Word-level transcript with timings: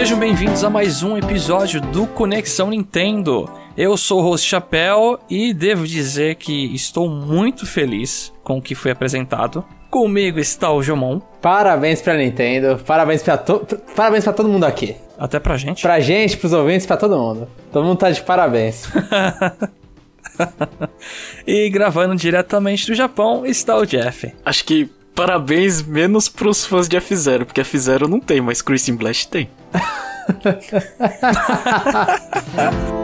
sejam 0.00 0.18
bem-vindos 0.18 0.64
a 0.64 0.70
mais 0.70 1.02
um 1.02 1.14
episódio 1.14 1.78
do 1.78 2.06
Conexão 2.06 2.70
Nintendo. 2.70 3.46
Eu 3.76 3.98
sou 3.98 4.20
o 4.20 4.22
host 4.22 4.48
Chapéu 4.48 5.20
e 5.28 5.52
devo 5.52 5.86
dizer 5.86 6.36
que 6.36 6.74
estou 6.74 7.06
muito 7.06 7.66
feliz 7.66 8.32
com 8.42 8.56
o 8.56 8.62
que 8.62 8.74
foi 8.74 8.92
apresentado. 8.92 9.62
Comigo 9.90 10.38
está 10.38 10.72
o 10.72 10.82
Jomon. 10.82 11.20
Parabéns 11.42 12.00
pra 12.00 12.16
Nintendo, 12.16 12.82
parabéns 12.82 13.22
pra, 13.22 13.36
to 13.36 13.60
parabéns 13.94 14.24
pra 14.24 14.32
todo 14.32 14.48
mundo 14.48 14.64
aqui. 14.64 14.96
Até 15.18 15.38
pra 15.38 15.58
gente. 15.58 15.82
Pra 15.82 16.00
gente, 16.00 16.38
pros 16.38 16.54
ouvintes, 16.54 16.86
pra 16.86 16.96
todo 16.96 17.18
mundo. 17.18 17.46
Todo 17.70 17.84
mundo 17.84 17.98
tá 17.98 18.10
de 18.10 18.22
parabéns. 18.22 18.88
e 21.46 21.68
gravando 21.68 22.16
diretamente 22.16 22.86
do 22.86 22.94
Japão 22.94 23.44
está 23.44 23.76
o 23.76 23.84
Jeff. 23.84 24.32
Acho 24.46 24.64
que 24.64 24.90
parabéns 25.14 25.82
menos 25.82 26.28
pros 26.28 26.64
fãs 26.64 26.88
de 26.88 26.96
F0, 26.96 27.44
porque 27.44 27.60
F0 27.60 28.08
não 28.08 28.20
tem, 28.20 28.40
mas 28.40 28.62
Crimson 28.62 28.96
Blast 28.96 29.28
tem. 29.28 29.50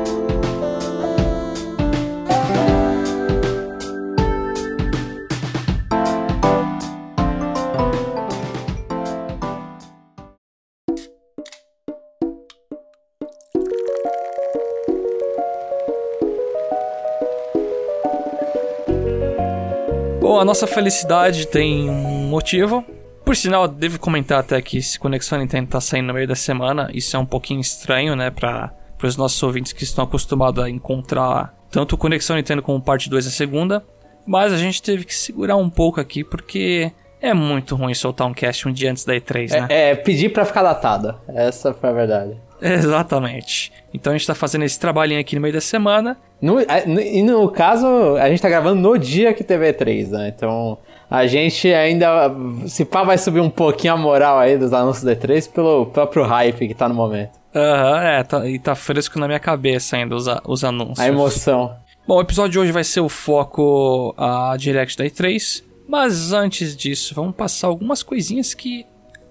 Bom, 20.36 20.42
a 20.42 20.44
nossa 20.44 20.66
felicidade 20.66 21.46
tem 21.46 21.88
um 21.88 22.28
motivo. 22.28 22.84
Por 23.24 23.34
sinal, 23.34 23.66
devo 23.66 23.98
comentar 23.98 24.38
até 24.38 24.60
que 24.60 24.76
esse 24.76 24.98
Conexão 24.98 25.38
Nintendo 25.38 25.70
tá 25.70 25.80
saindo 25.80 26.08
no 26.08 26.12
meio 26.12 26.28
da 26.28 26.34
semana. 26.34 26.90
Isso 26.92 27.16
é 27.16 27.18
um 27.18 27.24
pouquinho 27.24 27.58
estranho, 27.58 28.14
né, 28.14 28.30
para 28.30 28.70
os 29.02 29.16
nossos 29.16 29.42
ouvintes 29.42 29.72
que 29.72 29.82
estão 29.82 30.04
acostumados 30.04 30.62
a 30.62 30.68
encontrar 30.68 31.54
tanto 31.70 31.96
Conexão 31.96 32.36
Nintendo 32.36 32.60
como 32.60 32.78
parte 32.82 33.08
2 33.08 33.26
a 33.26 33.30
segunda. 33.30 33.82
Mas 34.26 34.52
a 34.52 34.58
gente 34.58 34.82
teve 34.82 35.06
que 35.06 35.14
segurar 35.14 35.56
um 35.56 35.70
pouco 35.70 36.02
aqui 36.02 36.22
porque 36.22 36.92
é 37.18 37.32
muito 37.32 37.74
ruim 37.74 37.94
soltar 37.94 38.26
um 38.26 38.34
cast 38.34 38.68
um 38.68 38.72
dia 38.72 38.90
antes 38.90 39.06
da 39.06 39.14
E3, 39.14 39.52
né? 39.52 39.66
É, 39.70 39.90
é 39.92 39.94
pedir 39.94 40.28
para 40.34 40.44
ficar 40.44 40.62
datado. 40.62 41.18
Essa 41.28 41.72
foi 41.72 41.88
a 41.88 41.92
verdade. 41.94 42.36
Exatamente. 42.60 43.72
Então 43.92 44.12
a 44.12 44.16
gente 44.16 44.26
tá 44.26 44.34
fazendo 44.34 44.64
esse 44.64 44.78
trabalhinho 44.78 45.20
aqui 45.20 45.34
no 45.34 45.42
meio 45.42 45.54
da 45.54 45.60
semana. 45.60 46.16
No, 46.40 46.58
e 46.60 47.22
no 47.22 47.48
caso, 47.50 47.86
a 48.20 48.28
gente 48.28 48.42
tá 48.42 48.48
gravando 48.48 48.80
no 48.80 48.98
dia 48.98 49.32
que 49.32 49.42
teve 49.42 49.72
E3, 49.72 50.10
né? 50.10 50.32
Então 50.34 50.78
a 51.10 51.26
gente 51.26 51.72
ainda. 51.72 52.30
Se 52.66 52.84
pá, 52.84 53.02
vai 53.02 53.16
subir 53.16 53.40
um 53.40 53.50
pouquinho 53.50 53.94
a 53.94 53.96
moral 53.96 54.38
aí 54.38 54.58
dos 54.58 54.72
anúncios 54.72 55.04
da 55.04 55.16
E3 55.16 55.50
pelo 55.50 55.86
próprio 55.86 56.24
hype 56.24 56.68
que 56.68 56.74
tá 56.74 56.88
no 56.88 56.94
momento. 56.94 57.38
Aham, 57.54 57.92
uhum, 57.92 57.98
é, 57.98 58.22
tá, 58.22 58.46
e 58.46 58.58
tá 58.58 58.74
fresco 58.74 59.18
na 59.18 59.26
minha 59.26 59.40
cabeça 59.40 59.96
ainda 59.96 60.14
os, 60.14 60.26
os 60.44 60.62
anúncios. 60.62 61.00
A 61.00 61.08
emoção. 61.08 61.74
Bom, 62.06 62.18
o 62.18 62.20
episódio 62.20 62.52
de 62.52 62.58
hoje 62.58 62.72
vai 62.72 62.84
ser 62.84 63.00
o 63.00 63.08
foco 63.08 64.14
a 64.16 64.54
Direct 64.58 64.96
da 64.96 65.04
E3. 65.04 65.64
Mas 65.88 66.32
antes 66.32 66.76
disso, 66.76 67.14
vamos 67.14 67.34
passar 67.34 67.68
algumas 67.68 68.02
coisinhas 68.02 68.54
que 68.54 68.84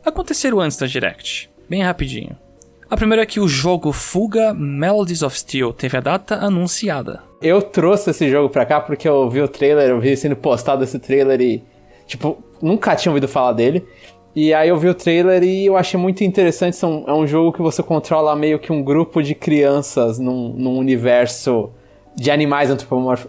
aconteceram 0.04 0.60
antes 0.60 0.78
da 0.78 0.88
Direct. 0.88 1.50
Bem 1.70 1.84
rapidinho. 1.84 2.36
A 2.88 2.96
primeira 2.96 3.24
é 3.24 3.26
que 3.26 3.40
o 3.40 3.48
jogo 3.48 3.92
Fuga 3.92 4.54
Melodies 4.54 5.24
of 5.24 5.38
Steel 5.38 5.74
teve 5.74 5.98
a 5.98 6.02
data 6.02 6.36
anunciada. 6.36 7.24
Eu 7.42 7.60
trouxe 7.60 8.12
esse 8.12 8.30
jogo 8.30 8.48
pra 8.48 8.66
cá 8.66 8.80
porque 8.80 9.10
eu 9.10 9.28
vi 9.28 9.42
o 9.42 9.48
trailer, 9.48 9.90
eu 9.90 10.00
vi 10.00 10.16
sendo 10.16 10.36
postado 10.36 10.84
esse 10.84 11.00
trailer 11.00 11.42
e, 11.42 11.64
tipo, 12.06 12.38
nunca 12.62 12.96
tinha 12.96 13.12
ouvido 13.12 13.28
falar 13.28 13.54
dele. 13.54 13.84
E 14.36 14.54
aí 14.54 14.70
eu 14.70 14.78
vi 14.78 14.88
o 14.88 14.94
trailer 14.94 15.42
e 15.44 15.66
eu 15.66 15.76
achei 15.76 16.00
muito 16.00 16.24
interessante. 16.24 16.76
São, 16.76 17.04
é 17.08 17.14
um 17.14 17.26
jogo 17.26 17.52
que 17.52 17.62
você 17.62 17.82
controla 17.82 18.36
meio 18.36 18.60
que 18.60 18.72
um 18.72 18.84
grupo 18.84 19.24
de 19.24 19.34
crianças 19.34 20.20
num, 20.20 20.50
num 20.50 20.78
universo 20.78 21.72
de 22.16 22.30
animais 22.30 22.70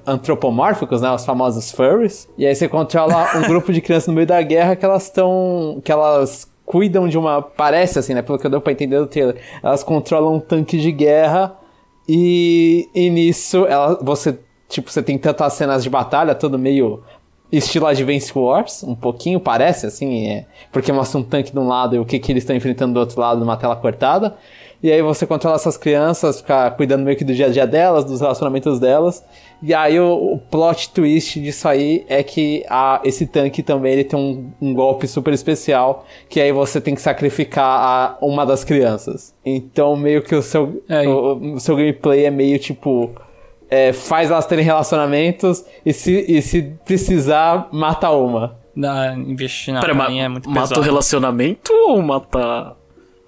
antropomórficos, 0.06 1.00
né? 1.00 1.10
Os 1.10 1.24
famosos 1.24 1.72
furries. 1.72 2.28
E 2.36 2.46
aí 2.46 2.54
você 2.54 2.68
controla 2.68 3.38
um 3.38 3.42
grupo 3.48 3.72
de 3.72 3.80
crianças 3.80 4.08
no 4.08 4.14
meio 4.14 4.26
da 4.26 4.42
guerra 4.42 4.76
que 4.76 4.84
elas 4.84 5.04
estão. 5.04 5.80
que 5.82 5.90
elas 5.90 6.46
cuidam 6.66 7.08
de 7.08 7.16
uma. 7.16 7.40
Parece 7.40 7.98
assim, 7.98 8.12
né? 8.12 8.20
Pelo 8.20 8.38
que 8.38 8.46
eu 8.46 8.50
deu 8.50 8.60
pra 8.60 8.72
entender 8.72 8.98
do 8.98 9.06
trailer. 9.06 9.40
Elas 9.62 9.82
controlam 9.82 10.34
um 10.34 10.40
tanque 10.40 10.78
de 10.78 10.92
guerra 10.92 11.56
e, 12.06 12.90
e 12.94 13.08
nisso 13.08 13.64
ela, 13.64 13.98
você. 14.02 14.38
Tipo, 14.68 14.90
você 14.90 15.00
tem 15.00 15.16
tantas 15.16 15.52
cenas 15.52 15.84
de 15.84 15.88
batalha, 15.88 16.34
tudo 16.34 16.58
meio 16.58 17.00
estilo 17.52 17.86
Advance 17.86 18.36
Wars, 18.36 18.82
um 18.82 18.96
pouquinho 18.96 19.38
parece, 19.38 19.86
assim, 19.86 20.26
é, 20.26 20.46
porque 20.72 20.90
mostra 20.92 21.20
um 21.20 21.22
tanque 21.22 21.52
de 21.52 21.58
um 21.58 21.68
lado 21.68 21.94
e 21.94 21.98
o 22.00 22.04
que, 22.04 22.18
que 22.18 22.32
eles 22.32 22.42
estão 22.42 22.56
enfrentando 22.56 22.94
do 22.94 22.98
outro 22.98 23.20
lado 23.20 23.38
numa 23.38 23.56
tela 23.56 23.76
cortada. 23.76 24.36
E 24.82 24.92
aí 24.92 25.00
você 25.02 25.26
controla 25.26 25.56
essas 25.56 25.76
crianças, 25.76 26.40
ficar 26.40 26.70
cuidando 26.76 27.04
meio 27.04 27.16
que 27.16 27.24
do 27.24 27.34
dia 27.34 27.46
a 27.46 27.48
dia 27.48 27.66
delas, 27.66 28.04
dos 28.04 28.20
relacionamentos 28.20 28.78
delas. 28.78 29.24
E 29.62 29.72
aí 29.72 29.98
o, 29.98 30.34
o 30.34 30.38
plot 30.38 30.90
twist 30.90 31.40
disso 31.40 31.66
aí 31.66 32.04
é 32.08 32.22
que 32.22 32.64
a, 32.68 33.00
esse 33.02 33.26
tanque 33.26 33.62
também 33.62 33.94
ele 33.94 34.04
tem 34.04 34.18
um, 34.18 34.52
um, 34.60 34.74
golpe 34.74 35.08
super 35.08 35.32
especial, 35.32 36.04
que 36.28 36.40
aí 36.40 36.52
você 36.52 36.80
tem 36.80 36.94
que 36.94 37.00
sacrificar 37.00 37.64
a, 37.64 38.18
uma 38.20 38.44
das 38.44 38.64
crianças. 38.64 39.34
Então 39.44 39.96
meio 39.96 40.22
que 40.22 40.34
o 40.34 40.42
seu, 40.42 40.82
é, 40.88 41.08
o, 41.08 41.54
o 41.54 41.60
seu 41.60 41.74
gameplay 41.74 42.26
é 42.26 42.30
meio 42.30 42.58
tipo 42.58 43.10
é, 43.68 43.92
faz 43.92 44.30
elas 44.30 44.46
terem 44.46 44.64
relacionamentos 44.64 45.64
e 45.84 45.92
se, 45.92 46.24
e 46.28 46.40
se 46.42 46.62
precisar, 46.84 47.68
mata 47.72 48.10
uma. 48.10 48.58
Na, 48.74 49.14
investir 49.14 49.72
na 49.72 49.80
Pera, 49.80 49.94
ma 49.94 50.12
é 50.12 50.28
muito 50.28 50.48
Mata 50.50 50.68
pesado. 50.68 50.80
o 50.80 50.84
relacionamento 50.84 51.72
ou 51.72 52.02
mata... 52.02 52.76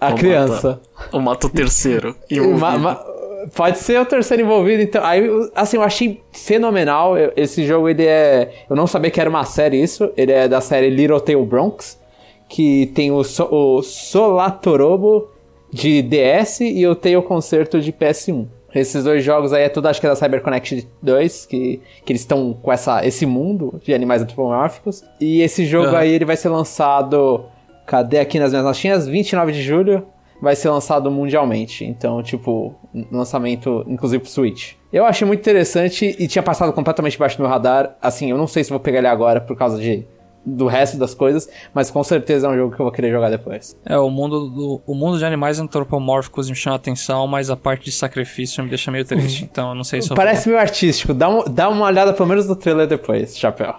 A 0.00 0.10
ou 0.10 0.16
criança. 0.16 0.80
Mata, 0.96 1.08
ou 1.12 1.20
mata 1.20 1.46
o 1.46 1.50
terceiro 1.50 2.16
ma, 2.58 2.78
ma, 2.78 3.04
Pode 3.54 3.78
ser 3.78 4.00
o 4.00 4.04
terceiro 4.04 4.42
envolvido, 4.42 4.82
então. 4.82 5.04
Aí, 5.04 5.28
assim, 5.54 5.76
eu 5.76 5.82
achei 5.82 6.20
fenomenal. 6.32 7.14
Esse 7.36 7.64
jogo, 7.66 7.88
ele 7.88 8.04
é. 8.04 8.64
Eu 8.68 8.76
não 8.76 8.86
sabia 8.86 9.10
que 9.10 9.20
era 9.20 9.30
uma 9.30 9.44
série 9.44 9.80
isso. 9.82 10.10
Ele 10.16 10.32
é 10.32 10.48
da 10.48 10.60
série 10.60 10.90
Little 10.90 11.20
Tail 11.20 11.44
Bronx. 11.44 11.98
Que 12.48 12.86
tem 12.94 13.12
o, 13.12 13.22
so, 13.22 13.44
o 13.50 13.82
Solatorobo 13.82 15.28
de 15.70 16.00
DS 16.02 16.60
e 16.60 16.86
o 16.86 16.94
Tail 16.94 17.22
Concerto 17.22 17.80
de 17.80 17.92
PS1. 17.92 18.46
Esses 18.74 19.04
dois 19.04 19.24
jogos 19.24 19.52
aí 19.52 19.64
é 19.64 19.68
tudo, 19.68 19.86
acho 19.88 20.00
que 20.00 20.06
é 20.06 20.10
da 20.10 20.16
CyberConnect 20.16 20.86
2, 21.02 21.46
que, 21.46 21.80
que 22.04 22.12
eles 22.12 22.22
estão 22.22 22.52
com 22.52 22.70
essa, 22.70 23.04
esse 23.06 23.24
mundo 23.24 23.80
de 23.82 23.94
animais 23.94 24.22
antropomórficos. 24.22 25.02
E 25.20 25.40
esse 25.40 25.64
jogo 25.64 25.90
uhum. 25.90 25.96
aí 25.96 26.12
ele 26.12 26.24
vai 26.24 26.36
ser 26.36 26.48
lançado. 26.48 27.44
Cadê 27.88 28.18
aqui 28.18 28.38
nas 28.38 28.50
minhas 28.50 28.66
notinhas? 28.66 29.08
29 29.08 29.50
de 29.50 29.62
julho 29.62 30.06
vai 30.42 30.54
ser 30.54 30.68
lançado 30.68 31.10
mundialmente. 31.10 31.86
Então, 31.86 32.22
tipo, 32.22 32.74
lançamento 33.10 33.82
inclusive 33.88 34.22
pro 34.22 34.30
Switch. 34.30 34.74
Eu 34.92 35.06
achei 35.06 35.26
muito 35.26 35.40
interessante 35.40 36.14
e 36.18 36.28
tinha 36.28 36.42
passado 36.42 36.70
completamente 36.74 37.12
debaixo 37.12 37.38
do 37.38 37.40
meu 37.40 37.50
radar. 37.50 37.96
Assim, 38.02 38.30
eu 38.30 38.36
não 38.36 38.46
sei 38.46 38.62
se 38.62 38.68
vou 38.68 38.78
pegar 38.78 38.98
ele 38.98 39.06
agora 39.06 39.40
por 39.40 39.56
causa 39.56 39.80
de 39.80 40.06
do 40.44 40.66
resto 40.66 40.98
das 40.98 41.14
coisas, 41.14 41.48
mas 41.74 41.90
com 41.90 42.02
certeza 42.04 42.46
é 42.46 42.50
um 42.50 42.56
jogo 42.56 42.74
que 42.74 42.80
eu 42.80 42.84
vou 42.84 42.92
querer 42.92 43.10
jogar 43.10 43.30
depois. 43.30 43.76
É, 43.84 43.98
o 43.98 44.08
mundo, 44.08 44.48
do, 44.48 44.82
o 44.86 44.94
mundo 44.94 45.18
de 45.18 45.24
animais 45.24 45.58
antropomórficos 45.58 46.48
me 46.48 46.56
chama 46.56 46.76
atenção, 46.76 47.26
mas 47.26 47.50
a 47.50 47.56
parte 47.56 47.86
de 47.86 47.92
sacrifício 47.92 48.62
me 48.62 48.68
deixa 48.68 48.90
meio 48.90 49.04
triste, 49.04 49.44
então 49.50 49.70
eu 49.70 49.74
não 49.74 49.84
sei 49.84 50.00
se 50.00 50.10
eu 50.10 50.16
Parece 50.16 50.48
meio 50.48 50.60
artístico, 50.60 51.12
dá, 51.12 51.28
um, 51.28 51.44
dá 51.44 51.68
uma 51.68 51.86
olhada 51.86 52.14
pelo 52.14 52.28
menos 52.28 52.46
no 52.46 52.56
trailer 52.56 52.86
depois, 52.86 53.36
chapéu. 53.36 53.74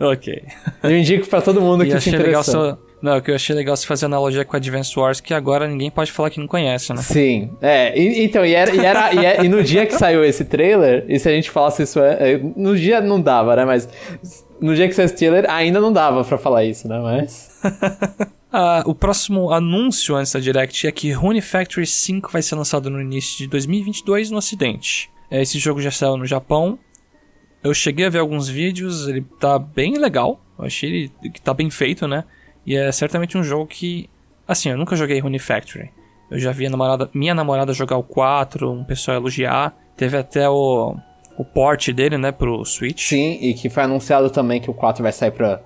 Ok. 0.00 0.42
Eu 0.82 0.96
indico 0.96 1.28
para 1.28 1.42
todo 1.42 1.60
mundo 1.60 1.84
que 1.86 2.00
se 2.00 2.08
interessa. 2.08 2.78
Não, 3.02 3.16
o 3.16 3.22
que 3.22 3.30
eu 3.30 3.34
achei 3.34 3.56
legal 3.56 3.74
se 3.76 3.86
fazer 3.86 4.06
analogia 4.06 4.44
com 4.44 4.56
Advance 4.56 4.98
Wars, 4.98 5.20
que 5.20 5.32
agora 5.32 5.66
ninguém 5.66 5.90
pode 5.90 6.12
falar 6.12 6.28
que 6.28 6.38
não 6.38 6.46
conhece, 6.46 6.92
né? 6.92 7.00
Sim. 7.00 7.50
É, 7.60 7.98
e, 7.98 8.24
então, 8.24 8.44
e, 8.44 8.54
era, 8.54 8.74
e, 8.74 8.78
era, 8.78 9.14
e, 9.14 9.24
é, 9.24 9.44
e, 9.44 9.48
no 9.48 9.62
dia 9.62 9.86
que 9.86 9.94
saiu 9.94 10.22
esse 10.22 10.44
trailer, 10.44 11.06
e 11.08 11.18
se 11.18 11.28
a 11.28 11.32
gente 11.32 11.50
falasse 11.50 11.82
isso, 11.82 11.98
é, 11.98 12.32
é 12.32 12.38
no 12.38 12.76
dia 12.76 13.00
não 13.00 13.20
dava, 13.20 13.56
né? 13.56 13.64
Mas 13.64 13.88
no 14.60 14.74
dia 14.74 14.86
que 14.86 14.94
saiu 14.94 15.06
esse 15.06 15.16
trailer, 15.16 15.46
ainda 15.48 15.80
não 15.80 15.92
dava 15.92 16.22
para 16.22 16.36
falar 16.36 16.64
isso, 16.64 16.86
né? 16.86 16.98
Mas. 16.98 17.58
ah, 18.52 18.82
o 18.84 18.94
próximo 18.94 19.50
anúncio 19.50 20.14
antes 20.14 20.32
da 20.32 20.40
Direct 20.40 20.86
é 20.86 20.92
que 20.92 21.10
Rune 21.10 21.40
Factory 21.40 21.86
5 21.86 22.30
vai 22.30 22.42
ser 22.42 22.54
lançado 22.54 22.90
no 22.90 23.00
início 23.00 23.38
de 23.38 23.46
2022 23.46 24.30
no 24.30 24.36
Ocidente. 24.36 25.10
Esse 25.30 25.58
jogo 25.58 25.80
já 25.80 25.90
saiu 25.90 26.18
no 26.18 26.26
Japão. 26.26 26.78
Eu 27.62 27.72
cheguei 27.72 28.06
a 28.06 28.10
ver 28.10 28.18
alguns 28.18 28.48
vídeos, 28.48 29.08
ele 29.08 29.24
tá 29.38 29.58
bem 29.58 29.96
legal. 29.96 30.40
Eu 30.58 30.66
achei 30.66 30.90
ele 30.90 31.30
que 31.30 31.40
tá 31.40 31.54
bem 31.54 31.70
feito, 31.70 32.06
né? 32.06 32.24
E 32.66 32.76
é 32.76 32.90
certamente 32.92 33.36
um 33.36 33.42
jogo 33.42 33.66
que. 33.66 34.08
Assim, 34.46 34.70
eu 34.70 34.76
nunca 34.76 34.96
joguei 34.96 35.18
Rune 35.20 35.38
Factory. 35.38 35.90
Eu 36.30 36.38
já 36.38 36.52
vi 36.52 36.68
namorada, 36.68 37.10
minha 37.12 37.34
namorada 37.34 37.72
jogar 37.72 37.96
o 37.96 38.02
4, 38.02 38.70
um 38.70 38.84
pessoal 38.84 39.16
elogiar. 39.16 39.74
Teve 39.96 40.16
até 40.16 40.48
o, 40.48 40.94
o 41.36 41.44
port 41.44 41.90
dele, 41.90 42.16
né, 42.16 42.30
pro 42.30 42.64
Switch. 42.64 43.08
Sim, 43.08 43.38
e 43.40 43.54
que 43.54 43.68
foi 43.68 43.82
anunciado 43.82 44.30
também 44.30 44.60
que 44.60 44.70
o 44.70 44.74
4 44.74 45.02
vai 45.02 45.12
sair 45.12 45.32
pra 45.32 45.60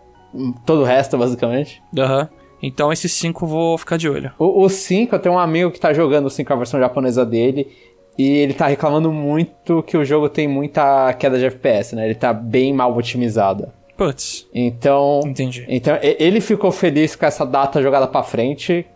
todo 0.64 0.82
o 0.82 0.84
resto, 0.84 1.18
basicamente. 1.18 1.82
Aham. 1.96 2.22
Uhum. 2.22 2.44
Então 2.62 2.90
esse 2.90 3.10
5 3.10 3.46
vou 3.46 3.76
ficar 3.76 3.98
de 3.98 4.08
olho. 4.08 4.32
O, 4.38 4.64
o 4.64 4.68
5, 4.70 5.14
eu 5.14 5.18
tenho 5.18 5.34
um 5.34 5.38
amigo 5.38 5.70
que 5.70 5.78
tá 5.78 5.92
jogando 5.92 6.26
o 6.26 6.30
5, 6.30 6.50
a 6.50 6.56
versão 6.56 6.80
japonesa 6.80 7.24
dele. 7.26 7.70
E 8.16 8.26
ele 8.38 8.54
tá 8.54 8.66
reclamando 8.66 9.12
muito 9.12 9.82
que 9.82 9.96
o 9.96 10.04
jogo 10.04 10.28
tem 10.28 10.48
muita 10.48 11.12
queda 11.14 11.38
de 11.38 11.44
FPS, 11.44 11.94
né? 11.94 12.06
Ele 12.06 12.14
tá 12.14 12.32
bem 12.32 12.72
mal 12.72 12.96
otimizado. 12.96 13.70
Putz. 13.96 14.48
Então. 14.52 15.20
Entendi. 15.24 15.64
Então 15.68 15.98
ele 16.02 16.40
ficou 16.40 16.70
feliz 16.72 17.14
com 17.14 17.26
essa 17.26 17.44
data 17.44 17.80
jogada 17.82 18.06
para 18.06 18.22
frente. 18.22 18.86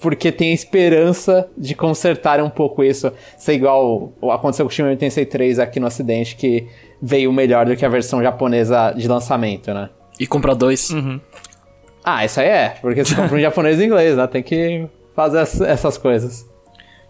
porque 0.00 0.30
tem 0.30 0.50
a 0.50 0.54
esperança 0.54 1.48
de 1.56 1.74
consertarem 1.74 2.44
um 2.44 2.50
pouco 2.50 2.84
isso, 2.84 3.10
ser 3.38 3.54
igual 3.54 4.12
aconteceu 4.30 4.66
com 4.66 4.70
o 4.70 4.74
Shin 4.74 4.82
Megami 4.82 4.98
Tensei 4.98 5.24
3 5.24 5.58
aqui 5.58 5.80
no 5.80 5.86
ocidente, 5.86 6.36
que 6.36 6.68
veio 7.00 7.32
melhor 7.32 7.64
do 7.64 7.74
que 7.74 7.86
a 7.86 7.88
versão 7.88 8.22
japonesa 8.22 8.92
de 8.92 9.08
lançamento, 9.08 9.72
né? 9.72 9.88
E 10.20 10.26
comprar 10.26 10.52
dois. 10.54 10.90
Uhum. 10.90 11.18
Ah, 12.04 12.22
isso 12.22 12.38
aí 12.38 12.48
é, 12.48 12.68
porque 12.82 13.02
você 13.02 13.14
compra 13.14 13.36
um 13.36 13.40
japonês 13.40 13.80
e 13.80 13.84
inglês, 13.86 14.16
né? 14.16 14.26
Tem 14.26 14.42
que 14.42 14.86
fazer 15.14 15.38
essas 15.66 15.96
coisas. 15.96 16.46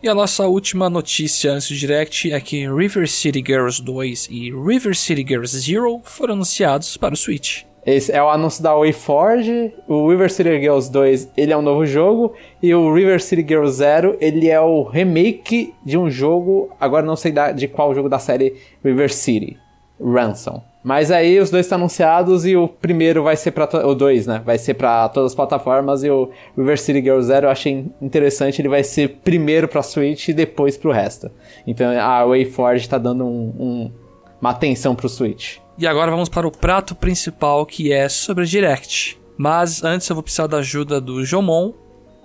E 0.05 0.09
a 0.09 0.15
nossa 0.15 0.47
última 0.47 0.91
notícia 0.91 1.51
antes 1.51 1.71
do 1.71 1.77
Direct 1.77 2.31
é 2.31 2.39
que 2.39 2.69
River 2.69 3.09
City 3.09 3.43
Girls 3.43 3.83
2 3.83 4.29
e 4.31 4.51
River 4.51 4.95
City 4.95 5.25
Girls 5.27 5.59
Zero 5.59 5.99
foram 6.05 6.35
anunciados 6.35 6.95
para 6.99 7.15
o 7.15 7.17
Switch. 7.17 7.62
Esse 7.87 8.12
é 8.12 8.23
o 8.23 8.29
anúncio 8.29 8.62
da 8.62 8.77
WayForge. 8.77 9.73
O 9.89 10.06
River 10.11 10.31
City 10.31 10.61
Girls 10.61 10.93
2, 10.93 11.33
ele 11.39 11.55
é 11.55 11.56
um 11.56 11.62
novo 11.62 11.87
jogo. 11.87 12.35
E 12.62 12.75
o 12.75 12.93
River 12.93 13.19
City 13.19 13.41
Girls 13.49 13.79
Zero, 13.79 14.15
ele 14.21 14.51
é 14.51 14.61
o 14.61 14.83
remake 14.83 15.73
de 15.83 15.97
um 15.97 16.11
jogo. 16.11 16.71
Agora 16.79 17.06
não 17.06 17.17
sei 17.17 17.33
de 17.56 17.67
qual 17.67 17.95
jogo 17.95 18.11
da 18.11 18.19
série 18.19 18.56
River 18.85 19.11
City. 19.11 19.56
Ransom. 20.00 20.62
Mas 20.85 21.11
aí 21.11 21.41
os 21.41 21.50
dois 21.50 21.64
estão 21.64 21.79
anunciados 21.79 22.44
e 22.44 22.55
o 22.55 22.69
primeiro 22.69 23.23
vai 23.23 23.37
ser 23.37 23.52
para 23.52 23.87
o 23.87 23.94
dois, 23.94 24.26
né? 24.26 24.43
Vai 24.44 24.58
ser 24.58 24.75
para 24.75 25.08
todas 25.08 25.32
as 25.32 25.35
plataformas 25.35 26.05
e 26.05 26.11
o 26.11 26.31
River 26.56 26.79
City 26.79 27.00
Girl 27.00 27.20
Zero 27.23 27.46
eu 27.46 27.50
achei 27.50 27.87
interessante, 28.02 28.61
ele 28.61 28.69
vai 28.69 28.85
ser 28.85 29.20
primeiro 29.25 29.67
para 29.67 29.82
Switch 29.82 30.29
e 30.29 30.35
depois 30.35 30.76
para 30.76 30.91
o 30.91 30.93
resto. 30.93 31.31
Então 31.67 31.91
a 31.99 32.23
WayForge 32.26 32.87
tá 32.87 32.99
dando 32.99 33.25
um, 33.25 33.55
um, 33.58 33.93
uma 34.38 34.50
atenção 34.50 34.94
pro 34.94 35.08
Switch. 35.08 35.56
E 35.79 35.87
agora 35.87 36.11
vamos 36.11 36.29
para 36.29 36.46
o 36.46 36.52
prato 36.52 36.94
principal 36.94 37.64
que 37.64 37.91
é 37.91 38.06
sobre 38.06 38.44
Direct. 38.44 39.19
Mas 39.38 39.82
antes 39.82 40.06
eu 40.08 40.14
vou 40.14 40.23
precisar 40.23 40.46
da 40.46 40.58
ajuda 40.58 41.00
do 41.00 41.25
Jomon, 41.25 41.73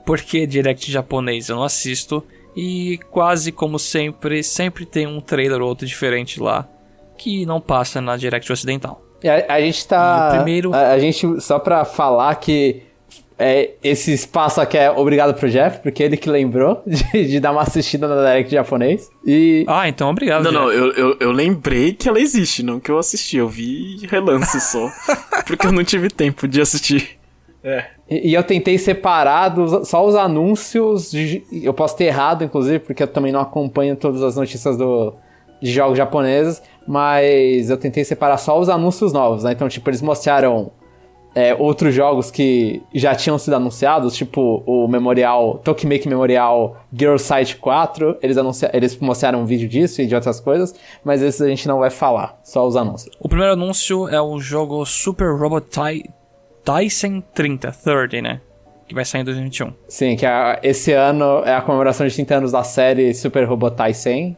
porque 0.05 0.45
Direct 0.45 0.91
japonês 0.91 1.47
eu 1.47 1.55
não 1.55 1.63
assisto 1.63 2.21
e 2.57 2.99
quase 3.09 3.53
como 3.53 3.79
sempre, 3.79 4.43
sempre 4.43 4.85
tem 4.85 5.07
um 5.07 5.21
trailer 5.21 5.61
ou 5.61 5.69
outro 5.69 5.87
diferente 5.87 6.41
lá 6.41 6.67
que 7.19 7.45
não 7.45 7.59
passa 7.59 7.99
na 7.99 8.15
Direct 8.15 8.51
Ocidental. 8.51 9.01
A, 9.23 9.55
a 9.55 9.61
gente 9.61 9.85
tá. 9.87 10.31
primeiro... 10.35 10.73
A, 10.73 10.91
a, 10.91 10.99
gente, 10.99 11.41
só 11.41 11.59
pra 11.59 11.83
falar 11.83 12.33
que 12.35 12.83
é, 13.37 13.71
esse 13.83 14.13
espaço 14.13 14.59
aqui 14.59 14.77
é 14.77 14.89
obrigado 14.89 15.33
pro 15.33 15.49
Jeff, 15.49 15.79
porque 15.79 16.01
ele 16.01 16.17
que 16.17 16.29
lembrou 16.29 16.81
de, 16.87 17.27
de 17.27 17.39
dar 17.39 17.51
uma 17.51 17.61
assistida 17.61 18.07
na 18.07 18.15
Direct 18.15 18.51
japonês. 18.51 19.09
E... 19.25 19.65
Ah, 19.67 19.87
então 19.87 20.09
obrigado. 20.09 20.43
Não, 20.43 20.51
Jeff. 20.51 20.63
não, 20.63 20.71
eu, 20.71 20.93
eu, 20.93 21.17
eu, 21.19 21.31
lembrei 21.31 21.93
que 21.93 22.07
ela 22.07 22.19
existe, 22.19 22.63
não 22.63 22.79
que 22.79 22.89
eu 22.89 22.97
assisti. 22.97 23.37
Eu 23.37 23.47
vi 23.47 24.05
relance 24.07 24.59
só. 24.59 24.89
porque 25.45 25.67
eu 25.67 25.71
não 25.71 25.83
tive 25.83 26.09
tempo 26.09 26.47
de 26.47 26.61
assistir. 26.61 27.19
É. 27.63 27.85
E, 28.09 28.29
e, 28.29 28.33
eu 28.33 28.43
tentei 28.43 28.77
separar 28.77 29.49
dos, 29.49 29.87
só 29.87 30.05
os 30.05 30.15
anúncios. 30.15 31.11
De, 31.11 31.43
eu 31.51 31.73
posso 31.73 31.95
ter 31.95 32.05
errado, 32.05 32.43
inclusive, 32.43 32.79
porque 32.79 33.03
eu 33.03 33.07
também 33.07 33.31
não 33.31 33.41
acompanho 33.41 33.95
todas 33.95 34.23
as 34.23 34.35
notícias 34.35 34.77
do, 34.77 35.13
de 35.61 35.71
jogos 35.71 35.97
japoneses. 35.97 36.61
Mas 36.87 37.69
eu 37.69 37.77
tentei 37.77 38.03
separar 38.03 38.37
só 38.37 38.59
os 38.59 38.69
anúncios 38.69 39.13
novos, 39.13 39.43
né? 39.43 39.51
Então, 39.51 39.67
tipo, 39.69 39.89
eles 39.89 40.01
mostraram 40.01 40.71
é, 41.35 41.53
outros 41.55 41.93
jogos 41.93 42.31
que 42.31 42.81
já 42.93 43.13
tinham 43.13 43.37
sido 43.37 43.53
anunciados, 43.53 44.15
tipo 44.15 44.63
o 44.65 44.87
Memorial, 44.87 45.59
Tokimeki 45.63 46.07
Memorial 46.07 46.77
Girl 46.91 47.17
Site 47.17 47.57
4, 47.57 48.17
eles, 48.21 48.37
anunciaram, 48.37 48.75
eles 48.75 48.97
mostraram 48.97 49.41
um 49.41 49.45
vídeo 49.45 49.67
disso 49.67 50.01
e 50.01 50.07
de 50.07 50.15
outras 50.15 50.39
coisas, 50.39 50.73
mas 51.03 51.21
esses 51.21 51.41
a 51.41 51.47
gente 51.47 51.67
não 51.67 51.79
vai 51.79 51.89
falar, 51.89 52.39
só 52.43 52.65
os 52.65 52.75
anúncios. 52.75 53.15
O 53.19 53.29
primeiro 53.29 53.53
anúncio 53.53 54.07
é 54.09 54.21
o 54.21 54.39
jogo 54.39 54.85
Super 54.85 55.37
Robot 55.37 55.67
Ty 55.67 56.09
Tyson 56.63 57.21
30, 57.33 57.71
30, 57.71 58.21
né? 58.21 58.41
Que 58.87 58.95
vai 58.95 59.05
sair 59.05 59.21
em 59.21 59.25
2021. 59.25 59.73
Sim, 59.87 60.15
que 60.15 60.25
é, 60.25 60.59
esse 60.63 60.91
ano 60.93 61.43
é 61.45 61.53
a 61.53 61.61
comemoração 61.61 62.07
de 62.07 62.13
30 62.13 62.35
anos 62.35 62.51
da 62.51 62.63
série 62.63 63.13
Super 63.13 63.47
Robot 63.47 63.75
Tyson. 63.75 64.35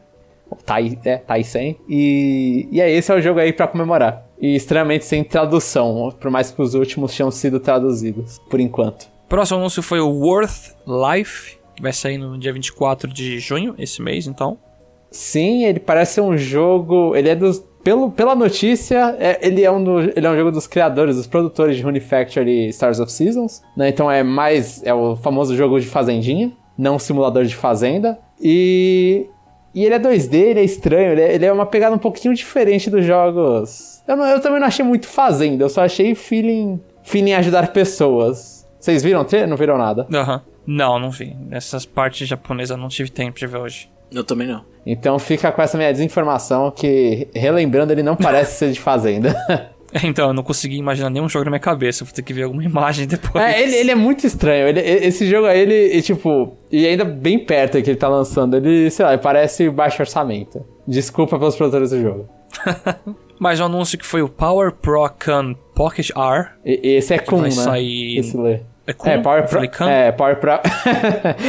Tai, 0.56 0.98
é, 1.04 1.16
Tyson. 1.16 1.74
E, 1.88 2.68
e 2.70 2.80
é 2.80 2.90
esse 2.90 3.12
é 3.12 3.14
o 3.14 3.20
jogo 3.20 3.40
aí 3.40 3.52
para 3.52 3.66
comemorar 3.66 4.26
e 4.42 4.56
extremamente 4.56 5.04
sem 5.04 5.22
tradução, 5.22 6.12
por 6.18 6.28
mais 6.28 6.50
que 6.50 6.60
os 6.60 6.74
últimos 6.74 7.16
tenham 7.16 7.30
sido 7.30 7.60
traduzidos, 7.60 8.40
por 8.50 8.58
enquanto. 8.58 9.06
Próximo 9.28 9.60
anúncio 9.60 9.82
foi 9.82 10.00
o 10.00 10.10
Worth 10.10 10.74
Life, 10.84 11.56
que 11.76 11.80
vai 11.80 11.92
sair 11.92 12.18
no 12.18 12.36
dia 12.36 12.52
24 12.52 13.10
de 13.10 13.38
junho, 13.38 13.74
esse 13.78 14.02
mês, 14.02 14.26
então. 14.26 14.58
Sim, 15.12 15.64
ele 15.64 15.78
parece 15.78 16.20
um 16.20 16.36
jogo. 16.36 17.14
Ele 17.14 17.28
é 17.28 17.36
dos. 17.36 17.64
Pelo, 17.84 18.10
pela 18.10 18.34
notícia, 18.34 19.16
é, 19.18 19.38
ele, 19.42 19.62
é 19.62 19.70
um 19.70 19.82
do, 19.82 20.00
ele 20.00 20.26
é 20.26 20.30
um 20.30 20.36
jogo 20.36 20.52
dos 20.52 20.66
criadores, 20.66 21.16
dos 21.16 21.26
produtores 21.26 21.76
de 21.76 21.82
Rune 21.82 21.98
Factory 21.98 22.66
e 22.66 22.68
Stars 22.68 23.00
of 23.00 23.10
Seasons. 23.10 23.60
Né? 23.76 23.88
Então 23.88 24.10
é 24.10 24.22
mais. 24.22 24.82
É 24.84 24.94
o 24.94 25.16
famoso 25.16 25.56
jogo 25.56 25.78
de 25.80 25.86
fazendinha, 25.86 26.52
não 26.76 26.98
simulador 26.98 27.44
de 27.44 27.54
fazenda. 27.54 28.18
E. 28.40 29.26
E 29.74 29.84
ele 29.84 29.94
é 29.94 29.98
2D, 29.98 30.34
ele 30.34 30.60
é 30.60 30.64
estranho, 30.64 31.12
ele 31.12 31.20
é, 31.20 31.34
ele 31.34 31.44
é 31.46 31.52
uma 31.52 31.66
pegada 31.66 31.94
um 31.94 31.98
pouquinho 31.98 32.34
diferente 32.34 32.90
dos 32.90 33.04
jogos 33.04 33.92
eu, 34.06 34.16
não, 34.16 34.26
eu 34.26 34.40
também 34.40 34.60
não 34.60 34.66
achei 34.66 34.84
muito 34.84 35.06
fazenda, 35.06 35.64
eu 35.64 35.68
só 35.68 35.84
achei 35.84 36.14
feeling, 36.14 36.80
feeling 37.02 37.32
ajudar 37.34 37.72
pessoas. 37.72 38.68
Vocês 38.78 39.02
viram? 39.02 39.24
Não 39.48 39.56
viram 39.56 39.78
nada? 39.78 40.06
Aham. 40.12 40.34
Uhum. 40.34 40.52
Não, 40.64 40.98
não 40.98 41.10
vi. 41.10 41.36
Essas 41.50 41.84
partes 41.84 42.26
japonesas 42.26 42.76
eu 42.76 42.80
não 42.80 42.88
tive 42.88 43.10
tempo 43.10 43.38
de 43.38 43.46
ver 43.46 43.58
hoje. 43.58 43.90
Eu 44.12 44.22
também 44.22 44.46
não. 44.46 44.64
Então 44.84 45.18
fica 45.18 45.50
com 45.50 45.62
essa 45.62 45.76
minha 45.76 45.90
desinformação 45.90 46.70
que, 46.70 47.28
relembrando, 47.34 47.92
ele 47.92 48.02
não 48.02 48.14
parece 48.14 48.58
ser 48.58 48.72
de 48.72 48.80
fazenda. 48.80 49.34
Então, 50.04 50.28
eu 50.28 50.34
não 50.34 50.42
consegui 50.42 50.76
imaginar 50.76 51.10
nenhum 51.10 51.28
jogo 51.28 51.44
na 51.44 51.50
minha 51.50 51.60
cabeça. 51.60 52.04
Vou 52.04 52.14
ter 52.14 52.22
que 52.22 52.32
ver 52.32 52.44
alguma 52.44 52.64
imagem 52.64 53.06
depois. 53.06 53.44
É, 53.44 53.62
ele, 53.62 53.76
ele 53.76 53.90
é 53.90 53.94
muito 53.94 54.26
estranho. 54.26 54.68
Ele, 54.68 54.80
esse 54.80 55.26
jogo 55.26 55.46
aí, 55.46 55.60
ele, 55.60 55.74
ele, 55.74 56.02
tipo... 56.02 56.56
E 56.70 56.86
ainda 56.86 57.04
bem 57.04 57.38
perto 57.38 57.80
que 57.82 57.90
ele 57.90 57.98
tá 57.98 58.08
lançando. 58.08 58.56
Ele, 58.56 58.90
sei 58.90 59.04
lá, 59.04 59.16
parece 59.18 59.68
baixo 59.70 60.02
orçamento. 60.02 60.64
Desculpa 60.86 61.38
pelos 61.38 61.56
produtores 61.56 61.90
do 61.90 62.00
jogo. 62.00 62.28
Mais 63.38 63.60
um 63.60 63.64
anúncio 63.64 63.98
que 63.98 64.06
foi 64.06 64.22
o 64.22 64.28
Power 64.28 64.72
Pro 64.72 65.08
Can 65.18 65.54
Pocket 65.74 66.10
R. 66.10 66.48
E, 66.64 66.94
esse 66.96 67.14
é 67.14 67.18
Kun, 67.18 67.42
né? 67.42 67.50
Sair... 67.50 68.18
Esse 68.18 68.36
lê. 68.36 68.60
É 68.86 68.92
Kun? 68.92 69.08
É, 69.08 69.18
Power 69.18 69.48
Pro... 69.48 69.88
É, 69.88 70.12
Power 70.12 70.36
Pro... 70.36 70.52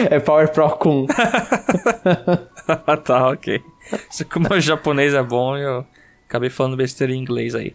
é 0.10 0.19
Power 0.19 0.51
Pro 0.51 0.69
Kun. 0.72 1.06
tá, 3.04 3.30
ok. 3.30 3.62
Isso 4.10 4.25
como 4.25 4.54
o 4.54 4.60
japonês 4.60 5.13
é 5.13 5.22
bom, 5.22 5.57
eu 5.57 5.85
acabei 6.28 6.50
falando 6.50 6.76
besteira 6.76 7.14
em 7.14 7.19
inglês 7.19 7.54
aí. 7.54 7.73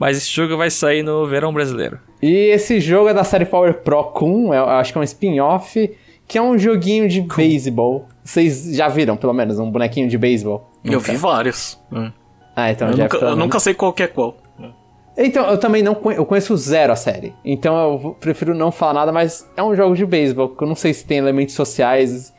Mas 0.00 0.16
esse 0.16 0.30
jogo 0.30 0.56
vai 0.56 0.70
sair 0.70 1.02
no 1.02 1.26
verão 1.26 1.52
brasileiro. 1.52 1.98
E 2.22 2.50
esse 2.50 2.80
jogo 2.80 3.10
é 3.10 3.14
da 3.14 3.22
série 3.22 3.44
Power 3.44 3.74
Pro 3.82 4.02
Kun, 4.04 4.54
eu 4.54 4.64
acho 4.64 4.92
que 4.92 4.98
é 4.98 5.00
um 5.02 5.04
spin-off, 5.04 5.94
que 6.26 6.38
é 6.38 6.42
um 6.42 6.58
joguinho 6.58 7.06
de 7.06 7.20
beisebol. 7.20 8.08
Vocês 8.24 8.74
já 8.74 8.88
viram, 8.88 9.14
pelo 9.14 9.34
menos, 9.34 9.58
um 9.58 9.70
bonequinho 9.70 10.08
de 10.08 10.16
beisebol? 10.16 10.70
Eu 10.82 11.00
vi 11.00 11.16
vários. 11.16 11.78
Hum. 11.92 12.10
Ah, 12.56 12.70
então 12.70 12.88
eu, 12.88 12.96
nunca, 12.96 13.16
eu 13.18 13.36
nunca 13.36 13.60
sei 13.60 13.74
qual 13.74 13.92
que 13.92 14.02
é 14.02 14.06
qual. 14.06 14.38
Então, 15.18 15.50
eu 15.50 15.58
também 15.58 15.82
não 15.82 15.94
conheço, 15.94 16.22
eu 16.22 16.24
conheço 16.24 16.56
zero 16.56 16.94
a 16.94 16.96
série. 16.96 17.34
Então 17.44 17.76
eu 17.76 18.16
prefiro 18.18 18.54
não 18.54 18.72
falar 18.72 18.94
nada, 18.94 19.12
mas 19.12 19.46
é 19.54 19.62
um 19.62 19.76
jogo 19.76 19.94
de 19.94 20.06
beisebol, 20.06 20.48
que 20.48 20.64
eu 20.64 20.68
não 20.68 20.74
sei 20.74 20.94
se 20.94 21.04
tem 21.04 21.18
elementos 21.18 21.54
sociais. 21.54 22.32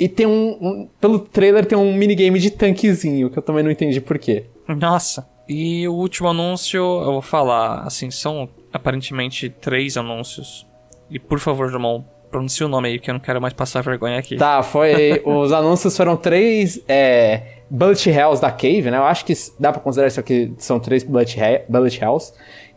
E 0.00 0.08
tem 0.08 0.26
um, 0.26 0.58
um, 0.60 0.88
Pelo 1.00 1.20
trailer 1.20 1.64
tem 1.64 1.78
um 1.78 1.94
minigame 1.94 2.40
de 2.40 2.50
tanquezinho, 2.50 3.30
que 3.30 3.38
eu 3.38 3.42
também 3.42 3.62
não 3.62 3.70
entendi 3.70 4.00
por 4.00 4.18
quê. 4.18 4.46
Nossa. 4.66 5.32
E 5.48 5.86
o 5.86 5.92
último 5.92 6.28
anúncio, 6.28 6.78
eu 6.78 7.12
vou 7.12 7.22
falar, 7.22 7.80
assim, 7.80 8.10
são 8.10 8.48
aparentemente 8.72 9.48
três 9.48 9.96
anúncios. 9.96 10.66
E 11.10 11.18
por 11.18 11.38
favor, 11.38 11.70
Jamon, 11.70 12.02
pronuncie 12.30 12.64
o 12.64 12.68
nome 12.68 12.88
aí, 12.88 12.98
que 12.98 13.10
eu 13.10 13.14
não 13.14 13.20
quero 13.20 13.40
mais 13.40 13.54
passar 13.54 13.82
vergonha 13.82 14.18
aqui. 14.18 14.36
Tá, 14.36 14.62
foi. 14.62 15.22
os 15.24 15.52
anúncios 15.52 15.96
foram 15.96 16.16
três. 16.16 16.80
É, 16.88 17.60
Bullet 17.70 18.08
Hells 18.10 18.40
da 18.40 18.50
Cave, 18.50 18.90
né? 18.90 18.96
Eu 18.96 19.04
acho 19.04 19.24
que 19.24 19.32
dá 19.58 19.70
pra 19.70 19.80
considerar 19.80 20.08
isso 20.08 20.20
aqui, 20.20 20.52
são 20.58 20.80
três 20.80 21.04
Bullet, 21.04 21.38
Bullet 21.68 22.02
Hells. 22.02 22.32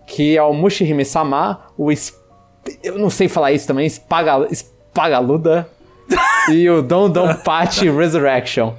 Que 0.06 0.38
é 0.38 0.44
o 0.44 0.54
Mushihime 0.54 1.04
Sama, 1.04 1.68
o... 1.78 1.90
Eu 2.84 2.98
não 2.98 3.10
sei 3.10 3.28
falar 3.28 3.52
isso 3.52 3.68
também, 3.68 3.86
Espaga, 3.86 4.48
Espagaluda 4.52 5.70
e 6.52 6.70
o 6.70 6.82
Don 6.82 7.10
Don 7.10 7.34
Pachi 7.36 7.90
Resurrection. 7.90 8.74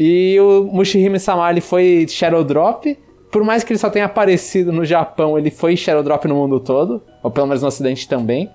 E 0.00 0.38
o 0.40 0.64
Mushihime 0.64 1.18
Sama, 1.18 1.50
ele 1.50 1.60
foi 1.60 2.06
Shadow 2.08 2.44
Drop. 2.44 2.98
Por 3.30 3.44
mais 3.44 3.62
que 3.62 3.72
ele 3.72 3.78
só 3.78 3.90
tenha 3.90 4.06
aparecido 4.06 4.72
no 4.72 4.84
Japão, 4.84 5.38
ele 5.38 5.50
foi 5.50 5.76
Shadow 5.76 6.02
Drop 6.02 6.26
no 6.26 6.34
mundo 6.34 6.60
todo. 6.60 7.02
Ou 7.22 7.30
pelo 7.30 7.46
menos 7.46 7.62
no 7.62 7.68
ocidente 7.68 8.08
também. 8.08 8.50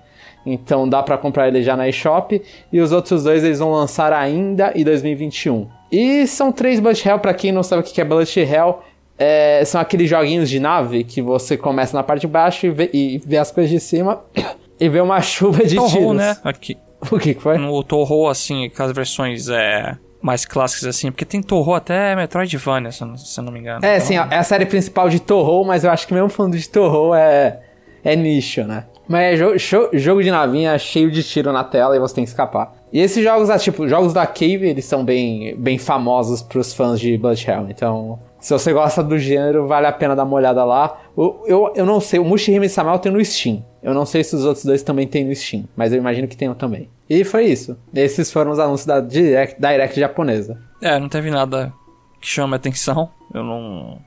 Então 0.46 0.88
dá 0.88 1.02
para 1.02 1.16
comprar 1.16 1.48
ele 1.48 1.62
já 1.62 1.76
na 1.76 1.88
eShop. 1.88 2.40
E 2.72 2.80
os 2.80 2.92
outros 2.92 3.24
dois 3.24 3.44
eles 3.44 3.58
vão 3.58 3.72
lançar 3.72 4.12
ainda 4.12 4.72
em 4.74 4.84
2021. 4.84 5.68
E 5.90 6.26
são 6.26 6.50
três 6.50 6.80
Bullet 6.80 7.08
Hell, 7.08 7.18
pra 7.18 7.32
quem 7.32 7.52
não 7.52 7.62
sabe 7.62 7.82
o 7.82 7.84
que 7.84 8.00
é 8.00 8.04
Bullet 8.04 8.40
Hell, 8.40 8.80
é, 9.18 9.64
são 9.64 9.80
aqueles 9.80 10.10
joguinhos 10.10 10.50
de 10.50 10.58
nave 10.58 11.04
que 11.04 11.22
você 11.22 11.56
começa 11.56 11.96
na 11.96 12.02
parte 12.02 12.22
de 12.22 12.26
baixo 12.26 12.66
e 12.66 12.70
vê, 12.70 12.90
e 12.92 13.18
vê 13.24 13.36
as 13.38 13.50
coisas 13.50 13.70
de 13.70 13.78
cima 13.78 14.24
e 14.78 14.88
vê 14.88 15.00
uma 15.00 15.20
chuva 15.20 15.64
de 15.64 15.76
Toho, 15.76 15.88
tiros. 15.88 16.16
né? 16.16 16.36
Aqui. 16.42 16.76
O 17.10 17.18
que, 17.18 17.34
que 17.34 17.40
foi? 17.40 17.58
No 17.58 17.82
Toho, 17.84 18.28
assim, 18.28 18.68
com 18.70 18.82
as 18.82 18.92
versões 18.92 19.48
é, 19.48 19.96
mais 20.24 20.46
clássicas, 20.46 20.86
assim, 20.86 21.10
porque 21.10 21.26
tem 21.26 21.42
Toho 21.42 21.74
até 21.74 22.16
Metroidvania, 22.16 22.90
se, 22.90 23.04
se 23.18 23.38
eu 23.38 23.44
não 23.44 23.52
me 23.52 23.60
engano. 23.60 23.84
É, 23.84 23.96
então... 23.96 24.06
sim, 24.06 24.14
é 24.16 24.38
a 24.38 24.42
série 24.42 24.64
principal 24.64 25.10
de 25.10 25.20
Toho, 25.20 25.62
mas 25.66 25.84
eu 25.84 25.90
acho 25.90 26.06
que 26.06 26.14
mesmo 26.14 26.30
falando 26.30 26.56
de 26.56 26.66
Toho 26.66 27.14
é, 27.14 27.60
é 28.02 28.16
nicho, 28.16 28.64
né? 28.64 28.86
Mas 29.06 29.34
é 29.34 29.36
jogo, 29.36 29.58
show, 29.58 29.90
jogo 29.92 30.22
de 30.22 30.30
navinha 30.30 30.78
cheio 30.78 31.10
de 31.10 31.22
tiro 31.22 31.52
na 31.52 31.62
tela 31.62 31.94
e 31.94 32.00
você 32.00 32.14
tem 32.14 32.24
que 32.24 32.30
escapar. 32.30 32.72
E 32.90 33.00
esses 33.00 33.22
jogos, 33.22 33.50
ah, 33.50 33.58
tipo, 33.58 33.86
jogos 33.86 34.14
da 34.14 34.26
Cave, 34.26 34.66
eles 34.66 34.86
são 34.86 35.04
bem, 35.04 35.54
bem 35.58 35.76
famosos 35.76 36.40
pros 36.40 36.72
fãs 36.72 36.98
de 36.98 37.18
Bloodhound. 37.18 37.70
Então, 37.70 38.18
se 38.44 38.52
você 38.52 38.74
gosta 38.74 39.02
do 39.02 39.18
gênero, 39.18 39.66
vale 39.66 39.86
a 39.86 39.92
pena 39.92 40.14
dar 40.14 40.24
uma 40.24 40.36
olhada 40.36 40.62
lá. 40.66 41.00
Eu, 41.16 41.42
eu, 41.46 41.72
eu 41.74 41.86
não 41.86 41.98
sei, 41.98 42.20
o 42.20 42.24
Mushihime 42.26 42.68
Samuel 42.68 42.98
tem 42.98 43.10
no 43.10 43.24
Steam. 43.24 43.64
Eu 43.82 43.94
não 43.94 44.04
sei 44.04 44.22
se 44.22 44.36
os 44.36 44.44
outros 44.44 44.66
dois 44.66 44.82
também 44.82 45.06
tem 45.06 45.24
no 45.24 45.34
Steam, 45.34 45.66
mas 45.74 45.94
eu 45.94 45.98
imagino 45.98 46.28
que 46.28 46.36
tenham 46.36 46.54
também. 46.54 46.90
E 47.08 47.24
foi 47.24 47.46
isso. 47.46 47.74
Esses 47.94 48.30
foram 48.30 48.50
os 48.50 48.58
anúncios 48.58 48.84
da 48.84 49.00
Direct, 49.00 49.58
da 49.58 49.70
Direct 49.70 49.98
japonesa. 49.98 50.60
É, 50.82 50.98
não 51.00 51.08
teve 51.08 51.30
nada 51.30 51.72
que 52.20 52.28
chame 52.28 52.54
atenção. 52.54 53.08
Eu 53.32 53.42
não. 53.42 53.98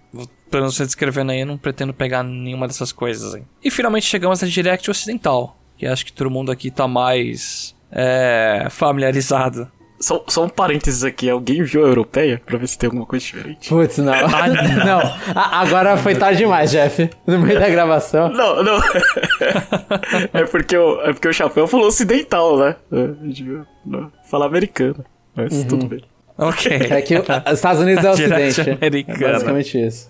Pelo 0.52 0.72
você 0.72 0.86
descrevendo 0.86 1.32
aí, 1.32 1.40
eu 1.40 1.48
não 1.48 1.58
pretendo 1.58 1.92
pegar 1.92 2.22
nenhuma 2.22 2.68
dessas 2.68 2.92
coisas 2.92 3.34
aí. 3.34 3.42
E 3.64 3.72
finalmente 3.72 4.06
chegamos 4.06 4.44
à 4.44 4.46
Direct 4.46 4.88
Ocidental, 4.92 5.58
que 5.76 5.88
acho 5.88 6.06
que 6.06 6.14
todo 6.14 6.30
mundo 6.30 6.52
aqui 6.52 6.70
tá 6.70 6.88
mais 6.88 7.76
é, 7.92 8.68
familiarizado. 8.70 9.68
Só, 10.00 10.24
só 10.28 10.44
um 10.46 10.50
parênteses 10.50 11.04
aqui, 11.04 11.28
alguém 11.30 11.64
viu 11.64 11.84
a 11.84 11.88
europeia 11.88 12.40
pra 12.46 12.58
ver 12.58 12.68
se 12.68 12.78
tem 12.78 12.88
alguma 12.88 13.06
coisa 13.06 13.26
diferente? 13.26 13.68
Putz, 13.68 13.98
não. 13.98 14.14
não, 14.86 15.00
a- 15.36 15.60
agora 15.62 15.98
foi 15.98 16.14
tarde 16.16 16.38
demais, 16.40 16.70
Jeff. 16.70 17.10
No 17.26 17.40
meio 17.40 17.60
da 17.60 17.68
gravação. 17.68 18.30
Não, 18.30 18.64
não. 18.64 18.78
é, 20.34 20.44
porque 20.46 20.78
o, 20.78 21.02
é 21.02 21.14
porque 21.14 21.28
o 21.28 21.34
chapéu 21.34 21.68
falou 21.68 21.88
ocidental, 21.88 22.58
né? 22.60 22.76
É, 22.92 23.04
a 23.22 23.26
gente 23.26 23.44
viu, 23.44 23.66
não, 23.86 24.12
Fala 24.30 24.46
americano. 24.46 25.04
Mas 25.36 25.64
tudo 25.64 25.88
bem. 25.88 26.02
Ok. 26.38 26.72
É 26.72 27.02
que 27.02 27.16
os 27.18 27.54
Estados 27.54 27.82
Unidos 27.82 28.06
é 28.06 28.10
Ocidente. 28.12 28.62
É 28.80 28.86
americana. 28.88 29.34
basicamente 29.34 29.84
isso. 29.84 30.10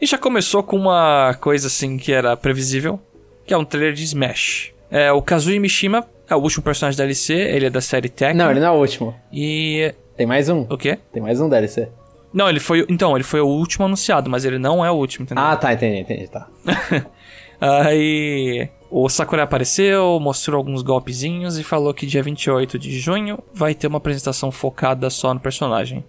E 0.00 0.06
já 0.06 0.18
começou 0.18 0.62
com 0.62 0.76
uma 0.76 1.34
coisa 1.40 1.68
assim 1.68 1.96
que 1.96 2.12
era 2.12 2.36
previsível, 2.36 3.00
que 3.46 3.54
é 3.54 3.56
um 3.56 3.64
trailer 3.64 3.94
de 3.94 4.04
Smash. 4.04 4.72
É, 4.90 5.10
o 5.10 5.22
Kazui 5.22 5.58
Mishima 5.58 6.06
é 6.28 6.34
o 6.34 6.38
último 6.38 6.62
personagem 6.62 6.96
da 6.98 7.04
DLC, 7.04 7.34
ele 7.34 7.66
é 7.66 7.70
da 7.70 7.80
série 7.80 8.08
Tekken. 8.08 8.36
Não, 8.36 8.50
ele 8.50 8.60
não 8.60 8.68
é 8.68 8.70
o 8.70 8.80
último. 8.80 9.14
E. 9.32 9.94
Tem 10.16 10.26
mais 10.26 10.48
um. 10.48 10.62
O 10.62 10.76
quê? 10.76 10.98
Tem 11.12 11.22
mais 11.22 11.40
um 11.40 11.48
DLC. 11.48 11.88
Não, 12.32 12.48
ele 12.48 12.60
foi. 12.60 12.84
Então, 12.88 13.16
ele 13.16 13.24
foi 13.24 13.40
o 13.40 13.46
último 13.46 13.84
anunciado, 13.84 14.28
mas 14.28 14.44
ele 14.44 14.58
não 14.58 14.84
é 14.84 14.90
o 14.90 14.94
último, 14.94 15.24
entendeu? 15.24 15.42
Ah, 15.42 15.56
tá, 15.56 15.72
entendi, 15.72 16.00
entendi, 16.00 16.28
tá. 16.28 16.48
Aí. 17.60 18.68
O 18.88 19.08
Sakurai 19.08 19.44
apareceu, 19.44 20.18
mostrou 20.20 20.58
alguns 20.58 20.80
golpezinhos 20.80 21.58
e 21.58 21.64
falou 21.64 21.92
que 21.92 22.06
dia 22.06 22.22
28 22.22 22.78
de 22.78 22.98
junho 22.98 23.38
vai 23.52 23.74
ter 23.74 23.88
uma 23.88 23.98
apresentação 23.98 24.52
focada 24.52 25.10
só 25.10 25.34
no 25.34 25.40
personagem. 25.40 26.04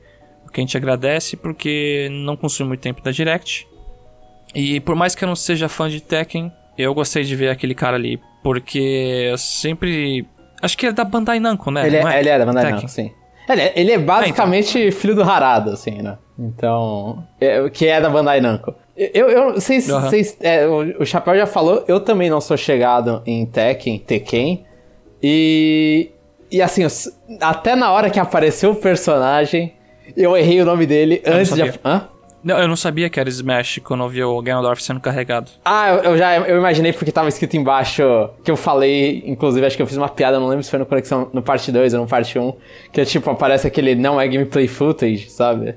O 0.46 0.52
que 0.52 0.62
a 0.62 0.64
gente 0.64 0.78
agradece 0.78 1.36
porque 1.36 2.08
não 2.12 2.38
consume 2.38 2.70
muito 2.70 2.82
tempo 2.82 3.02
da 3.02 3.10
Direct. 3.10 3.68
E 4.54 4.80
por 4.80 4.96
mais 4.96 5.16
que 5.16 5.24
eu 5.24 5.28
não 5.28 5.36
seja 5.36 5.68
fã 5.68 5.90
de 5.90 6.00
Tekken, 6.00 6.52
eu 6.78 6.94
gostei 6.94 7.24
de 7.24 7.36
ver 7.36 7.50
aquele 7.50 7.74
cara 7.74 7.98
ali. 7.98 8.22
Porque 8.44 9.30
eu 9.32 9.38
sempre. 9.38 10.28
Acho 10.62 10.78
que 10.78 10.86
ele 10.86 10.92
é 10.92 10.96
da 10.96 11.04
Bandai 11.04 11.40
Namco, 11.40 11.70
né? 11.70 11.86
ele, 11.86 12.02
Não 12.02 12.10
é, 12.10 12.20
ele 12.20 12.30
é 12.30 12.40
da 12.40 12.46
Bandai. 12.46 12.72
Namco, 12.72 12.88
sim. 12.88 13.12
Ele 13.50 13.62
é, 13.62 13.74
ele 13.76 13.92
é 13.92 13.98
basicamente 13.98 14.92
filho 14.92 15.16
do 15.16 15.24
Harada, 15.24 15.72
assim, 15.72 16.02
né? 16.02 16.18
Então, 16.38 17.24
é, 17.40 17.70
que 17.70 17.88
é 17.88 18.02
da 18.02 18.10
Bandai 18.10 18.42
Namco. 18.42 18.76
Eu, 18.96 19.30
eu 19.30 19.62
se 19.62 19.78
Aham. 19.92 20.02
vocês... 20.02 20.38
é, 20.42 20.68
o, 20.68 21.02
o 21.02 21.06
Chapéu 21.06 21.36
já 21.38 21.46
falou, 21.46 21.84
eu 21.88 22.00
também 22.00 22.30
não 22.30 22.42
sou 22.42 22.58
chegado 22.58 23.22
em 23.26 23.46
Tekken, 23.46 24.00
Tekken. 24.00 24.66
E... 25.22 26.12
E 26.50 26.62
assim, 26.62 26.84
eu 26.84 26.90
até 27.42 27.76
na 27.76 27.92
hora 27.92 28.10
que 28.10 28.20
apareceu 28.20 28.72
o 28.72 28.76
personagem, 28.76 29.74
eu 30.16 30.36
errei 30.36 30.62
o 30.62 30.66
nome 30.66 30.86
dele 30.86 31.22
não 31.26 31.34
antes 31.34 31.54
de... 31.54 31.74
Hã? 31.84 32.08
Não, 32.44 32.58
eu 32.60 32.68
não 32.68 32.76
sabia 32.76 33.10
que 33.10 33.20
era 33.20 33.28
Smash 33.30 33.80
quando 33.84 34.04
eu 34.04 34.10
vi 34.10 34.24
o 34.24 34.42
Ganondorf 34.42 34.82
sendo 34.82 35.00
carregado. 35.00 35.50
Ah, 35.66 35.90
eu, 35.90 36.12
eu 36.12 36.18
já 36.18 36.38
eu 36.38 36.58
imaginei 36.58 36.94
porque 36.94 37.12
tava 37.12 37.28
escrito 37.28 37.58
embaixo 37.58 38.04
que 38.44 38.52
eu 38.52 38.56
falei, 38.56 39.24
inclusive 39.26 39.66
acho 39.66 39.76
que 39.76 39.82
eu 39.82 39.88
fiz 39.88 39.98
uma 39.98 40.08
piada, 40.08 40.40
não 40.40 40.48
lembro 40.48 40.64
se 40.64 40.70
foi 40.70 40.80
no 40.80 40.86
Conexão 40.86 41.30
no 41.34 41.42
parte 41.42 41.72
2 41.72 41.94
ou 41.96 42.02
no 42.02 42.08
parte 42.08 42.38
1, 42.38 42.54
que 42.92 43.02
é 43.02 43.06
tipo, 43.06 43.30
aparece 43.30 43.68
aquele 43.68 43.96
não 43.96 44.22
é 44.22 44.28
gameplay 44.28 44.68
footage, 44.68 45.30
sabe? 45.30 45.76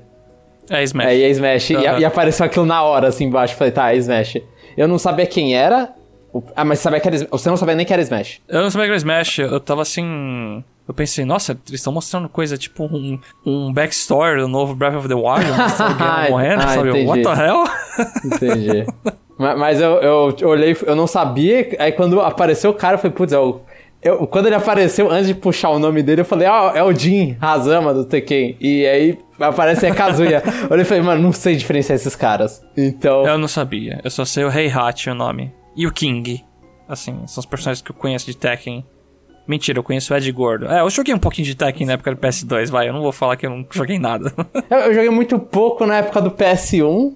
É 0.69 0.83
Smash. 0.83 1.07
É, 1.07 1.17
e 1.17 1.23
é 1.23 1.29
Smash. 1.29 1.69
E, 1.71 1.75
Aham. 1.75 1.99
e 1.99 2.05
apareceu 2.05 2.45
aquilo 2.45 2.65
na 2.65 2.81
hora, 2.81 3.07
assim, 3.07 3.25
embaixo. 3.25 3.55
Falei, 3.55 3.73
tá, 3.73 3.93
é 3.93 3.97
Smash. 3.97 4.37
Eu 4.77 4.87
não 4.87 4.97
sabia 4.97 5.25
quem 5.25 5.53
era. 5.55 5.93
Ah, 6.55 6.63
mas 6.63 6.79
sabia 6.79 6.99
que 6.99 7.07
era, 7.07 7.27
você 7.29 7.49
não 7.49 7.57
sabia 7.57 7.75
nem 7.75 7.85
que 7.85 7.91
era 7.93 8.01
Smash. 8.01 8.39
Eu 8.47 8.61
não 8.61 8.69
sabia 8.69 8.85
que 8.87 8.91
era 8.91 8.97
Smash, 8.97 9.39
eu 9.39 9.59
tava 9.59 9.81
assim. 9.81 10.63
Eu 10.87 10.93
pensei, 10.93 11.23
nossa, 11.25 11.51
eles 11.67 11.79
estão 11.79 11.93
mostrando 11.93 12.27
coisa 12.27 12.57
tipo 12.57 12.83
um, 12.85 13.19
um 13.45 13.71
backstory 13.71 14.41
do 14.41 14.47
novo 14.47 14.73
Breath 14.75 14.95
of 14.95 15.07
the 15.07 15.13
Wild, 15.13 15.45
o 15.51 15.93
Ganon 15.97 16.29
morrendo, 16.29 16.61
Ah, 16.63 16.67
sabe? 16.69 16.89
entendi. 16.89 17.07
What 17.07 17.23
the 17.23 17.45
hell? 17.45 17.63
Entendi. 18.25 18.85
Ma- 19.37 19.55
mas 19.55 19.79
eu, 19.81 19.91
eu 20.01 20.49
olhei, 20.49 20.75
eu 20.85 20.95
não 20.95 21.07
sabia. 21.07 21.75
Aí 21.79 21.91
quando 21.91 22.19
apareceu 22.21 22.71
o 22.71 22.73
cara, 22.73 22.95
eu 22.95 22.99
falei, 22.99 23.15
putz, 23.15 23.33
é 23.33 23.39
o. 23.39 23.59
Eu, 24.03 24.25
quando 24.25 24.47
ele 24.47 24.55
apareceu, 24.55 25.11
antes 25.11 25.27
de 25.27 25.35
puxar 25.35 25.69
o 25.69 25.77
nome 25.79 26.01
dele, 26.01 26.21
eu 26.21 26.25
falei, 26.25 26.47
ah, 26.47 26.71
é 26.75 26.81
o 26.83 26.91
Jin 26.91 27.37
Hazama 27.39 27.93
do 27.93 28.03
Tekken. 28.03 28.57
E 28.59 28.85
aí 28.87 29.17
aparece 29.39 29.85
a 29.85 29.93
Kazuya. 29.93 30.41
eu 30.63 30.71
olhei 30.71 30.81
e 30.81 30.85
falei, 30.85 31.03
mano, 31.03 31.21
não 31.21 31.31
sei 31.31 31.55
diferenciar 31.55 31.95
esses 31.95 32.15
caras. 32.15 32.63
Então. 32.75 33.25
Eu 33.27 33.37
não 33.37 33.47
sabia, 33.47 33.99
eu 34.03 34.09
só 34.09 34.25
sei 34.25 34.43
o 34.43 34.51
Heihachi, 34.51 35.09
o 35.11 35.15
nome. 35.15 35.51
E 35.75 35.87
o 35.87 35.91
King. 35.91 36.43
Assim, 36.87 37.15
são 37.27 37.39
os 37.41 37.45
personagens 37.45 37.81
que 37.81 37.91
eu 37.91 37.95
conheço 37.95 38.25
de 38.25 38.35
Tekken. 38.35 38.85
Mentira, 39.47 39.79
eu 39.79 39.83
conheço 39.83 40.13
o 40.13 40.17
Ed 40.17 40.29
Gordo. 40.31 40.65
É, 40.67 40.81
eu 40.81 40.89
joguei 40.89 41.13
um 41.13 41.19
pouquinho 41.19 41.45
de 41.45 41.55
Tekken 41.55 41.87
na 41.87 41.93
época 41.93 42.13
do 42.13 42.17
PS2, 42.21 42.69
vai, 42.69 42.87
eu 42.89 42.93
não 42.93 43.01
vou 43.01 43.11
falar 43.11 43.35
que 43.35 43.45
eu 43.45 43.49
não 43.49 43.65
joguei 43.71 43.97
nada. 43.97 44.31
Eu, 44.69 44.77
eu 44.79 44.93
joguei 44.93 45.09
muito 45.09 45.39
pouco 45.39 45.85
na 45.85 45.97
época 45.97 46.21
do 46.21 46.31
PS1. 46.31 47.13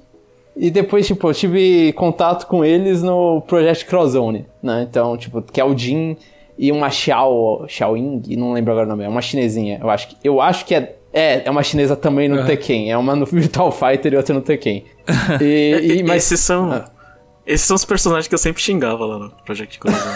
E 0.57 0.71
depois, 0.71 1.05
tipo, 1.05 1.27
eu 1.29 1.33
tive 1.33 1.91
contato 1.93 2.47
com 2.47 2.63
eles 2.63 3.03
no 3.03 3.41
Project 3.41 3.83
Crozone, 3.85 4.45
né? 4.63 4.87
Então, 4.89 5.17
tipo, 5.17 5.41
que 5.41 5.59
é 5.59 5.65
o 5.65 5.77
Jin 5.77 6.15
e 6.57 6.71
uma 6.71 6.89
Xiao, 6.89 7.65
Xiaoying, 7.67 8.21
não 8.37 8.53
lembro 8.53 8.71
agora 8.71 8.85
o 8.87 8.89
nome, 8.89 9.03
é 9.03 9.09
uma 9.09 9.21
chinesinha, 9.21 9.77
eu 9.81 9.89
acho 9.89 10.07
que, 10.07 10.15
eu 10.23 10.39
acho 10.39 10.65
que 10.65 10.73
é, 10.73 10.95
é, 11.11 11.41
é 11.45 11.51
uma 11.51 11.61
chinesa 11.61 11.93
também 11.97 12.29
no 12.29 12.37
Aham. 12.37 12.45
Tekken, 12.45 12.89
é 12.89 12.97
uma 12.97 13.13
no 13.17 13.25
Virtual 13.27 13.69
Fighter 13.69 14.13
e 14.13 14.15
outra 14.15 14.33
no 14.33 14.39
Tekken. 14.39 14.85
E, 15.41 15.97
e- 15.99 16.03
mas, 16.07 16.23
Esses 16.23 16.39
são. 16.39 16.71
Ah. 16.71 16.85
Esses 17.45 17.67
são 17.67 17.75
os 17.75 17.85
personagens 17.85 18.27
que 18.27 18.33
eu 18.33 18.39
sempre 18.39 18.61
xingava 18.61 19.05
lá 19.05 19.19
no 19.19 19.29
Project 19.43 19.79
Corazon. 19.79 20.09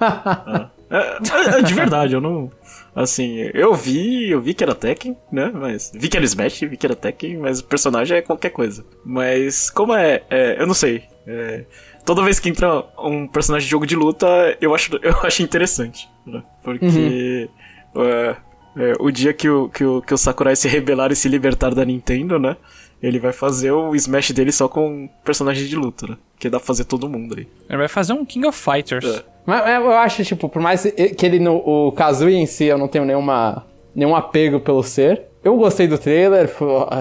Ah. 0.00 0.70
é, 0.90 0.96
é- 0.98 1.58
é 1.58 1.62
de 1.62 1.74
verdade, 1.74 2.14
eu 2.14 2.20
não. 2.20 2.50
Assim, 2.94 3.50
eu 3.54 3.74
vi, 3.74 4.30
eu 4.30 4.40
vi 4.40 4.54
que 4.54 4.62
era 4.62 4.74
Tekken, 4.74 5.16
né? 5.30 5.50
Mas. 5.54 5.92
Vi 5.94 6.08
que 6.08 6.16
era 6.16 6.24
Smash, 6.26 6.60
vi 6.60 6.76
que 6.76 6.86
era 6.86 6.94
Tekken, 6.96 7.38
mas 7.38 7.60
o 7.60 7.64
personagem 7.64 8.18
é 8.18 8.22
qualquer 8.22 8.50
coisa. 8.50 8.84
Mas 9.04 9.70
como 9.70 9.94
é. 9.94 10.22
é, 10.30 10.60
eu 10.60 10.66
não 10.66 10.74
sei. 10.74 11.04
é, 11.26 11.64
toda 12.04 12.22
vez 12.22 12.38
que 12.38 12.48
entra 12.48 12.84
um 12.98 13.26
personagem 13.26 13.66
de 13.66 13.70
jogo 13.70 13.86
de 13.86 13.96
luta, 13.96 14.26
eu 14.60 14.74
acho, 14.74 14.96
eu 15.02 15.16
acho 15.22 15.42
interessante. 15.42 16.08
Né? 16.26 16.42
Porque. 16.62 17.48
é, 17.96 18.36
é, 18.76 18.92
o 18.98 19.10
dia 19.10 19.32
que 19.32 19.48
o, 19.48 19.68
que, 19.68 19.84
o, 19.84 20.02
que 20.02 20.12
o 20.12 20.18
Sakurai 20.18 20.56
se 20.56 20.66
rebelar 20.68 21.12
e 21.12 21.16
se 21.16 21.28
libertar 21.28 21.74
da 21.74 21.84
Nintendo, 21.84 22.38
né? 22.38 22.56
Ele 23.04 23.18
vai 23.18 23.32
fazer 23.32 23.70
o 23.70 23.94
Smash 23.94 24.30
dele 24.30 24.50
só 24.50 24.66
com 24.66 25.10
personagens 25.22 25.68
de 25.68 25.76
luta, 25.76 26.06
né? 26.06 26.16
Que 26.38 26.48
dá 26.48 26.58
pra 26.58 26.66
fazer 26.66 26.84
todo 26.84 27.06
mundo 27.06 27.34
aí. 27.36 27.46
Ele 27.68 27.78
vai 27.78 27.88
fazer 27.88 28.14
um 28.14 28.24
King 28.24 28.46
of 28.46 28.58
Fighters. 28.58 29.04
É. 29.04 29.22
mas 29.44 29.84
eu 29.84 29.92
acho, 29.92 30.24
tipo, 30.24 30.48
por 30.48 30.62
mais 30.62 30.82
que 30.82 31.26
ele, 31.26 31.38
no, 31.38 31.56
o 31.56 31.92
Kazuya 31.92 32.34
em 32.34 32.46
si, 32.46 32.64
eu 32.64 32.78
não 32.78 32.88
tenho 32.88 33.04
nenhuma, 33.04 33.66
nenhum 33.94 34.16
apego 34.16 34.58
pelo 34.58 34.82
ser. 34.82 35.24
Eu 35.44 35.54
gostei 35.56 35.86
do 35.86 35.98
trailer, 35.98 36.50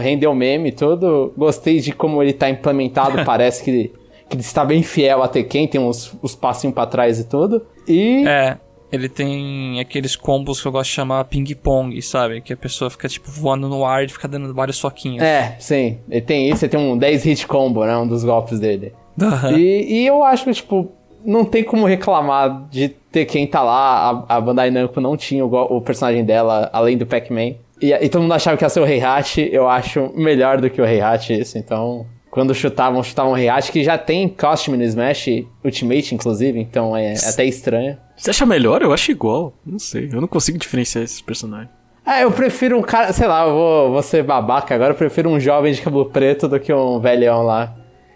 rendeu 0.02 0.36
meme 0.36 0.70
e 0.70 0.72
tudo. 0.74 1.34
Gostei 1.38 1.80
de 1.80 1.94
como 1.94 2.22
ele 2.22 2.34
tá 2.34 2.50
implementado, 2.50 3.24
parece 3.24 3.64
que, 3.64 3.90
que 4.30 4.36
ele 4.36 4.42
está 4.42 4.66
bem 4.66 4.84
fiel 4.84 5.24
a 5.24 5.30
Tekken, 5.30 5.70
tem 5.70 5.80
uns, 5.80 6.14
uns 6.22 6.36
passinhos 6.36 6.74
pra 6.74 6.86
trás 6.86 7.18
e 7.18 7.24
tudo. 7.24 7.66
E... 7.88 8.28
É, 8.28 8.58
ele 8.94 9.10
tem 9.10 9.80
aqueles 9.80 10.16
combos 10.16 10.62
que 10.62 10.68
eu 10.68 10.72
gosto 10.72 10.92
de 10.92 10.96
chamar 10.96 11.26
ping-pong, 11.26 12.00
sabe? 12.00 12.42
Que 12.42 12.54
a 12.54 12.58
pessoa 12.58 12.92
fica, 12.92 13.10
tipo, 13.10 13.32
voando 13.32 13.68
no 13.68 13.84
ar 13.84 14.06
e 14.06 14.08
fica 14.08 14.28
dando 14.28 14.54
vários 14.54 14.78
soquinhos. 14.78 15.24
É, 15.24 15.56
sim. 15.58 15.98
Ele 16.08 16.22
tem 16.22 16.48
isso, 16.48 16.64
ele 16.64 16.70
tem 16.70 16.80
um 16.80 16.96
10 16.96 17.24
hit 17.24 17.48
combo, 17.48 17.84
né? 17.84 17.98
Um 17.98 18.08
dos 18.08 18.24
golpes 18.24 18.60
dele. 18.60 18.94
Aham. 19.20 19.58
E, 19.58 20.02
e 20.02 20.06
eu 20.06 20.24
acho 20.24 20.44
que, 20.44 20.54
tipo, 20.54 20.92
não 21.26 21.44
tem 21.44 21.64
como 21.64 21.88
reclamar 21.88 22.68
de 22.70 22.90
ter 22.90 23.26
quem 23.26 23.48
tá 23.48 23.64
lá. 23.64 24.26
A, 24.30 24.36
a 24.38 24.42
Bandai 24.42 24.70
Namco 24.70 25.02
não 25.02 25.18
tinha 25.18 25.44
o, 25.44 25.78
o 25.78 25.82
personagem 25.82 26.24
dela, 26.24 26.70
além 26.72 26.96
do 26.96 27.08
Pac-Man. 27.08 27.56
E, 27.82 27.92
e 27.92 28.10
todo 28.10 28.22
mundo 28.22 28.36
achava 28.36 28.56
que 28.56 28.64
ia 28.64 28.70
ser 28.70 28.80
o 28.80 28.86
Heihachi. 28.86 29.50
Eu 29.52 29.68
acho 29.68 30.12
melhor 30.16 30.62
do 30.62 30.70
que 30.70 30.80
o 30.80 30.86
Heihachi 30.86 31.34
isso. 31.34 31.58
Então, 31.58 32.06
quando 32.34 32.52
chutavam, 32.56 33.04
chutavam 33.04 33.34
o 33.34 33.38
Heihachi, 33.38 33.72
que 33.72 33.84
já 33.84 33.96
tem 33.96 34.28
costume 34.28 34.76
no 34.76 34.84
Smash 34.84 35.46
Ultimate, 35.64 36.16
inclusive. 36.16 36.60
Então 36.60 36.98
é 36.98 37.14
até 37.14 37.46
estranho. 37.46 37.96
Você 38.18 38.32
acha 38.32 38.44
melhor? 38.44 38.82
Eu 38.82 38.92
acho 38.92 39.12
igual. 39.12 39.54
Não 39.64 39.78
sei. 39.78 40.10
Eu 40.12 40.20
não 40.20 40.28
consigo 40.28 40.58
diferenciar 40.58 41.04
esses 41.04 41.22
personagens. 41.22 41.70
Ah, 42.04 42.22
eu 42.22 42.32
prefiro 42.32 42.76
um 42.76 42.82
cara, 42.82 43.14
sei 43.14 43.28
lá, 43.28 43.46
eu 43.46 43.54
vou, 43.54 43.92
vou 43.92 44.02
ser 44.02 44.24
babaca 44.24 44.74
agora, 44.74 44.94
eu 44.94 44.98
prefiro 44.98 45.30
um 45.30 45.40
jovem 45.40 45.74
de 45.74 45.82
cabelo 45.84 46.08
preto 46.08 46.48
do 46.48 46.60
que 46.60 46.74
um 46.74 47.00
velhão 47.00 47.44
lá 47.44 47.76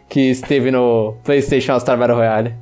que 0.10 0.32
esteve 0.32 0.72
no 0.72 1.16
PlayStation 1.24 1.74
All 1.74 1.80
Star 1.80 1.96
Battle 1.96 2.18
Royale. 2.18 2.56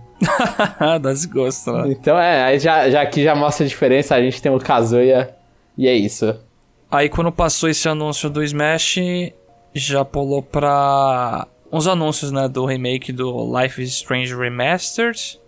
Dá 1.02 1.14
desgosto, 1.14 1.72
né? 1.72 1.88
Então 1.90 2.20
é, 2.20 2.44
aí 2.44 2.60
já, 2.60 2.90
já 2.90 3.02
aqui 3.02 3.24
já 3.24 3.34
mostra 3.34 3.66
a 3.66 3.70
diferença, 3.70 4.14
a 4.14 4.22
gente 4.22 4.42
tem 4.42 4.52
o 4.52 4.60
Kazuya 4.60 5.34
e 5.78 5.88
é 5.88 5.94
isso. 5.94 6.38
Aí 6.92 7.08
quando 7.08 7.32
passou 7.32 7.70
esse 7.70 7.88
anúncio 7.88 8.30
do 8.30 8.44
Smash, 8.44 8.98
já 9.76 10.06
pulou 10.06 10.42
pra 10.42 11.48
uns 11.72 11.88
anúncios, 11.88 12.32
né, 12.32 12.48
do 12.48 12.66
remake 12.66 13.12
do 13.12 13.60
Life 13.60 13.82
is 13.82 13.90
Strange 13.92 14.34
Remastered 14.34 15.40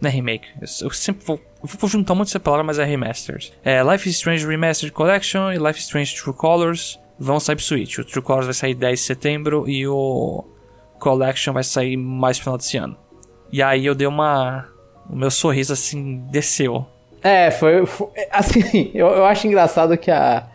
Não 0.00 0.10
é 0.10 0.12
remake. 0.12 0.48
Eu, 0.82 0.90
sempre 0.90 1.24
vou, 1.24 1.40
vou 1.62 1.88
juntar 1.88 2.14
muito 2.14 2.28
essa 2.28 2.40
palavra, 2.40 2.64
mas 2.64 2.78
é 2.78 2.84
remastered. 2.84 3.52
É 3.64 3.82
Life 3.82 4.08
is 4.08 4.16
Strange 4.16 4.46
Remastered 4.46 4.92
Collection 4.92 5.52
e 5.52 5.58
Life 5.58 5.78
is 5.78 5.84
Strange 5.84 6.14
True 6.16 6.34
Colors 6.34 6.98
vão 7.18 7.38
sair 7.38 7.56
pro 7.56 7.64
Switch. 7.64 7.98
O 7.98 8.04
True 8.04 8.22
Colors 8.22 8.46
vai 8.46 8.54
sair 8.54 8.74
10 8.74 8.98
de 8.98 9.04
setembro 9.04 9.68
e 9.68 9.86
o 9.86 10.44
Collection 10.98 11.52
vai 11.52 11.62
sair 11.62 11.96
mais 11.96 12.38
no 12.38 12.44
final 12.44 12.58
desse 12.58 12.76
ano. 12.76 12.96
E 13.52 13.62
aí 13.62 13.86
eu 13.86 13.94
dei 13.94 14.06
uma. 14.06 14.66
O 15.08 15.14
meu 15.14 15.30
sorriso 15.30 15.72
assim 15.72 16.18
desceu. 16.30 16.84
É, 17.22 17.50
foi. 17.50 17.86
foi 17.86 18.08
assim, 18.30 18.90
eu, 18.94 19.06
eu 19.08 19.24
acho 19.24 19.46
engraçado 19.46 19.96
que 19.96 20.10
a. 20.10 20.48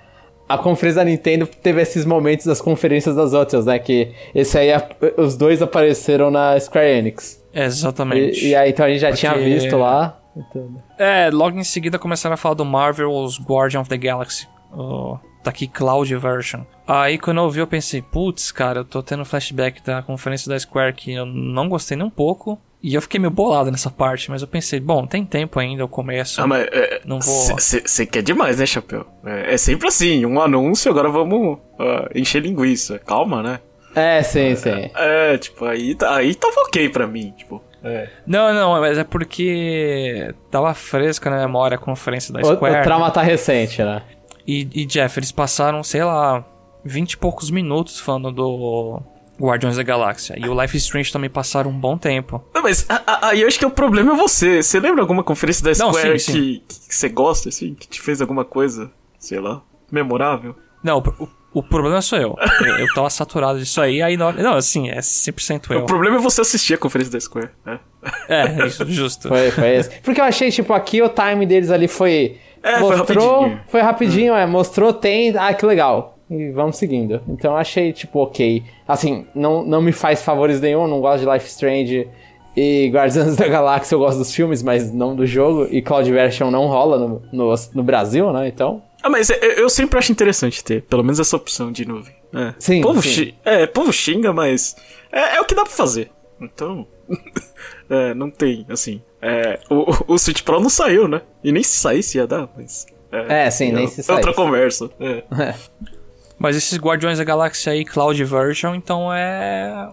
A 0.53 0.58
conferência 0.58 1.03
da 1.03 1.10
Nintendo 1.10 1.48
teve 1.48 1.81
esses 1.81 2.05
momentos 2.05 2.46
das 2.46 2.62
conferências 2.62 3.15
das 3.15 3.34
outras, 3.34 3.65
né? 3.65 3.79
Que 3.79 4.12
esse 4.36 4.58
aí, 4.58 4.70
os 5.17 5.38
dois 5.38 5.62
apareceram 5.62 6.29
na 6.29 6.60
Square 6.60 6.88
Enix. 6.88 7.41
Exatamente. 7.53 8.46
E, 8.46 8.50
e 8.50 8.55
aí 8.55 8.72
então 8.72 8.86
a 8.86 8.89
gente 8.89 9.00
já 9.00 9.08
Porque... 9.10 9.20
tinha 9.20 9.38
visto 9.38 9.77
lá. 9.77 10.20
Então... 10.36 10.81
É, 10.98 11.29
logo 11.31 11.58
em 11.58 11.63
seguida 11.63 12.00
começaram 12.00 12.34
a 12.34 12.38
falar 12.38 12.55
do 12.55 12.65
Marvel's 12.65 13.39
Guardian 13.39 13.81
of 13.81 13.89
the 13.89 13.98
Galaxy. 13.98 14.48
Oh, 14.74 15.17
tá 15.43 15.50
aqui 15.51 15.67
Cloud 15.67 16.13
Version. 16.15 16.62
Aí 16.88 17.17
quando 17.17 17.38
eu 17.38 17.50
vi 17.50 17.60
eu 17.60 17.67
pensei, 17.67 18.01
putz, 18.01 18.51
cara, 18.51 18.79
eu 18.79 18.86
tô 18.86 19.01
tendo 19.01 19.25
flashback 19.25 19.81
da 19.84 20.01
conferência 20.01 20.50
da 20.50 20.60
Square 20.60 20.93
que 20.93 21.13
eu 21.13 21.25
não 21.25 21.70
gostei 21.70 21.98
nem 21.98 22.05
um 22.05 22.10
pouco. 22.10 22.60
E 22.83 22.95
eu 22.95 23.01
fiquei 23.01 23.19
meio 23.19 23.31
bolado 23.31 23.69
nessa 23.69 23.91
parte, 23.91 24.31
mas 24.31 24.41
eu 24.41 24.47
pensei, 24.47 24.79
bom, 24.79 25.05
tem 25.05 25.23
tempo 25.23 25.59
ainda, 25.59 25.83
eu 25.83 25.88
começo. 25.88 26.41
Ah, 26.41 26.47
mas. 26.47 26.67
É, 26.71 27.01
não 27.05 27.19
vou. 27.19 27.59
Você 27.59 28.05
quer 28.05 28.23
demais, 28.23 28.57
né, 28.57 28.65
Chapéu? 28.65 29.05
É, 29.23 29.53
é, 29.53 29.57
sempre 29.57 29.88
assim, 29.88 30.25
um 30.25 30.41
anúncio, 30.41 30.89
agora 30.89 31.09
vamos 31.09 31.59
uh, 31.79 32.09
encher 32.15 32.41
linguiça. 32.41 32.97
Calma, 32.97 33.43
né? 33.43 33.59
É, 33.95 34.23
sim, 34.23 34.55
sim. 34.55 34.89
É, 34.95 35.33
é, 35.33 35.38
tipo, 35.38 35.65
aí, 35.65 35.93
tá, 35.93 36.15
aí 36.15 36.33
tava 36.33 36.61
ok 36.61 36.89
pra 36.89 37.05
mim, 37.05 37.33
tipo. 37.38 37.61
É. 37.83 38.09
Não, 38.25 38.53
não, 38.53 38.79
mas 38.79 38.97
é 38.97 39.03
porque 39.03 40.33
tava 40.50 40.73
fresca 40.73 41.29
na 41.29 41.38
memória 41.38 41.75
a 41.75 41.79
conferência 41.79 42.33
da 42.33 42.43
Square. 42.43 42.77
O, 42.77 42.79
o 42.79 42.83
trauma 42.83 43.11
tá 43.11 43.21
recente, 43.21 43.83
né? 43.83 44.01
E, 44.47 44.67
e 44.73 44.85
Jeff, 44.85 45.19
eles 45.19 45.31
passaram, 45.31 45.83
sei 45.83 46.03
lá, 46.03 46.43
vinte 46.83 47.13
e 47.13 47.17
poucos 47.17 47.51
minutos 47.51 48.00
falando 48.00 48.31
do 48.31 49.01
Guardiões 49.48 49.77
da 49.77 49.83
Galáxia. 49.83 50.36
E 50.38 50.48
o 50.48 50.60
Life 50.60 50.75
is 50.77 50.83
Strange 50.83 51.12
também 51.12 51.29
passaram 51.29 51.71
um 51.71 51.77
bom 51.77 51.98
tempo. 51.98 52.43
Não, 52.53 52.62
mas 52.62 52.86
aí 53.21 53.41
eu 53.41 53.48
acho 53.48 53.57
que 53.57 53.65
o 53.65 53.71
problema 53.71 54.13
é 54.13 54.15
você. 54.15 54.62
Você 54.62 54.79
lembra 54.79 55.01
alguma 55.01 55.24
conferência 55.24 55.63
da 55.63 55.74
Square 55.74 56.10
Não, 56.10 56.19
sim, 56.19 56.33
sim. 56.33 56.62
que 56.67 56.95
você 56.95 57.10
gosta, 57.10 57.50
assim? 57.50 57.74
Que 57.74 57.88
te 57.88 58.01
fez 58.01 58.21
alguma 58.21 58.45
coisa, 58.45 58.91
sei 59.19 59.39
lá, 59.39 59.62
memorável? 59.91 60.55
Não, 60.83 61.00
o, 61.00 61.27
o 61.60 61.63
problema 61.63 62.01
sou 62.01 62.17
eu. 62.17 62.36
eu. 62.62 62.77
Eu 62.77 62.88
tava 62.93 63.10
saturado 63.10 63.60
disso 63.60 63.81
aí, 63.81 64.01
aí 64.01 64.15
não, 64.15 64.31
não 64.31 64.53
assim, 64.53 64.89
é 64.89 65.00
100% 65.00 65.71
eu. 65.71 65.79
O 65.79 65.86
problema 65.86 66.17
é 66.17 66.19
você 66.19 66.41
assistir 66.41 66.74
a 66.74 66.77
conferência 66.77 67.12
da 67.12 67.19
Square, 67.19 67.50
né? 67.65 67.79
É, 68.27 68.67
isso, 68.67 68.86
justo. 68.89 69.27
Foi, 69.27 69.51
foi 69.51 69.75
esse. 69.75 70.01
Porque 70.01 70.19
eu 70.19 70.25
achei, 70.25 70.50
tipo, 70.50 70.74
aqui 70.74 71.01
o 71.01 71.10
time 71.10 71.45
deles 71.45 71.69
ali 71.69 71.88
foi... 71.88 72.38
É, 72.63 72.79
mostrou, 72.79 72.95
foi 72.95 73.15
rapidinho. 73.15 73.63
Foi 73.67 73.81
rapidinho, 73.81 74.33
hum. 74.33 74.38
é, 74.38 74.45
mostrou, 74.45 74.93
tem, 74.93 75.36
ah, 75.36 75.53
que 75.53 75.65
legal 75.65 76.19
e 76.31 76.50
vamos 76.50 76.77
seguindo. 76.77 77.21
Então 77.27 77.51
eu 77.51 77.57
achei, 77.57 77.91
tipo, 77.91 78.19
ok. 78.19 78.63
Assim, 78.88 79.25
não, 79.35 79.65
não 79.65 79.81
me 79.81 79.91
faz 79.91 80.23
favores 80.23 80.61
nenhum, 80.61 80.88
não 80.88 81.01
gosto 81.01 81.25
de 81.25 81.29
Life 81.29 81.47
Strange 81.47 82.07
e 82.55 82.89
Guardians 82.89 83.35
da 83.38 83.47
Galáxia 83.47 83.95
eu 83.95 84.00
gosto 84.00 84.17
dos 84.17 84.33
filmes, 84.33 84.63
mas 84.63 84.93
não 84.93 85.13
do 85.13 85.25
jogo. 85.25 85.67
E 85.69 85.81
Cloud 85.81 86.09
Version 86.09 86.50
não 86.50 86.67
rola 86.67 86.97
no, 86.97 87.21
no, 87.33 87.53
no 87.73 87.83
Brasil, 87.83 88.31
né? 88.31 88.47
Então. 88.47 88.81
Ah, 89.03 89.09
mas 89.09 89.29
eu 89.29 89.69
sempre 89.69 90.00
acho 90.00 90.11
interessante 90.11 90.63
ter, 90.63 90.83
pelo 90.83 91.03
menos 91.03 91.19
essa 91.19 91.35
opção 91.35 91.71
de 91.71 91.85
nuvem. 91.85 92.13
É. 92.33 92.53
Sim. 92.59 92.81
Povo 92.81 93.01
sim. 93.01 93.33
É, 93.43 93.67
povo 93.67 93.91
xinga, 93.91 94.31
mas 94.31 94.75
é, 95.11 95.35
é 95.35 95.41
o 95.41 95.45
que 95.45 95.55
dá 95.55 95.63
pra 95.63 95.72
fazer. 95.72 96.09
Então. 96.39 96.87
é, 97.89 98.13
não 98.13 98.29
tem, 98.29 98.65
assim. 98.70 99.01
É, 99.22 99.59
o, 99.70 100.13
o 100.13 100.17
Switch 100.17 100.44
Pro 100.44 100.61
não 100.61 100.70
saiu, 100.70 101.07
né? 101.07 101.22
E 101.44 101.51
nem 101.51 101.61
se 101.61 101.77
saísse 101.77 102.17
ia 102.17 102.25
dar, 102.25 102.48
mas. 102.55 102.85
É, 103.11 103.48
é 103.48 103.51
sim, 103.51 103.74
nem 103.74 103.87
se 103.87 104.01
saísse. 104.01 104.11
Outra 104.11 104.33
conversa. 104.33 104.89
É. 105.00 105.24
Mas 106.42 106.56
esses 106.56 106.75
Guardiões 106.80 107.20
da 107.20 107.24
Galáxia 107.24 107.72
aí, 107.72 107.86
Cloud 107.86 108.24
Version, 108.24 108.74
então 108.74 109.14
é. 109.14 109.90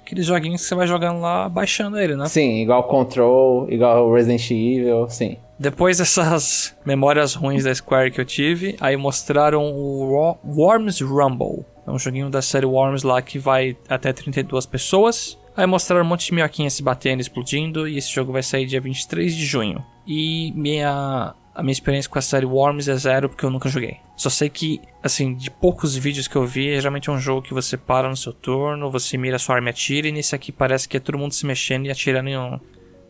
Aqueles 0.00 0.24
joguinhos 0.24 0.62
que 0.62 0.68
você 0.68 0.74
vai 0.74 0.86
jogando 0.86 1.20
lá, 1.20 1.50
baixando 1.50 1.98
ele, 1.98 2.16
né? 2.16 2.26
Sim, 2.26 2.62
igual 2.62 2.84
Control, 2.84 3.70
igual 3.70 4.10
Resident 4.10 4.50
Evil, 4.50 5.06
sim. 5.10 5.36
Depois 5.58 5.98
dessas 5.98 6.74
memórias 6.86 7.34
ruins 7.34 7.64
da 7.64 7.74
Square 7.74 8.10
que 8.10 8.20
eu 8.20 8.24
tive, 8.24 8.76
aí 8.80 8.96
mostraram 8.96 9.64
o 9.64 10.38
Worms 10.46 11.02
Rumble. 11.02 11.66
É 11.86 11.90
um 11.90 11.98
joguinho 11.98 12.30
da 12.30 12.40
série 12.40 12.64
Worms 12.64 13.02
lá 13.02 13.20
que 13.20 13.38
vai 13.38 13.76
até 13.86 14.14
32 14.14 14.64
pessoas. 14.64 15.36
Aí 15.54 15.66
mostraram 15.66 16.04
um 16.04 16.08
monte 16.08 16.26
de 16.26 16.34
minhoquinhas 16.34 16.72
se 16.72 16.82
batendo, 16.82 17.20
explodindo, 17.20 17.86
e 17.86 17.98
esse 17.98 18.10
jogo 18.10 18.32
vai 18.32 18.42
sair 18.42 18.64
dia 18.64 18.80
23 18.80 19.34
de 19.34 19.44
junho. 19.44 19.84
E 20.06 20.52
minha 20.54 21.34
a 21.56 21.62
minha 21.62 21.72
experiência 21.72 22.10
com 22.10 22.18
a 22.18 22.22
série 22.22 22.44
Worms 22.44 22.86
é 22.86 22.94
zero 22.96 23.30
porque 23.30 23.44
eu 23.44 23.50
nunca 23.50 23.68
joguei. 23.68 23.96
Só 24.14 24.28
sei 24.28 24.50
que, 24.50 24.80
assim, 25.02 25.34
de 25.34 25.50
poucos 25.50 25.96
vídeos 25.96 26.28
que 26.28 26.36
eu 26.36 26.44
vi, 26.44 26.76
geralmente 26.76 27.08
é 27.08 27.12
um 27.12 27.18
jogo 27.18 27.40
que 27.40 27.54
você 27.54 27.78
para 27.78 28.08
no 28.08 28.16
seu 28.16 28.32
turno, 28.32 28.90
você 28.90 29.16
mira 29.16 29.38
sua 29.38 29.54
arma 29.54 29.68
e 29.68 29.70
atira, 29.70 30.06
e 30.06 30.12
nesse 30.12 30.34
aqui 30.34 30.52
parece 30.52 30.86
que 30.86 30.98
é 30.98 31.00
todo 31.00 31.16
mundo 31.16 31.32
se 31.32 31.46
mexendo 31.46 31.86
e 31.86 31.90
atirando 31.90 32.28
em, 32.28 32.36
um, 32.36 32.60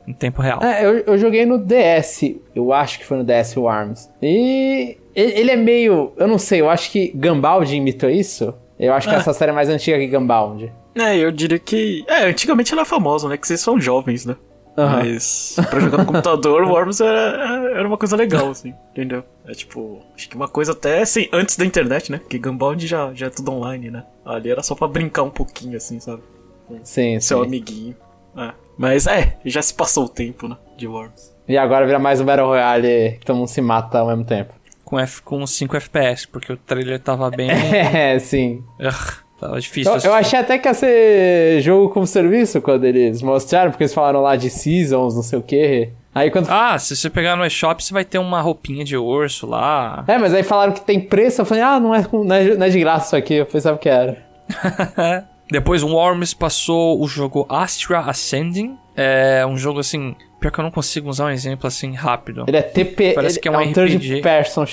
em 0.07 0.13
tempo 0.13 0.41
real. 0.41 0.63
É, 0.63 0.85
eu, 0.85 0.99
eu 0.99 1.19
joguei 1.19 1.45
no 1.45 1.59
DS, 1.59 2.37
eu 2.55 2.73
acho 2.73 3.01
que 3.01 3.05
foi 3.05 3.17
no 3.17 3.25
DS 3.25 3.57
Worms. 3.57 4.09
E 4.23 4.97
ele 5.13 5.51
é 5.51 5.57
meio. 5.57 6.13
Eu 6.17 6.29
não 6.29 6.39
sei, 6.39 6.61
eu 6.61 6.71
acho 6.71 6.91
que 6.93 7.09
Gunbound 7.17 7.75
imitou 7.75 8.09
isso. 8.09 8.55
Eu 8.79 8.93
acho 8.93 9.09
que 9.09 9.15
é. 9.15 9.19
essa 9.19 9.33
série 9.33 9.51
é 9.51 9.55
mais 9.55 9.69
antiga 9.69 9.99
que 9.99 10.07
Gunbound. 10.07 10.73
É, 10.95 11.17
eu 11.17 11.33
diria 11.33 11.59
que. 11.59 12.05
É, 12.07 12.27
antigamente 12.27 12.73
ela 12.73 12.83
é 12.83 12.85
famosa, 12.85 13.29
né? 13.29 13.37
Que 13.37 13.47
vocês 13.47 13.61
são 13.61 13.81
jovens, 13.81 14.25
né? 14.25 14.37
Uhum. 14.77 14.87
Mas 14.87 15.57
pra 15.71 15.81
jogar 15.81 15.99
no 15.99 16.07
computador, 16.07 16.63
Worms 16.65 17.01
era, 17.01 17.71
era 17.71 17.89
uma 17.89 17.97
coisa 17.97 18.15
legal, 18.15 18.51
assim, 18.51 18.75
entendeu? 18.93 19.25
É 19.47 19.53
tipo, 19.53 20.03
acho 20.15 20.29
que 20.29 20.37
uma 20.37 20.49
coisa 20.49 20.73
até 20.73 21.01
assim, 21.01 21.29
antes 21.33 21.57
da 21.57 21.65
internet, 21.65 22.13
né? 22.13 22.19
Porque 22.19 22.39
Gunbound 22.39 22.87
já, 22.87 23.13
já 23.15 23.27
é 23.27 23.31
tudo 23.31 23.53
online, 23.53 23.91
né? 23.91 24.05
Ali 24.25 24.51
era 24.51 24.63
só 24.63 24.75
pra 24.75 24.87
brincar 24.87 25.23
um 25.23 25.31
pouquinho, 25.31 25.77
assim, 25.77 25.99
sabe? 25.99 26.23
Com 26.67 26.81
sim, 26.85 27.19
Seu 27.21 27.41
sim. 27.41 27.47
amiguinho. 27.47 27.97
É. 28.37 28.53
Mas 28.77 29.07
é, 29.07 29.39
já 29.45 29.63
se 29.63 29.73
passou 29.73 30.05
o 30.05 30.09
tempo, 30.09 30.47
né? 30.47 30.57
De 30.77 30.87
Worms. 30.87 31.35
E 31.49 31.57
agora 31.57 31.87
vira 31.87 31.99
mais 31.99 32.21
um 32.21 32.25
Battle 32.25 32.49
Royale 32.49 33.17
que 33.19 33.25
todo 33.25 33.37
mundo 33.37 33.49
se 33.49 33.63
mata 33.63 33.99
ao 33.99 34.09
mesmo 34.09 34.25
tempo. 34.25 34.53
Com, 34.85 34.99
F, 35.01 35.23
com 35.23 35.47
5 35.47 35.77
FPS, 35.77 36.29
porque 36.29 36.53
o 36.53 36.57
trailer 36.57 37.01
tava 37.01 37.31
bem. 37.31 37.49
é, 37.51 38.19
sim. 38.19 38.63
Ugh. 38.79 39.26
Tava 39.39 39.61
difícil. 39.61 39.93
Eu, 39.93 40.01
eu, 40.01 40.15
achei 40.15 40.39
até 40.39 40.59
que 40.59 40.67
ia 40.67 40.75
ser 40.75 41.61
jogo 41.61 41.91
como 41.91 42.07
serviço 42.07 42.61
quando 42.63 42.85
eles 42.85 43.21
mostraram, 43.21 43.71
porque 43.71 43.85
eles 43.85 43.93
falaram 43.93 44.23
lá 44.23 44.35
de 44.35 44.49
seasons, 44.49 45.15
não 45.15 45.23
sei 45.23 45.39
o 45.39 45.43
quê. 45.43 45.91
Aí 46.15 46.31
quando... 46.31 46.49
Ah, 46.51 46.79
se 46.79 46.97
você 46.97 47.11
pegar 47.11 47.37
no 47.37 47.45
eShop, 47.45 47.85
você 47.85 47.93
vai 47.93 48.05
ter 48.05 48.19
uma 48.19 48.41
roupinha 48.41 48.83
de 48.83 48.97
urso 48.97 49.47
lá. 49.47 50.03
É, 50.09 50.17
mas 50.17 50.33
aí 50.33 50.43
falaram 50.43 50.73
que 50.73 50.81
tem 50.81 50.99
preço, 50.99 51.43
eu 51.43 51.45
falei, 51.45 51.63
ah, 51.63 51.79
não 51.79 51.95
é, 51.95 52.07
não 52.11 52.35
é, 52.35 52.57
não 52.57 52.67
é 52.67 52.71
de 52.71 52.81
graça 52.81 53.07
isso 53.09 53.17
aqui, 53.17 53.35
eu 53.35 53.47
pensava 53.47 53.77
que 53.77 53.89
era. 53.89 54.25
Depois 55.51 55.83
o 55.83 55.89
Worms 55.89 56.35
passou 56.35 57.01
o 57.01 57.07
jogo 57.07 57.47
Astra 57.49 58.01
Ascending. 58.01 58.77
É 58.97 59.47
um 59.47 59.57
jogo 59.57 59.79
assim. 59.79 60.17
Pior 60.41 60.51
que 60.51 60.59
eu 60.59 60.65
não 60.65 60.71
consigo 60.71 61.09
usar 61.09 61.27
um 61.27 61.31
exemplo 61.31 61.67
assim 61.67 61.95
rápido. 61.95 62.45
Ele 62.49 62.57
é 62.57 62.63
TP. 62.63 63.13
Parece 63.15 63.39
que 63.39 63.47
é 63.47 63.51
um, 63.51 63.55
é 63.55 63.59
um 63.59 63.71
RPG. 63.71 63.99
Third 63.99 64.23
person. 64.23 64.65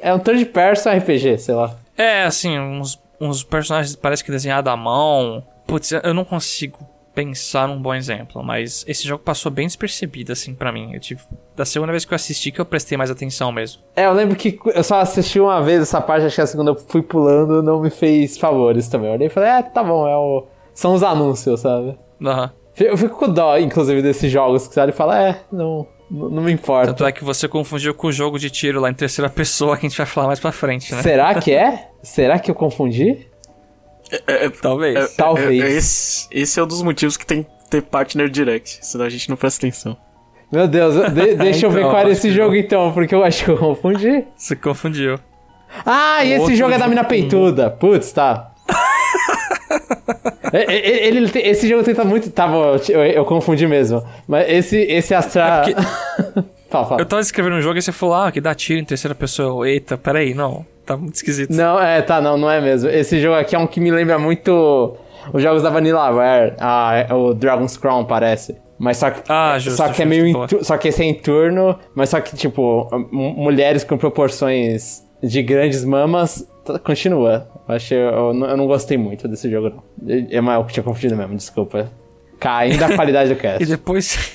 É 0.00 0.12
um 0.12 0.18
third 0.18 0.44
person 0.46 0.90
RPG, 0.90 1.38
sei 1.38 1.54
lá. 1.54 1.76
É, 1.96 2.24
assim, 2.24 2.58
uns 2.58 3.00
uns 3.20 3.42
personagens 3.42 3.96
parece 3.96 4.24
que 4.24 4.30
desenhado 4.30 4.70
à 4.70 4.76
mão. 4.76 5.44
Putz, 5.66 5.92
eu 5.92 6.14
não 6.14 6.24
consigo 6.24 6.78
pensar 7.16 7.66
num 7.66 7.80
bom 7.80 7.94
exemplo, 7.94 8.44
mas 8.44 8.84
esse 8.86 9.08
jogo 9.08 9.24
passou 9.24 9.50
bem 9.50 9.66
despercebido, 9.66 10.32
assim, 10.32 10.54
para 10.54 10.70
mim. 10.70 10.92
Eu 10.92 11.00
tive, 11.00 11.22
da 11.56 11.64
segunda 11.64 11.90
vez 11.90 12.04
que 12.04 12.12
eu 12.12 12.16
assisti 12.16 12.52
que 12.52 12.60
eu 12.60 12.66
prestei 12.66 12.98
mais 12.98 13.10
atenção 13.10 13.50
mesmo. 13.50 13.82
É, 13.96 14.04
eu 14.04 14.12
lembro 14.12 14.36
que 14.36 14.58
eu 14.66 14.84
só 14.84 15.00
assisti 15.00 15.40
uma 15.40 15.62
vez 15.62 15.80
essa 15.80 15.98
parte, 15.98 16.26
acho 16.26 16.34
que 16.34 16.42
a 16.42 16.46
segunda 16.46 16.72
eu 16.72 16.76
fui 16.76 17.00
pulando, 17.00 17.62
não 17.62 17.80
me 17.80 17.88
fez 17.88 18.36
favores 18.36 18.86
também. 18.88 19.08
Eu 19.08 19.14
olhei 19.14 19.28
e 19.28 19.30
falei, 19.30 19.48
é, 19.48 19.62
tá 19.62 19.82
bom, 19.82 20.06
é 20.06 20.14
o... 20.14 20.46
são 20.74 20.92
os 20.92 21.02
anúncios, 21.02 21.60
sabe? 21.60 21.98
Aham. 22.22 22.42
Uhum. 22.42 22.66
Eu 22.78 22.98
fico 22.98 23.16
com 23.16 23.32
dó, 23.32 23.56
inclusive, 23.56 24.02
desses 24.02 24.30
jogos 24.30 24.68
que 24.68 24.74
você 24.74 24.80
olha 24.80 24.90
e 24.90 24.92
fala, 24.92 25.18
é, 25.18 25.40
não, 25.50 25.88
não 26.10 26.42
me 26.42 26.52
importa. 26.52 26.88
Tanto 26.88 27.04
é 27.04 27.12
que 27.12 27.24
você 27.24 27.48
confundiu 27.48 27.92
com 27.94 28.06
o 28.06 28.12
jogo 28.12 28.38
de 28.38 28.50
tiro 28.50 28.80
lá 28.80 28.90
em 28.90 28.94
terceira 28.94 29.28
pessoa 29.28 29.76
que 29.76 29.86
a 29.86 29.88
gente 29.88 29.98
vai 29.98 30.06
falar 30.06 30.28
mais 30.28 30.40
pra 30.40 30.52
frente, 30.52 30.94
né? 30.94 31.02
Será 31.02 31.34
que 31.34 31.52
é? 31.52 31.88
Será 32.02 32.38
que 32.38 32.50
eu 32.50 32.54
confundi? 32.54 33.26
É, 34.26 34.46
é, 34.46 34.50
Talvez. 34.50 34.96
É, 34.96 35.16
Talvez. 35.16 35.64
É, 35.64 35.68
esse, 35.70 36.28
esse, 36.30 36.60
é 36.60 36.62
um 36.62 36.66
dos 36.66 36.82
motivos 36.82 37.16
que 37.16 37.26
tem 37.26 37.42
que 37.42 37.50
ter 37.68 37.82
partner 37.82 38.28
direct, 38.28 38.78
senão 38.82 39.04
a 39.04 39.08
gente 39.08 39.28
não 39.28 39.36
presta 39.36 39.66
atenção. 39.66 39.96
Meu 40.50 40.68
Deus, 40.68 40.94
de, 40.94 41.34
deixa 41.34 41.58
então, 41.58 41.70
eu 41.70 41.70
ver 41.70 41.80
então, 41.80 41.90
qual 41.90 42.00
era 42.00 42.10
esse 42.10 42.30
jogo 42.30 42.54
então, 42.54 42.92
porque 42.92 43.14
eu 43.14 43.24
acho 43.24 43.44
que 43.44 43.50
eu 43.50 43.58
confundi. 43.58 44.24
Você 44.36 44.54
confundiu. 44.54 45.18
Ah, 45.84 46.24
e 46.24 46.32
esse 46.32 46.54
jogo 46.54 46.72
é 46.72 46.78
da 46.78 46.86
mina 46.86 47.02
peituda. 47.02 47.68
Putz, 47.68 48.12
tá. 48.12 48.52
Ele, 50.52 51.18
ele, 51.18 51.38
esse 51.40 51.68
jogo 51.68 51.82
tenta 51.82 52.04
muito. 52.04 52.30
Tá 52.30 52.46
bom, 52.46 52.76
eu, 52.88 53.04
eu, 53.04 53.24
confundi 53.24 53.66
mesmo. 53.66 54.02
Mas 54.26 54.48
esse, 54.48 54.76
esse 54.78 55.14
Astra. 55.14 55.42
É 55.42 55.74
porque... 55.74 55.74
fala, 56.70 56.86
fala. 56.86 57.00
Eu 57.00 57.06
tava 57.06 57.22
escrevendo 57.22 57.56
um 57.56 57.60
jogo 57.60 57.78
e 57.78 57.82
você 57.82 57.92
falou, 57.92 58.14
ah, 58.14 58.32
que 58.32 58.40
dá 58.40 58.54
tiro 58.54 58.80
em 58.80 58.84
terceira 58.84 59.14
pessoa. 59.14 59.68
Eita, 59.68 59.96
peraí, 59.96 60.34
não. 60.34 60.64
Tá 60.84 60.96
muito 60.96 61.16
esquisito. 61.16 61.50
Não, 61.52 61.80
é, 61.80 62.00
tá, 62.00 62.20
não, 62.20 62.36
não 62.36 62.50
é 62.50 62.60
mesmo. 62.60 62.88
Esse 62.88 63.20
jogo 63.20 63.34
aqui 63.36 63.56
é 63.56 63.58
um 63.58 63.66
que 63.66 63.80
me 63.80 63.90
lembra 63.90 64.18
muito 64.18 64.96
os 65.32 65.42
jogos 65.42 65.62
da 65.62 65.70
Vanillaware. 65.70 66.54
Ah, 66.60 67.06
o 67.12 67.34
Dragon's 67.34 67.76
Crown 67.76 68.04
parece. 68.04 68.56
Mas 68.78 68.98
só 68.98 69.10
que, 69.10 69.20
Ah, 69.28 69.58
justo, 69.58 69.78
só 69.78 69.84
que 69.88 70.02
é 70.02 70.04
justo, 70.04 70.08
meio. 70.08 70.26
em 70.26 70.32
boa. 70.32 70.46
tu- 70.46 70.64
só 70.64 70.76
que 70.76 70.88
esse 70.88 71.02
é 71.02 71.06
em 71.06 71.14
turno, 71.14 71.76
mas 71.94 72.10
só 72.10 72.20
que, 72.20 72.36
tipo, 72.36 72.88
mulheres 73.10 73.82
com 73.82 73.96
proporções 73.96 75.02
de 75.22 75.42
grandes 75.42 75.82
mamas 75.84 76.46
continua. 76.84 77.48
Eu 77.68 77.74
achei. 77.74 77.98
Eu, 77.98 78.32
não- 78.34 78.48
eu 78.48 78.56
não 78.56 78.66
gostei 78.66 78.96
muito 78.96 79.26
desse 79.28 79.50
jogo, 79.50 79.70
não. 79.70 79.82
É 80.30 80.40
mais 80.40 80.58
eu 80.58 80.64
que 80.64 80.72
tinha 80.74 80.84
confundido 80.84 81.16
mesmo, 81.16 81.34
desculpa. 81.36 81.90
Caindo 82.38 82.82
a 82.84 82.94
qualidade 82.94 83.32
do 83.34 83.36
cast. 83.40 83.62
E 83.64 83.66
depois. 83.66 84.32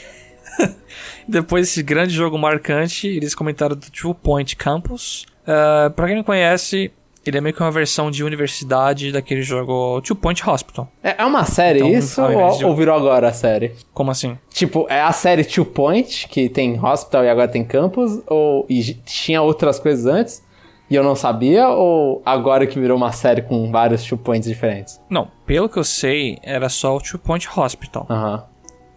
depois 1.27 1.67
desse 1.67 1.83
grande 1.83 2.13
jogo 2.13 2.37
marcante, 2.37 3.07
eles 3.07 3.35
comentaram 3.35 3.75
do 3.75 3.89
Two 3.91 4.13
Point 4.13 4.55
Campus. 4.55 5.25
Uh, 5.43 5.89
pra 5.91 6.07
quem 6.07 6.15
não 6.15 6.23
conhece, 6.23 6.91
ele 7.25 7.37
é 7.37 7.41
meio 7.41 7.55
que 7.55 7.61
uma 7.61 7.71
versão 7.71 8.09
de 8.11 8.23
universidade 8.23 9.11
daquele 9.11 9.41
jogo 9.41 10.01
Two 10.01 10.15
Point 10.15 10.47
Hospital. 10.47 10.91
É 11.03 11.15
é 11.21 11.25
uma 11.25 11.45
série 11.45 11.79
Então, 11.79 11.91
isso 11.93 12.21
ou, 12.21 12.57
de- 12.57 12.65
ou 12.65 12.75
virou 12.75 12.95
agora 12.95 13.29
a 13.29 13.33
série? 13.33 13.71
Como 13.93 14.11
assim? 14.11 14.37
Tipo, 14.51 14.85
é 14.89 15.01
a 15.01 15.11
série 15.11 15.43
Two 15.43 15.65
Point, 15.65 16.27
que 16.27 16.49
tem 16.49 16.79
Hospital 16.83 17.23
e 17.25 17.29
agora 17.29 17.47
tem 17.47 17.63
Campus, 17.63 18.19
ou 18.27 18.65
e 18.69 18.81
tinha 19.05 19.41
outras 19.41 19.79
coisas 19.79 20.05
antes 20.05 20.43
e 20.91 20.95
eu 20.95 21.03
não 21.03 21.15
sabia, 21.15 21.69
ou 21.69 22.21
agora 22.25 22.67
que 22.67 22.77
virou 22.77 22.97
uma 22.97 23.13
série 23.13 23.41
com 23.41 23.71
vários 23.71 24.03
Two 24.03 24.17
Points 24.17 24.45
diferentes? 24.45 25.01
Não, 25.09 25.31
pelo 25.45 25.69
que 25.69 25.79
eu 25.79 25.85
sei, 25.85 26.37
era 26.43 26.67
só 26.67 26.97
o 26.97 26.99
Two 26.99 27.17
Point 27.17 27.47
Hospital. 27.57 28.05
Aham. 28.09 28.43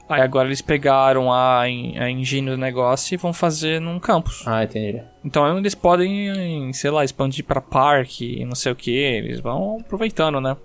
Aí 0.08 0.20
agora 0.20 0.48
eles 0.48 0.60
pegaram 0.60 1.32
a, 1.32 1.60
a 1.60 2.10
engine 2.10 2.50
do 2.50 2.58
negócio 2.58 3.14
e 3.14 3.16
vão 3.16 3.32
fazer 3.32 3.80
num 3.80 4.00
campus. 4.00 4.42
Ah, 4.44 4.64
entendi. 4.64 5.00
Então 5.24 5.56
eles 5.56 5.76
podem, 5.76 6.72
sei 6.72 6.90
lá, 6.90 7.04
expandir 7.04 7.44
pra 7.44 7.60
parque 7.60 8.40
e 8.40 8.44
não 8.44 8.56
sei 8.56 8.72
o 8.72 8.76
que. 8.76 8.90
Eles 8.90 9.38
vão 9.38 9.78
aproveitando, 9.80 10.40
né? 10.40 10.56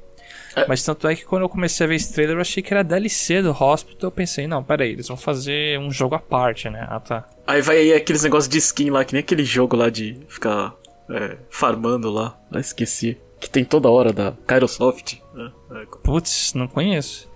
É. 0.55 0.65
Mas 0.67 0.83
tanto 0.83 1.07
é 1.07 1.15
que 1.15 1.25
quando 1.25 1.43
eu 1.43 1.49
comecei 1.49 1.85
a 1.85 1.89
ver 1.89 1.95
esse 1.95 2.11
trailer, 2.11 2.37
eu 2.37 2.41
achei 2.41 2.63
que 2.63 2.73
era 2.73 2.83
DLC 2.83 3.43
do 3.43 3.51
Hospital. 3.51 4.07
Eu 4.07 4.11
pensei, 4.11 4.47
não, 4.47 4.63
peraí, 4.63 4.93
eles 4.93 5.07
vão 5.07 5.15
fazer 5.15 5.79
um 5.79 5.91
jogo 5.91 6.15
à 6.15 6.19
parte, 6.19 6.69
né? 6.71 6.87
Ah, 6.89 6.99
tá. 6.99 7.25
Aí 7.45 7.61
vai 7.61 7.77
aí 7.77 7.93
aqueles 7.93 8.23
negócios 8.23 8.49
de 8.49 8.57
skin 8.57 8.89
lá, 8.89 9.05
que 9.05 9.13
nem 9.13 9.19
aquele 9.19 9.45
jogo 9.45 9.75
lá 9.75 9.89
de 9.89 10.19
ficar 10.27 10.73
é, 11.11 11.37
farmando 11.49 12.09
lá. 12.11 12.37
Ah, 12.51 12.59
esqueci. 12.59 13.17
Que 13.39 13.49
tem 13.49 13.63
toda 13.63 13.89
hora 13.89 14.11
da 14.11 14.33
Kairosoft. 14.45 15.15
né? 15.33 15.51
É, 15.71 15.85
Putz, 16.03 16.53
não 16.53 16.67
conheço. 16.67 17.29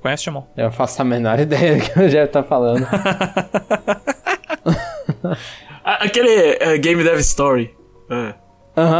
Conhece, 0.00 0.24
Jamon? 0.24 0.44
Eu 0.56 0.70
faço 0.72 1.02
a 1.02 1.04
menor 1.04 1.38
ideia 1.40 1.76
do 1.76 1.82
que 1.84 1.98
o 2.00 2.08
Jeff 2.08 2.32
tá 2.32 2.42
falando. 2.42 2.86
Ah, 5.84 6.04
Aquele 6.04 6.56
é, 6.60 6.78
Game 6.78 7.02
Dev 7.02 7.18
Story. 7.20 7.74
É. 8.10 8.34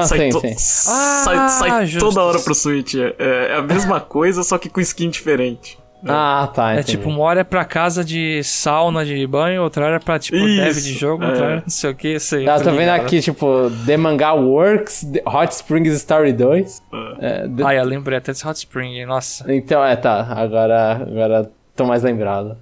Sai 0.04 0.18
sim, 0.18 0.28
to- 0.30 0.40
sim. 0.40 0.54
sai, 0.58 1.36
Ah, 1.36 1.48
sai 1.48 1.88
toda 1.98 2.22
hora 2.22 2.38
pro 2.40 2.54
Switch. 2.54 2.94
É, 2.94 3.14
é 3.52 3.56
a 3.56 3.62
mesma 3.62 4.00
coisa, 4.00 4.42
só 4.42 4.58
que 4.58 4.68
com 4.68 4.80
skin 4.80 5.08
diferente. 5.10 5.78
Ah, 6.06 6.48
tá, 6.54 6.70
É 6.70 6.74
entendi. 6.80 6.92
tipo, 6.92 7.08
uma 7.10 7.20
hora 7.20 7.40
é 7.40 7.44
pra 7.44 7.64
casa 7.64 8.04
de 8.04 8.42
sauna 8.42 9.04
de 9.04 9.26
banho, 9.26 9.62
outra 9.62 9.84
hora 9.84 9.96
é 9.96 9.98
pra, 9.98 10.18
tipo, 10.18 10.38
dev 10.38 10.68
Isso, 10.70 10.82
de 10.82 10.92
jogo, 10.94 11.22
é. 11.24 11.28
outra 11.28 11.44
hora 11.44 11.60
não 11.62 11.68
sei 11.68 11.90
o 11.90 11.94
que, 11.94 12.18
sei. 12.18 12.48
Ah, 12.48 12.56
tô 12.58 12.64
tô 12.64 12.70
vendo 12.70 12.80
ligado. 12.80 13.00
aqui, 13.02 13.20
tipo, 13.20 13.70
The 13.86 13.96
Manga 13.96 14.32
Works, 14.32 15.04
The 15.12 15.22
Hot 15.26 15.52
Springs 15.54 15.94
Story 15.96 16.32
2. 16.32 16.82
É, 17.20 17.48
The- 17.48 17.62
Ah, 17.64 17.74
eu 17.74 17.84
lembrei 17.84 18.18
até 18.18 18.32
desse 18.32 18.46
Hot 18.46 18.56
Spring, 18.58 19.04
nossa. 19.04 19.52
Então, 19.52 19.84
é, 19.84 19.94
tá. 19.96 20.26
Agora, 20.36 20.92
agora 21.06 21.50
tô 21.76 21.84
mais 21.86 22.02
lembrado. 22.02 22.56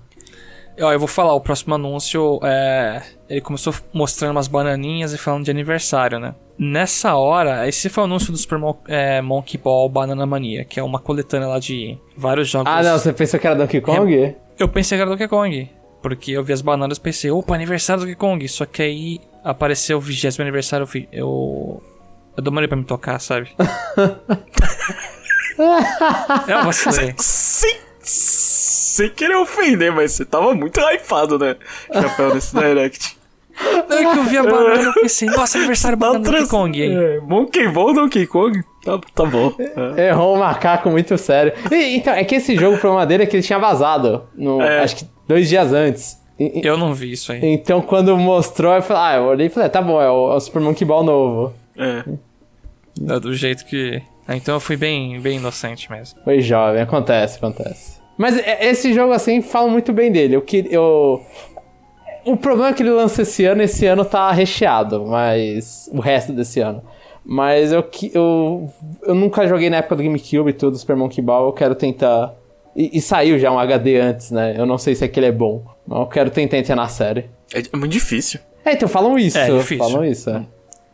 Ó, 0.81 0.93
eu 0.93 0.99
vou 0.99 1.09
falar, 1.09 1.35
o 1.35 1.41
próximo 1.41 1.75
anúncio 1.75 2.41
é. 2.43 3.03
Ele 3.29 3.41
começou 3.41 3.75
mostrando 3.93 4.33
umas 4.33 4.49
bananinhas 4.49 5.13
e 5.13 5.19
falando 5.19 5.45
de 5.45 5.51
aniversário, 5.51 6.19
né? 6.19 6.35
Nessa 6.59 7.15
hora, 7.15 7.69
esse 7.69 7.89
foi 7.89 8.03
o 8.03 8.07
anúncio 8.07 8.33
do 8.33 8.39
Super 8.39 8.59
Mon 8.59 8.75
é, 8.89 9.21
Monkey 9.21 9.59
Ball 9.59 9.89
Banana 9.89 10.27
Mania, 10.27 10.65
que 10.65 10.81
é 10.81 10.83
uma 10.83 10.99
coletânea 10.99 11.47
lá 11.47 11.59
de 11.59 11.99
vários 12.17 12.49
jogos. 12.49 12.73
Ah, 12.73 12.83
não, 12.83 12.99
você 12.99 13.13
pensou 13.13 13.39
que 13.39 13.47
era 13.47 13.55
Donkey 13.55 13.81
Kong? 13.81 14.35
Eu 14.59 14.69
pensei 14.69 14.99
que 14.99 15.03
era 15.03 15.11
Donkey 15.11 15.29
Kong. 15.29 15.71
Porque 16.03 16.33
eu 16.33 16.43
vi 16.45 16.53
as 16.53 16.63
bananas 16.63 16.99
e 16.99 17.01
pensei, 17.01 17.31
opa, 17.31 17.55
aniversário 17.55 18.01
do 18.01 18.07
Donkey 18.07 18.19
Kong. 18.19 18.49
Só 18.49 18.65
que 18.65 18.83
aí 18.83 19.21
apareceu 19.45 19.99
o 19.99 20.01
vigésimo 20.01 20.43
aniversário, 20.43 20.89
eu, 20.95 21.07
eu. 21.13 21.83
Eu 22.37 22.43
demorei 22.43 22.69
pra 22.69 22.77
me 22.77 22.85
tocar, 22.85 23.19
sabe? 23.19 23.51
eu 26.47 26.65
vacilei. 26.65 27.15
Sem, 27.19 27.77
sem 28.99 29.11
querer 29.11 29.37
ofender, 29.37 29.93
mas 29.93 30.13
você 30.13 30.25
tava 30.25 30.55
muito 30.55 30.79
hypado, 30.81 31.39
né? 31.39 31.57
Chapéu 31.93 32.35
nesse 32.35 32.55
Direct. 32.59 33.17
Na 33.89 33.97
hora 33.97 34.13
que 34.13 34.19
eu 34.19 34.25
vi 34.25 34.39
a 34.39 34.43
banana, 34.45 34.83
eu 34.83 34.93
pensei, 34.95 35.29
nossa, 35.31 35.59
aniversário 35.59 35.99
Tá 35.99 36.07
banana 36.07 36.21
do 36.21 36.25
Donkey 36.27 36.37
trans- 36.39 36.51
Kong. 36.51 36.81
aí. 36.83 36.95
É, 36.95 37.21
Monkey 37.21 37.69
Ball 37.69 37.93
Donkey 37.93 38.27
Kong? 38.27 38.63
Tá, 38.85 39.01
tá 39.15 39.25
bom. 39.25 39.53
É. 39.97 40.09
Errou 40.11 40.37
um 40.37 40.39
macaco 40.39 40.89
muito 40.91 41.19
sério. 41.19 41.53
E, 41.71 41.97
então, 41.97 42.13
é 42.15 42.23
que 42.23 42.37
esse 42.37 42.55
jogo, 42.55 42.77
o 42.77 42.79
problema 42.79 43.05
dele 43.05 43.25
é 43.25 43.27
que 43.27 43.35
ele 43.35 43.43
tinha 43.43 43.59
vazado. 43.59 44.29
No, 44.37 44.63
É. 44.63 44.81
Acho 44.85 44.97
que 44.97 45.07
dois 45.27 45.49
dias 45.49 45.73
antes. 45.73 46.17
E- 46.39 46.61
Eu 46.65 46.77
não 46.77 46.95
vi 46.95 47.11
isso 47.11 47.33
aí. 47.33 47.41
então, 47.43 47.81
quando 47.83 48.17
mostrou, 48.17 48.73
eu 48.75 48.81
falei, 48.83 49.03
ah, 49.03 49.17
eu 49.17 49.25
olhei 49.25 49.49
e 49.49 49.51
falei, 49.51 49.69
tá 49.69 49.83
bom, 49.83 50.01
é 50.01 50.09
o, 50.09 50.33
é 50.33 50.37
o 50.37 50.41
Super 50.41 50.61
Monkey 50.63 50.85
Ball 50.85 51.03
novo. 51.03 51.53
É. 51.77 52.05
É 53.15 53.19
do 53.21 53.35
jeito 53.35 53.65
que. 53.67 54.01
Ah, 54.27 54.37
então 54.37 54.55
eu 54.55 54.61
fui 54.61 54.77
bem, 54.77 55.19
bem 55.21 55.39
inocente 55.39 55.91
mesmo. 55.91 56.21
Foi 56.23 56.41
jovem, 56.41 56.81
acontece, 56.81 57.39
acontece. 57.39 57.98
Mas 58.19 58.37
é- 58.37 58.67
esse 58.69 58.93
jogo, 58.93 59.13
assim, 59.13 59.41
falam 59.41 59.71
muito 59.71 59.93
bem 59.93 60.11
dele. 60.13 60.35
Eu, 60.37 60.43
que- 60.43 60.67
eu... 60.71 61.23
O 62.25 62.37
problema 62.37 62.69
é 62.71 62.73
que 62.75 62.83
ele 62.83 62.91
lança 62.91 63.23
esse 63.23 63.45
ano, 63.47 63.63
esse 63.63 63.87
ano 63.87 64.05
tá 64.05 64.31
recheado, 64.33 65.07
mas. 65.07 65.89
O 65.93 66.01
resto 66.01 66.33
desse 66.33 66.61
ano. 66.61 66.83
Mas 67.25 67.73
eu, 67.73 67.83
que- 67.83 68.11
eu, 68.15 68.71
eu 69.03 69.15
nunca 69.15 69.47
joguei 69.47 69.71
na 69.71 69.79
época 69.79 69.97
do 69.97 70.03
GameCube 70.03 70.51
e 70.51 70.53
tudo, 70.53 70.77
Super 70.77 70.97
Monkey 70.97 71.23
Ball, 71.23 71.47
eu 71.47 71.53
quero 71.53 71.75
tentar. 71.75 72.35
E, 72.77 72.99
e 72.99 73.01
saiu 73.01 73.39
já 73.39 73.51
um 73.51 73.59
HD 73.59 73.99
antes, 73.99 74.31
né? 74.31 74.55
Eu 74.59 74.67
não 74.67 74.77
sei 74.79 74.95
se 74.95 75.05
aquele 75.05 75.27
é 75.27 75.33
bom, 75.33 75.65
mas 75.87 76.01
eu 76.01 76.07
quero 76.07 76.31
tentar 76.31 76.59
entrar 76.59 76.77
na 76.77 76.89
série. 76.89 77.27
É, 77.55 77.61
é 77.61 77.77
muito 77.77 77.93
difícil. 77.93 78.41
É, 78.65 78.73
então 78.73 78.89
falam 78.89 79.19
isso. 79.19 79.39
É, 79.39 79.47
difícil. 79.57 79.79
Falam 79.79 80.05
isso, 80.05 80.29
é. 80.29 80.45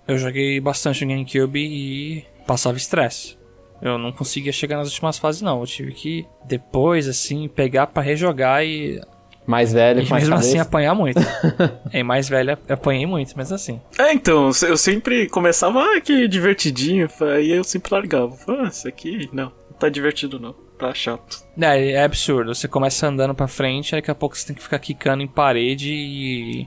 Eu 0.06 0.18
joguei 0.18 0.60
bastante 0.60 1.04
no 1.04 1.10
GameCube 1.10 1.58
e 1.58 2.24
passava 2.46 2.76
estresse. 2.76 3.36
Eu 3.84 3.98
não 3.98 4.10
conseguia 4.10 4.50
chegar 4.50 4.78
nas 4.78 4.88
últimas 4.88 5.18
fases, 5.18 5.42
não. 5.42 5.60
Eu 5.60 5.66
tive 5.66 5.92
que, 5.92 6.26
depois, 6.46 7.06
assim, 7.06 7.46
pegar 7.48 7.86
pra 7.88 8.02
rejogar 8.02 8.64
e, 8.64 8.98
Mais 9.46 9.74
velho, 9.74 10.00
e 10.00 10.08
mais 10.08 10.22
mesmo 10.22 10.36
assim 10.36 10.52
cabeça. 10.52 10.62
apanhar 10.62 10.94
muito. 10.94 11.20
em 11.92 12.02
mais 12.02 12.26
velho, 12.26 12.58
apanhei 12.66 13.04
muito, 13.04 13.34
mas 13.36 13.52
assim. 13.52 13.78
É, 13.98 14.10
então, 14.14 14.50
eu 14.66 14.76
sempre 14.78 15.28
começava, 15.28 15.82
ah, 15.82 16.00
que 16.00 16.26
divertidinho, 16.26 17.06
aí 17.34 17.50
eu 17.50 17.62
sempre 17.62 17.92
largava. 17.92 18.34
Ah, 18.48 18.68
isso 18.68 18.88
aqui, 18.88 19.28
não, 19.34 19.52
não 19.70 19.78
tá 19.78 19.90
divertido 19.90 20.40
não, 20.40 20.54
tá 20.78 20.94
chato. 20.94 21.44
É, 21.60 21.90
é 21.92 22.04
absurdo. 22.04 22.54
Você 22.54 22.66
começa 22.66 23.06
andando 23.06 23.34
pra 23.34 23.46
frente, 23.46 23.94
aí 23.94 24.00
daqui 24.00 24.10
a 24.10 24.14
pouco 24.14 24.34
você 24.34 24.46
tem 24.46 24.56
que 24.56 24.62
ficar 24.62 24.78
quicando 24.78 25.22
em 25.22 25.28
parede 25.28 25.92
e 25.92 26.66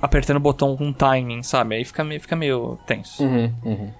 apertando 0.00 0.36
o 0.36 0.40
botão 0.40 0.76
com 0.76 0.92
timing, 0.92 1.42
sabe? 1.42 1.76
Aí 1.76 1.84
fica 1.84 2.02
meio, 2.02 2.20
fica 2.20 2.34
meio 2.36 2.78
tenso. 2.86 3.22
Uhum, 3.22 3.52
uhum. 3.64 3.92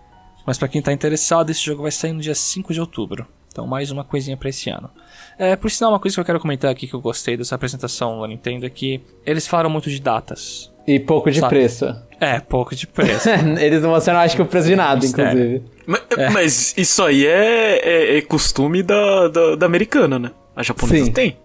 Mas 0.47 0.59
pra 0.59 0.69
quem 0.69 0.83
tá 0.83 0.93
interessado, 0.93 1.51
esse 1.51 1.61
jogo 1.65 1.83
vai 1.83 1.91
sair 1.91 2.13
no 2.13 2.21
dia 2.21 2.35
5 2.35 2.73
de 2.73 2.81
outubro. 2.81 3.27
Então, 3.49 3.67
mais 3.67 3.91
uma 3.91 4.03
coisinha 4.03 4.37
pra 4.37 4.49
esse 4.49 4.71
ano. 4.71 4.91
É, 5.39 5.55
por 5.57 5.71
sinal, 5.71 5.93
uma 5.93 6.01
coisa 6.01 6.15
que 6.15 6.21
eu 6.21 6.25
quero 6.25 6.41
comentar 6.41 6.71
aqui 6.71 6.87
que 6.87 6.95
eu 6.95 7.01
gostei 7.01 7.37
dessa 7.37 7.55
apresentação 7.55 8.21
da 8.21 8.27
Nintendo 8.27 8.65
é 8.65 8.71
que 8.71 9.01
eles 9.27 9.47
falaram 9.47 9.69
muito 9.71 9.91
de 9.91 10.01
datas. 10.01 10.73
E 10.87 10.99
pouco 10.99 11.31
de 11.31 11.39
Sabe. 11.39 11.51
preço. 11.57 11.95
É, 12.19 12.41
pouco 12.41 12.75
de 12.75 12.87
preço. 12.89 13.29
Eles 13.61 13.83
não 13.83 13.91
mostraram, 13.91 14.21
acho 14.21 14.35
que 14.35 14.43
o 14.43 14.47
preço 14.47 14.67
de 14.69 14.75
nada, 14.75 15.01
Mistério. 15.01 15.31
inclusive. 15.31 15.65
Mas, 15.87 16.33
mas 16.33 16.75
isso 16.79 17.03
aí 17.05 17.25
é, 17.27 17.79
é- 18.15 18.19
é 18.19 18.23
costume 18.23 18.83
da, 18.83 19.29
da, 19.29 19.55
da 19.57 19.67
americana, 19.67 20.19
né? 20.19 20.31
A 20.57 20.63
japonesa 20.63 21.05
Sim. 21.05 21.13
tem. 21.13 21.37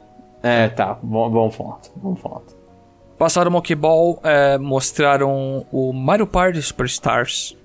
É, 0.42 0.70
tá. 0.70 0.98
Bom, 1.04 1.30
bom 1.30 1.50
ponto. 1.50 1.90
Bom 1.96 2.16
ponto. 2.16 2.56
Passaram 3.18 3.50
o 3.50 3.54
Monkey 3.54 3.76
Ball, 3.76 4.20
é, 4.24 4.58
mostraram 4.60 5.66
o 5.72 5.92
Mario 5.92 6.28
Party 6.28 6.62
Superstars, 6.62 7.57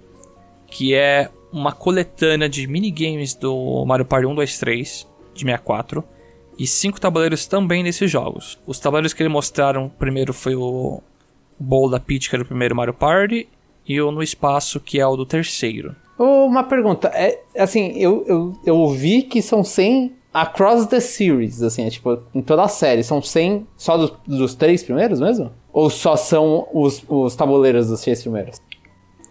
que 0.72 0.94
é 0.94 1.28
uma 1.52 1.70
coletânea 1.70 2.48
de 2.48 2.66
minigames 2.66 3.34
do 3.34 3.84
Mario 3.84 4.06
Party 4.06 4.26
1, 4.26 4.34
2, 4.34 4.58
3, 4.58 5.08
de 5.34 5.40
64, 5.44 6.02
e 6.58 6.66
cinco 6.66 6.98
tabuleiros 6.98 7.46
também 7.46 7.84
desses 7.84 8.10
jogos. 8.10 8.58
Os 8.66 8.78
tabuleiros 8.78 9.12
que 9.12 9.22
eles 9.22 9.32
mostraram 9.32 9.90
primeiro 9.90 10.32
foi 10.32 10.54
o 10.54 11.02
Bowl 11.60 11.90
da 11.90 12.00
Peach, 12.00 12.28
que 12.28 12.34
era 12.34 12.42
o 12.42 12.46
primeiro 12.46 12.74
Mario 12.74 12.94
Party, 12.94 13.48
e 13.86 14.00
o 14.00 14.10
No 14.10 14.22
Espaço, 14.22 14.80
que 14.80 14.98
é 14.98 15.06
o 15.06 15.14
do 15.14 15.26
terceiro. 15.26 15.94
Uma 16.18 16.64
pergunta. 16.64 17.08
É, 17.08 17.40
assim, 17.58 17.92
eu, 17.96 18.24
eu, 18.26 18.52
eu 18.64 18.88
vi 18.88 19.22
que 19.22 19.42
são 19.42 19.62
100 19.62 20.12
across 20.32 20.86
the 20.86 21.00
series, 21.00 21.62
assim, 21.62 21.84
é 21.84 21.90
tipo, 21.90 22.18
em 22.34 22.40
toda 22.40 22.62
a 22.62 22.68
série. 22.68 23.02
São 23.02 23.20
100 23.20 23.66
só 23.76 23.96
dos, 23.98 24.12
dos 24.26 24.54
três 24.54 24.82
primeiros 24.82 25.20
mesmo? 25.20 25.52
Ou 25.72 25.90
só 25.90 26.16
são 26.16 26.66
os, 26.72 27.04
os 27.08 27.34
tabuleiros 27.34 27.88
dos 27.88 28.00
três 28.00 28.22
primeiros? 28.22 28.60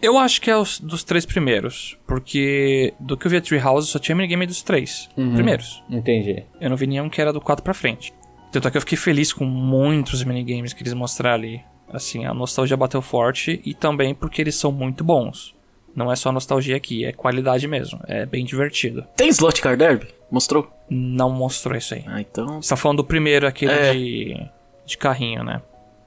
Eu 0.01 0.17
acho 0.17 0.41
que 0.41 0.49
é 0.49 0.57
os 0.57 0.79
dos 0.79 1.03
três 1.03 1.25
primeiros, 1.25 1.97
porque 2.07 2.93
do 2.99 3.15
que 3.15 3.27
eu 3.27 3.31
vi 3.31 3.37
a 3.37 3.41
Treehouse 3.41 3.87
só 3.87 3.99
tinha 3.99 4.15
minigame 4.15 4.45
dos 4.47 4.61
três 4.63 5.07
primeiros. 5.15 5.83
Entendi. 5.89 6.43
Eu 6.59 6.69
não 6.69 6.77
vi 6.77 6.87
nenhum 6.87 7.09
que 7.09 7.21
era 7.21 7.31
do 7.31 7.39
4 7.39 7.63
pra 7.63 7.73
frente. 7.73 8.13
Tanto 8.51 8.67
é 8.67 8.71
que 8.71 8.77
eu 8.77 8.81
fiquei 8.81 8.97
feliz 8.97 9.31
com 9.31 9.45
muitos 9.45 10.23
minigames 10.23 10.73
que 10.73 10.81
eles 10.83 10.93
mostraram 10.93 11.35
ali. 11.35 11.61
Assim, 11.93 12.25
a 12.25 12.33
nostalgia 12.33 12.75
bateu 12.75 13.01
forte 13.01 13.61
e 13.65 13.73
também 13.73 14.15
porque 14.15 14.41
eles 14.41 14.55
são 14.55 14.71
muito 14.71 15.03
bons. 15.03 15.53
Não 15.95 16.11
é 16.11 16.15
só 16.15 16.31
nostalgia 16.31 16.75
aqui, 16.77 17.03
é 17.05 17.11
qualidade 17.11 17.67
mesmo. 17.67 17.99
É 18.07 18.25
bem 18.25 18.43
divertido. 18.45 19.05
Tem 19.15 19.27
slot 19.29 19.61
car 19.61 19.75
derby? 19.77 20.07
Mostrou? 20.31 20.71
Não 20.89 21.29
mostrou 21.29 21.77
isso 21.77 21.93
aí. 21.93 22.03
Ah, 22.07 22.21
então. 22.21 22.61
Você 22.61 22.69
tá 22.69 22.77
falando 22.77 22.97
do 22.97 23.03
primeiro, 23.03 23.45
aquele 23.45 23.71
É. 23.71 23.93
de, 23.93 24.47
de 24.85 24.97
carrinho, 24.97 25.43
né? 25.43 25.61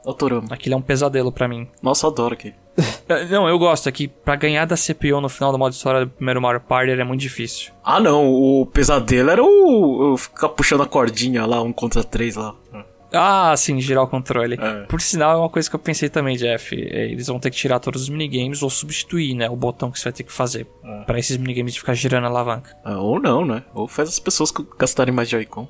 Autorama. 0.04 0.48
Aquele 0.50 0.74
é 0.74 0.78
um 0.78 0.82
pesadelo 0.82 1.32
pra 1.32 1.48
mim. 1.48 1.68
Nossa, 1.82 2.06
eu 2.06 2.10
adoro 2.10 2.34
aqui. 2.34 2.52
É, 3.06 3.26
Não, 3.26 3.46
eu 3.46 3.58
gosto, 3.58 3.86
é 3.88 3.92
que 3.92 4.08
pra 4.08 4.34
ganhar 4.34 4.64
da 4.64 4.76
CPU 4.76 5.20
no 5.20 5.28
final 5.28 5.52
do 5.52 5.58
modo 5.58 5.74
história 5.74 6.06
do 6.06 6.10
primeiro 6.10 6.40
Mario 6.40 6.60
Party 6.62 6.90
é 6.92 7.04
muito 7.04 7.20
difícil. 7.20 7.70
Ah, 7.84 8.00
não. 8.00 8.26
O 8.32 8.64
pesadelo 8.64 9.28
era 9.30 9.42
o. 9.44 10.14
o 10.14 10.16
ficar 10.16 10.48
puxando 10.48 10.82
a 10.82 10.86
cordinha 10.86 11.44
lá, 11.44 11.60
um 11.62 11.70
contra 11.70 12.02
três 12.02 12.34
lá. 12.36 12.54
Ah, 13.12 13.54
sim, 13.58 13.78
girar 13.80 14.02
o 14.04 14.08
controle. 14.08 14.58
É. 14.60 14.86
Por 14.86 15.00
sinal, 15.02 15.32
é 15.32 15.36
uma 15.36 15.50
coisa 15.50 15.68
que 15.68 15.76
eu 15.76 15.80
pensei 15.80 16.08
também, 16.08 16.34
Jeff. 16.36 16.74
é, 16.74 17.04
Eles 17.12 17.26
vão 17.28 17.38
ter 17.38 17.50
que 17.50 17.56
tirar 17.56 17.78
todos 17.78 18.02
os 18.04 18.08
minigames 18.08 18.62
ou 18.62 18.70
substituir, 18.70 19.34
né? 19.34 19.48
O 19.50 19.54
botão 19.54 19.90
que 19.90 19.98
você 20.00 20.04
vai 20.04 20.12
ter 20.14 20.22
que 20.24 20.32
fazer. 20.32 20.66
Pra 21.06 21.18
esses 21.18 21.36
minigames 21.36 21.74
de 21.74 21.80
ficar 21.80 21.92
girando 21.94 22.24
a 22.24 22.28
alavanca. 22.28 22.74
Ah, 22.82 22.98
ou 22.98 23.20
não, 23.20 23.44
né? 23.44 23.62
Ou 23.74 23.86
faz 23.86 24.08
as 24.08 24.18
pessoas 24.18 24.50
gastarem 24.78 25.14
mais 25.14 25.28
Joy-Con. 25.28 25.68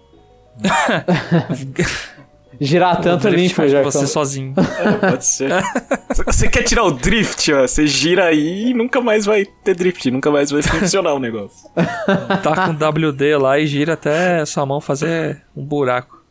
Girar 2.61 3.01
tanto 3.01 3.27
O 3.29 3.31
drift 3.31 3.55
faz 3.55 3.73
já. 3.73 3.83
você 3.83 4.07
sozinho. 4.07 4.55
É, 4.79 5.11
pode 5.11 5.27
ser. 5.27 5.51
Você 6.27 6.49
quer 6.49 6.63
tirar 6.63 6.85
o 6.85 6.91
drift, 6.93 7.53
ó? 7.53 7.63
Você 7.67 7.87
gira 7.87 8.27
aí 8.27 8.71
e 8.71 8.75
nunca 8.75 9.01
mais 9.01 9.25
vai 9.27 9.45
ter 9.45 9.75
drift, 9.75 10.11
nunca 10.11 10.31
mais 10.31 10.51
vai 10.51 10.63
funcionar 10.63 11.13
o 11.15 11.19
negócio. 11.19 11.69
tá 12.43 12.67
com 12.67 12.73
WD 12.73 13.37
lá 13.37 13.59
e 13.59 13.67
gira 13.67 13.95
até 13.95 14.45
sua 14.47 14.65
mão 14.65 14.81
fazer 14.81 15.43
um 15.57 15.65
buraco. 15.65 16.23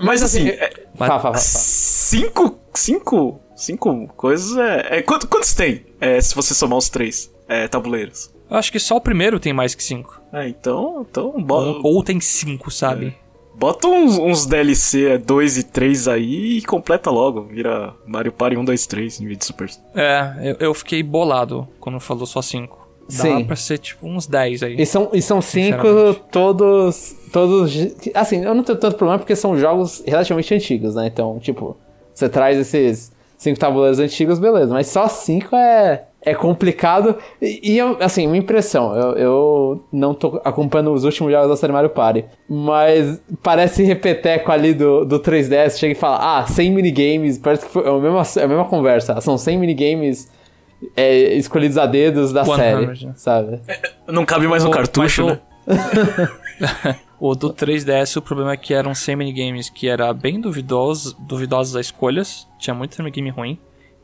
Mas 0.00 0.22
assim, 0.22 0.48
é- 0.48 0.70
Fala, 0.96 1.08
fala, 1.10 1.20
fala. 1.20 1.36
cinco. 1.38 2.58
Cinco. 2.74 3.40
Cinco 3.56 4.06
coisas 4.16 4.56
é. 4.56 4.98
é 4.98 5.02
quanto- 5.02 5.26
quantos 5.26 5.52
tem? 5.54 5.84
É, 6.00 6.20
se 6.20 6.34
você 6.34 6.54
somar 6.54 6.78
os 6.78 6.88
três 6.88 7.32
é, 7.48 7.66
tabuleiros. 7.68 8.30
Eu 8.50 8.56
acho 8.56 8.70
que 8.70 8.78
só 8.78 8.96
o 8.96 9.00
primeiro 9.00 9.40
tem 9.40 9.52
mais 9.52 9.74
que 9.74 9.82
cinco. 9.82 10.20
É, 10.32 10.48
então. 10.48 11.04
Então, 11.10 11.26
Ou, 11.34 11.40
bo 11.42 11.80
ou 11.82 12.02
tem 12.04 12.20
cinco, 12.20 12.70
sabe? 12.70 13.14
Bota 13.54 13.86
uns, 13.88 14.18
uns 14.18 14.46
DLC 14.46 15.18
2 15.18 15.58
e 15.58 15.62
3 15.64 16.08
aí 16.08 16.58
e 16.58 16.62
completa 16.62 17.10
logo. 17.10 17.42
Vira 17.42 17.94
Mario 18.06 18.32
Party 18.32 18.56
1, 18.56 18.64
2, 18.64 18.86
3 18.86 19.20
em 19.20 19.26
vez 19.26 19.38
de 19.38 19.44
Super. 19.44 19.70
É, 19.94 20.34
eu, 20.42 20.56
eu 20.68 20.74
fiquei 20.74 21.02
bolado 21.02 21.68
quando 21.80 21.98
falou 22.00 22.26
só 22.26 22.42
cinco. 22.42 22.82
Dá 23.08 23.22
Sim. 23.24 23.44
pra 23.44 23.56
ser 23.56 23.78
tipo 23.78 24.06
uns 24.06 24.26
10 24.26 24.62
aí. 24.62 24.76
E 24.80 24.86
são, 24.86 25.10
e 25.12 25.20
são 25.20 25.42
cinco 25.42 26.14
todos. 26.30 27.16
Todos. 27.32 27.72
Assim, 28.14 28.44
eu 28.44 28.54
não 28.54 28.62
tenho 28.62 28.78
tanto 28.78 28.96
problema 28.96 29.18
porque 29.18 29.34
são 29.36 29.56
jogos 29.58 30.02
relativamente 30.06 30.54
antigos, 30.54 30.94
né? 30.94 31.06
Então, 31.06 31.38
tipo, 31.38 31.76
você 32.14 32.28
traz 32.28 32.58
esses 32.58 33.12
cinco 33.36 33.58
tabuleiros 33.58 33.98
antigos, 33.98 34.38
beleza. 34.38 34.72
Mas 34.72 34.86
só 34.86 35.08
cinco 35.08 35.56
é. 35.56 36.06
É 36.24 36.34
complicado. 36.34 37.16
E, 37.40 37.74
e 37.74 37.80
assim, 38.00 38.26
minha 38.28 38.38
impressão, 38.38 38.94
eu, 38.94 39.12
eu 39.16 39.84
não 39.92 40.14
tô 40.14 40.40
acompanhando 40.44 40.92
os 40.92 41.02
últimos 41.04 41.32
jogos 41.32 41.48
da 41.48 41.56
série 41.56 41.72
Mario 41.72 41.90
Party, 41.90 42.24
mas 42.48 43.20
parece 43.42 43.82
repeteco 43.82 44.52
ali 44.52 44.72
do, 44.72 45.04
do 45.04 45.18
3DS, 45.18 45.78
chega 45.78 45.92
e 45.92 45.96
fala, 45.96 46.38
ah, 46.38 46.46
100 46.46 46.70
minigames, 46.70 47.38
parece 47.38 47.66
que 47.66 47.72
foi 47.72 47.88
a 47.88 47.92
mesma, 47.98 48.22
é 48.40 48.44
a 48.44 48.48
mesma 48.48 48.64
conversa, 48.66 49.20
são 49.20 49.36
100 49.36 49.58
minigames 49.58 50.30
é, 50.96 51.34
escolhidos 51.34 51.76
a 51.76 51.86
dedos 51.86 52.32
da 52.32 52.44
100, 52.44 52.54
série, 52.54 52.86
né? 53.06 53.12
sabe? 53.16 53.60
Não 54.06 54.24
cabe 54.24 54.46
mais 54.46 54.62
no 54.62 54.70
O- 54.70 54.72
cartucho, 54.72 55.26
né? 55.26 55.40
o- 57.18 57.28
o 57.30 57.34
do 57.34 57.52
3DS, 57.52 58.16
o 58.16 58.22
problema 58.22 58.52
é 58.52 58.56
que 58.56 58.72
eram 58.74 58.94
100 58.94 59.16
minigames 59.16 59.68
que 59.70 59.88
era 59.88 60.12
bem 60.12 60.40
duvidosos, 60.40 61.14
duvidosos 61.18 61.74
as 61.76 61.86
escolhas, 61.86 62.46
tinha 62.58 62.74
muito 62.74 62.96
minigame 63.02 63.30
ruim, 63.30 63.58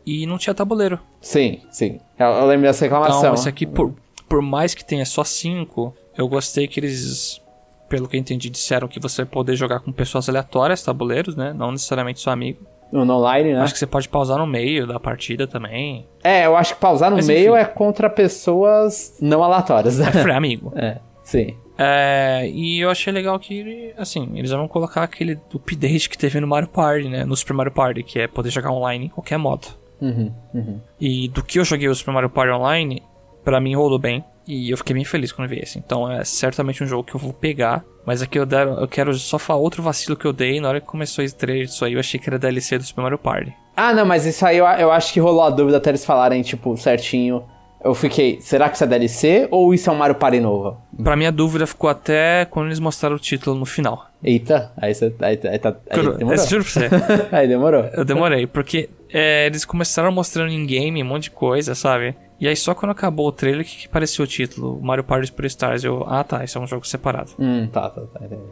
e 0.09 0.27
não 0.27 0.39
tinha 0.39 0.55
tabuleiro. 0.55 0.99
Sim, 1.21 1.61
sim. 1.71 2.01
Eu, 2.19 2.27
eu 2.27 2.47
lembro 2.47 2.67
dessa 2.67 2.85
reclamação. 2.85 3.19
Então, 3.19 3.35
esse 3.35 3.49
aqui, 3.49 3.67
por, 3.67 3.95
por 4.29 4.41
mais 4.41 4.75
que 4.75 4.85
tenha 4.85 5.05
só 5.05 5.23
5, 5.23 5.95
eu 6.17 6.27
gostei 6.29 6.67
que 6.67 6.81
eles, 6.81 7.41
pelo 7.89 8.09
que 8.09 8.17
eu 8.17 8.21
entendi, 8.21 8.49
disseram 8.49 8.89
que 8.89 8.99
você 8.99 9.23
vai 9.23 9.31
poder 9.31 9.57
jogar 9.57 9.81
com 9.81 9.93
pessoas 9.93 10.29
aleatórias, 10.29 10.83
tabuleiros, 10.83 11.37
né? 11.37 11.53
Não 11.53 11.73
necessariamente 11.73 12.21
seu 12.21 12.33
amigo. 12.33 12.61
No 12.91 13.03
online, 13.13 13.53
né? 13.53 13.61
Acho 13.61 13.75
que 13.75 13.79
você 13.79 13.87
pode 13.87 14.09
pausar 14.09 14.39
no 14.39 14.47
meio 14.47 14.87
da 14.87 14.99
partida 14.99 15.47
também. 15.47 16.07
É, 16.25 16.47
eu 16.47 16.57
acho 16.57 16.75
que 16.75 16.81
pausar 16.81 17.11
no 17.11 17.17
Mas, 17.17 17.27
meio 17.27 17.55
enfim. 17.55 17.61
é 17.61 17.65
contra 17.67 18.09
pessoas 18.09 19.15
não 19.21 19.45
aleatórias, 19.45 19.99
né? 19.99 20.07
É 20.15 20.33
amigo. 20.33 20.73
É, 20.79 20.99
sim. 21.23 21.55
É, 21.77 22.51
e 22.53 22.81
eu 22.81 22.91
achei 22.91 23.13
legal 23.13 23.39
que, 23.39 23.95
assim, 23.97 24.31
eles 24.35 24.51
vão 24.51 24.67
colocar 24.67 25.05
aquele 25.05 25.39
update 25.55 26.11
que 26.11 26.19
teve 26.19 26.41
no 26.41 26.47
Mario 26.49 26.69
Party, 26.69 27.09
né? 27.09 27.25
No 27.25 27.37
Super 27.37 27.55
Mario 27.55 27.73
Party, 27.73 28.03
que 28.03 28.19
é 28.19 28.27
poder 28.27 28.51
jogar 28.51 28.73
online 28.73 29.07
em 29.07 29.09
qualquer 29.09 29.39
modo. 29.39 29.69
Uhum, 30.01 30.33
uhum. 30.55 30.81
E 31.01 31.29
do 31.29 31.43
que 31.43 31.59
eu 31.59 31.65
joguei 31.65 31.89
o 31.89 31.95
Super 31.95 32.13
Mario 32.13 32.31
Party 32.31 32.53
Online, 32.53 33.03
pra 33.45 33.61
mim 33.61 33.75
rolou 33.75 33.99
bem. 33.99 34.25
E 34.47 34.71
eu 34.71 34.79
fiquei 34.79 34.95
bem 34.95 35.05
feliz 35.05 35.31
quando 35.31 35.49
vi 35.49 35.59
esse. 35.59 35.79
Então 35.79 36.11
é 36.11 36.25
certamente 36.25 36.83
um 36.83 36.87
jogo 36.87 37.05
que 37.05 37.15
eu 37.15 37.21
vou 37.21 37.35
pegar. 37.35 37.85
Mas 38.07 38.23
aqui 38.23 38.39
eu, 38.39 38.47
der, 38.47 38.67
eu 38.67 38.89
quero 38.89 39.13
só 39.15 39.39
falar 39.39 39.61
outro 39.61 39.83
vacilo 39.83 40.17
que 40.17 40.25
eu 40.25 40.33
dei. 40.33 40.59
Na 40.59 40.69
hora 40.69 40.81
que 40.81 40.87
começou 40.87 41.23
esse 41.23 41.37
trailer 41.37 41.67
disso 41.67 41.85
aí, 41.85 41.93
eu 41.93 42.01
achei 42.01 42.19
que 42.19 42.31
era 42.31 42.39
DLC 42.39 42.79
do 42.79 42.85
Super 42.85 43.03
Mario 43.03 43.19
Party. 43.19 43.55
Ah, 43.77 43.93
não, 43.93 44.07
mas 44.07 44.25
isso 44.25 44.47
aí 44.47 44.57
eu, 44.57 44.65
eu 44.65 44.91
acho 44.91 45.13
que 45.13 45.21
rolou 45.21 45.43
a 45.43 45.51
dúvida 45.51 45.77
até 45.77 45.91
eles 45.91 46.05
falarem, 46.05 46.41
tipo, 46.41 46.75
certinho. 46.79 47.45
Eu 47.85 47.95
fiquei, 47.95 48.41
será 48.41 48.69
que 48.69 48.75
isso 48.75 48.85
é 48.85 48.87
DLC 48.87 49.49
ou 49.51 49.73
isso 49.73 49.89
é 49.89 49.93
um 49.93 49.97
Mario 49.97 50.17
Party 50.17 50.41
novo? 50.41 50.77
Pra 51.03 51.15
mim 51.15 51.27
a 51.27 51.31
dúvida 51.31 51.67
ficou 51.67 51.89
até 51.89 52.45
quando 52.47 52.67
eles 52.67 52.81
mostraram 52.81 53.17
o 53.17 53.21
título 53.21 53.57
no 53.57 53.65
final. 53.65 54.07
Eita, 54.23 54.73
aí 54.77 54.95
você. 54.95 55.15
Aí, 55.21 55.39
aí, 55.45 55.59
tá, 55.59 55.77
aí 55.91 56.17
demorou. 56.17 56.47
juro 56.47 56.65
pra 56.65 56.73
você. 56.73 56.89
aí 57.31 57.47
demorou. 57.47 57.85
Eu 57.93 58.05
demorei, 58.05 58.47
porque 58.49 58.91
é, 59.13 59.47
eles 59.47 59.65
começaram 59.65 60.11
mostrando 60.13 60.51
em 60.53 60.67
game 60.67 61.03
um 61.03 61.07
monte 61.07 61.25
de 61.25 61.31
coisa, 61.31 61.75
sabe? 61.75 62.15
E 62.41 62.47
aí 62.47 62.55
só 62.57 62.75
quando 62.75 62.93
acabou 62.93 63.27
o 63.29 63.33
trailer 63.33 63.65
que, 63.65 63.77
que 63.79 63.87
apareceu 63.87 64.25
o 64.25 64.29
título, 64.29 64.81
Mario 64.81 65.03
Party 65.05 65.27
Superstars, 65.27 65.83
eu, 65.85 66.05
ah 66.07 66.23
tá, 66.23 66.45
isso 66.45 66.57
é 66.59 66.61
um 66.61 66.67
jogo 66.67 66.87
separado. 66.87 67.31
Hum, 67.39 67.67
tá, 67.69 67.89
tá, 67.91 68.01
tá, 68.03 68.25
entendi. 68.25 68.43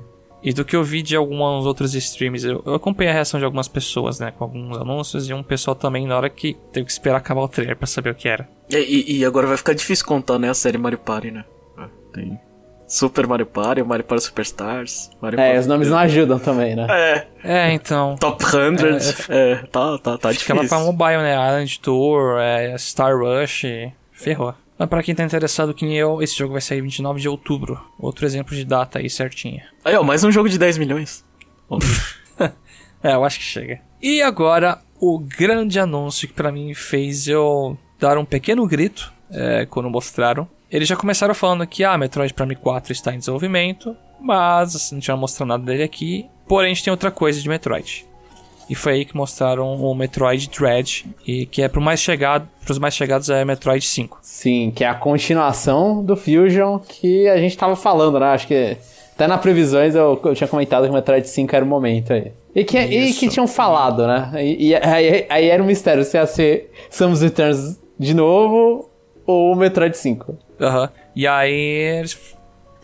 E 0.43 0.53
do 0.53 0.65
que 0.65 0.77
eu 0.77 0.85
vi 0.85 1.03
de 1.03 1.17
alguns 1.17 1.65
outros 1.67 1.95
streams, 1.95 2.45
eu, 2.47 2.63
eu 2.65 2.75
acompanhei 2.75 3.11
a 3.11 3.15
reação 3.15 3.39
de 3.41 3.45
algumas 3.45 3.67
pessoas, 3.69 4.21
né, 4.21 4.33
com 4.37 4.45
alguns 4.45 4.77
anúncios, 4.77 5.29
e 5.29 5.35
um 5.35 5.43
pessoal 5.43 5.75
também 5.75 6.07
na 6.07 6.17
hora 6.17 6.29
que 6.31 6.55
teve 6.73 6.87
que 6.87 6.93
esperar 6.93 7.17
acabar 7.17 7.41
o 7.41 7.49
trailer 7.49 7.77
pra 7.77 7.87
saber 7.87 8.11
o 8.11 8.15
que 8.15 8.29
era. 8.29 8.49
E, 8.71 8.77
e- 8.77 9.19
e 9.19 9.25
agora 9.25 9.47
vai 9.47 9.57
ficar 9.57 9.73
difícil 9.73 10.05
contar, 10.07 10.39
né? 10.39 10.49
A 10.51 10.55
série 10.55 10.79
Mario 10.79 10.99
Party, 10.99 11.31
né? 11.33 11.45
É, 11.79 11.85
Tem 12.13 12.39
Super 12.89 13.27
Mario 13.27 13.47
Party, 13.47 13.83
Mario 13.83 14.05
Party 14.05 14.25
Superstars. 14.25 15.11
Mario 15.21 15.41
É, 15.41 15.45
Party- 15.47 15.59
os 15.61 15.67
nomes 15.67 15.89
não 15.89 15.99
ajudam 15.99 16.39
também, 16.39 16.75
né? 16.77 16.87
É, 16.89 17.27
É, 17.45 17.73
então. 17.73 18.17
Top 18.17 18.45
100. 18.45 18.77
É, 19.29 19.57
tá, 19.71 19.99
tá, 19.99 20.19
tá 20.19 20.29
Acho 20.29 20.45
que 20.45 20.53
ela 20.53 20.61
difícil. 20.63 20.69
pra 20.69 20.87
mobile, 20.93 21.23
né? 21.23 21.35
Island 21.35 21.81
Tour, 21.81 22.39
é, 22.39 22.77
Star 22.79 23.17
Rush, 23.19 23.65
ferrou. 24.13 24.55
Mas 24.79 24.89
pra 24.89 25.03
quem 25.03 25.15
tá 25.15 25.25
interessado 25.25 25.73
que 25.73 25.85
nem 25.87 25.97
eu, 25.97 26.23
esse 26.23 26.37
jogo 26.37 26.53
vai 26.53 26.61
sair 26.61 26.81
29 26.83 27.19
de 27.21 27.29
outubro. 27.29 27.81
Outro 27.99 28.27
exemplo 28.27 28.55
de 28.55 28.65
data 28.65 28.99
aí 28.99 29.09
certinha. 29.09 29.65
Aí, 29.85 29.97
ó, 29.97 30.03
mais 30.03 30.23
um 30.23 30.31
jogo 30.31 30.49
de 30.49 30.59
10 30.59 30.79
milhões. 30.79 31.25
É, 33.03 33.13
eu 33.15 33.25
acho 33.25 33.39
que 33.39 33.45
chega. 33.45 33.79
E 34.03 34.21
agora, 34.23 34.79
o 34.99 35.19
grande 35.19 35.79
anúncio 35.79 36.27
que 36.27 36.35
pra 36.35 36.51
mim 36.51 36.75
fez 36.75 37.29
eu 37.29 37.77
dar 38.01 38.19
um 38.19 38.25
pequeno 38.25 38.67
grito 38.67 39.13
é, 39.31 39.65
quando 39.67 39.89
mostraram. 39.89 40.49
Eles 40.71 40.89
já 40.89 40.97
começaram 40.97 41.35
falando 41.35 41.67
que 41.67 41.85
ah, 41.85 41.97
Metroid 41.97 42.35
Prime 42.35 42.57
4 42.57 42.93
está 42.93 43.15
em 43.15 43.19
desenvolvimento, 43.19 43.97
mas 44.21 44.75
assim, 44.75 44.97
não 44.97 45.01
tinha 45.01 45.17
mostrado 45.17 45.49
nada 45.49 45.65
dele 45.65 45.83
aqui. 45.83 46.27
Porém, 46.49 46.71
a 46.71 46.75
gente 46.75 46.85
tem 46.85 46.91
outra 46.91 47.11
coisa 47.11 47.41
de 47.41 47.49
Metroid. 47.49 48.07
E 48.69 48.75
foi 48.75 48.95
aí 48.95 49.05
que 49.05 49.17
mostraram 49.17 49.77
o 49.77 49.95
Metroid 49.95 50.51
Dread, 50.51 51.07
e 51.25 51.47
que 51.47 51.63
é 51.63 51.69
pro 51.69 51.81
mais 51.81 52.01
chegado, 52.01 52.49
pros 52.65 52.81
mais 52.81 52.95
chegados 52.95 53.31
é 53.31 53.45
Metroid 53.45 53.85
5. 53.85 54.19
Sim, 54.23 54.73
que 54.75 54.83
é 54.83 54.89
a 54.89 54.95
continuação 54.95 56.05
do 56.05 56.17
Fusion 56.17 56.81
que 56.81 57.29
a 57.29 57.37
gente 57.39 57.57
tava 57.57 57.77
falando, 57.77 58.19
né? 58.19 58.27
Acho 58.27 58.49
que 58.49 58.77
até 59.15 59.29
na 59.29 59.39
previsões 59.39 59.95
eu, 59.95 60.21
eu 60.23 60.35
tinha 60.35 60.49
comentado 60.49 60.85
que 60.85 60.91
o 60.91 60.93
Metroid 60.93 61.29
5 61.29 61.55
era 61.55 61.65
o 61.65 61.69
momento 61.69 62.13
aí. 62.13 62.33
E 62.55 62.65
que, 62.65 62.77
e 62.79 63.13
que 63.13 63.29
tinham 63.29 63.47
falado, 63.47 64.07
né? 64.07 64.33
E, 64.43 64.69
e 64.69 64.75
aí, 64.75 65.27
aí 65.29 65.49
era 65.49 65.63
um 65.63 65.67
mistério 65.67 66.03
se 66.05 66.17
ia 66.17 66.27
ser 66.27 66.73
Samus 66.91 67.23
Returns 67.23 67.79
de 67.99 68.15
novo 68.15 68.91
ou 69.25 69.53
o 69.53 69.57
Metroid 69.57 69.97
5. 69.97 70.37
Aham. 70.61 70.91
E 71.15 71.27
aí, 71.27 71.53
eles 71.53 72.37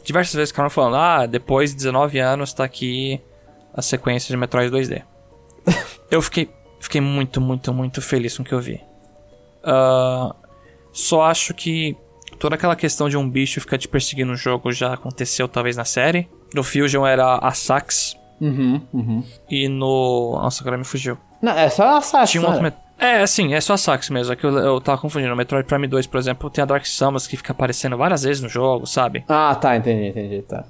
diversas 0.04 0.34
vezes 0.34 0.50
ficaram 0.50 0.70
falando: 0.70 0.96
ah, 0.96 1.26
depois 1.26 1.70
de 1.70 1.76
19 1.76 2.18
anos 2.18 2.52
tá 2.52 2.64
aqui 2.64 3.20
a 3.74 3.82
sequência 3.82 4.32
de 4.32 4.36
Metroid 4.36 4.70
2D. 4.74 5.02
eu 6.10 6.20
fiquei, 6.20 6.50
fiquei 6.80 7.00
muito, 7.00 7.40
muito, 7.40 7.72
muito 7.72 8.02
feliz 8.02 8.36
com 8.36 8.42
o 8.42 8.46
que 8.46 8.52
eu 8.52 8.60
vi. 8.60 8.80
Ah, 9.64 10.34
só 10.92 11.22
acho 11.22 11.54
que 11.54 11.96
toda 12.38 12.54
aquela 12.54 12.76
questão 12.76 13.08
de 13.08 13.16
um 13.16 13.28
bicho 13.28 13.60
ficar 13.60 13.78
te 13.78 13.88
perseguindo 13.88 14.30
no 14.30 14.36
jogo 14.36 14.72
já 14.72 14.92
aconteceu 14.92 15.48
talvez 15.48 15.76
na 15.76 15.84
série. 15.84 16.28
No 16.54 16.62
Fusion 16.62 17.06
era 17.06 17.36
a 17.36 17.52
Sax 17.52 18.16
Uhum, 18.42 18.82
uhum. 18.92 19.24
e 19.48 19.68
no. 19.68 20.32
Nossa, 20.42 20.64
agora 20.64 20.76
me 20.76 20.82
fugiu. 20.82 21.16
Não, 21.40 21.52
é 21.52 21.68
só 21.68 21.98
a 21.98 22.00
Sax, 22.00 22.32
Tinha 22.32 22.42
um 22.42 22.46
outro. 22.46 22.60
Met... 22.60 22.76
É, 23.04 23.20
assim, 23.22 23.52
é 23.54 23.60
só 23.60 23.72
a 23.72 23.76
Sax 23.76 24.08
mesmo. 24.10 24.32
É 24.32 24.36
que 24.36 24.44
eu, 24.44 24.56
eu 24.58 24.80
tava 24.80 25.00
confundindo. 25.00 25.30
No 25.30 25.36
Metroid 25.36 25.66
Prime 25.66 25.88
2, 25.88 26.06
por 26.06 26.18
exemplo, 26.18 26.48
tem 26.48 26.62
a 26.62 26.64
Dark 26.66 26.86
Samus 26.86 27.26
que 27.26 27.36
fica 27.36 27.52
aparecendo 27.52 27.96
várias 27.96 28.22
vezes 28.22 28.42
no 28.42 28.48
jogo, 28.48 28.86
sabe? 28.86 29.24
Ah, 29.28 29.54
tá, 29.54 29.76
entendi, 29.76 30.06
entendi, 30.08 30.42
tá. 30.42 30.64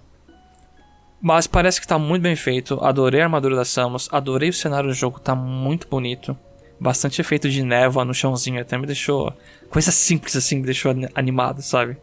Mas 1.20 1.46
parece 1.46 1.80
que 1.80 1.86
tá 1.86 1.98
muito 1.98 2.22
bem 2.22 2.34
feito. 2.34 2.82
Adorei 2.82 3.20
a 3.20 3.24
armadura 3.24 3.54
da 3.54 3.64
Samus, 3.64 4.08
adorei 4.10 4.48
o 4.48 4.52
cenário 4.52 4.88
do 4.88 4.94
jogo, 4.94 5.20
tá 5.20 5.34
muito 5.34 5.86
bonito. 5.88 6.36
bastante 6.80 7.20
efeito 7.20 7.48
de 7.48 7.62
névoa 7.62 8.04
no 8.04 8.12
chãozinho, 8.12 8.60
até 8.60 8.76
me 8.76 8.86
deixou. 8.86 9.32
Coisa 9.70 9.92
simples 9.92 10.34
assim, 10.34 10.56
me 10.56 10.62
deixou 10.64 10.90
ani- 10.90 11.08
animado, 11.14 11.62
sabe? 11.62 11.96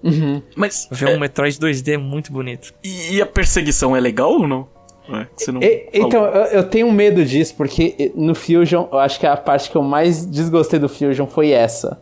Mas. 0.56 0.88
Ver 0.90 1.10
é, 1.10 1.16
um 1.16 1.20
Metroid 1.20 1.58
2D 1.60 1.96
é 1.96 1.98
muito 1.98 2.32
bonito. 2.32 2.74
e, 2.84 3.16
e 3.16 3.22
a 3.22 3.26
perseguição 3.26 3.94
é 3.96 4.00
legal 4.00 4.32
ou 4.32 4.48
não? 4.48 4.70
É, 5.16 5.52
não 5.52 5.62
E- 5.62 5.90
então, 5.94 6.26
eu, 6.26 6.44
eu 6.46 6.64
tenho 6.64 6.92
medo 6.92 7.24
disso, 7.26 7.56
porque 7.56 8.12
no 8.16 8.36
Fusion, 8.36 8.88
eu 8.92 9.00
acho 9.00 9.20
que 9.20 9.26
a 9.26 9.36
parte 9.36 9.70
que 9.70 9.76
eu 9.76 9.84
mais 9.84 10.26
desgostei 10.26 10.80
do 10.80 10.90
Fusion 10.90 11.26
foi 11.26 11.52
essa. 11.52 12.02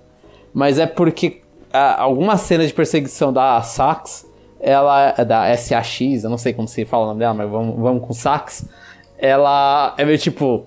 Mas 0.53 0.79
é 0.79 0.85
porque 0.85 1.41
ah, 1.71 2.01
alguma 2.01 2.37
cena 2.37 2.65
de 2.65 2.73
perseguição 2.73 3.31
da 3.31 3.61
Sax, 3.61 4.25
ela 4.59 5.11
da 5.11 5.55
SAX, 5.55 6.23
eu 6.23 6.29
não 6.29 6.37
sei 6.37 6.53
como 6.53 6.67
se 6.67 6.85
fala 6.85 7.03
o 7.03 7.07
nome 7.07 7.19
dela, 7.19 7.33
mas 7.33 7.49
vamos, 7.49 7.79
vamos 7.79 8.05
com 8.05 8.13
Sax. 8.13 8.67
Ela 9.17 9.93
é 9.97 10.05
meio 10.05 10.17
tipo. 10.17 10.65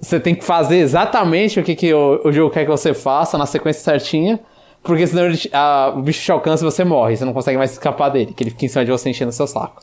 Você 0.00 0.20
tem 0.20 0.34
que 0.34 0.44
fazer 0.44 0.76
exatamente 0.76 1.58
o 1.58 1.64
que, 1.64 1.74
que 1.74 1.92
o, 1.92 2.20
o 2.24 2.32
jogo 2.32 2.52
quer 2.52 2.64
que 2.64 2.70
você 2.70 2.94
faça, 2.94 3.36
na 3.36 3.46
sequência 3.46 3.82
certinha. 3.82 4.38
Porque 4.82 5.06
senão 5.06 5.26
ele 5.26 5.38
ah, 5.52 5.92
o 5.96 6.02
bicho 6.02 6.22
te 6.22 6.30
alcança 6.30 6.64
e 6.64 6.70
você 6.70 6.84
morre. 6.84 7.16
Você 7.16 7.24
não 7.24 7.32
consegue 7.32 7.58
mais 7.58 7.72
escapar 7.72 8.08
dele, 8.08 8.32
que 8.32 8.42
ele 8.42 8.50
fica 8.50 8.64
em 8.64 8.68
cima 8.68 8.84
de 8.84 8.90
você 8.90 9.10
enchendo 9.10 9.32
seu 9.32 9.46
saco. 9.46 9.82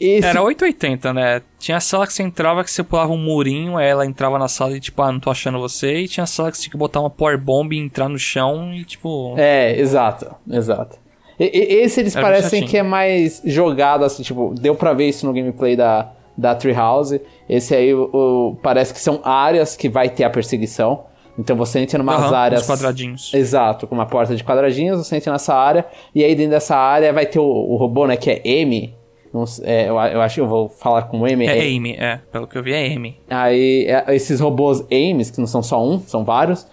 Esse- 0.00 0.26
Era 0.26 0.42
880, 0.42 1.12
né? 1.12 1.42
Tinha 1.58 1.78
sala 1.80 2.06
que 2.06 2.12
você 2.12 2.22
entrava 2.22 2.64
que 2.64 2.70
você 2.70 2.82
pulava 2.82 3.12
um 3.12 3.16
murinho, 3.18 3.76
aí 3.76 3.86
ela 3.88 4.04
entrava 4.04 4.38
na 4.38 4.48
sala 4.48 4.76
e 4.76 4.80
tipo, 4.80 5.00
ah, 5.02 5.12
não 5.12 5.20
tô 5.20 5.30
achando 5.30 5.58
você. 5.60 5.94
E 6.00 6.08
tinha 6.08 6.26
sala 6.26 6.50
que 6.50 6.56
você 6.56 6.64
tinha 6.64 6.72
que 6.72 6.76
botar 6.78 7.00
uma 7.00 7.10
power 7.10 7.38
bomb 7.38 7.72
e 7.72 7.78
entrar 7.78 8.08
no 8.08 8.18
chão 8.18 8.72
e 8.74 8.84
tipo. 8.84 9.34
É, 9.36 9.78
exato, 9.78 10.34
exato. 10.50 10.98
E- 11.38 11.44
e- 11.44 11.74
esse 11.82 12.00
eles 12.00 12.14
Era 12.14 12.24
parecem 12.24 12.64
que 12.66 12.76
é 12.76 12.82
mais 12.82 13.40
jogado, 13.44 14.04
assim, 14.04 14.22
tipo, 14.22 14.54
deu 14.58 14.74
pra 14.74 14.92
ver 14.92 15.08
isso 15.08 15.24
no 15.26 15.32
gameplay 15.32 15.74
da, 15.76 16.10
da 16.36 16.54
Treehouse. 16.54 17.20
Esse 17.48 17.74
aí, 17.74 17.94
o, 17.94 18.10
o- 18.12 18.56
parece 18.62 18.92
que 18.92 19.00
são 19.00 19.20
áreas 19.24 19.76
que 19.76 19.88
vai 19.88 20.08
ter 20.10 20.24
a 20.24 20.30
perseguição. 20.30 21.04
Então 21.38 21.56
você 21.56 21.78
entra 21.80 21.98
em 21.98 22.02
umas 22.02 22.22
Aham, 22.22 22.34
áreas. 22.36 22.66
quadradinhos. 22.66 23.32
Exato, 23.32 23.86
com 23.86 23.94
uma 23.94 24.04
porta 24.04 24.36
de 24.36 24.44
quadradinhos, 24.44 24.98
você 25.06 25.16
entra 25.16 25.32
nessa 25.32 25.54
área, 25.54 25.86
e 26.14 26.22
aí 26.22 26.34
dentro 26.34 26.50
dessa 26.50 26.76
área 26.76 27.10
vai 27.12 27.24
ter 27.24 27.38
o, 27.38 27.44
o 27.44 27.76
robô, 27.76 28.06
né, 28.06 28.16
que 28.18 28.30
é 28.30 28.42
M. 28.46 28.94
Não 29.32 29.44
é, 29.62 29.88
eu, 29.88 29.94
eu 29.94 30.20
acho 30.20 30.34
que 30.34 30.40
eu 30.40 30.46
vou 30.46 30.68
falar 30.68 31.02
com 31.02 31.26
M. 31.26 31.46
É 31.46 31.74
Amy, 31.74 31.92
é. 31.92 32.20
Pelo 32.30 32.46
que 32.46 32.58
eu 32.58 32.62
vi, 32.62 32.72
é 32.72 32.94
Amy. 32.94 33.16
Aí, 33.30 33.86
é, 33.86 34.14
esses 34.14 34.40
robôs 34.40 34.84
AIMs, 34.90 35.30
que 35.30 35.38
não 35.38 35.46
são 35.46 35.62
só 35.62 35.82
um, 35.82 35.98
são 36.00 36.22
vários, 36.22 36.66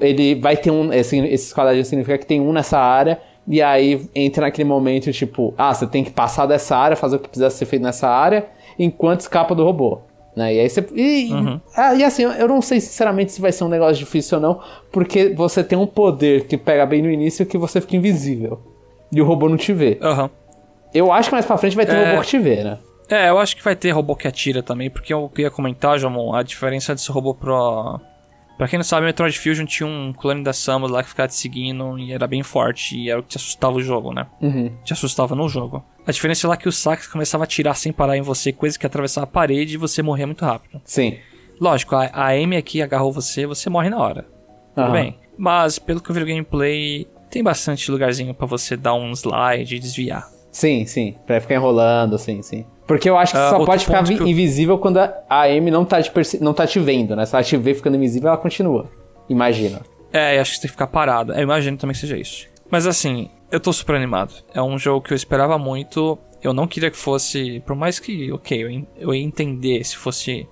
ele 0.00 0.34
vai 0.34 0.56
ter 0.56 0.70
um. 0.70 0.92
Esse, 0.92 1.18
esses 1.18 1.52
quadradinhos 1.52 1.88
significa 1.88 2.18
que 2.18 2.26
tem 2.26 2.40
um 2.40 2.52
nessa 2.52 2.78
área, 2.78 3.18
e 3.48 3.62
aí 3.62 4.06
entra 4.14 4.42
naquele 4.42 4.68
momento, 4.68 5.10
tipo, 5.12 5.54
ah, 5.56 5.72
você 5.72 5.86
tem 5.86 6.04
que 6.04 6.10
passar 6.10 6.46
dessa 6.46 6.76
área, 6.76 6.96
fazer 6.96 7.16
o 7.16 7.18
que 7.18 7.28
precisa 7.28 7.48
ser 7.50 7.64
feito 7.64 7.82
nessa 7.82 8.08
área, 8.08 8.46
enquanto 8.78 9.20
escapa 9.20 9.54
do 9.54 9.64
robô. 9.64 10.00
Né? 10.36 10.54
E 10.54 10.60
aí 10.60 10.68
você. 10.68 10.86
E, 10.94 11.30
ah, 11.76 11.94
e 11.94 12.04
assim, 12.04 12.24
eu 12.24 12.48
não 12.48 12.60
sei 12.60 12.80
sinceramente 12.80 13.32
se 13.32 13.40
vai 13.40 13.52
ser 13.52 13.64
um 13.64 13.68
negócio 13.68 13.96
difícil 13.96 14.38
ou 14.38 14.42
não, 14.42 14.60
porque 14.90 15.30
você 15.30 15.62
tem 15.62 15.78
um 15.78 15.86
poder 15.86 16.46
que 16.46 16.58
pega 16.58 16.84
bem 16.84 17.00
no 17.00 17.10
início 17.10 17.46
que 17.46 17.56
você 17.56 17.80
fica 17.80 17.96
invisível. 17.96 18.60
E 19.12 19.22
o 19.22 19.24
robô 19.24 19.48
não 19.48 19.56
te 19.56 19.72
vê. 19.72 19.96
Aham. 20.02 20.28
Eu 20.94 21.12
acho 21.12 21.28
que 21.28 21.34
mais 21.34 21.44
pra 21.44 21.58
frente 21.58 21.76
vai 21.76 21.84
ter 21.84 21.92
É. 21.96 22.10
robô 22.10 22.22
que 22.22 22.28
te 22.28 22.38
vê, 22.38 22.62
né? 22.62 22.78
É, 23.10 23.28
eu 23.28 23.38
acho 23.38 23.56
que 23.56 23.62
vai 23.62 23.76
ter 23.76 23.90
robô 23.90 24.16
que 24.16 24.26
atira 24.26 24.62
também, 24.62 24.88
porque 24.88 25.12
eu 25.12 25.28
queria 25.28 25.50
comentar, 25.50 25.98
Jomon, 25.98 26.34
a 26.34 26.42
diferença 26.42 26.94
desse 26.94 27.10
robô 27.10 27.34
pro. 27.34 28.00
Pra 28.56 28.68
quem 28.68 28.78
não 28.78 28.84
sabe, 28.84 29.04
Metroid 29.04 29.36
Fusion 29.36 29.66
tinha 29.66 29.86
um 29.86 30.12
clone 30.12 30.44
da 30.44 30.52
Samus 30.52 30.88
lá 30.90 31.02
que 31.02 31.08
ficava 31.08 31.26
te 31.28 31.34
seguindo 31.34 31.98
e 31.98 32.12
era 32.12 32.24
bem 32.26 32.42
forte, 32.44 32.96
e 32.96 33.10
era 33.10 33.18
o 33.18 33.22
que 33.22 33.30
te 33.30 33.36
assustava 33.36 33.76
o 33.76 33.82
jogo, 33.82 34.14
né? 34.14 34.26
Uhum. 34.40 34.70
Te 34.84 34.92
assustava 34.92 35.34
no 35.34 35.48
jogo. 35.48 35.84
A 36.06 36.12
diferença 36.12 36.46
é 36.46 36.48
lá 36.48 36.56
que 36.56 36.68
o 36.68 36.72
Sax 36.72 37.08
começava 37.08 37.42
a 37.42 37.46
atirar 37.46 37.74
sem 37.76 37.92
parar 37.92 38.16
em 38.16 38.22
você, 38.22 38.52
coisa 38.52 38.78
que 38.78 38.86
atravessava 38.86 39.24
a 39.24 39.28
parede 39.28 39.74
e 39.74 39.76
você 39.76 40.02
morria 40.02 40.26
muito 40.26 40.44
rápido. 40.44 40.80
Sim. 40.84 41.18
Lógico, 41.60 41.96
a, 41.96 42.04
a 42.12 42.28
Amy 42.28 42.56
aqui 42.56 42.80
agarrou 42.80 43.10
você, 43.12 43.44
você 43.44 43.68
morre 43.68 43.90
na 43.90 43.98
hora. 43.98 44.24
Tudo 44.74 44.84
Aham. 44.84 44.92
bem. 44.92 45.18
Mas, 45.36 45.78
pelo 45.80 46.00
que 46.00 46.08
eu 46.10 46.14
vi 46.14 46.20
no 46.20 46.26
gameplay, 46.26 47.08
tem 47.28 47.42
bastante 47.42 47.90
lugarzinho 47.90 48.32
pra 48.34 48.46
você 48.46 48.76
dar 48.76 48.94
um 48.94 49.10
slide 49.12 49.74
e 49.74 49.80
desviar. 49.80 50.28
Sim, 50.54 50.86
sim. 50.86 51.16
Pra 51.26 51.40
ficar 51.40 51.56
enrolando, 51.56 52.16
sim, 52.16 52.40
sim. 52.40 52.64
Porque 52.86 53.10
eu 53.10 53.18
acho 53.18 53.32
que 53.32 53.38
Ah, 53.38 53.50
só 53.50 53.64
pode 53.64 53.84
ficar 53.84 54.08
eu- 54.08 54.24
invisível 54.28 54.78
quando 54.78 54.98
a 54.98 55.12
Amy 55.28 55.68
não 55.68 55.84
tá, 55.84 56.00
te 56.00 56.10
perce- 56.12 56.38
não 56.40 56.54
tá 56.54 56.64
te 56.64 56.78
vendo, 56.78 57.16
né? 57.16 57.26
Se 57.26 57.34
ela 57.34 57.42
te 57.42 57.56
vê 57.56 57.74
ficando 57.74 57.96
invisível, 57.96 58.28
ela 58.28 58.36
continua. 58.38 58.88
Imagina. 59.28 59.80
É, 60.12 60.38
acho 60.38 60.52
que 60.52 60.56
você 60.58 60.62
tem 60.62 60.68
que 60.68 60.72
ficar 60.74 60.86
parado. 60.86 61.32
Eu 61.32 61.42
imagino 61.42 61.76
também 61.76 61.92
que 61.94 62.00
seja 62.00 62.16
isso. 62.16 62.46
Mas 62.70 62.86
assim, 62.86 63.30
eu 63.50 63.58
tô 63.58 63.72
super 63.72 63.96
animado. 63.96 64.32
É 64.54 64.62
um 64.62 64.78
jogo 64.78 65.00
que 65.04 65.12
eu 65.12 65.16
esperava 65.16 65.58
muito. 65.58 66.16
Eu 66.40 66.52
não 66.52 66.68
queria 66.68 66.90
que 66.90 66.96
fosse. 66.96 67.58
Por 67.66 67.74
mais 67.74 67.98
que, 67.98 68.30
ok, 68.30 68.62
eu, 68.62 68.70
en- 68.70 68.86
eu 68.96 69.12
ia 69.12 69.24
entender 69.24 69.82
se 69.82 69.96
fosse 69.96 70.46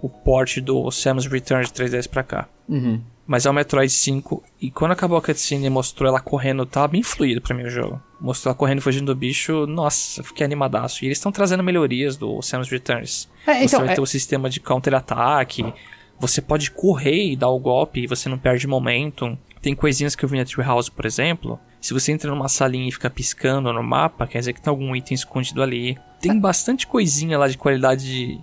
o 0.00 0.08
port 0.08 0.58
do 0.60 0.90
Samus 0.90 1.26
Return 1.26 1.62
de 1.66 1.72
3DS 1.72 2.06
pra 2.08 2.22
cá. 2.22 2.48
Uhum. 2.68 3.02
Mas 3.26 3.46
é 3.46 3.50
o 3.50 3.54
Metroid 3.54 3.90
5. 3.90 4.42
E 4.60 4.70
quando 4.70 4.92
acabou 4.92 5.16
a 5.16 5.22
cutscene 5.22 5.66
e 5.66 5.70
mostrou 5.70 6.08
ela 6.08 6.20
correndo, 6.20 6.66
tava 6.66 6.88
bem 6.88 7.02
fluido 7.02 7.40
pra 7.40 7.54
mim 7.54 7.62
o 7.64 7.70
jogo. 7.70 8.02
Mostrou 8.20 8.50
ela 8.50 8.58
correndo 8.58 8.78
e 8.78 8.82
fugindo 8.82 9.06
do 9.06 9.18
bicho. 9.18 9.66
Nossa, 9.66 10.22
fiquei 10.22 10.44
animadaço. 10.44 11.04
E 11.04 11.08
eles 11.08 11.18
estão 11.18 11.30
trazendo 11.30 11.62
melhorias 11.62 12.16
do 12.16 12.42
Samus 12.42 12.68
Returns. 12.68 13.28
É, 13.46 13.54
você 13.54 13.64
então, 13.64 13.80
vai 13.80 13.90
é- 13.90 13.94
ter 13.94 14.00
o 14.00 14.06
sistema 14.06 14.50
de 14.50 14.60
counter-ataque. 14.60 15.72
Você 16.18 16.40
pode 16.40 16.70
correr 16.70 17.32
e 17.32 17.36
dar 17.36 17.48
o 17.48 17.58
golpe 17.58 18.00
e 18.02 18.06
você 18.06 18.28
não 18.28 18.38
perde 18.38 18.66
momentum. 18.66 19.36
Tem 19.60 19.74
coisinhas 19.74 20.16
que 20.16 20.24
eu 20.24 20.28
vi 20.28 20.38
na 20.38 20.44
Treehouse, 20.44 20.90
por 20.90 21.06
exemplo. 21.06 21.58
Se 21.80 21.94
você 21.94 22.12
entra 22.12 22.30
numa 22.30 22.48
salinha 22.48 22.88
e 22.88 22.92
fica 22.92 23.08
piscando 23.08 23.72
no 23.72 23.82
mapa, 23.82 24.26
quer 24.26 24.40
dizer 24.40 24.52
que 24.52 24.60
tem 24.60 24.70
algum 24.70 24.94
item 24.94 25.14
escondido 25.14 25.62
ali. 25.62 25.96
Tem 26.20 26.38
bastante 26.38 26.86
coisinha 26.86 27.38
lá 27.38 27.48
de 27.48 27.56
qualidade 27.58 28.04
de, 28.04 28.40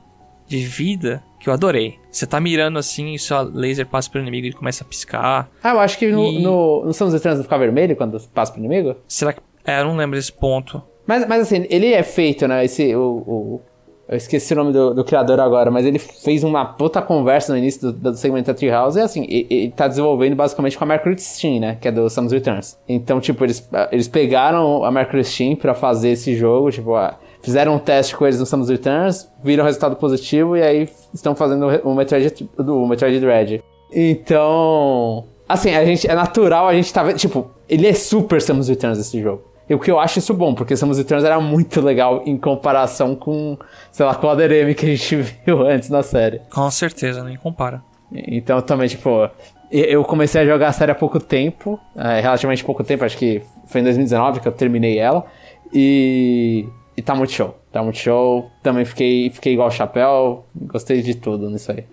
de 0.48 0.60
vida 0.60 1.24
que 1.40 1.48
eu 1.50 1.54
adorei. 1.54 1.96
Você 2.12 2.26
tá 2.28 2.40
mirando 2.40 2.78
assim 2.80 3.14
e 3.14 3.20
seu 3.20 3.42
laser 3.44 3.86
passa 3.88 4.10
pelo 4.10 4.24
inimigo 4.24 4.46
e 4.46 4.50
ele 4.50 4.56
começa 4.56 4.84
a 4.84 4.88
piscar. 4.88 5.50
Ah, 5.64 5.70
eu 5.74 5.80
acho 5.80 5.98
que 5.98 6.12
no, 6.12 6.26
E- 6.26 6.42
no, 6.42 6.86
no 6.86 6.94
Samus 6.94 7.14
Returns 7.14 7.38
não 7.38 7.44
fica 7.44 7.58
vermelho 7.58 7.96
quando 7.96 8.20
passa 8.34 8.52
pro 8.52 8.60
inimigo? 8.60 8.96
Será 9.08 9.34
que. 9.34 9.40
É, 9.66 9.80
eu 9.82 9.86
não 9.86 9.96
lembro 9.96 10.18
desse 10.18 10.32
ponto. 10.34 10.82
Mas, 11.06 11.28
mas 11.28 11.42
assim, 11.44 11.66
ele 11.70 11.94
é 11.94 12.04
feito, 12.04 12.48
né? 12.48 12.64
Esse, 12.66 12.96
o, 12.96 13.02
o- 13.02 13.62
eu 14.08 14.18
esqueci 14.18 14.54
o 14.54 14.56
nome 14.56 14.74
do, 14.74 14.92
do 14.96 15.04
criador 15.04 15.40
agora, 15.40 15.70
mas 15.70 15.86
ele 15.86 16.00
fez 16.00 16.44
uma 16.44 16.66
puta 16.66 17.00
conversa 17.00 17.52
no 17.54 17.60
início 17.60 17.92
do, 17.92 18.12
do 18.12 18.18
segmento 18.18 18.48
da 18.48 18.56
Treehouse 18.56 18.98
e 18.98 19.02
assim, 19.04 19.24
ele, 19.30 19.46
ele 19.52 19.70
tá 19.72 19.88
desenvolvendo 19.88 20.36
basicamente 20.36 20.76
com 20.76 20.84
a 20.84 20.88
Mercury 20.88 21.16
Steam, 21.20 21.60
né? 21.60 21.78
Que 21.80 21.90
é 21.90 21.92
do 21.92 22.10
Samus 22.10 22.32
Returns. 22.32 22.76
Então, 22.88 23.20
tipo, 23.22 23.44
eles, 23.46 23.70
eles 23.92 24.08
pegaram 24.08 24.84
a 24.84 24.92
Mercury 24.92 25.24
Steam 25.24 25.56
pra 25.56 25.76
fazer 25.76 26.10
esse 26.10 26.36
jogo, 26.36 26.72
tipo, 26.72 26.96
ah, 26.96 27.20
fizeram 27.42 27.76
um 27.76 27.80
teste 27.80 28.16
com 28.16 28.26
eles 28.26 28.40
no 28.40 28.46
Samus 28.46 28.70
Returns, 28.70 29.30
viram 29.44 29.64
resultado 29.64 29.96
positivo 29.96 30.58
e 30.58 30.62
aí 30.62 30.90
estão 31.14 31.36
fazendo 31.36 31.68
o 31.84 31.96
Metroid, 31.96 32.50
do 32.58 32.86
Metroid 32.86 33.20
Dread. 33.20 33.64
Então, 33.92 35.26
assim, 35.48 35.74
a 35.76 35.84
gente, 35.86 36.10
é 36.10 36.14
natural 36.14 36.68
a 36.68 36.74
gente 36.74 36.94
tá 36.94 37.04
vendo, 37.04 37.18
tipo, 37.18 37.50
ele 37.68 37.88
é 37.88 37.94
super 37.94 38.42
Samus 38.42 38.68
Returns 38.68 39.00
esse 39.00 39.22
jogo. 39.22 39.44
E 39.70 39.76
o 39.76 39.80
que 39.80 39.92
eu 39.92 40.00
acho 40.00 40.18
isso 40.18 40.34
bom, 40.34 40.56
porque 40.56 40.76
Samus 40.76 40.98
Returns 40.98 41.24
era 41.24 41.40
muito 41.40 41.80
legal 41.80 42.24
em 42.26 42.36
comparação 42.38 43.16
com, 43.16 43.58
sei 43.92 44.06
lá, 44.06 44.16
com 44.16 44.28
o 44.28 44.42
M 44.42 44.74
que 44.74 44.86
a 44.86 44.90
gente 44.90 45.16
viu 45.46 45.68
antes 45.68 45.90
na 45.90 46.02
série. 46.02 46.42
Com 46.50 46.70
certeza, 46.72 47.24
nem 47.24 47.38
compara. 47.38 47.84
Então 48.12 48.60
também, 48.62 48.88
tipo, 48.88 49.30
eu 49.72 50.04
comecei 50.04 50.42
a 50.42 50.46
jogar 50.46 50.70
a 50.70 50.72
série 50.72 50.92
há 50.92 50.96
pouco 50.96 51.20
tempo, 51.20 51.80
é, 51.96 52.20
relativamente 52.20 52.64
pouco 52.64 52.84
tempo, 52.84 53.06
acho 53.06 53.18
que 53.18 53.44
foi 53.68 53.82
em 53.82 53.84
2019 53.84 54.40
que 54.40 54.48
eu 54.48 54.52
terminei 54.52 54.98
ela. 54.98 55.24
E, 55.72 56.68
e 57.00 57.02
tá 57.02 57.16
muito 57.16 57.32
show, 57.32 57.58
tá 57.72 57.82
muito 57.82 57.98
show. 57.98 58.52
Também 58.62 58.84
fiquei, 58.84 59.30
fiquei 59.30 59.54
igual 59.54 59.70
o 59.70 59.72
chapéu, 59.72 60.46
gostei 60.54 61.02
de 61.02 61.16
tudo 61.16 61.50
nisso 61.50 61.72
aí. 61.72 61.86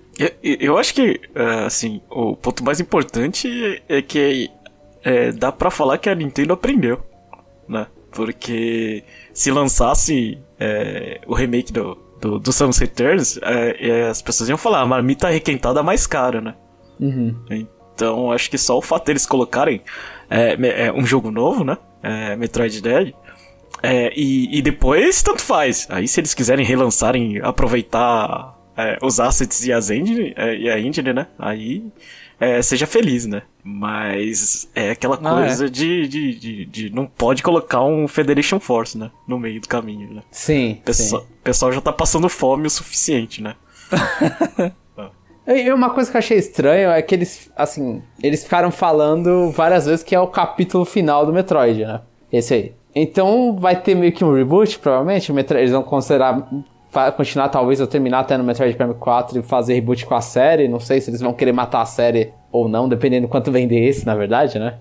Eu, 0.43 0.77
acho 0.79 0.93
que, 0.93 1.21
é, 1.33 1.65
assim, 1.65 2.01
o 2.11 2.35
ponto 2.35 2.65
mais 2.65 2.81
importante 2.81 3.81
é 3.89 4.03
que 4.03 4.51
é, 5.05 5.31
dá 5.31 5.53
pra 5.53 5.71
falar 5.71 5.99
que 5.99 6.09
a 6.09 6.15
Nintendo 6.15 6.55
aprendeu, 6.55 7.01
né? 7.69 7.87
Porque 8.11 9.05
se 9.33 9.53
lançasse 9.53 10.39
é, 10.59 11.21
o 11.25 11.35
remake 11.35 11.73
do, 11.73 11.97
do, 12.21 12.41
do 12.41 12.53
Samus 12.53 12.79
Returns, 12.79 13.39
é, 13.43 13.89
é, 13.89 14.09
as 14.09 14.21
pessoas 14.21 14.49
iam 14.49 14.59
falar, 14.59 14.81
a 14.81 14.87
marmita 14.87 15.29
requentada 15.29 15.79
é 15.79 15.83
mais 15.85 16.05
cara, 16.05 16.41
né? 16.41 16.55
Uhum. 16.99 17.37
Então, 17.95 18.33
acho 18.33 18.51
que 18.51 18.59
só 18.59 18.77
o 18.77 18.83
fato 18.83 19.07
deles 19.07 19.25
colocarem 19.25 19.83
um 20.97 21.07
jogo 21.07 21.31
novo, 21.31 21.63
né? 21.63 21.79
Metroid 22.37 22.83
Dread. 22.83 23.15
É, 23.83 24.13
e, 24.17 24.59
e 24.59 24.63
depois, 24.63 25.23
tanto 25.23 25.43
faz. 25.43 25.87
Aí, 25.91 26.09
se 26.09 26.21
eles 26.21 26.35
quiserem 26.35 26.65
relançarem, 26.65 27.41
aproveitar 27.43 28.57
é, 28.77 28.99
os 29.03 29.21
assets 29.21 29.65
e, 29.67 29.73
as 29.73 29.91
engine, 29.91 30.33
é, 30.37 30.57
e 30.57 30.71
a 30.71 30.79
engine, 30.79 31.13
né? 31.13 31.27
Aí, 31.39 31.85
é, 32.39 32.61
seja 32.63 32.87
feliz, 32.87 33.27
né? 33.27 33.43
Mas 33.65 34.69
é 34.75 34.91
aquela 34.91 35.19
Ah, 35.23 35.35
coisa 35.37 35.71
De, 35.71 36.07
de, 36.07 36.35
de, 36.35 36.65
de 36.67 36.91
não 36.91 37.07
pode 37.07 37.43
colocar 37.43 37.83
um 37.83 38.07
Federation 38.07 38.61
Force, 38.61 38.97
né? 38.97 39.11
No 39.27 39.39
meio 39.39 39.61
do 39.61 39.69
caminho, 39.69 40.13
né? 40.13 40.23
Sim, 40.31 40.81
O 40.87 41.17
o 41.17 41.27
pessoal 41.43 41.73
já 41.73 41.81
tá 41.81 41.93
passando 41.93 42.29
fome 42.29 42.67
o 42.67 42.71
suficiente, 42.71 43.43
né? 43.43 43.55
E 45.49 45.73
uma 45.73 45.91
coisa 45.91 46.11
que 46.11 46.17
eu 46.17 46.19
achei 46.19 46.37
estranho 46.39 46.91
é 46.91 47.01
que 47.01 47.15
eles, 47.15 47.53
assim, 47.57 48.03
eles 48.21 48.43
ficaram 48.43 48.73
falando 48.73 49.49
várias 49.53 49.87
vezes 49.87 50.03
que 50.03 50.13
é 50.13 50.19
o 50.19 50.27
capítulo 50.27 50.85
final 50.85 51.25
do 51.25 51.33
Metroid, 51.33 51.85
né? 51.85 52.01
Esse 52.33 52.55
aí. 52.55 52.73
Então 52.99 53.55
vai 53.55 53.79
ter 53.79 53.95
meio 53.95 54.11
que 54.11 54.25
um 54.25 54.33
reboot, 54.33 54.79
provavelmente. 54.79 55.31
eles 55.31 55.71
vão 55.71 55.83
considerar 55.83 56.49
continuar, 57.15 57.51
talvez, 57.51 57.79
ou 57.79 57.87
terminar 57.87 58.21
até 58.21 58.39
no 58.39 58.45
Metroid 58.45 58.75
Prime 58.75 58.95
4 58.95 59.39
e 59.39 59.43
fazer 59.43 59.75
reboot 59.75 60.07
com 60.07 60.15
a 60.15 60.23
série. 60.23 60.67
Não 60.67 60.81
sei 60.81 60.99
se 60.99 61.11
eles 61.11 61.21
vão 61.21 61.35
querer 61.35 61.53
matar 61.53 61.83
a 61.83 61.85
série 61.85 62.33
ou 62.51 62.71
não, 62.71 62.89
dependendo 62.89 63.27
do 63.27 63.31
quanto 63.31 63.53
vender 63.53 63.85
esse, 63.87 64.07
na 64.07 64.15
verdade, 64.15 64.59
né? 64.59 64.79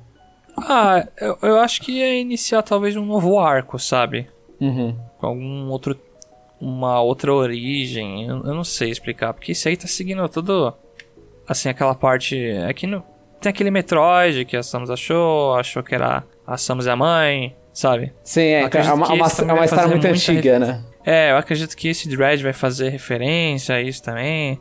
Ah, 0.58 1.06
eu, 1.20 1.38
eu 1.42 1.60
acho 1.60 1.82
que 1.82 1.92
ia 1.92 2.16
iniciar 2.18 2.62
talvez 2.62 2.96
um 2.96 3.06
novo 3.06 3.38
arco, 3.38 3.78
sabe? 3.78 4.30
Uhum. 4.62 4.96
Com 5.18 5.28
algum 5.28 5.70
outro. 5.70 6.00
Uma 6.62 7.02
outra 7.02 7.34
origem. 7.34 8.28
Eu, 8.28 8.38
eu 8.46 8.54
não 8.54 8.64
sei 8.64 8.90
explicar. 8.92 9.34
Porque 9.34 9.52
isso 9.52 9.68
aí 9.68 9.76
tá 9.76 9.88
seguindo 9.88 10.28
tudo. 10.30 10.74
Assim, 11.46 11.68
aquela 11.68 11.94
parte. 11.94 12.50
Aqui 12.70 12.88
no. 12.88 13.04
Tem 13.42 13.50
aquele 13.50 13.70
Metroid 13.70 14.46
que 14.46 14.56
a 14.56 14.64
Samus 14.64 14.90
achou, 14.90 15.54
achou 15.56 15.84
que 15.84 15.94
era 15.94 16.24
a 16.48 16.56
Samus 16.56 16.86
e 16.86 16.90
a 16.90 16.96
mãe, 16.96 17.54
sabe? 17.76 18.14
Sim, 18.24 18.42
é, 18.42 18.62
é 18.62 18.94
uma, 18.94 18.94
uma, 18.94 19.28
é 19.28 19.44
uma 19.44 19.56
vai 19.56 19.66
história 19.66 19.88
muito 19.90 20.08
antiga, 20.08 20.58
né? 20.58 20.82
É, 21.06 21.32
eu 21.32 21.38
acredito 21.38 21.76
que 21.76 21.90
esse 21.90 22.10
Dread 22.10 22.42
vai 22.42 22.54
fazer 22.54 22.90
referência 22.90 23.76
a 23.76 23.82
isso 23.82 24.02
também. 24.02 24.60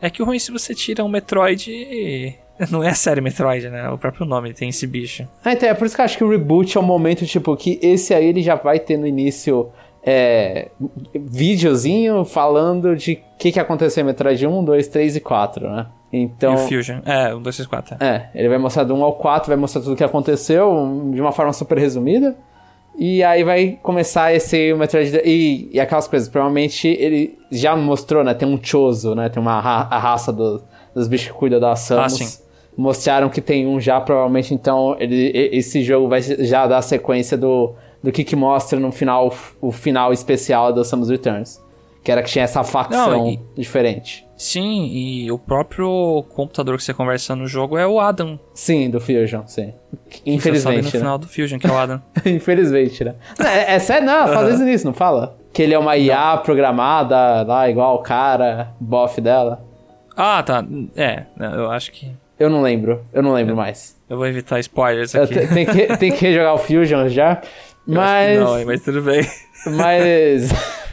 É 0.00 0.10
que 0.10 0.22
o 0.22 0.24
ruim 0.24 0.36
é 0.36 0.40
se 0.40 0.50
você 0.50 0.74
tira 0.74 1.04
um 1.04 1.08
Metroid. 1.08 2.36
Não 2.70 2.82
é 2.82 2.88
a 2.88 2.94
série 2.94 3.20
Metroid, 3.20 3.68
né? 3.68 3.88
O 3.90 3.98
próprio 3.98 4.26
nome 4.26 4.52
tem 4.54 4.70
esse 4.70 4.86
bicho. 4.86 5.28
Ah, 5.44 5.52
então 5.52 5.68
é 5.68 5.74
por 5.74 5.84
isso 5.86 5.94
que 5.94 6.00
eu 6.00 6.04
acho 6.04 6.16
que 6.16 6.24
o 6.24 6.28
reboot 6.28 6.76
é 6.76 6.80
um 6.80 6.84
momento, 6.84 7.26
tipo, 7.26 7.54
que 7.56 7.78
esse 7.82 8.14
aí 8.14 8.26
ele 8.26 8.42
já 8.42 8.54
vai 8.54 8.80
ter 8.80 8.96
no 8.96 9.06
início 9.06 9.70
é, 10.02 10.70
videozinho 11.14 12.24
falando 12.24 12.96
de 12.96 13.12
o 13.12 13.38
que, 13.38 13.52
que 13.52 13.60
aconteceu 13.60 14.02
em 14.02 14.06
Metroid 14.06 14.46
1, 14.46 14.64
2, 14.64 14.88
3 14.88 15.16
e 15.16 15.20
4, 15.20 15.70
né? 15.70 15.86
Então. 16.12 16.52
E 16.52 16.56
o 16.56 16.58
Fusion. 16.58 17.00
É, 17.04 17.34
um, 17.34 17.42
dois, 17.42 17.56
três, 17.56 17.66
quatro. 17.66 17.96
É, 18.02 18.30
ele 18.34 18.48
vai 18.48 18.58
mostrar 18.58 18.84
do 18.84 18.94
1 18.94 19.02
ao 19.02 19.14
4, 19.14 19.48
vai 19.48 19.56
mostrar 19.56 19.80
tudo 19.80 19.94
o 19.94 19.96
que 19.96 20.04
aconteceu 20.04 21.10
de 21.12 21.20
uma 21.20 21.32
forma 21.32 21.52
super 21.52 21.76
resumida. 21.76 22.36
E 22.96 23.22
aí 23.24 23.42
vai 23.42 23.78
começar 23.82 24.32
esse 24.32 24.72
Metroid. 24.74 25.20
E, 25.24 25.68
e 25.72 25.80
aquelas 25.80 26.06
coisas, 26.06 26.28
provavelmente 26.28 26.86
ele 26.88 27.36
já 27.50 27.74
mostrou, 27.76 28.22
né? 28.22 28.34
Tem 28.34 28.46
um 28.46 28.58
Chozo, 28.62 29.14
né? 29.14 29.28
Tem 29.28 29.42
uma 29.42 29.60
ra 29.60 29.88
a 29.90 29.98
raça 29.98 30.32
do- 30.32 30.62
dos 30.94 31.08
bichos 31.08 31.28
que 31.28 31.34
cuidam 31.34 31.58
da 31.58 31.74
Samus. 31.74 32.04
Ah, 32.04 32.08
sim. 32.24 32.44
Mostraram 32.76 33.28
que 33.28 33.40
tem 33.40 33.66
um 33.66 33.80
já, 33.80 34.00
provavelmente, 34.00 34.52
então 34.52 34.96
ele, 34.98 35.30
esse 35.52 35.82
jogo 35.82 36.08
vai 36.08 36.20
já 36.22 36.66
dar 36.66 36.78
a 36.78 36.82
sequência 36.82 37.36
do, 37.36 37.72
do 38.02 38.10
que, 38.10 38.24
que 38.24 38.34
mostra 38.34 38.78
no 38.80 38.90
final, 38.90 39.32
o 39.60 39.70
final 39.70 40.12
especial 40.12 40.72
do 40.72 40.84
Samus 40.84 41.08
Returns. 41.10 41.60
Que 42.02 42.10
era 42.12 42.22
que 42.22 42.28
tinha 42.30 42.44
essa 42.44 42.62
facção 42.64 43.10
Não, 43.18 43.30
e- 43.30 43.40
diferente. 43.56 44.23
Sim, 44.36 44.86
e 44.92 45.30
o 45.30 45.38
próprio 45.38 46.24
computador 46.34 46.76
que 46.76 46.82
você 46.82 46.92
conversa 46.92 47.36
no 47.36 47.46
jogo 47.46 47.78
é 47.78 47.86
o 47.86 48.00
Adam. 48.00 48.38
Sim, 48.52 48.90
do 48.90 49.00
Fusion, 49.00 49.42
sim. 49.46 49.72
que 50.10 50.18
Você 50.18 50.30
no 50.30 50.34
Infelizmente, 50.34 50.84
né? 50.84 50.90
final 50.90 51.18
do 51.18 51.28
Fusion, 51.28 51.58
que 51.58 51.66
é 51.66 51.70
o 51.70 51.76
Adam. 51.78 52.02
Infelizmente, 52.26 53.04
né? 53.04 53.14
Não, 53.38 53.46
É, 53.46 53.74
é 53.74 53.78
sério, 53.78 54.06
não, 54.06 54.26
fala 54.28 54.50
isso 54.50 54.64
nisso, 54.64 54.86
não 54.86 54.92
fala? 54.94 55.36
Que 55.52 55.62
ele 55.62 55.72
é 55.74 55.78
uma 55.78 55.96
IA 55.96 56.36
programada 56.38 57.42
lá, 57.44 57.70
igual 57.70 57.94
o 57.96 58.02
cara, 58.02 58.72
bofe 58.80 59.20
dela. 59.20 59.64
ah, 60.16 60.42
tá. 60.42 60.64
É, 60.96 61.24
eu 61.38 61.70
acho 61.70 61.92
que. 61.92 62.10
Eu 62.36 62.50
não 62.50 62.60
lembro, 62.60 63.04
eu 63.12 63.22
não 63.22 63.32
lembro 63.32 63.54
mais. 63.54 63.96
Eu 64.10 64.16
vou 64.16 64.26
evitar 64.26 64.58
spoilers 64.58 65.14
Eu 65.14 65.22
aqui. 65.22 65.34
te- 65.38 65.46
tem, 65.54 65.64
que, 65.66 65.96
tem 65.96 66.12
que 66.12 66.18
rejogar 66.26 66.54
o 66.54 66.58
Fusion 66.58 67.08
já. 67.08 67.40
Eu 67.86 68.00
acho 68.00 68.12
Mas. 68.12 68.38
que 68.38 68.44
Não, 68.44 68.64
mas 68.66 68.82
tudo 68.82 69.02
bem. 69.02 69.22
Mas. 69.66 70.50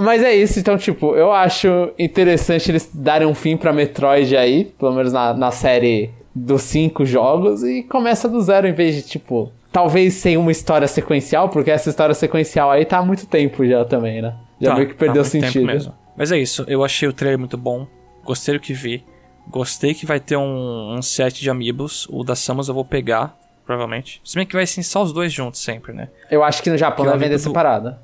Mas 0.00 0.22
é 0.22 0.34
isso, 0.34 0.58
então, 0.58 0.76
tipo, 0.78 1.14
eu 1.16 1.32
acho 1.32 1.90
interessante 1.98 2.70
eles 2.70 2.90
darem 2.92 3.26
um 3.26 3.34
fim 3.34 3.56
pra 3.56 3.72
Metroid 3.72 4.36
aí, 4.36 4.64
pelo 4.78 4.92
menos 4.92 5.12
na, 5.12 5.34
na 5.34 5.50
série 5.50 6.10
dos 6.34 6.62
cinco 6.62 7.04
jogos, 7.04 7.62
e 7.62 7.82
começa 7.82 8.28
do 8.28 8.40
zero 8.40 8.66
em 8.66 8.72
vez 8.72 8.94
de, 8.96 9.02
tipo, 9.02 9.52
talvez 9.70 10.14
sem 10.14 10.36
uma 10.36 10.50
história 10.50 10.86
sequencial, 10.88 11.48
porque 11.48 11.70
essa 11.70 11.90
história 11.90 12.14
sequencial 12.14 12.70
aí 12.70 12.84
tá 12.84 12.98
há 12.98 13.04
muito 13.04 13.26
tempo 13.26 13.66
já 13.66 13.84
também, 13.84 14.22
né? 14.22 14.34
Já 14.60 14.70
Tá, 14.70 14.74
meio 14.76 14.88
que 14.88 14.94
tá 14.94 14.98
perdeu 15.00 15.22
tempo 15.22 15.46
sentido. 15.46 15.66
mesmo. 15.66 15.92
Mas 16.16 16.30
é 16.32 16.38
isso, 16.38 16.64
eu 16.68 16.84
achei 16.84 17.08
o 17.08 17.12
trailer 17.12 17.38
muito 17.38 17.56
bom. 17.56 17.86
Gostei 18.24 18.54
do 18.54 18.60
que 18.60 18.72
vi. 18.72 19.02
Gostei 19.48 19.92
que 19.92 20.06
vai 20.06 20.20
ter 20.20 20.36
um, 20.36 20.94
um 20.96 21.02
set 21.02 21.40
de 21.40 21.50
amiibos. 21.50 22.06
O 22.10 22.22
da 22.22 22.36
Samus 22.36 22.68
eu 22.68 22.74
vou 22.74 22.84
pegar, 22.84 23.36
provavelmente. 23.66 24.20
Se 24.24 24.36
bem 24.36 24.46
que 24.46 24.54
vai 24.54 24.64
ser 24.66 24.82
só 24.84 25.02
os 25.02 25.12
dois 25.12 25.32
juntos 25.32 25.60
sempre, 25.60 25.92
né? 25.92 26.08
Eu 26.30 26.44
acho 26.44 26.62
que 26.62 26.70
no 26.70 26.76
Japão 26.78 27.04
Que 27.04 27.10
vai 27.10 27.18
vender 27.18 27.36
do- 27.36 27.40
separado. 27.40 27.96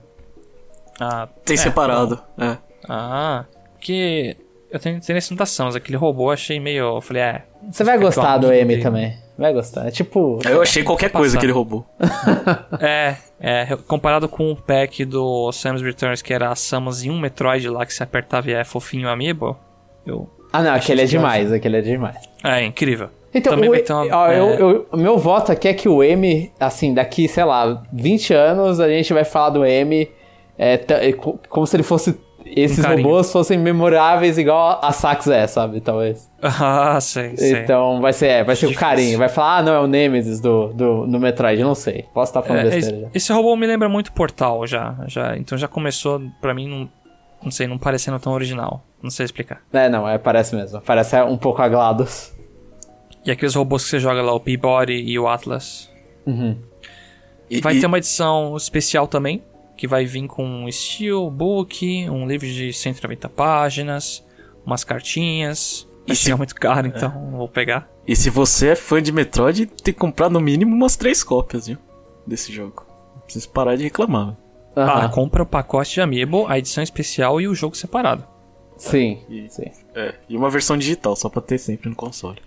Ah, 1.01 1.28
Tem 1.44 1.55
é, 1.55 1.59
separado. 1.59 2.20
É. 2.38 2.57
Ah, 2.88 3.44
porque 3.74 4.36
eu 4.70 4.78
tenho 4.78 4.96
interesse 4.96 5.30
no 5.30 5.36
da 5.36 5.46
Samus. 5.46 5.76
Aquele 5.76 5.96
robô 5.96 6.28
eu 6.28 6.32
achei 6.32 6.59
meio. 6.59 6.96
Eu 6.96 7.01
falei, 7.01 7.22
é. 7.22 7.42
Você 7.70 7.84
vai 7.84 7.99
gostar 7.99 8.38
do 8.38 8.53
M 8.53 8.80
também. 8.80 9.16
Vai 9.38 9.53
gostar. 9.53 9.86
É 9.86 9.90
tipo. 9.90 10.40
Eu 10.44 10.61
achei 10.62 10.82
qualquer 10.82 11.11
coisa 11.11 11.36
Passado. 11.36 11.40
que 11.40 11.46
ele 11.46 11.53
roubou. 11.53 11.86
É, 12.80 13.16
é, 13.40 13.76
comparado 13.86 14.28
com 14.28 14.51
o 14.51 14.57
pack 14.57 15.05
do 15.05 15.51
Samus 15.53 15.82
Returns, 15.82 16.22
que 16.22 16.32
era 16.32 16.51
a 16.51 16.55
Samus 16.57 17.05
em 17.05 17.11
um 17.11 17.18
Metroid 17.18 17.68
lá 17.68 17.84
que 17.86 17.94
se 17.94 18.03
apertava 18.03 18.51
e 18.51 18.55
é 18.55 18.64
fofinho 18.64 19.07
o 19.09 19.11
amiibo, 19.11 19.57
eu. 20.07 20.28
Ah, 20.53 20.62
não, 20.62 20.72
aquele 20.74 21.03
é 21.03 21.05
demais, 21.05 21.53
aquele 21.53 21.76
é 21.76 21.80
demais. 21.80 22.16
É, 22.42 22.64
incrível. 22.64 23.11
Então, 23.34 23.53
Também 23.53 23.68
o, 23.68 23.72
vai 23.72 23.80
ter 23.82 23.92
uma- 23.92 24.07
ó, 24.16 24.28
é, 24.28 24.38
eu, 24.40 24.49
eu- 24.55 24.86
o 24.90 24.96
meu 24.96 25.18
voto 25.18 25.53
aqui 25.53 25.68
é 25.68 25.74
que 25.74 25.88
o 25.88 26.03
M, 26.03 26.51
assim, 26.59 26.94
daqui, 26.94 27.28
sei 27.28 27.44
lá, 27.44 27.82
20 27.92 28.32
anos, 28.32 28.80
a 28.80 28.88
gente 28.88 29.12
vai 29.12 29.24
falar 29.24 29.51
do 29.51 29.64
M 29.64 30.09
é, 30.59 30.77
ta- 30.77 31.03
é, 31.03 31.13
co- 31.13 31.39
como 31.49 31.67
se 31.67 31.77
ele 31.77 31.83
fosse. 31.83 32.19
Esses 32.45 32.83
Um 32.83 32.97
robôs 32.97 33.31
fossem 33.31 33.59
memoráveis 33.59 34.39
igual 34.39 34.79
a 34.83 34.91
Sax 34.91 35.27
é, 35.27 35.47
sabe? 35.47 35.83
Talvez. 35.83 36.31
Ah, 36.43 36.99
sei, 36.99 37.37
sei. 37.37 37.59
Então 37.63 38.01
vai 38.01 38.13
ser, 38.15 38.27
é, 38.29 38.45
vai 38.45 38.57
ser 38.57 38.67
o 38.67 38.75
carinho. 38.75 39.19
Vai 39.19 39.29
falar, 39.29 39.59
ah, 39.59 39.63
não, 39.63 39.75
é 39.75 39.81
o 39.81 39.87
Nemesis 39.87 40.41
do, 40.41 40.69
do, 40.73 41.07
do 41.07 41.21
Metroid. 41.21 41.63
Não 41.63 41.75
sei. 41.75 42.07
Posso 42.15 42.31
estar 42.31 42.41
falando 42.43 42.61
É, 42.61 42.71
besteira 42.71 42.89
esse, 42.97 43.03
já. 43.05 43.09
esse 43.13 43.33
robô 43.35 43.55
me 43.55 43.67
lembra 43.67 43.87
muito 43.89 44.13
Portal 44.13 44.67
já, 44.67 44.95
já. 45.07 45.37
Então 45.37 45.59
já 45.59 45.69
começou, 45.69 46.23
pra 46.41 46.55
mim, 46.55 46.67
não, 46.69 46.89
não 47.43 47.51
sei, 47.51 47.67
não 47.67 47.77
parecendo 47.77 48.19
tão 48.19 48.33
original. 48.33 48.83
Não 49.03 49.11
sei 49.11 49.27
explicar. 49.27 49.61
É, 49.71 49.89
não, 49.91 50.09
é, 50.09 50.17
parece 50.17 50.57
mesmo. 50.57 50.81
Parece 50.81 51.21
um 51.23 51.37
pouco 51.37 51.61
a 51.61 51.69
GLaDOS. 51.69 52.35
E 53.27 53.31
aqui 53.31 53.45
os 53.45 53.55
robôs 53.55 53.85
que 53.85 53.91
você 53.91 54.01
joga 54.01 54.23
lá, 54.23 54.33
o 54.33 54.41
Peabody 54.41 54.95
e 54.95 55.19
o 55.19 55.29
Atlas. 55.29 55.91
E, 57.51 57.61
Vai 57.61 57.77
e- 57.77 57.81
ter 57.81 57.87
uma 57.87 57.99
edição 57.99 58.57
especial 58.57 59.07
também, 59.07 59.43
que 59.79 59.87
vai 59.89 60.05
vir 60.05 60.26
com 60.26 60.45
um 60.45 60.70
steel 60.70 61.31
book, 61.31 62.11
um 62.11 62.26
livro 62.26 62.47
de 62.47 62.72
190 62.72 63.29
páginas, 63.31 64.22
umas 64.66 64.85
cartinhas. 64.85 65.89
Vai 66.07 66.14
E 66.14 66.16
se- 66.16 66.35
muito 66.35 66.55
caro, 66.55 66.87
então 66.89 67.31
vou 67.33 67.49
pegar. 67.49 67.89
e 68.07 68.14
se 68.16 68.29
você 68.29 68.68
é 68.70 68.74
fã 68.76 69.01
de 69.03 69.12
Metroid, 69.12 69.66
tem 69.66 69.95
que 69.95 70.01
comprar 70.01 70.29
no 70.29 70.41
mínimo 70.41 70.74
umas 70.74 70.97
três 70.97 71.22
cópias, 71.22 71.66
viu? 71.68 71.79
Desse 72.26 72.53
jogo. 72.53 72.85
Não 73.14 73.22
precisa 73.22 73.49
parar 73.49 73.76
de 73.76 73.85
reclamar. 73.85 74.26
velho. 74.26 74.37
Ah, 74.76 74.83
Aham. 75.01 75.09
compra 75.11 75.43
o 75.43 75.47
pacote 75.47 75.95
de 75.95 76.01
Amiibo, 76.01 76.47
a 76.47 76.59
edição 76.59 76.83
especial 76.85 77.41
e 77.41 77.49
o 77.49 77.55
jogo 77.55 77.76
separado. 77.76 78.24
Sim, 78.76 79.18
E- 79.29 79.49
sim. 79.51 79.64
É, 79.95 80.14
e 80.29 80.37
uma 80.37 80.49
versão 80.51 80.76
digital, 80.76 81.16
só 81.16 81.29
pra 81.29 81.43
ter 81.43 81.59
sempre 81.59 81.89
no 81.91 81.97
console. 81.97 82.39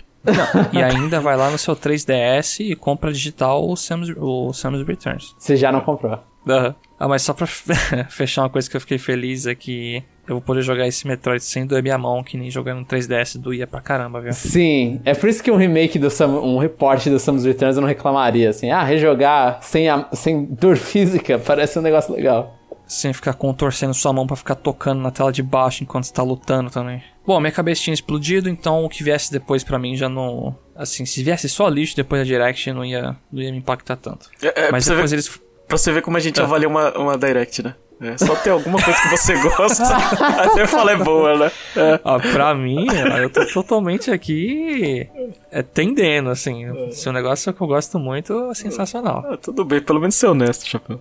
e 0.71 0.81
ainda 0.81 1.19
vai 1.19 1.35
lá 1.35 1.49
no 1.49 1.57
seu 1.57 1.75
3DS 1.75 2.59
e 2.63 2.75
compra 2.75 3.11
digital 3.11 3.67
o 3.69 3.75
Samus, 3.75 4.13
o 4.17 4.53
Samus 4.53 4.85
Returns. 4.87 5.35
Você 5.37 5.55
já 5.55 5.71
não 5.71 5.81
comprou. 5.81 6.19
Aham. 6.47 6.75
Ah, 7.03 7.07
mas 7.07 7.23
só 7.23 7.33
pra 7.33 7.47
fechar 8.09 8.43
uma 8.43 8.49
coisa 8.49 8.69
que 8.69 8.77
eu 8.77 8.81
fiquei 8.81 8.99
feliz 8.99 9.47
é 9.47 9.55
que 9.55 10.03
eu 10.27 10.35
vou 10.35 10.41
poder 10.41 10.61
jogar 10.61 10.87
esse 10.87 11.07
Metroid 11.07 11.43
sem 11.43 11.65
doer 11.65 11.81
minha 11.81 11.97
mão, 11.97 12.23
que 12.23 12.37
nem 12.37 12.51
jogando 12.51 12.81
no 12.81 12.85
3DS 12.85 13.39
doía 13.39 13.65
pra 13.65 13.81
caramba, 13.81 14.21
viu? 14.21 14.31
Sim, 14.33 15.01
é 15.03 15.15
por 15.15 15.27
isso 15.27 15.41
que 15.41 15.49
um 15.49 15.55
remake 15.55 15.97
do 15.97 16.11
Sam, 16.11 16.27
um 16.27 16.59
report 16.59 17.07
do 17.07 17.17
Samus 17.17 17.43
Returns 17.43 17.75
eu 17.75 17.81
não 17.81 17.87
reclamaria, 17.89 18.51
assim, 18.51 18.69
ah, 18.69 18.83
rejogar 18.83 19.57
sem, 19.63 19.89
a- 19.89 20.07
sem 20.13 20.45
dor 20.45 20.77
física 20.77 21.39
parece 21.39 21.79
um 21.79 21.81
negócio 21.81 22.13
legal. 22.13 22.55
Sem 22.85 23.11
ficar 23.13 23.33
contorcendo 23.33 23.95
sua 23.95 24.13
mão 24.13 24.27
pra 24.27 24.35
ficar 24.35 24.53
tocando 24.53 25.01
na 25.01 25.09
tela 25.09 25.31
de 25.31 25.41
baixo 25.41 25.81
enquanto 25.83 26.03
você 26.03 26.13
tá 26.13 26.21
lutando 26.21 26.69
também. 26.69 27.01
Bom, 27.25 27.39
minha 27.39 27.51
cabeça 27.51 27.81
tinha 27.81 27.93
explodido, 27.95 28.47
então 28.47 28.85
o 28.85 28.89
que 28.89 29.03
viesse 29.03 29.31
depois 29.31 29.63
pra 29.63 29.79
mim 29.79 29.95
já 29.95 30.07
não. 30.07 30.55
Assim, 30.75 31.03
se 31.05 31.23
viesse 31.23 31.49
só 31.49 31.67
lixo 31.67 31.95
depois 31.95 32.21
da 32.21 32.25
Direct, 32.25 32.71
não 32.73 32.85
ia, 32.85 33.15
não 33.31 33.41
ia 33.41 33.51
me 33.51 33.57
impactar 33.57 33.95
tanto. 33.95 34.29
É, 34.43 34.67
é, 34.67 34.71
Mas 34.71 34.85
depois 34.85 35.09
ver, 35.09 35.15
eles. 35.15 35.41
Pra 35.71 35.77
você 35.77 35.91
ver 35.91 36.01
como 36.01 36.17
a 36.17 36.19
gente 36.19 36.39
É. 36.39 36.43
avalia 36.43 36.67
uma, 36.67 36.91
uma 36.97 37.17
Direct, 37.17 37.63
né? 37.63 37.75
É, 38.01 38.17
só 38.17 38.35
ter 38.35 38.49
alguma 38.49 38.81
coisa 38.81 38.99
que 38.99 39.09
você 39.09 39.33
gosta, 39.55 39.83
até 39.85 40.65
fala 40.65 40.91
é 40.91 40.95
boa, 40.97 41.37
né? 41.37 41.51
É. 41.77 41.99
Ah, 42.03 42.19
pra 42.19 42.53
mim, 42.55 42.87
eu 43.21 43.29
tô 43.29 43.45
totalmente 43.45 44.09
aqui 44.09 45.07
é, 45.51 45.61
tendendo, 45.61 46.29
assim. 46.31 46.65
Se 46.91 47.07
o 47.07 47.13
negócio 47.13 47.53
que 47.53 47.61
eu 47.61 47.67
gosto 47.67 47.99
muito, 47.99 48.49
é 48.49 48.53
sensacional. 48.55 49.23
Ah, 49.29 49.37
tudo 49.37 49.63
bem, 49.63 49.79
pelo 49.81 49.99
menos 49.99 50.15
ser 50.15 50.27
honesto, 50.27 50.67
Chapéu. 50.67 50.99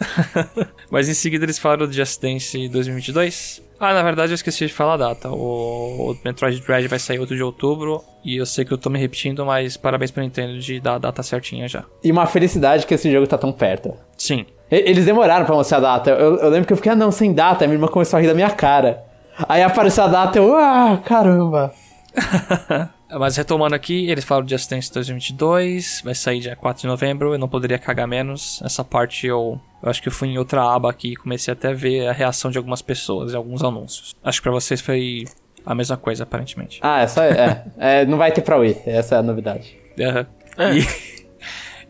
Mas 0.90 1.08
em 1.08 1.14
seguida 1.14 1.44
eles 1.44 1.58
falaram 1.58 1.86
do 1.86 1.92
Just 1.92 2.20
Dance 2.20 2.66
2022. 2.68 3.62
Ah, 3.84 3.92
na 3.94 4.02
verdade 4.04 4.30
eu 4.30 4.34
esqueci 4.36 4.66
de 4.66 4.72
falar 4.72 4.94
a 4.94 4.96
data. 4.96 5.28
O, 5.28 6.12
o 6.12 6.16
Metroid 6.24 6.60
Dread 6.60 6.86
vai 6.86 6.98
sair 7.00 7.18
8 7.18 7.34
de 7.34 7.42
outubro. 7.42 8.00
E 8.24 8.36
eu 8.36 8.46
sei 8.46 8.64
que 8.64 8.72
eu 8.72 8.78
tô 8.78 8.88
me 8.88 8.96
repetindo, 8.98 9.44
mas 9.44 9.76
parabéns 9.76 10.12
pra 10.12 10.22
Nintendo 10.22 10.56
de 10.60 10.78
dar 10.78 10.94
a 10.94 10.98
data 10.98 11.20
certinha 11.22 11.66
já. 11.66 11.82
E 12.04 12.12
uma 12.12 12.24
felicidade 12.26 12.86
que 12.86 12.94
esse 12.94 13.10
jogo 13.10 13.26
tá 13.26 13.36
tão 13.36 13.50
perto. 13.50 13.92
Sim. 14.16 14.46
E- 14.70 14.76
Eles 14.88 15.04
demoraram 15.04 15.44
pra 15.44 15.54
mostrar 15.56 15.78
a 15.78 15.80
data. 15.80 16.10
Eu, 16.10 16.36
eu 16.36 16.48
lembro 16.48 16.66
que 16.68 16.72
eu 16.72 16.76
fiquei, 16.76 16.92
ah, 16.92 16.96
não, 16.96 17.10
sem 17.10 17.32
data. 17.32 17.64
A 17.64 17.66
minha 17.66 17.74
irmã 17.76 17.88
começou 17.88 18.18
a 18.18 18.20
rir 18.20 18.28
da 18.28 18.34
minha 18.34 18.50
cara. 18.50 19.02
Aí 19.48 19.62
apareceu 19.64 20.04
a 20.04 20.06
data, 20.08 20.38
eu, 20.38 20.54
ah, 20.56 21.00
caramba. 21.04 21.72
Mas 23.18 23.36
retomando 23.36 23.74
aqui, 23.74 24.10
eles 24.10 24.24
falam 24.24 24.44
de 24.44 24.52
Just 24.52 24.70
Dance 24.70 24.92
2022, 24.92 26.02
vai 26.04 26.14
sair 26.14 26.40
dia 26.40 26.56
4 26.56 26.82
de 26.82 26.86
novembro, 26.86 27.34
eu 27.34 27.38
não 27.38 27.48
poderia 27.48 27.78
cagar 27.78 28.08
menos. 28.08 28.60
Essa 28.64 28.82
parte 28.82 29.26
eu, 29.26 29.60
eu 29.82 29.90
acho 29.90 30.00
que 30.00 30.08
eu 30.08 30.12
fui 30.12 30.28
em 30.28 30.38
outra 30.38 30.62
aba 30.62 30.90
aqui 30.90 31.12
e 31.12 31.16
comecei 31.16 31.52
até 31.52 31.68
a 31.68 31.74
ver 31.74 32.08
a 32.08 32.12
reação 32.12 32.50
de 32.50 32.58
algumas 32.58 32.80
pessoas 32.80 33.32
e 33.32 33.36
alguns 33.36 33.62
anúncios. 33.62 34.14
Acho 34.24 34.40
que 34.40 34.44
pra 34.44 34.52
vocês 34.52 34.80
foi 34.80 35.24
a 35.64 35.74
mesma 35.74 35.96
coisa, 35.96 36.24
aparentemente. 36.24 36.80
Ah, 36.82 37.02
é 37.02 37.06
só. 37.06 37.22
É, 37.22 37.64
é, 37.78 38.06
não 38.06 38.18
vai 38.18 38.32
ter 38.32 38.40
pra 38.40 38.56
Wii, 38.56 38.78
essa 38.86 39.16
é 39.16 39.18
a 39.18 39.22
novidade. 39.22 39.76
Uhum. 39.98 40.26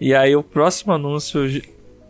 E, 0.01 0.09
e 0.09 0.15
aí 0.15 0.35
o 0.35 0.43
próximo 0.43 0.93
anúncio, 0.93 1.41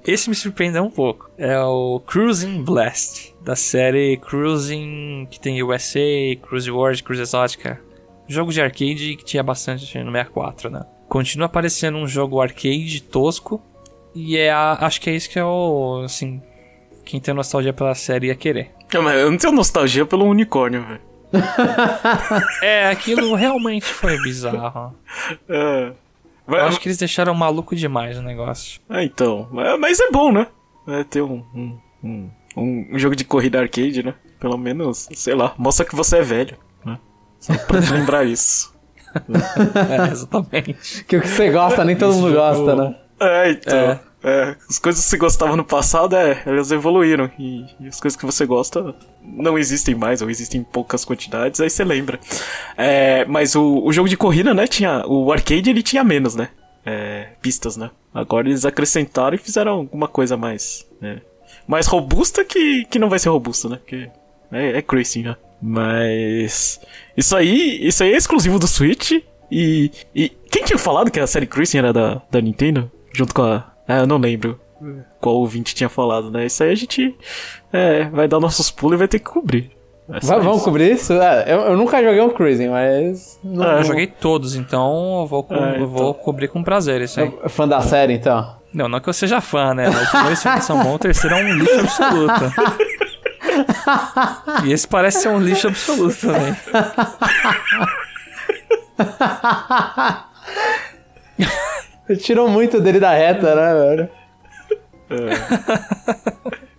esse 0.07 0.29
me 0.29 0.35
surpreendeu 0.35 0.83
um 0.85 0.91
pouco. 0.91 1.31
É 1.37 1.59
o 1.59 2.01
Cruising 2.01 2.63
Blast, 2.63 3.35
da 3.43 3.55
série 3.55 4.17
Cruising, 4.17 5.29
que 5.31 5.39
tem 5.39 5.63
USA, 5.63 6.01
Cruise 6.43 6.71
World, 6.71 7.03
Cruise 7.03 7.23
Exótica. 7.23 7.81
Jogo 8.29 8.53
de 8.53 8.61
arcade 8.63 9.17
que 9.17 9.25
tinha 9.25 9.43
bastante 9.43 9.83
no 9.99 10.11
64, 10.13 10.71
né? 10.71 10.85
Continua 11.09 11.47
aparecendo 11.47 11.99
um 11.99 12.07
jogo 12.07 12.41
arcade 12.41 13.03
tosco. 13.03 13.61
E 14.15 14.37
é 14.37 14.51
a, 14.51 14.73
acho 14.81 15.01
que 15.01 15.11
é 15.11 15.15
isso 15.15 15.29
que 15.31 15.39
é 15.39 15.45
o. 15.45 16.03
Assim. 16.05 16.41
Quem 17.05 17.21
tem 17.21 17.35
nostalgia 17.35 17.73
pela 17.73 17.95
série 17.95 18.29
ia 18.29 18.35
querer. 18.35 18.71
Mas 18.95 19.17
eu 19.21 19.31
não 19.31 19.37
tenho 19.39 19.53
nostalgia 19.53 20.07
pelo 20.07 20.25
unicórnio, 20.27 20.85
velho. 20.87 21.01
É, 22.63 22.89
aquilo 22.89 23.35
realmente 23.35 23.87
foi 23.87 24.17
bizarro. 24.23 24.95
É. 25.49 25.93
Eu 26.49 26.57
acho 26.67 26.81
que 26.81 26.89
eles 26.89 26.99
deixaram 26.99 27.35
maluco 27.35 27.75
demais 27.77 28.19
o 28.19 28.23
negócio. 28.23 28.81
Ah, 28.89 29.03
então. 29.03 29.49
Mas- 29.53 29.79
Mas 29.79 30.01
é 30.01 30.11
bom, 30.11 30.33
né? 30.33 30.47
É 30.89 31.05
ter 31.05 31.23
um, 31.23 31.43
um, 31.55 31.79
um, 32.03 32.31
um- 32.57 32.99
jogo 32.99 33.15
de 33.15 33.25
corrida 33.25 33.61
arcade, 33.61 34.03
né? 34.03 34.15
Pelo 34.41 34.59
menos, 34.59 35.09
sei 35.15 35.35
lá, 35.35 35.55
mostra 35.57 35.87
que 35.87 35.95
você 35.95 36.19
é 36.19 36.23
velho? 36.23 36.57
Só 37.43 37.55
pra 37.55 37.83
te 37.83 37.93
lembrar 37.93 38.25
isso. 38.25 38.73
É, 39.75 40.11
exatamente. 40.11 41.05
Que 41.05 41.17
o 41.17 41.21
que 41.21 41.29
você 41.29 41.51
gosta, 41.51 41.85
nem 41.85 41.97
todo 41.97 42.15
mundo 42.15 42.33
gosta, 42.33 42.75
né? 42.75 42.95
É, 43.21 43.51
então. 43.51 44.01
É. 44.25 44.57
as 44.71 44.79
coisas 44.79 45.05
que 45.05 45.11
você 45.11 45.17
gostava 45.17 45.57
no 45.57 45.65
passado, 45.65 46.15
é, 46.17 46.41
elas 46.47 46.71
evoluíram. 46.71 47.31
E, 47.39 47.67
e 47.81 47.89
as 47.89 48.01
coisas 48.01 48.19
que 48.19 48.25
você 48.25 48.47
gosta 48.47 48.95
não 49.23 49.59
existem 49.59 49.95
mais, 49.95 50.23
ou 50.23 50.31
existem 50.31 50.61
em 50.61 50.65
poucas 50.65 51.05
quantidades, 51.05 51.61
aí 51.61 51.69
você 51.69 51.85
lembra. 51.85 52.19
É, 52.77 53.25
mas 53.27 53.55
o, 53.55 53.83
o 53.85 53.93
jogo 53.93 54.09
de 54.09 54.17
corrida, 54.17 54.55
né, 54.55 54.67
tinha. 54.67 55.05
O 55.07 55.33
arcade 55.33 55.69
ele 55.69 55.83
tinha 55.83 56.05
menos, 56.05 56.35
né? 56.35 56.49
É, 56.87 57.29
pistas, 57.43 57.77
né? 57.77 57.91
Agora 58.15 58.49
eles 58.49 58.65
acrescentaram 58.65 59.35
e 59.35 59.39
fizeram 59.39 59.73
alguma 59.73 60.09
coisa 60.09 60.37
mais. 60.37 60.87
né, 61.01 61.21
mais 61.67 61.87
robusta 61.87 62.45
que, 62.45 62.85
que 62.87 62.99
não 62.99 63.09
vai 63.11 63.19
ser 63.19 63.29
robusta, 63.29 63.69
né? 63.69 63.77
Porque 63.77 64.09
é, 64.51 64.79
é 64.79 64.83
crazy, 64.83 65.23
né? 65.23 65.37
Mas. 65.63 66.81
Isso 67.17 67.37
aí. 67.37 67.79
Isso 67.87 68.03
aí 68.03 68.13
é 68.13 68.17
exclusivo 68.17 68.59
do 68.59 68.67
Switch. 68.67 69.13
E. 69.51 69.91
E. 70.15 70.29
Quem 70.51 70.65
tinha 70.65 70.79
falado 70.79 71.11
que 71.11 71.21
a 71.21 71.27
série 71.27 71.47
Cruising 71.47 71.79
era 71.79 71.93
da, 71.93 72.21
da 72.31 72.41
Nintendo? 72.41 72.91
Junto 73.15 73.35
com 73.35 73.43
a. 73.43 73.65
Ah, 73.87 73.99
eu 73.99 74.07
não 74.07 74.17
lembro 74.19 74.59
qual 75.21 75.37
ouvinte 75.37 75.75
tinha 75.75 75.89
falado, 75.89 76.31
né? 76.31 76.47
Isso 76.47 76.63
aí 76.63 76.71
a 76.71 76.75
gente. 76.75 77.15
É, 77.73 78.05
vai 78.05 78.27
dar 78.29 78.41
nossos 78.41 78.71
pulos 78.71 78.97
e 78.97 78.99
vai 78.99 79.09
ter 79.09 79.19
que 79.19 79.25
cobrir. 79.31 79.71
É 80.13 80.21
só 80.21 80.35
Va- 80.37 80.43
vamos 80.43 80.63
cobrir 80.63 80.93
isso? 80.93 81.13
É, 81.13 81.45
eu, 81.53 81.61
eu 81.61 81.77
nunca 81.77 82.03
joguei 82.03 82.21
um 82.21 82.31
Cruising, 82.31 82.69
mas. 82.69 83.39
Não, 83.43 83.63
Ah, 83.65 83.77
Eu 83.79 83.85
joguei 83.85 84.07
todos, 84.09 84.57
então 84.57 85.21
eu 85.21 85.27
vou, 85.27 85.45
co- 85.45 85.55
Ah, 85.55 85.77
eu 85.79 85.87
vou 85.87 86.13
cobrir 86.13 86.49
com 86.49 86.63
prazer 86.63 87.01
isso 87.03 87.21
aí. 87.21 87.33
Eu- 87.43 87.49
Fã 87.49 87.67
da 87.69 87.81
série, 87.81 88.15
então. 88.15 88.57
Não, 88.75 88.89
não 88.89 89.01
que 89.01 89.09
eu 89.09 89.13
seja 89.13 89.41
fã, 89.41 89.75
né? 89.75 89.89
Os 89.89 90.25
dois 90.25 90.43
filmes 90.43 90.65
são 90.65 90.83
bons, 90.83 90.95
o 90.95 90.99
terceiro 90.99 91.37
é 91.37 91.45
um 91.45 91.55
lixo 91.55 91.81
absoluto. 91.81 92.33
E 94.65 94.73
esse 94.73 94.87
parece 94.87 95.23
ser 95.23 95.29
um 95.29 95.41
lixo 95.41 95.69
absoluto 95.69 96.17
também. 96.21 96.57
Tirou 102.21 102.49
muito 102.49 102.81
dele 102.81 103.01
da 103.01 103.13
reta, 103.13 103.55
né, 103.55 103.75
velho? 103.75 104.09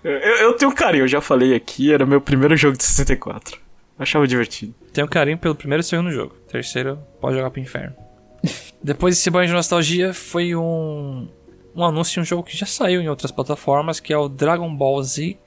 Eu, 0.04 0.12
eu 0.12 0.54
tenho 0.54 0.74
carinho, 0.74 1.04
eu 1.04 1.08
já 1.08 1.22
falei 1.22 1.56
aqui, 1.56 1.94
era 1.94 2.06
meu 2.06 2.20
primeiro 2.20 2.58
jogo 2.58 2.78
de 2.78 2.84
64. 2.84 3.58
Achava 3.98 4.28
divertido. 4.28 4.74
Tenho 4.92 5.08
carinho 5.08 5.38
pelo 5.38 5.56
primeiro 5.56 5.82
e 5.82 5.84
segundo 5.84 6.12
jogo. 6.12 6.36
Terceiro, 6.52 7.00
pode 7.22 7.38
jogar 7.38 7.50
pro 7.52 7.62
inferno. 7.62 7.96
Depois 8.84 9.16
desse 9.16 9.30
banho 9.30 9.48
de 9.48 9.54
nostalgia, 9.54 10.14
foi 10.14 10.56
um, 10.56 11.30
um 11.74 11.84
anúncio 11.86 12.16
de 12.16 12.20
um 12.20 12.26
jogo 12.26 12.44
que 12.44 12.58
já 12.58 12.66
saiu 12.66 13.02
em 13.02 13.08
outras 13.08 13.32
plataformas, 13.32 14.00
que 14.00 14.12
é 14.12 14.18
o 14.18 14.28
Dragon 14.28 14.74
Ball 14.76 15.02
Z 15.04 15.38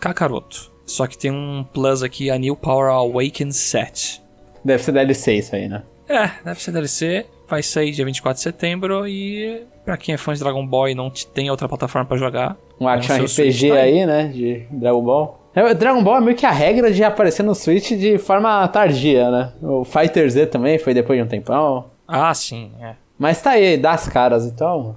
Kakaroto. 0.00 0.69
Só 0.90 1.06
que 1.06 1.16
tem 1.16 1.30
um 1.30 1.64
plus 1.72 2.02
aqui, 2.02 2.30
a 2.30 2.36
New 2.36 2.56
Power 2.56 2.90
Awakened 2.90 3.54
Set. 3.54 4.20
Deve 4.64 4.82
ser 4.82 4.90
DLC 4.90 5.34
isso 5.34 5.54
aí, 5.54 5.68
né? 5.68 5.82
É, 6.08 6.28
deve 6.44 6.60
ser 6.60 6.72
DLC. 6.72 7.26
Vai 7.48 7.62
sair 7.62 7.92
dia 7.92 8.04
24 8.04 8.36
de 8.36 8.42
setembro 8.42 9.06
e 9.06 9.64
pra 9.84 9.96
quem 9.96 10.14
é 10.14 10.18
fã 10.18 10.34
de 10.34 10.40
Dragon 10.40 10.66
Ball 10.66 10.88
e 10.88 10.94
não 10.96 11.08
tem 11.10 11.48
outra 11.48 11.68
plataforma 11.68 12.06
pra 12.06 12.16
jogar, 12.16 12.56
Um 12.80 12.88
action 12.88 13.24
RPG 13.24 13.68
tá 13.68 13.74
aí, 13.76 14.04
né? 14.04 14.28
De 14.28 14.66
Dragon 14.70 15.02
Ball. 15.02 15.40
É, 15.54 15.74
Dragon 15.74 16.02
Ball 16.02 16.16
é 16.18 16.20
meio 16.20 16.36
que 16.36 16.44
a 16.46 16.50
regra 16.50 16.92
de 16.92 17.02
aparecer 17.04 17.44
no 17.44 17.54
Switch 17.54 17.90
de 17.92 18.18
forma 18.18 18.66
tardia, 18.68 19.30
né? 19.30 19.52
O 19.62 19.84
Fighter 19.84 20.28
Z 20.28 20.46
também 20.46 20.76
foi 20.78 20.92
depois 20.92 21.18
de 21.18 21.24
um 21.24 21.28
tempão. 21.28 21.86
Ah, 22.06 22.34
sim, 22.34 22.72
é. 22.80 22.94
Mas 23.16 23.40
tá 23.40 23.50
aí, 23.50 23.76
dá 23.76 23.92
as 23.92 24.08
caras, 24.08 24.44
então. 24.44 24.96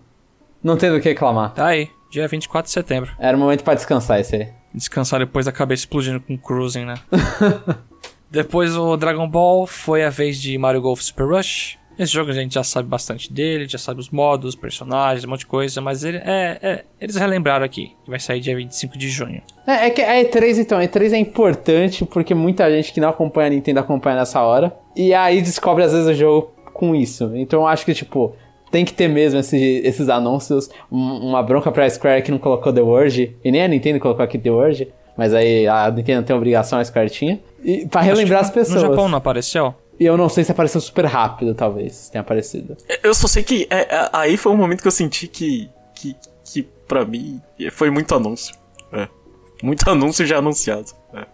Não 0.63 0.75
tem 0.75 0.89
do 0.91 0.99
que 0.99 1.09
reclamar. 1.09 1.53
Tá 1.53 1.67
aí, 1.67 1.87
dia 2.11 2.27
24 2.27 2.67
de 2.67 2.73
setembro. 2.73 3.11
Era 3.19 3.37
o 3.37 3.39
momento 3.39 3.63
pra 3.63 3.75
descansar 3.75 4.19
esse 4.19 4.35
aí. 4.35 4.62
Descansar 4.73 5.19
depois 5.19 5.45
da 5.45 5.51
cabeça 5.51 5.81
explodindo 5.81 6.19
com 6.19 6.37
cruising, 6.37 6.85
né? 6.85 6.95
depois 8.29 8.75
o 8.75 8.97
Dragon 8.97 9.27
Ball 9.27 9.67
foi 9.67 10.03
a 10.03 10.09
vez 10.09 10.41
de 10.41 10.57
Mario 10.57 10.81
Golf 10.81 11.01
Super 11.01 11.27
Rush. 11.27 11.77
Esse 11.97 12.11
jogo 12.11 12.31
a 12.31 12.33
gente 12.33 12.55
já 12.55 12.63
sabe 12.63 12.89
bastante 12.89 13.31
dele, 13.31 13.67
já 13.67 13.77
sabe 13.77 13.99
os 13.99 14.09
modos, 14.09 14.49
os 14.49 14.55
personagens, 14.55 15.25
um 15.25 15.29
monte 15.29 15.41
de 15.41 15.45
coisa, 15.45 15.79
mas 15.79 16.03
ele, 16.03 16.17
é, 16.17 16.57
é, 16.61 16.83
eles 16.99 17.15
relembraram 17.15 17.63
aqui, 17.63 17.95
que 18.03 18.09
vai 18.09 18.19
sair 18.19 18.39
dia 18.39 18.55
25 18.55 18.97
de 18.97 19.09
junho. 19.09 19.41
É, 19.67 19.85
é 19.85 19.89
que 19.91 20.01
a 20.01 20.15
E3, 20.15 20.57
então, 20.57 20.79
a 20.79 20.81
E3 20.81 21.13
é 21.13 21.17
importante 21.17 22.03
porque 22.05 22.33
muita 22.33 22.69
gente 22.71 22.91
que 22.91 22.99
não 22.99 23.09
acompanha 23.09 23.47
a 23.47 23.49
Nintendo 23.51 23.79
acompanha 23.79 24.17
nessa 24.17 24.41
hora. 24.41 24.75
E 24.95 25.13
aí 25.13 25.41
descobre 25.41 25.83
às 25.83 25.91
vezes 25.91 26.07
o 26.07 26.13
jogo 26.15 26.51
com 26.73 26.95
isso. 26.95 27.31
Então 27.35 27.61
eu 27.61 27.67
acho 27.67 27.85
que, 27.85 27.93
tipo, 27.93 28.35
tem 28.73 28.83
que 28.83 28.91
ter 28.91 29.07
mesmo 29.07 29.39
esse- 29.39 29.81
esses 29.85 30.09
anúncios. 30.09 30.67
Um- 30.91 31.29
uma 31.29 31.43
bronca 31.43 31.71
pra 31.71 31.87
Square 31.87 32.23
que 32.23 32.31
não 32.31 32.39
colocou 32.39 32.73
The 32.73 32.81
World. 32.81 33.37
E 33.43 33.51
nem 33.51 33.61
a 33.63 33.67
Nintendo 33.67 33.99
colocou 33.99 34.25
aqui 34.25 34.39
The 34.39 34.49
World. 34.49 34.91
Mas 35.15 35.31
aí 35.31 35.67
a 35.67 35.91
Nintendo 35.91 36.25
tem 36.25 36.35
obrigação, 36.35 36.79
a 36.79 36.83
Square 36.83 37.11
tinha. 37.11 37.39
E 37.63 37.85
pra 37.85 38.01
relembrar 38.01 38.41
as 38.41 38.49
pessoas. 38.49 38.81
No 38.81 38.89
Japão 38.89 39.07
não 39.07 39.19
apareceu? 39.19 39.75
E 39.99 40.05
eu 40.05 40.17
não 40.17 40.27
sei 40.27 40.43
se 40.43 40.51
apareceu 40.51 40.81
super 40.81 41.05
rápido, 41.05 41.53
talvez. 41.53 41.93
Se 41.93 42.11
tenha 42.11 42.21
aparecido. 42.21 42.75
Eu 43.03 43.13
só 43.13 43.27
sei 43.27 43.43
que 43.43 43.67
é, 43.69 43.81
é, 43.95 44.09
aí 44.11 44.35
foi 44.37 44.51
um 44.51 44.57
momento 44.57 44.81
que 44.81 44.87
eu 44.87 44.91
senti 44.91 45.27
que, 45.27 45.69
que, 45.93 46.15
que 46.43 46.63
pra 46.87 47.05
mim, 47.05 47.39
foi 47.71 47.91
muito 47.91 48.15
anúncio. 48.15 48.55
É. 48.91 49.07
Muito 49.61 49.87
anúncio 49.87 50.25
já 50.25 50.39
anunciado. 50.39 50.87
É. 51.13 51.25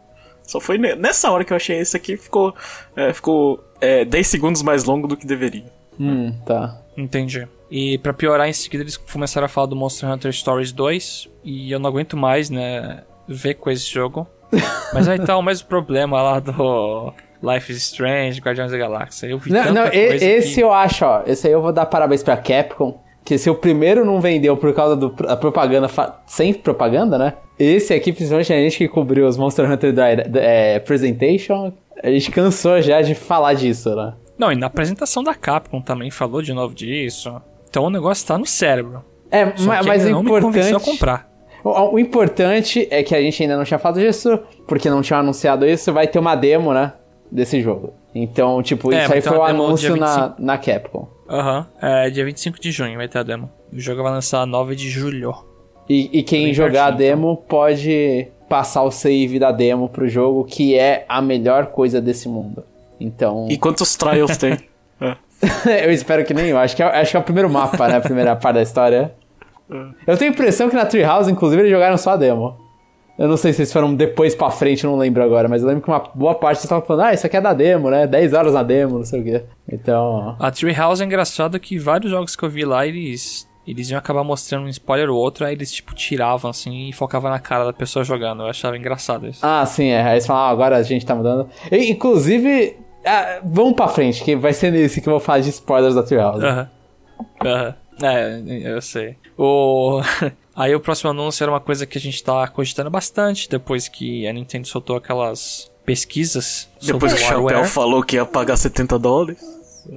Só 0.43 0.59
foi 0.59 0.77
ne- 0.77 0.95
nessa 0.95 1.31
hora 1.31 1.45
que 1.45 1.53
eu 1.53 1.57
achei 1.57 1.79
esse 1.79 1.95
aqui 1.95 2.17
ficou, 2.17 2.53
é, 2.97 3.13
ficou 3.13 3.63
é, 3.79 4.03
10 4.03 4.27
segundos 4.27 4.61
mais 4.61 4.83
longo 4.83 5.07
do 5.07 5.15
que 5.15 5.25
deveria. 5.25 5.71
Hum, 5.97 6.33
tá. 6.45 6.81
Entendi. 7.03 7.47
E 7.71 7.97
pra 7.99 8.13
piorar, 8.13 8.47
em 8.49 8.53
seguida 8.53 8.83
eles 8.83 8.97
começaram 8.97 9.45
a 9.45 9.47
falar 9.49 9.67
do 9.67 9.75
Monster 9.75 10.09
Hunter 10.09 10.31
Stories 10.33 10.71
2. 10.71 11.29
E 11.43 11.71
eu 11.71 11.79
não 11.79 11.89
aguento 11.89 12.17
mais, 12.17 12.49
né, 12.49 13.03
ver 13.27 13.53
com 13.55 13.69
esse 13.69 13.85
jogo. 13.89 14.27
Mas 14.93 15.07
aí 15.07 15.19
tá 15.19 15.37
o 15.37 15.41
mesmo 15.43 15.67
problema 15.67 16.21
lá 16.21 16.39
do 16.39 17.13
Life 17.41 17.71
is 17.71 17.77
Strange, 17.83 18.41
Guardiões 18.41 18.71
da 18.71 18.77
Galáxia. 18.77 19.27
Eu 19.27 19.37
vi 19.37 19.51
Não, 19.51 19.71
não, 19.71 19.85
e- 19.87 19.97
esse 19.97 20.55
que... 20.55 20.61
eu 20.61 20.73
acho, 20.73 21.05
ó. 21.05 21.21
Esse 21.25 21.47
aí 21.47 21.53
eu 21.53 21.61
vou 21.61 21.71
dar 21.71 21.85
parabéns 21.85 22.23
pra 22.23 22.35
Capcom. 22.35 22.99
Que 23.23 23.37
se 23.37 23.47
o 23.49 23.53
primeiro 23.55 24.03
não 24.03 24.19
vendeu 24.19 24.57
por 24.57 24.73
causa 24.73 24.95
da 24.95 25.37
propaganda, 25.37 25.87
fa- 25.87 26.19
sem 26.25 26.51
propaganda, 26.53 27.17
né? 27.17 27.33
Esse 27.59 27.93
aqui, 27.93 28.11
principalmente 28.11 28.51
a 28.51 28.55
gente 28.57 28.77
que 28.77 28.87
cobriu 28.87 29.27
os 29.27 29.37
Monster 29.37 29.69
Hunter 29.71 29.91
Dire- 29.93 30.31
é, 30.39 30.79
Presentation, 30.79 31.71
a 32.01 32.09
gente 32.09 32.31
cansou 32.31 32.81
já 32.81 33.01
de 33.03 33.13
falar 33.13 33.53
disso, 33.53 33.95
né? 33.95 34.13
Não, 34.39 34.51
e 34.51 34.55
na 34.55 34.65
apresentação 34.67 35.21
da 35.21 35.35
Capcom 35.35 35.81
também 35.81 36.09
falou 36.09 36.41
de 36.41 36.53
novo 36.53 36.73
disso. 36.73 37.39
Então 37.69 37.83
o 37.83 37.89
negócio 37.91 38.25
tá 38.25 38.37
no 38.37 38.45
cérebro. 38.45 39.03
É, 39.29 39.55
Só 39.55 39.65
ma- 39.67 39.79
que 39.81 39.87
mas 39.87 40.05
o 40.05 40.09
não 40.09 40.23
me 40.23 40.29
importante. 40.31 40.83
comprar. 40.83 41.29
O, 41.63 41.95
o 41.95 41.99
importante 41.99 42.87
é 42.89 43.03
que 43.03 43.13
a 43.13 43.21
gente 43.21 43.43
ainda 43.43 43.57
não 43.57 43.65
tinha 43.65 43.77
falado 43.77 43.99
disso, 43.99 44.39
porque 44.65 44.89
não 44.89 45.01
tinha 45.01 45.19
anunciado 45.19 45.67
isso, 45.67 45.91
vai 45.93 46.07
ter 46.07 46.17
uma 46.17 46.35
demo, 46.35 46.73
né? 46.73 46.93
Desse 47.29 47.61
jogo. 47.61 47.93
Então, 48.15 48.63
tipo, 48.63 48.91
É, 48.91 49.03
isso 49.03 49.13
aí 49.13 49.21
foi 49.21 49.37
o 49.37 49.43
anúncio 49.43 49.95
na, 49.95 50.15
25. 50.29 50.41
na 50.41 50.57
Capcom. 50.57 51.07
Aham. 51.29 51.67
É 51.81 52.09
dia 52.09 52.25
25 52.25 52.59
de 52.59 52.71
junho 52.71 52.97
vai 52.97 53.07
ter 53.07 53.19
a 53.19 53.23
demo. 53.23 53.51
O 53.71 53.79
jogo 53.79 54.01
vai 54.01 54.11
lançar 54.13 54.47
9 54.47 54.75
de 54.75 54.89
julho. 54.89 55.35
E, 55.87 56.09
e 56.19 56.23
quem 56.23 56.45
Bem 56.45 56.53
jogar 56.53 56.85
a 56.85 56.91
pertinho, 56.91 57.09
demo 57.09 57.37
pode 57.47 58.27
passar 58.47 58.81
o 58.83 58.89
save 58.89 59.37
da 59.37 59.51
demo 59.51 59.89
pro 59.89 60.07
jogo, 60.07 60.43
que 60.45 60.73
é 60.75 61.05
a 61.07 61.21
melhor 61.21 61.67
coisa 61.67 62.01
desse 62.01 62.27
mundo. 62.27 62.63
Então, 62.99 63.47
E 63.49 63.57
quantos 63.57 63.95
trials 63.95 64.37
tem? 64.37 64.57
É. 65.65 65.85
eu 65.85 65.91
espero 65.91 66.25
que 66.25 66.33
nenhum. 66.33 66.57
Acho 66.57 66.75
que, 66.75 66.83
é, 66.83 66.85
acho 66.85 67.11
que 67.11 67.15
é 67.15 67.19
o 67.21 67.23
primeiro 67.23 67.49
mapa, 67.49 67.87
né? 67.87 67.95
A 67.95 68.01
primeira 68.01 68.35
parte 68.35 68.55
da 68.55 68.61
história. 68.61 69.15
Eu 70.05 70.17
tenho 70.17 70.31
a 70.31 70.33
impressão 70.33 70.69
que 70.69 70.75
na 70.75 70.85
Treehouse, 70.85 71.31
inclusive, 71.31 71.61
eles 71.61 71.71
jogaram 71.71 71.97
só 71.97 72.11
a 72.11 72.17
demo. 72.17 72.57
Eu 73.17 73.27
não 73.27 73.37
sei 73.37 73.53
se 73.53 73.61
eles 73.61 73.71
foram 73.71 73.95
depois 73.95 74.33
pra 74.33 74.49
frente, 74.49 74.85
não 74.85 74.97
lembro 74.97 75.23
agora, 75.23 75.47
mas 75.47 75.61
eu 75.61 75.67
lembro 75.67 75.83
que 75.83 75.89
uma 75.89 75.99
boa 76.15 76.35
parte 76.35 76.57
vocês 76.57 76.65
estavam 76.65 76.85
falando, 76.85 77.07
ah, 77.07 77.13
isso 77.13 77.25
aqui 77.25 77.37
é 77.37 77.41
da 77.41 77.53
demo, 77.53 77.89
né? 77.89 78.07
10 78.07 78.33
horas 78.33 78.53
na 78.53 78.63
demo, 78.63 78.97
não 78.97 79.05
sei 79.05 79.21
o 79.21 79.23
quê. 79.23 79.43
Então. 79.71 80.35
A 80.39 80.51
Treehouse 80.51 81.01
é 81.01 81.05
engraçado 81.05 81.59
que 81.59 81.77
vários 81.77 82.11
jogos 82.11 82.35
que 82.35 82.43
eu 82.43 82.49
vi 82.49 82.65
lá, 82.65 82.85
eles. 82.85 83.47
Eles 83.67 83.89
iam 83.91 83.99
acabar 83.99 84.23
mostrando 84.23 84.65
um 84.65 84.69
spoiler 84.69 85.09
ou 85.09 85.17
outro, 85.17 85.45
aí 85.45 85.53
eles, 85.53 85.71
tipo, 85.71 85.93
tiravam 85.93 86.49
assim 86.49 86.89
e 86.89 86.93
focavam 86.93 87.29
na 87.29 87.39
cara 87.39 87.65
da 87.65 87.73
pessoa 87.73 88.03
jogando. 88.03 88.41
Eu 88.41 88.47
achava 88.49 88.75
engraçado 88.75 89.27
isso. 89.27 89.45
Ah, 89.45 89.63
sim, 89.65 89.89
é. 89.89 90.01
Aí 90.01 90.13
eles 90.13 90.25
falam, 90.25 90.43
ah, 90.43 90.49
agora 90.49 90.75
a 90.77 90.81
gente 90.81 91.05
tá 91.05 91.13
mudando. 91.13 91.47
E, 91.71 91.91
inclusive, 91.91 92.77
ah, 93.05 93.39
vamos 93.43 93.73
pra 93.73 93.87
frente, 93.87 94.23
que 94.23 94.35
vai 94.35 94.53
ser 94.53 94.71
nesse 94.71 95.01
que 95.01 95.07
eu 95.07 95.11
vou 95.11 95.19
falar 95.19 95.39
de 95.39 95.49
spoilers 95.49 95.95
da 95.95 96.03
Treehouse. 96.03 96.43
Aham. 96.45 96.69
Aham. 97.45 97.75
É, 98.01 98.41
eu 98.63 98.81
sei. 98.81 99.17
O. 99.37 100.01
Aí 100.55 100.73
o 100.75 100.79
próximo 100.79 101.09
anúncio 101.11 101.43
era 101.43 101.51
uma 101.51 101.59
coisa 101.59 101.85
que 101.85 101.97
a 101.97 102.01
gente 102.01 102.21
tá 102.23 102.45
cogitando 102.47 102.89
bastante 102.89 103.49
depois 103.49 103.87
que 103.87 104.27
a 104.27 104.33
Nintendo 104.33 104.67
soltou 104.67 104.97
aquelas 104.97 105.71
pesquisas 105.85 106.69
Depois 106.81 107.13
que 107.13 107.21
o 107.21 107.23
o 107.23 107.27
Chapéu 107.27 107.65
falou 107.65 108.03
que 108.03 108.15
ia 108.17 108.25
pagar 108.25 108.57
70 108.57 108.99
dólares. 108.99 109.39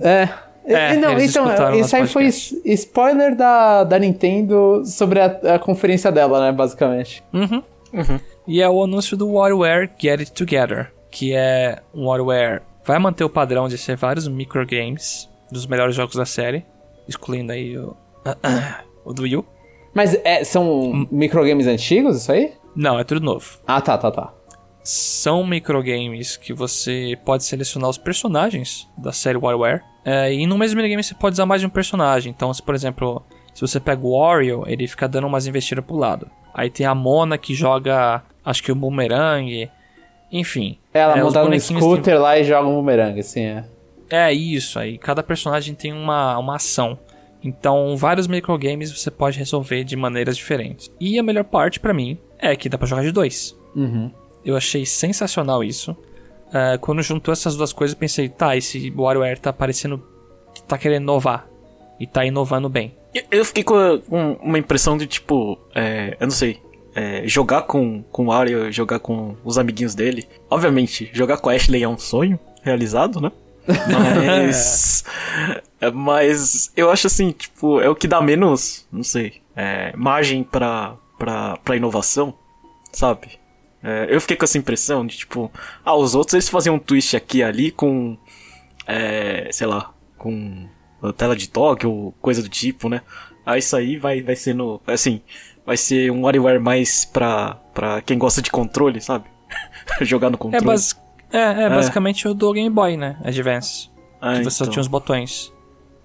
É. 0.00 0.28
É, 0.64 0.96
não, 0.96 1.11
eles 1.12 1.30
então, 1.34 1.74
isso 1.74 1.96
aí 1.96 2.07
foi 2.07 2.22
podcast. 2.26 2.55
s- 2.57 2.72
spoiler 2.74 3.34
da, 3.34 3.82
da 3.82 3.98
Nintendo 3.98 4.82
sobre 4.86 5.18
a, 5.20 5.26
a 5.55 5.59
conferência 5.59 6.12
dela, 6.12 6.40
né, 6.40 6.53
basicamente. 6.53 7.22
Uhum. 7.32 7.62
E 8.46 8.62
é 8.62 8.68
o 8.70 8.84
anúncio 8.84 9.16
do 9.16 9.28
WarioWare 9.32 9.90
Get 9.98 10.20
It 10.20 10.32
Together, 10.32 10.92
que 11.11 11.34
é 11.34 11.80
um 11.92 12.07
WarioWare 12.07 12.62
vai 12.84 12.98
manter 12.98 13.24
o 13.24 13.30
padrão 13.30 13.68
de 13.68 13.78
ser 13.78 13.96
vários 13.96 14.28
microgames 14.28 15.28
dos 15.50 15.66
melhores 15.66 15.94
jogos 15.94 16.16
da 16.16 16.24
série, 16.24 16.64
excluindo 17.08 17.52
aí 17.52 17.76
o, 17.76 17.96
o 19.04 19.12
do 19.12 19.22
Wii. 19.22 19.44
Mas 19.94 20.14
é, 20.24 20.42
são 20.44 21.06
microgames 21.10 21.66
antigos, 21.66 22.16
isso 22.16 22.32
aí? 22.32 22.52
Não, 22.74 22.98
é 22.98 23.04
tudo 23.04 23.20
novo. 23.20 23.58
Ah, 23.66 23.80
tá, 23.80 23.98
tá, 23.98 24.10
tá. 24.10 24.32
São 24.82 25.46
microgames 25.46 26.36
que 26.36 26.52
você 26.52 27.16
pode 27.24 27.44
selecionar 27.44 27.90
os 27.90 27.98
personagens 27.98 28.88
da 28.96 29.12
série 29.12 29.38
WarioWare. 29.38 29.82
É, 30.04 30.32
e 30.32 30.46
no 30.46 30.58
mesmo 30.58 30.76
minigame 30.76 31.02
você 31.02 31.14
pode 31.14 31.34
usar 31.34 31.46
mais 31.46 31.60
de 31.60 31.66
um 31.66 31.70
personagem. 31.70 32.32
Então, 32.34 32.52
se 32.52 32.62
por 32.62 32.74
exemplo, 32.74 33.22
se 33.54 33.60
você 33.60 33.78
pega 33.78 34.04
o 34.04 34.18
Wario, 34.18 34.64
ele 34.66 34.88
fica 34.88 35.06
dando 35.06 35.26
umas 35.26 35.46
investidas 35.46 35.84
pro 35.84 35.96
lado. 35.96 36.28
Aí 36.54 36.70
tem 36.70 36.86
a 36.86 36.94
Mona 36.94 37.38
que 37.38 37.54
joga, 37.54 38.22
acho 38.44 38.62
que 38.62 38.72
o 38.72 38.74
boomerang. 38.74 39.70
Enfim. 40.32 40.78
Ela 40.94 41.18
é, 41.18 41.22
monta 41.22 41.44
no 41.44 41.60
scooter 41.60 42.18
lá 42.20 42.38
e 42.38 42.44
joga 42.44 42.66
um 42.66 42.74
boomerang, 42.74 43.20
assim, 43.20 43.42
é. 43.44 43.64
É 44.10 44.32
isso 44.32 44.78
aí. 44.78 44.98
Cada 44.98 45.22
personagem 45.22 45.74
tem 45.74 45.92
uma, 45.92 46.38
uma 46.38 46.56
ação. 46.56 46.98
Então, 47.44 47.96
vários 47.96 48.26
microgames 48.26 48.90
você 48.92 49.10
pode 49.10 49.38
resolver 49.38 49.84
de 49.84 49.96
maneiras 49.96 50.36
diferentes. 50.36 50.90
E 51.00 51.18
a 51.18 51.22
melhor 51.22 51.44
parte 51.44 51.78
pra 51.80 51.92
mim 51.92 52.18
é 52.38 52.54
que 52.56 52.68
dá 52.68 52.78
pra 52.78 52.86
jogar 52.86 53.02
de 53.02 53.12
dois. 53.12 53.56
Uhum. 53.74 54.10
Eu 54.44 54.56
achei 54.56 54.86
sensacional 54.86 55.62
isso. 55.62 55.96
É, 56.52 56.78
quando 56.78 57.02
juntou 57.02 57.32
essas 57.32 57.56
duas 57.56 57.72
coisas, 57.72 57.94
eu 57.94 57.98
pensei, 57.98 58.28
tá, 58.28 58.56
esse 58.56 58.92
WarioWare 58.96 59.38
tá 59.38 59.52
parecendo 59.52 60.02
tá 60.68 60.76
querendo 60.78 61.02
inovar. 61.02 61.46
E 61.98 62.06
tá 62.06 62.24
inovando 62.24 62.68
bem. 62.68 62.94
Eu- 63.30 63.44
fiquei 63.44 63.62
com 63.62 63.76
uma 64.42 64.58
impressão 64.58 64.96
de 64.96 65.06
tipo, 65.06 65.58
é, 65.74 66.16
eu 66.18 66.26
não 66.26 66.32
sei, 66.34 66.60
é, 66.95 67.26
jogar 67.26 67.62
com, 67.62 68.03
com 68.11 68.24
o 68.24 68.26
Wario, 68.26 68.70
jogar 68.70 68.99
com 68.99 69.36
os 69.45 69.59
amiguinhos 69.59 69.95
dele. 69.95 70.28
Obviamente, 70.51 71.11
jogar 71.12 71.38
com 71.38 71.49
a 71.51 71.55
Ashley 71.55 71.82
é 71.82 71.88
um 71.88 71.99
sonho 71.99 72.38
realizado, 72.62 73.20
né? 73.20 73.32
Mas. 73.66 75.05
é, 75.80 75.90
mas 75.90 76.72
eu 76.76 76.90
acho 76.90 77.07
assim, 77.07 77.30
tipo, 77.32 77.80
é 77.80 77.88
o 77.88 77.95
que 77.95 78.09
dá 78.09 78.20
menos, 78.20 78.86
não 78.93 79.03
sei, 79.03 79.40
é, 79.55 79.93
margem 79.97 80.43
pra, 80.43 80.97
pra, 81.18 81.57
pra 81.59 81.76
inovação, 81.76 82.34
sabe? 82.93 83.40
É, 83.82 84.07
eu 84.09 84.20
fiquei 84.20 84.36
com 84.36 84.45
essa 84.45 84.59
impressão 84.59 85.07
de 85.07 85.18
tipo, 85.18 85.51
ah, 85.84 85.95
os 85.95 86.14
outros 86.14 86.34
eles 86.34 86.49
faziam 86.49 86.76
um 86.76 86.78
twist 86.78 87.16
aqui 87.16 87.38
e 87.38 87.43
ali 87.43 87.70
com. 87.70 88.16
É, 88.86 89.49
sei 89.53 89.66
lá, 89.66 89.93
com 90.18 90.68
tela 91.16 91.34
de 91.34 91.49
toque 91.49 91.86
ou 91.86 92.12
coisa 92.20 92.43
do 92.43 92.49
tipo, 92.49 92.88
né? 92.88 93.03
Aí 93.45 93.59
isso 93.59 93.76
aí 93.76 93.97
vai, 93.97 94.22
vai 94.22 94.36
ser 94.36 94.55
no. 94.55 94.80
Assim, 94.86 95.20
vai 95.66 95.76
ser 95.76 96.10
um 96.10 96.22
WarioWare 96.22 96.60
mais 96.60 97.04
pra, 97.04 97.54
pra 97.74 98.00
quem 98.02 98.18
gosta 98.18 98.40
de 98.42 98.50
controle, 98.50 99.00
sabe? 99.00 99.24
Jogar 100.02 100.30
no 100.30 100.36
É, 100.36 100.38
controle. 100.38 100.64
bas 100.66 101.00
é, 101.32 101.64
é 101.64 101.68
basicamente 101.70 102.28
o 102.28 102.34
do 102.34 102.52
Game 102.52 102.68
Boy, 102.68 102.96
né? 102.96 103.16
Advance. 103.24 103.90
Ah, 104.20 104.34
que 104.36 104.44
você 104.44 104.50
só 104.50 104.64
então. 104.64 104.72
tinha 104.72 104.80
os 104.82 104.88
botões. 104.88 105.52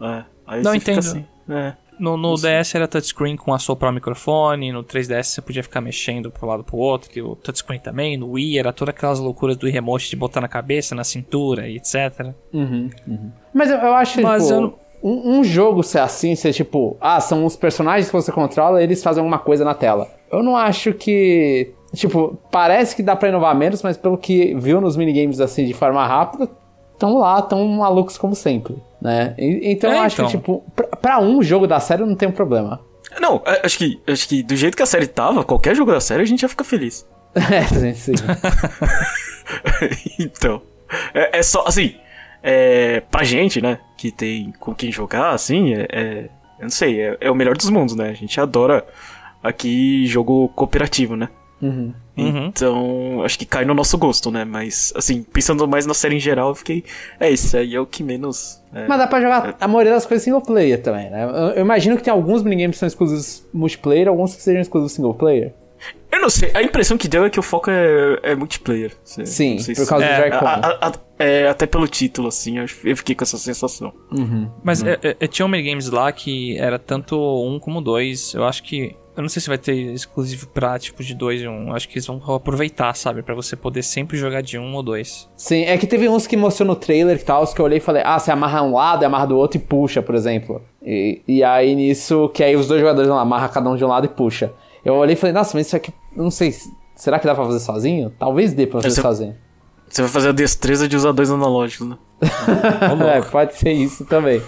É, 0.01 0.23
aí 0.47 0.63
Não 0.63 0.73
entendo. 0.73 0.99
assim, 0.99 1.25
é. 1.49 1.73
No, 1.99 2.15
no 2.15 2.35
DS 2.35 2.75
era 2.75 2.87
touchscreen 2.87 3.35
com 3.35 3.51
assoprar 3.53 3.91
o 3.91 3.93
microfone, 3.95 4.71
no 4.71 4.83
3DS 4.83 5.23
você 5.23 5.41
podia 5.41 5.63
ficar 5.63 5.81
mexendo 5.81 6.29
pro 6.29 6.45
lado 6.47 6.63
pro 6.63 6.77
outro, 6.77 7.09
que 7.09 7.19
o 7.21 7.35
touchscreen 7.35 7.79
também, 7.79 8.15
no 8.15 8.29
Wii 8.33 8.59
era 8.59 8.71
todas 8.71 8.93
aquelas 8.93 9.19
loucuras 9.19 9.57
do 9.57 9.63
Wii 9.65 9.73
Remote 9.73 10.07
de 10.09 10.15
botar 10.15 10.39
na 10.39 10.47
cabeça, 10.47 10.93
na 10.93 11.03
cintura 11.03 11.67
e 11.67 11.77
etc. 11.77 12.33
Uhum, 12.53 12.89
uhum. 13.07 13.31
Mas 13.51 13.71
eu, 13.71 13.77
eu 13.79 13.93
acho, 13.95 14.21
Mas 14.21 14.43
tipo, 14.43 14.53
eu 14.55 14.61
não- 14.61 14.75
um, 15.03 15.39
um 15.39 15.43
jogo 15.43 15.83
ser 15.83 15.99
assim, 15.99 16.35
ser 16.35 16.53
tipo, 16.53 16.97
ah, 16.99 17.19
são 17.19 17.45
os 17.45 17.55
personagens 17.55 18.07
que 18.09 18.15
você 18.15 18.31
controla 18.31 18.81
eles 18.83 19.01
fazem 19.03 19.21
alguma 19.21 19.39
coisa 19.39 19.63
na 19.65 19.73
tela. 19.73 20.07
Eu 20.31 20.43
não 20.43 20.55
acho 20.55 20.93
que. 20.93 21.71
Tipo, 21.95 22.37
parece 22.51 22.95
que 22.95 23.01
dá 23.01 23.15
pra 23.15 23.29
inovar 23.29 23.55
menos, 23.55 23.81
mas 23.81 23.95
pelo 23.97 24.17
que 24.17 24.53
viu 24.55 24.81
nos 24.81 24.97
minigames 24.97 25.39
assim 25.39 25.65
de 25.65 25.73
forma 25.73 26.05
rápida, 26.05 26.49
estão 26.93 27.17
lá, 27.17 27.41
tão 27.41 27.65
malucos 27.65 28.17
como 28.17 28.35
sempre, 28.35 28.75
né? 29.01 29.33
E- 29.37 29.71
então 29.71 29.89
É, 29.91 29.95
eu 29.95 30.01
acho 30.01 30.15
então. 30.15 30.25
que, 30.25 30.31
tipo, 30.37 30.63
pra, 30.75 30.87
pra 30.87 31.19
um 31.21 31.41
jogo 31.41 31.65
da 31.65 31.79
série 31.79 32.03
não 32.05 32.15
tem 32.15 32.27
um 32.27 32.31
problema. 32.33 32.81
Não, 33.21 33.41
acho 33.63 33.77
que, 33.77 33.99
acho 34.05 34.27
que 34.27 34.43
do 34.43 34.55
jeito 34.55 34.75
que 34.75 34.83
a 34.83 34.85
série 34.85 35.07
tava, 35.07 35.45
qualquer 35.45 35.73
jogo 35.75 35.91
da 35.91 36.01
série 36.01 36.23
a 36.23 36.25
gente 36.25 36.41
ia 36.43 36.49
ficar 36.49 36.63
feliz. 36.65 37.07
É, 37.35 37.93
sim. 37.93 38.13
então. 40.19 40.61
É, 41.13 41.39
é 41.39 41.43
só, 41.43 41.63
assim, 41.65 41.95
é, 42.49 43.01
pra 43.11 43.25
gente, 43.25 43.61
né, 43.61 43.77
que 43.97 44.09
tem 44.09 44.53
com 44.57 44.73
quem 44.73 44.89
jogar, 44.89 45.31
assim, 45.31 45.73
é, 45.73 45.85
é- 45.91 46.29
eu 46.57 46.63
não 46.63 46.69
sei, 46.69 47.01
é, 47.01 47.17
é 47.19 47.29
o 47.29 47.35
melhor 47.35 47.57
dos 47.57 47.69
mundos, 47.69 47.93
né? 47.93 48.09
A 48.09 48.13
gente 48.13 48.39
adora 48.39 48.85
aqui 49.43 50.05
jogo 50.07 50.47
cooperativo, 50.55 51.15
né? 51.17 51.27
Uhum. 51.61 51.93
Uhum. 52.15 52.45
Então, 52.47 53.21
acho 53.23 53.37
que 53.37 53.45
cai 53.45 53.65
no 53.65 53.73
nosso 53.73 53.97
gosto, 53.97 54.31
né? 54.31 54.45
Mas, 54.45 54.93
assim, 54.95 55.23
pensando 55.23 55.67
mais 55.67 55.85
na 55.85 55.93
série 55.93 56.15
em 56.15 56.19
geral, 56.19 56.49
eu 56.49 56.55
fiquei. 56.55 56.83
É, 57.19 57.29
isso 57.29 57.55
aí 57.57 57.75
é 57.75 57.79
o 57.79 57.85
que 57.85 58.01
menos. 58.03 58.61
é. 58.73 58.87
Mas 58.87 58.97
dá 58.97 59.07
pra 59.07 59.19
jogar 59.21 59.55
a 59.59 59.67
maioria 59.67 59.91
das 59.93 60.05
coisas 60.05 60.23
single 60.23 60.41
player 60.41 60.81
também, 60.81 61.09
né? 61.09 61.23
Eu, 61.25 61.29
eu 61.55 61.61
imagino 61.61 61.97
que 61.97 62.03
tem 62.03 62.13
alguns 62.13 62.43
minigames 62.43 62.75
que 62.75 62.79
são 62.79 62.87
exclusivos 62.87 63.43
multiplayer, 63.53 64.07
alguns 64.07 64.35
que 64.35 64.41
sejam 64.41 64.61
exclusivos 64.61 64.93
single 64.93 65.13
player. 65.15 65.53
Eu 66.11 66.21
não 66.21 66.29
sei, 66.29 66.51
a 66.53 66.63
impressão 66.63 66.97
que 66.97 67.07
deu 67.07 67.25
é 67.25 67.29
que 67.29 67.39
o 67.39 67.43
foco 67.43 67.69
é, 67.69 68.19
é 68.23 68.35
multiplayer. 68.35 68.93
Cê- 69.03 69.25
Sim, 69.25 69.59
sei 69.59 69.75
por 69.75 69.83
se- 69.83 69.89
causa 69.89 70.05
É, 70.05 70.29
do. 70.29 70.35
A- 70.35 70.39
a- 70.81 70.87
a- 70.89 70.93
é, 71.19 71.47
até 71.47 71.65
pelo 71.67 71.87
título, 71.87 72.27
assim, 72.29 72.57
eu 72.59 72.95
fiquei 72.97 73.13
com 73.15 73.23
essa 73.23 73.37
sensação. 73.37 73.93
Mas 74.63 74.81
é, 74.83 74.97
é, 75.03 75.17
é, 75.19 75.27
tinha 75.27 75.47
minigames 75.47 75.89
lá 75.89 76.11
que 76.11 76.57
era 76.57 76.79
tanto 76.79 77.15
um 77.17 77.59
como 77.59 77.81
dois. 77.81 78.33
Eu 78.33 78.45
acho 78.45 78.63
que. 78.63 78.95
Eu 79.15 79.23
não 79.23 79.29
sei 79.29 79.41
se 79.41 79.47
vai 79.47 79.57
ter 79.57 79.73
exclusivo 79.73 80.47
pra 80.47 80.77
tipo 80.77 81.03
de 81.03 81.15
dois 81.15 81.41
e 81.41 81.47
um. 81.47 81.69
Eu 81.69 81.75
acho 81.75 81.89
que 81.89 81.95
eles 81.95 82.05
vão 82.05 82.21
aproveitar, 82.35 82.93
sabe? 82.95 83.23
Pra 83.23 83.33
você 83.33 83.55
poder 83.55 83.81
sempre 83.81 84.15
jogar 84.15 84.41
de 84.41 84.59
um 84.59 84.75
ou 84.75 84.83
dois. 84.83 85.27
Sim, 85.35 85.63
é 85.65 85.75
que 85.77 85.87
teve 85.87 86.07
uns 86.07 86.27
que 86.27 86.37
mostrou 86.37 86.67
no 86.67 86.75
trailer 86.75 87.17
e 87.17 87.23
tal, 87.23 87.41
os 87.43 87.51
que 87.53 87.59
eu 87.59 87.65
olhei 87.65 87.79
e 87.79 87.81
falei, 87.81 88.03
ah, 88.05 88.19
você 88.19 88.31
amarra 88.31 88.61
um 88.61 88.73
lado 88.73 89.01
e 89.01 89.05
amarra 89.05 89.25
do 89.25 89.35
outro 89.35 89.57
e 89.57 89.61
puxa, 89.61 90.03
por 90.03 90.13
exemplo. 90.13 90.61
E, 90.83 91.21
e 91.27 91.43
aí 91.43 91.73
nisso, 91.73 92.29
que 92.29 92.43
aí 92.43 92.55
os 92.55 92.67
dois 92.67 92.79
jogadores 92.79 93.07
vão 93.07 93.17
lá, 93.17 93.23
amarra 93.23 93.49
cada 93.49 93.67
um 93.69 93.75
de 93.75 93.83
um 93.83 93.87
lado 93.87 94.05
e 94.05 94.09
puxa. 94.09 94.53
Eu 94.87 94.95
olhei 94.95 95.13
e 95.15 95.17
falei, 95.17 95.33
nossa, 95.33 95.57
mas 95.57 95.67
isso 95.67 95.75
aqui, 95.75 95.93
não 96.15 96.31
sei, 96.31 96.55
será 96.95 97.19
que 97.19 97.25
dá 97.25 97.35
pra 97.35 97.43
fazer 97.43 97.59
sozinho? 97.59 98.09
Talvez 98.17 98.53
dê 98.53 98.65
pra 98.65 98.79
fazer 98.79 98.87
Esse- 98.87 99.01
sozinho. 99.01 99.35
Você 99.89 100.01
vai 100.01 100.09
fazer 100.09 100.29
a 100.29 100.31
destreza 100.31 100.87
de 100.87 100.95
usar 100.95 101.11
dois 101.11 101.29
analógicos, 101.29 101.87
né? 101.87 101.97
é, 103.15 103.21
pode 103.21 103.55
ser 103.55 103.71
isso 103.73 104.05
também. 104.05 104.41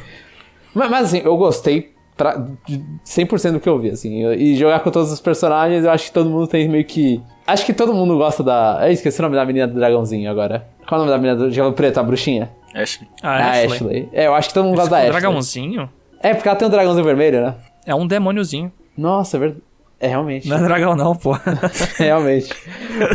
Mas, 0.74 0.90
mas, 0.90 1.06
assim, 1.08 1.22
eu 1.26 1.36
gostei 1.36 1.94
pra, 2.16 2.36
de 2.66 2.82
100% 3.06 3.52
do 3.54 3.60
que 3.60 3.68
eu 3.68 3.78
vi, 3.80 3.90
assim. 3.90 4.26
E 4.34 4.56
jogar 4.56 4.80
com 4.80 4.92
todos 4.92 5.12
os 5.12 5.20
personagens, 5.20 5.84
eu 5.84 5.92
acho 5.92 6.06
que 6.06 6.12
todo 6.14 6.30
mundo 6.30 6.48
tem 6.48 6.70
meio 6.70 6.86
que... 6.86 7.22
Acho 7.46 7.66
que 7.66 7.74
todo 7.74 7.94
mundo 7.94 8.18
gosta 8.18 8.42
da... 8.44 8.80
Eu 8.84 8.92
esqueci 8.94 9.20
o 9.20 9.24
nome 9.24 9.36
da 9.36 9.46
menina 9.46 9.68
do 9.68 9.76
dragãozinho 9.76 10.30
agora. 10.32 10.68
Qual 10.88 11.02
é 11.02 11.04
o 11.04 11.06
nome 11.08 11.12
da 11.12 11.22
menina 11.22 11.36
do 11.36 11.52
Diabo 11.52 11.74
Preto, 11.74 12.00
a 12.00 12.04
bruxinha? 12.04 12.50
Ashley. 12.74 13.10
Ah, 13.24 13.30
a 13.38 13.52
Ashley. 13.52 13.66
Ashley. 13.74 14.10
É, 14.14 14.28
eu 14.28 14.34
acho 14.36 14.48
que 14.50 14.54
todo 14.54 14.64
mundo 14.66 14.74
Esse 14.76 14.82
gosta 14.90 14.92
da 14.96 14.98
Ashley. 15.02 15.12
dragãozinho? 15.22 15.90
É, 16.22 16.34
porque 16.34 16.48
ela 16.50 16.58
tem 16.58 16.68
um 16.68 16.72
dragãozinho 16.72 17.06
vermelho, 17.06 17.42
né? 17.42 17.56
É 17.86 17.96
um 17.96 18.06
demôniozinho. 18.08 18.72
Nossa, 18.98 19.38
é 19.38 19.40
verdade. 19.40 19.64
É, 20.00 20.08
realmente. 20.08 20.48
Não 20.48 20.58
é 20.58 20.64
dragão, 20.64 20.96
não, 20.96 21.16
pô. 21.16 21.38
realmente. 21.98 22.54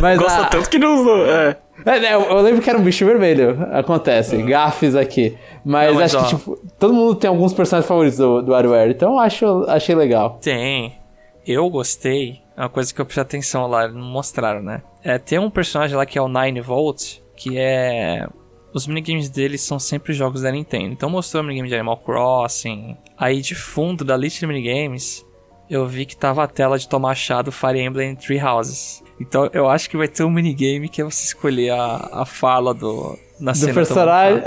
Mas 0.01 0.19
Gosta 0.19 0.41
a... 0.41 0.45
tanto 0.45 0.69
que 0.69 0.77
não 0.77 1.01
usou. 1.01 1.25
É. 1.25 1.57
É, 1.85 1.99
né, 1.99 2.13
eu, 2.13 2.21
eu 2.21 2.41
lembro 2.41 2.61
que 2.61 2.69
era 2.69 2.79
um 2.79 2.83
bicho 2.83 3.05
vermelho. 3.05 3.67
Acontece. 3.71 4.37
Gafes 4.43 4.95
aqui. 4.95 5.37
Mas, 5.63 5.89
Não, 5.89 5.95
mas, 5.99 6.15
acho 6.15 6.17
ó. 6.17 6.27
que, 6.27 6.35
tipo, 6.35 6.59
todo 6.79 6.93
mundo 6.93 7.15
tem 7.15 7.27
alguns 7.27 7.53
personagens 7.53 7.87
favoritos 7.87 8.17
do, 8.17 8.41
do 8.41 8.51
WarioWare. 8.51 8.91
Então 8.91 9.13
eu 9.13 9.19
acho, 9.19 9.65
achei 9.67 9.93
legal. 9.95 10.39
Tem. 10.41 10.97
Eu 11.45 11.69
gostei. 11.69 12.41
É 12.55 12.61
uma 12.61 12.69
coisa 12.69 12.93
que 12.93 13.01
eu 13.01 13.05
prestei 13.05 13.21
atenção 13.21 13.67
lá, 13.67 13.87
não 13.87 14.01
mostraram, 14.01 14.61
né? 14.61 14.81
É, 15.03 15.17
tem 15.17 15.37
um 15.37 15.49
personagem 15.49 15.95
lá 15.97 16.05
que 16.05 16.17
é 16.17 16.21
o 16.21 16.27
9 16.27 16.61
Volt, 16.61 17.19
que 17.35 17.57
é. 17.57 18.27
Os 18.73 18.87
minigames 18.87 19.29
dele 19.29 19.57
são 19.57 19.79
sempre 19.79 20.13
jogos 20.13 20.41
da 20.41 20.51
Nintendo. 20.51 20.91
Então 20.91 21.09
mostrou 21.09 21.41
o 21.41 21.45
minigame 21.45 21.69
de 21.69 21.75
Animal 21.75 21.97
Crossing. 21.97 22.97
Aí 23.17 23.41
de 23.41 23.55
fundo 23.55 24.03
da 24.03 24.17
lista 24.17 24.41
de 24.41 24.47
minigames, 24.47 25.24
eu 25.69 25.85
vi 25.87 26.05
que 26.05 26.15
tava 26.15 26.43
a 26.43 26.47
tela 26.47 26.77
de 26.77 26.87
tomar 26.87 27.15
chá 27.15 27.41
do 27.41 27.51
Fire 27.51 27.79
Emblem 27.79 28.15
Three 28.15 28.39
Houses. 28.41 29.03
Então 29.19 29.49
eu 29.53 29.69
acho 29.69 29.89
que 29.89 29.97
vai 29.97 30.07
ter 30.07 30.23
um 30.23 30.29
minigame 30.29 30.89
que 30.89 31.01
é 31.01 31.05
você 31.05 31.23
escolher 31.25 31.71
a, 31.71 32.09
a 32.21 32.25
fala 32.25 32.73
do. 32.73 33.17
Na 33.39 33.51
Do 33.51 33.57
cena 33.57 33.73
personagem. 33.73 34.43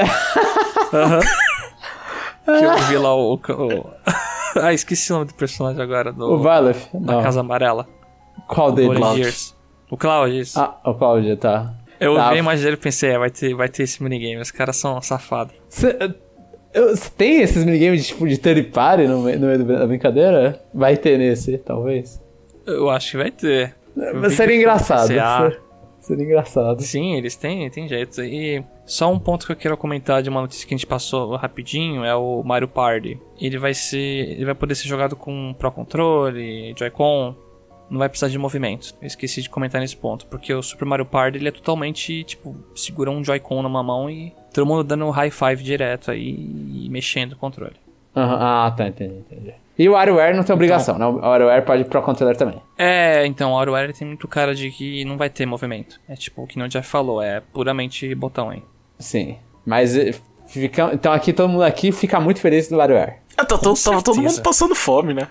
Aham. 0.93 1.21
que 2.59 2.65
eu 2.65 2.79
vi 2.89 2.97
lá 2.97 3.15
o. 3.15 3.35
o- 3.35 3.91
ah, 4.61 4.73
esqueci 4.73 5.13
o 5.13 5.17
nome 5.17 5.27
do 5.29 5.35
personagem 5.35 5.83
agora. 5.83 6.13
Do, 6.13 6.33
O 6.33 6.39
Valef? 6.39 6.87
da 6.95 7.15
Não. 7.15 7.23
Casa 7.23 7.41
Amarela. 7.41 7.87
Qual 8.47 8.73
dele? 8.73 8.97
Cloud. 8.97 9.55
O 9.91 9.97
Cloud, 9.97 10.39
isso. 10.41 10.59
Ah, 10.59 10.79
o 10.85 10.95
Cláudio, 10.95 11.37
tá. 11.37 11.75
eu 12.01 12.15
tá. 12.15 12.29
vi 12.31 12.37
a 12.37 12.39
imagem 12.39 12.65
dele 12.65 12.77
e 12.77 12.81
pensei, 12.81 13.11
é, 13.11 13.19
vai 13.19 13.31
ter, 13.31 13.55
vai 13.55 13.69
ter 13.69 13.83
esse 13.83 14.03
minigame. 14.03 14.41
Os 14.41 14.51
caras 14.51 14.77
são 14.77 15.01
safados. 15.03 15.55
Cê, 15.69 15.97
eu- 16.01 16.09
cê 16.09 16.15
tem 17.17 17.41
esses 17.43 17.65
minigames 17.65 18.03
de, 18.03 18.09
tipo, 18.09 18.27
de 18.29 18.39
third 18.39 18.63
party 18.65 19.07
no, 19.07 19.23
meio- 19.23 19.39
no 19.41 19.47
meio 19.47 19.65
da 19.65 19.87
brincadeira? 19.87 20.61
Vai 20.73 20.97
ter 20.97 21.19
nesse, 21.19 21.59
talvez. 21.59 22.21
Eu 22.67 22.91
acho 22.91 23.13
que 23.13 23.17
vai 23.17 23.31
ter. 23.31 23.75
Mas 23.97 24.31
vi 24.33 24.37
seria 24.37 24.57
engraçado. 24.57 25.07
ser- 25.09 25.61
Seria 26.01 26.25
engraçado. 26.25 26.81
Sim, 26.83 27.15
eles 27.17 27.37
têm, 27.37 27.69
têm 27.71 27.87
jeito. 27.89 28.23
E 28.23 28.65
só 28.87 29.13
um 29.13 29.19
ponto 29.19 29.45
que 29.45 29.53
eu 29.53 29.57
quero 29.57 29.77
comentar 29.77 30.23
de 30.23 30.29
uma 30.31 30.41
notícia 30.41 30.67
que 30.67 30.73
a 30.73 30.77
gente 30.77 30.87
passou 30.87 31.37
rapidinho 31.37 32.03
é 32.05 32.15
o 32.15 32.43
Mario 32.43 32.69
Party. 32.69 33.21
Ele 33.41 33.59
vai 33.59 33.75
ser. 33.75 33.99
Ele 34.31 34.45
vai 34.45 34.55
poder 34.55 34.75
ser 34.75 34.89
jogado 34.89 35.15
com 35.17 35.55
Pro 35.59 35.71
Controle, 35.73 36.75
Joy-Con. 36.79 37.35
Não 37.91 37.99
vai 37.99 38.09
precisar 38.09 38.29
de 38.31 38.39
movimento. 38.39 38.95
Eu 39.03 39.07
esqueci 39.07 39.43
de 39.43 39.51
comentar 39.51 39.81
nesse 39.81 39.97
ponto. 39.97 40.27
Porque 40.27 40.53
o 40.55 40.63
Super 40.63 40.85
Mario 40.87 41.05
Party 41.05 41.39
ele 41.39 41.49
é 41.49 41.53
totalmente, 41.53 42.23
tipo, 42.25 42.55
segura 42.75 43.11
um 43.11 43.23
Joy-Con 43.25 43.63
numa 43.63 43.83
mão 43.83 44.09
e 44.09 44.33
todo 44.59 44.67
mundo 44.67 44.83
dando 44.83 45.09
high 45.11 45.31
five 45.31 45.63
direto 45.63 46.11
aí 46.11 46.31
e 46.31 46.89
mexendo 46.91 47.33
o 47.33 47.37
controle. 47.37 47.77
Aham, 48.17 48.39
Ah, 48.41 48.71
tá, 48.77 48.89
entendi, 48.89 49.15
entendi. 49.15 49.55
E 49.79 49.89
o 49.89 49.93
WarioWare 49.93 50.35
não 50.37 50.43
tem 50.43 50.53
obrigação, 50.53 50.99
né? 50.99 51.07
O 51.07 51.19
WarioWare 51.21 51.65
pode 51.65 51.83
ir 51.83 51.85
pro 51.85 52.03
controller 52.03 52.37
também. 52.37 52.61
É, 52.77 53.25
então, 53.27 53.53
o 53.53 53.55
WarioWare 53.55 53.93
tem 53.93 54.09
muito 54.09 54.27
cara 54.27 54.53
de 54.53 54.73
que 54.73 55.05
não 55.05 55.17
vai 55.17 55.31
ter 55.31 55.47
movimento. 55.47 56.01
É 56.09 56.17
tipo 56.17 56.43
o 56.43 56.47
que 56.49 56.61
o 56.61 56.69
Jeff 56.69 56.89
falou, 56.89 57.23
é 57.23 57.41
puramente 57.53 58.13
botão, 58.17 58.53
hein? 58.53 58.65
Sim. 58.99 59.37
Mas 59.65 59.97
eh, 59.97 60.13
fica, 60.49 60.91
então 60.93 61.13
aqui 61.13 61.33
todo 61.33 61.49
mundo 61.49 61.63
aqui 61.63 61.93
fica 61.93 62.19
muito 62.19 62.41
feliz 62.41 62.69
do 62.69 62.77
WarioWare. 62.79 63.19
Ah, 63.37 63.45
tá, 63.45 63.57
todo- 63.57 63.81
tava 63.81 64.03
todo 64.03 64.21
mundo 64.21 64.43
passando 64.43 64.75
fome, 64.75 65.15
né? 65.15 65.29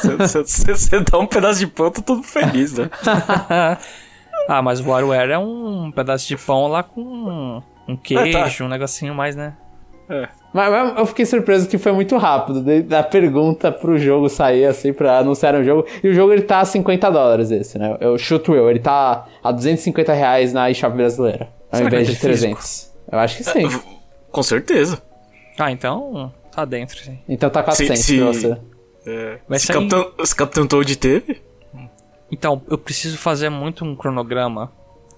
Você 0.00 1.00
dá 1.00 1.18
um 1.18 1.26
pedaço 1.26 1.58
de 1.58 1.66
pão, 1.66 1.90
tá 1.90 2.00
todo 2.00 2.22
feliz, 2.22 2.78
né? 2.78 2.88
ah, 4.48 4.62
mas 4.62 4.80
o 4.80 4.88
WarioWare 4.88 5.32
é 5.32 5.38
um 5.38 5.90
pedaço 5.94 6.26
de 6.26 6.36
pão 6.38 6.68
lá 6.68 6.82
com 6.82 7.62
um 7.88 7.96
queijo, 7.96 8.64
um 8.64 8.68
negocinho 8.68 9.14
mais, 9.14 9.34
né? 9.36 9.54
É. 10.08 10.28
Mas, 10.52 10.70
mas 10.70 10.98
eu 10.98 11.06
fiquei 11.06 11.24
surpreso 11.26 11.66
que 11.68 11.78
foi 11.78 11.90
muito 11.92 12.16
rápido, 12.16 12.62
da 12.82 13.02
pergunta 13.02 13.72
pro 13.72 13.98
jogo 13.98 14.28
sair, 14.28 14.66
assim, 14.66 14.92
pra 14.92 15.18
anunciar 15.18 15.54
o 15.54 15.64
jogo. 15.64 15.86
E 16.02 16.08
o 16.08 16.14
jogo 16.14 16.32
ele 16.32 16.42
tá 16.42 16.60
a 16.60 16.64
50 16.64 17.10
dólares 17.10 17.50
esse, 17.50 17.78
né? 17.78 17.96
Eu 18.00 18.16
chuto 18.18 18.54
eu, 18.54 18.70
ele 18.70 18.78
tá 18.80 19.26
a 19.42 19.50
250 19.50 20.12
reais 20.12 20.52
na 20.52 20.70
eShop 20.70 20.94
brasileira. 20.96 21.48
Ao 21.72 21.78
Será 21.78 21.88
invés 21.88 22.06
de 22.06 22.14
ter 22.14 22.20
300. 22.20 22.92
Eu 23.10 23.18
acho 23.18 23.36
que 23.38 23.44
sim. 23.44 23.68
Com 24.30 24.42
certeza. 24.42 25.02
Ah, 25.58 25.70
então 25.72 26.32
tá 26.52 26.64
dentro, 26.64 26.98
sim. 26.98 27.18
Então 27.28 27.48
tá 27.50 27.62
400 27.62 27.98
Se- 27.98 28.04
se- 28.04 28.18
pra 28.18 28.26
você. 28.26 28.56
É. 29.06 29.58
Se, 29.58 29.66
sair- 29.66 29.76
Capitão, 29.76 30.26
se 30.26 30.36
Capitão 30.36 30.66
Toad 30.66 30.96
teve, 30.96 31.42
Então, 32.30 32.60
eu 32.68 32.76
preciso 32.78 33.16
fazer 33.18 33.48
muito 33.48 33.84
um 33.84 33.94
cronograma 33.96 34.70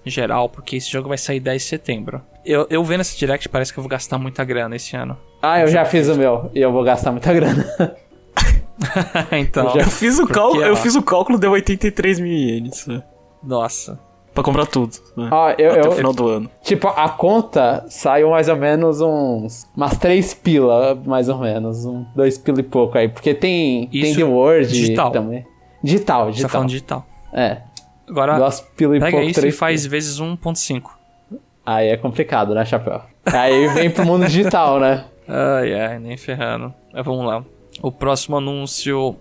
geral, 0.09 0.49
porque 0.49 0.75
esse 0.77 0.89
jogo 0.91 1.07
vai 1.09 1.17
sair 1.17 1.39
10 1.39 1.61
de 1.61 1.67
setembro. 1.67 2.21
Eu, 2.45 2.65
eu 2.69 2.83
vendo 2.83 3.01
esse 3.01 3.17
direct, 3.17 3.47
parece 3.49 3.73
que 3.73 3.79
eu 3.79 3.83
vou 3.83 3.89
gastar 3.89 4.17
muita 4.17 4.43
grana 4.43 4.75
esse 4.75 4.95
ano. 4.95 5.17
Ah, 5.41 5.59
eu 5.59 5.67
já 5.67 5.83
fiz 5.85 6.07
o 6.07 6.15
meu 6.15 6.49
e 6.53 6.59
eu 6.61 6.71
vou 6.71 6.83
gastar 6.83 7.11
muita 7.11 7.33
grana. 7.33 7.65
então, 9.31 9.65
Eu 9.67 9.73
já- 9.73 9.79
eu 9.81 9.87
fiz 9.87 10.15
o 10.17 10.21
Porque, 10.21 10.33
cálculo, 10.33 10.63
eu 10.63 10.75
fiz 10.75 10.95
o 10.95 11.01
cálculo, 11.01 11.37
deu 11.37 11.51
83 11.51 12.19
mil 12.19 12.31
ienes. 12.31 12.85
né? 12.87 13.03
nossa. 13.43 13.99
Pra 14.33 14.43
comprar 14.43 14.67
tudo. 14.67 14.91
Né? 15.15 15.29
Ó, 15.31 15.49
eu, 15.57 15.71
Até 15.71 15.81
eu- 15.87 15.89
o 15.89 15.91
final 15.93 16.13
do 16.13 16.27
ano. 16.27 16.47
Tipo, 16.61 16.89
a 16.89 17.09
conta 17.09 17.83
saiu 17.89 18.29
mais 18.29 18.47
ou 18.47 18.55
menos 18.55 19.01
uns. 19.01 19.67
Umas 19.75 19.97
3 19.97 20.31
pila, 20.35 20.93
mais 21.07 21.27
ou 21.27 21.39
menos. 21.39 21.85
Um, 21.87 22.05
2 22.15 22.37
pila 22.37 22.59
e 22.59 22.63
pouco 22.63 22.99
aí. 22.99 23.09
Porque 23.09 23.33
tem, 23.33 23.87
tem 23.87 24.01
Isso 24.11 24.15
The 24.19 24.23
Word 24.25 24.67
digital. 24.71 25.09
também. 25.09 25.43
Digital, 25.83 26.19
Você 26.19 26.25
tá 26.25 26.31
digital. 26.33 26.49
falando 26.51 26.69
digital. 26.69 27.05
É. 27.33 27.57
Agora, 28.07 28.37
Duas 28.37 28.61
pila 28.61 28.95
e 28.95 28.99
pega 28.99 29.17
pouco, 29.17 29.29
isso 29.29 29.45
e 29.45 29.51
faz 29.51 29.85
vezes 29.85 30.19
1.5. 30.19 30.91
Aí 31.65 31.89
é 31.89 31.97
complicado, 31.97 32.55
né, 32.55 32.63
Chapéu? 32.63 33.01
Aí 33.25 33.67
vem 33.73 33.89
pro 33.89 34.05
mundo 34.05 34.25
digital, 34.25 34.79
né? 34.79 35.05
Ai, 35.27 35.73
ai, 35.73 35.99
nem 35.99 36.15
ferrando. 36.15 36.73
Mas 36.93 37.05
vamos 37.05 37.25
lá. 37.25 37.43
O 37.81 37.91
próximo 37.91 38.37
anúncio. 38.37 39.17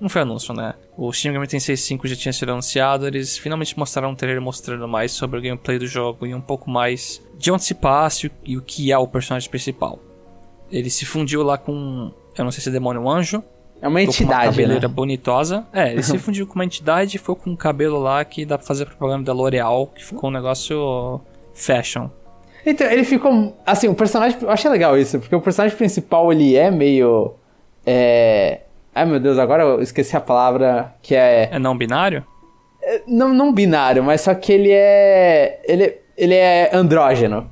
Não 0.00 0.08
foi 0.08 0.22
anúncio, 0.22 0.54
né? 0.54 0.74
O 0.96 1.12
Shin 1.12 1.28
Megami 1.28 1.48
Tensei 1.48 1.76
5 1.76 2.06
já 2.06 2.14
tinha 2.14 2.32
sido 2.32 2.52
anunciado. 2.52 3.04
Eles 3.04 3.36
finalmente 3.36 3.76
mostraram 3.76 4.10
um 4.10 4.14
trailer 4.14 4.40
mostrando 4.40 4.86
mais 4.86 5.10
sobre 5.10 5.40
o 5.40 5.42
gameplay 5.42 5.76
do 5.76 5.88
jogo 5.88 6.24
e 6.24 6.32
um 6.32 6.40
pouco 6.40 6.70
mais 6.70 7.20
de 7.36 7.50
onde 7.50 7.64
se 7.64 7.74
passa 7.74 8.30
e 8.44 8.56
o 8.56 8.62
que 8.62 8.92
é 8.92 8.98
o 8.98 9.08
personagem 9.08 9.50
principal. 9.50 9.98
Ele 10.70 10.88
se 10.88 11.04
fundiu 11.04 11.42
lá 11.42 11.58
com. 11.58 12.12
Eu 12.36 12.44
não 12.44 12.52
sei 12.52 12.62
se 12.62 12.68
é 12.68 12.72
demônio 12.72 13.02
ou 13.02 13.10
anjo. 13.10 13.42
É 13.80 13.86
uma 13.86 14.00
Ficou 14.00 14.14
com 14.14 14.22
uma 14.22 14.24
entidade, 14.24 14.50
cabeleira 14.50 14.88
né? 14.88 14.94
bonitosa. 14.94 15.66
É, 15.72 15.92
ele 15.92 16.02
se 16.02 16.18
fundiu 16.18 16.46
com 16.46 16.56
uma 16.56 16.64
entidade 16.64 17.16
e 17.16 17.18
foi 17.18 17.34
com 17.36 17.50
um 17.50 17.56
cabelo 17.56 17.98
lá 17.98 18.24
que 18.24 18.44
dá 18.44 18.58
pra 18.58 18.66
fazer 18.66 18.86
propaganda 18.86 19.24
da 19.24 19.32
L'Oreal, 19.32 19.86
que 19.86 20.04
ficou 20.04 20.30
um 20.30 20.32
negócio 20.32 21.20
fashion. 21.54 22.08
Então, 22.66 22.86
ele 22.88 23.04
ficou. 23.04 23.56
Assim, 23.64 23.88
o 23.88 23.94
personagem. 23.94 24.36
Eu 24.42 24.50
achei 24.50 24.70
legal 24.70 24.98
isso, 24.98 25.20
porque 25.20 25.34
o 25.34 25.40
personagem 25.40 25.76
principal 25.76 26.32
ele 26.32 26.56
é 26.56 26.70
meio. 26.70 27.34
É. 27.86 28.60
Ai 28.94 29.06
meu 29.06 29.20
Deus, 29.20 29.38
agora 29.38 29.62
eu 29.62 29.80
esqueci 29.80 30.16
a 30.16 30.20
palavra 30.20 30.92
que 31.00 31.14
é. 31.14 31.48
É 31.52 31.58
não 31.58 31.76
binário? 31.76 32.24
Não, 33.06 33.32
não 33.32 33.52
binário, 33.52 34.02
mas 34.02 34.22
só 34.22 34.34
que 34.34 34.52
ele 34.52 34.72
é. 34.72 35.60
Ele, 35.64 35.94
ele 36.16 36.34
é 36.34 36.70
andrógeno. 36.72 37.48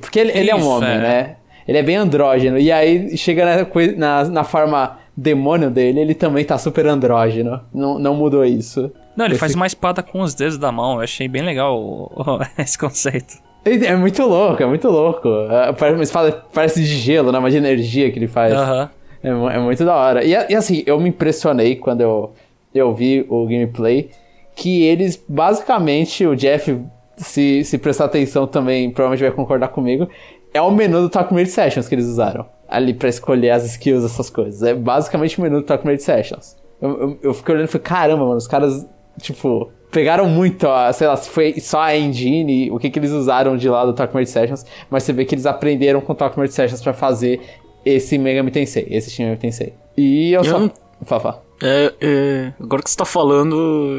Porque 0.00 0.20
ele, 0.20 0.32
ele 0.36 0.50
é 0.50 0.54
um 0.54 0.66
homem, 0.68 0.90
é. 0.90 0.98
né? 0.98 1.36
Ele 1.66 1.78
é 1.78 1.82
bem 1.82 1.96
andrógeno. 1.96 2.58
E 2.58 2.70
aí 2.70 3.16
chega 3.16 3.44
na, 3.44 3.66
na, 3.96 4.24
na 4.24 4.44
forma 4.44 4.98
demônio 5.16 5.70
dele, 5.70 6.00
ele 6.00 6.14
também 6.14 6.44
tá 6.44 6.58
super 6.58 6.86
andrógeno. 6.86 7.60
Não, 7.72 7.98
não 7.98 8.14
mudou 8.14 8.44
isso. 8.44 8.90
Não, 9.16 9.24
ele 9.26 9.34
Esse- 9.34 9.40
faz 9.40 9.54
uma 9.54 9.66
espada 9.66 10.02
com 10.02 10.20
os 10.20 10.34
dedos 10.34 10.58
da 10.58 10.72
mão. 10.72 10.94
Eu 10.96 11.00
achei 11.02 11.28
bem 11.28 11.42
legal 11.42 12.10
esse 12.58 12.76
conceito. 12.78 13.34
É 13.64 13.96
muito 13.96 14.22
louco, 14.26 14.62
é 14.62 14.66
muito 14.66 14.88
louco. 14.88 15.28
É, 15.50 15.72
Parece 15.72 15.96
uma 15.96 16.02
espada 16.02 16.44
parece 16.52 16.80
de 16.82 16.86
gelo, 16.86 17.32
né? 17.32 17.38
Mas 17.38 17.52
de 17.52 17.58
energia 17.58 18.10
que 18.10 18.18
ele 18.18 18.28
faz. 18.28 18.52
Aham. 18.52 18.90
É, 19.22 19.28
é 19.28 19.58
muito 19.58 19.84
da 19.84 19.94
hora. 19.94 20.22
E, 20.24 20.30
e 20.32 20.54
assim, 20.54 20.82
eu 20.84 21.00
me 21.00 21.08
impressionei 21.08 21.76
quando 21.76 22.02
eu, 22.02 22.32
eu 22.74 22.92
vi 22.94 23.24
o 23.28 23.44
gameplay. 23.46 24.10
Que 24.56 24.84
eles, 24.84 25.20
basicamente, 25.28 26.26
o 26.26 26.36
Jeff, 26.36 26.78
se, 27.16 27.64
se 27.64 27.78
prestar 27.78 28.04
atenção 28.04 28.46
também, 28.46 28.90
provavelmente 28.90 29.22
vai 29.26 29.32
concordar 29.34 29.68
comigo. 29.68 30.08
É 30.52 30.60
o 30.60 30.70
menu 30.70 31.00
do 31.00 31.08
Talk 31.08 31.32
Made 31.34 31.48
Sessions 31.50 31.88
que 31.88 31.94
eles 31.94 32.04
usaram. 32.06 32.44
Ali 32.76 32.94
pra 32.94 33.08
escolher 33.08 33.50
as 33.50 33.64
skills, 33.64 34.04
essas 34.04 34.28
coisas. 34.30 34.62
É 34.62 34.74
basicamente 34.74 35.38
o 35.38 35.42
menu 35.42 35.60
do 35.60 35.66
Talk 35.66 35.84
Made 35.86 36.02
Sessions. 36.02 36.56
Eu, 36.80 36.90
eu, 37.00 37.18
eu 37.22 37.34
fiquei 37.34 37.54
olhando 37.54 37.68
e 37.68 37.70
falei, 37.70 37.84
caramba, 37.84 38.24
mano, 38.24 38.36
os 38.36 38.46
caras, 38.46 38.86
tipo, 39.20 39.70
pegaram 39.90 40.26
muito, 40.28 40.66
sei 40.92 41.06
lá, 41.06 41.16
se 41.16 41.30
foi 41.30 41.58
só 41.60 41.80
a 41.80 41.96
engine, 41.96 42.70
o 42.70 42.78
que, 42.78 42.90
que 42.90 42.98
eles 42.98 43.10
usaram 43.12 43.56
de 43.56 43.68
lá 43.68 43.84
do 43.86 43.92
Talk 43.92 44.12
Made 44.14 44.28
Sessions, 44.28 44.66
mas 44.90 45.02
você 45.04 45.12
vê 45.12 45.24
que 45.24 45.34
eles 45.34 45.46
aprenderam 45.46 46.00
com 46.00 46.12
o 46.12 46.16
Talk 46.16 46.36
Made 46.38 46.52
Sessions 46.52 46.82
pra 46.82 46.92
fazer 46.92 47.40
esse 47.84 48.18
Megami 48.18 48.50
Tensei, 48.50 48.86
esse 48.90 49.10
Shin 49.10 49.22
Megami 49.24 49.40
Tensei. 49.40 49.72
E 49.96 50.32
eu, 50.32 50.40
Eu 50.40 50.44
só... 50.44 50.58
não- 50.58 50.70
Fafá. 51.04 51.38
É, 51.62 51.92
é, 52.00 52.52
agora 52.60 52.82
que 52.82 52.90
você 52.90 52.96
tá 52.96 53.04
falando, 53.04 53.54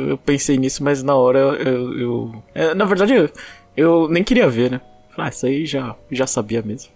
eu 0.10 0.18
pensei 0.18 0.58
nisso, 0.58 0.84
mas 0.84 1.02
na 1.04 1.16
hora 1.16 1.40
eu. 1.40 2.00
eu- 2.00 2.32
é, 2.54 2.74
na 2.74 2.84
verdade, 2.86 3.14
eu, 3.14 3.30
eu 3.78 4.08
nem 4.10 4.24
queria 4.24 4.50
ver, 4.50 4.72
né? 4.72 4.82
Ah, 5.18 5.30
isso 5.30 5.46
aí 5.46 5.66
já, 5.66 5.96
já 6.12 6.26
sabia 6.28 6.62
mesmo. 6.62 6.92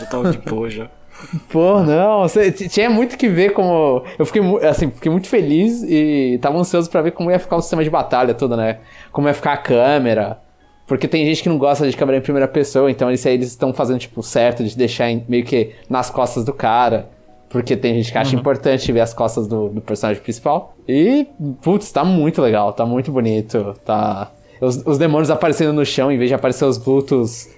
Já 0.00 0.06
tava 0.06 0.30
de 0.32 0.38
boa 0.38 0.68
já. 0.68 0.88
Pô, 1.50 1.80
não, 1.82 2.20
você- 2.22 2.50
tinha 2.52 2.90
muito 2.90 3.16
que 3.16 3.28
ver 3.28 3.52
como. 3.52 4.02
Eu 4.18 4.24
fiquei, 4.26 4.42
assim, 4.68 4.90
fiquei 4.90 5.10
muito 5.10 5.28
feliz 5.28 5.82
e 5.82 6.38
tava 6.42 6.58
ansioso 6.58 6.90
pra 6.90 7.02
ver 7.02 7.12
como 7.12 7.30
ia 7.30 7.38
ficar 7.38 7.56
o 7.56 7.60
sistema 7.60 7.82
de 7.84 7.90
batalha 7.90 8.34
todo, 8.34 8.56
né? 8.56 8.78
Como 9.10 9.28
ia 9.28 9.34
ficar 9.34 9.52
a 9.52 9.56
câmera. 9.56 10.38
Porque 10.86 11.06
tem 11.08 11.24
gente 11.24 11.42
que 11.42 11.48
não 11.48 11.56
gosta 11.58 11.88
de 11.88 11.96
câmera 11.96 12.18
em 12.18 12.20
primeira 12.20 12.46
pessoa, 12.48 12.90
então 12.90 13.10
isso 13.10 13.26
aí 13.26 13.34
eles 13.34 13.48
estão 13.48 13.72
fazendo, 13.72 13.98
tipo, 14.00 14.22
certo 14.22 14.62
de 14.64 14.76
deixar 14.76 15.08
meio 15.28 15.44
que 15.44 15.70
nas 15.88 16.10
costas 16.10 16.44
do 16.44 16.52
cara. 16.52 17.08
Porque 17.48 17.76
tem 17.76 17.94
gente 17.94 18.10
que 18.10 18.18
acha 18.18 18.34
importante 18.34 18.90
ver 18.92 19.00
as 19.00 19.12
costas 19.14 19.46
do, 19.46 19.68
do 19.68 19.80
personagem 19.80 20.22
principal. 20.22 20.74
E, 20.88 21.26
putz, 21.62 21.92
tá 21.92 22.02
muito 22.04 22.40
legal, 22.42 22.72
tá 22.72 22.84
muito 22.84 23.12
bonito. 23.12 23.74
Tá. 23.84 24.30
Os, 24.60 24.84
os 24.86 24.98
demônios 24.98 25.30
aparecendo 25.30 25.72
no 25.72 25.84
chão 25.84 26.10
em 26.10 26.16
vez 26.18 26.30
de 26.30 26.34
aparecer 26.34 26.64
os 26.64 26.78
vultos 26.78 27.48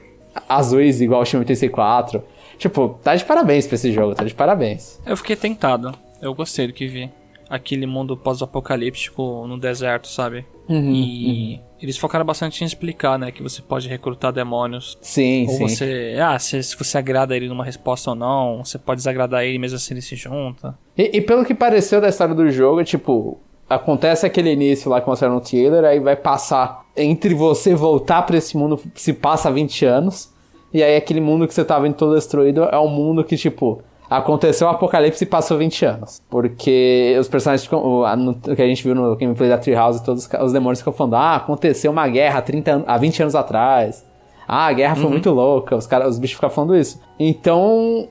azuis 0.48 1.00
igual 1.00 1.22
o 1.22 1.24
Shin 1.24 1.38
84. 1.38 2.22
Tipo, 2.58 2.98
tá 3.02 3.14
de 3.14 3.24
parabéns 3.24 3.66
pra 3.66 3.74
esse 3.74 3.92
jogo, 3.92 4.14
tá 4.14 4.24
de 4.24 4.34
parabéns. 4.34 5.00
Eu 5.06 5.16
fiquei 5.16 5.36
tentado. 5.36 5.92
Eu 6.20 6.34
gostei 6.34 6.66
do 6.66 6.72
que 6.72 6.86
vi. 6.86 7.10
Aquele 7.48 7.86
mundo 7.86 8.16
pós-apocalíptico 8.16 9.46
no 9.46 9.58
deserto, 9.58 10.08
sabe? 10.08 10.46
Uhum, 10.66 10.92
e 10.94 11.60
eles 11.80 11.98
focaram 11.98 12.24
bastante 12.24 12.62
em 12.64 12.66
explicar, 12.66 13.18
né? 13.18 13.30
Que 13.30 13.42
você 13.42 13.60
pode 13.60 13.86
recrutar 13.86 14.32
demônios. 14.32 14.96
Sim, 15.02 15.46
Ou 15.46 15.54
sim. 15.54 15.68
você. 15.68 16.16
Ah, 16.18 16.38
se, 16.38 16.62
se 16.62 16.76
você 16.76 16.96
agrada 16.96 17.36
ele 17.36 17.48
numa 17.48 17.64
resposta 17.64 18.10
ou 18.10 18.16
não. 18.16 18.64
Você 18.64 18.78
pode 18.78 18.98
desagradar 19.00 19.44
ele 19.44 19.58
mesmo 19.58 19.76
assim 19.76 19.92
ele 19.92 20.00
se 20.00 20.16
junta. 20.16 20.76
E, 20.96 21.18
e 21.18 21.20
pelo 21.20 21.44
que 21.44 21.54
pareceu 21.54 22.00
da 22.00 22.08
história 22.08 22.34
do 22.34 22.50
jogo, 22.50 22.82
tipo, 22.82 23.38
acontece 23.68 24.24
aquele 24.24 24.50
início 24.50 24.90
lá 24.90 25.00
que 25.00 25.06
mostraram 25.06 25.34
no 25.34 25.40
trailer, 25.42 25.84
aí 25.84 26.00
vai 26.00 26.16
passar 26.16 26.84
entre 26.96 27.34
você 27.34 27.74
voltar 27.74 28.22
pra 28.22 28.38
esse 28.38 28.56
mundo, 28.56 28.80
se 28.94 29.12
passa 29.12 29.50
20 29.50 29.84
anos, 29.84 30.32
e 30.74 30.82
aí 30.82 30.96
aquele 30.96 31.20
mundo 31.20 31.46
que 31.48 31.54
você 31.54 31.64
tá 31.64 31.78
vendo 31.78 31.94
todo 31.94 32.14
destruído 32.14 32.64
é 32.64 32.78
um 32.78 32.88
mundo 32.88 33.22
que, 33.24 33.36
tipo, 33.36 33.80
aconteceu 34.10 34.66
o 34.66 34.70
apocalipse 34.70 35.24
e 35.24 35.26
passou 35.26 35.56
20 35.56 35.84
anos. 35.86 36.20
Porque 36.28 37.16
os 37.18 37.28
personagens 37.28 37.66
o, 37.72 38.04
a- 38.04 38.14
no- 38.16 38.34
que 38.34 38.60
a 38.60 38.66
gente 38.66 38.82
viu 38.84 38.94
no 38.94 39.16
gameplay 39.16 39.48
da 39.48 39.56
Treehouse, 39.56 40.04
todos 40.04 40.28
os 40.42 40.52
demônios 40.52 40.80
ficam 40.80 40.92
falando, 40.92 41.14
ah, 41.14 41.36
aconteceu 41.36 41.90
uma 41.90 42.06
guerra 42.08 42.40
há, 42.40 42.42
30, 42.42 42.72
an- 42.74 42.84
há 42.86 42.98
20 42.98 43.22
anos 43.22 43.34
atrás. 43.34 44.04
Ah, 44.46 44.66
a 44.66 44.72
guerra 44.74 44.94
foi 44.96 45.08
muito 45.08 45.30
louca, 45.30 45.74
os, 45.74 45.86
cara, 45.86 46.06
os 46.06 46.18
bichos 46.18 46.34
ficam 46.34 46.50
falando 46.50 46.76
isso. 46.76 47.00
Então, 47.18 48.08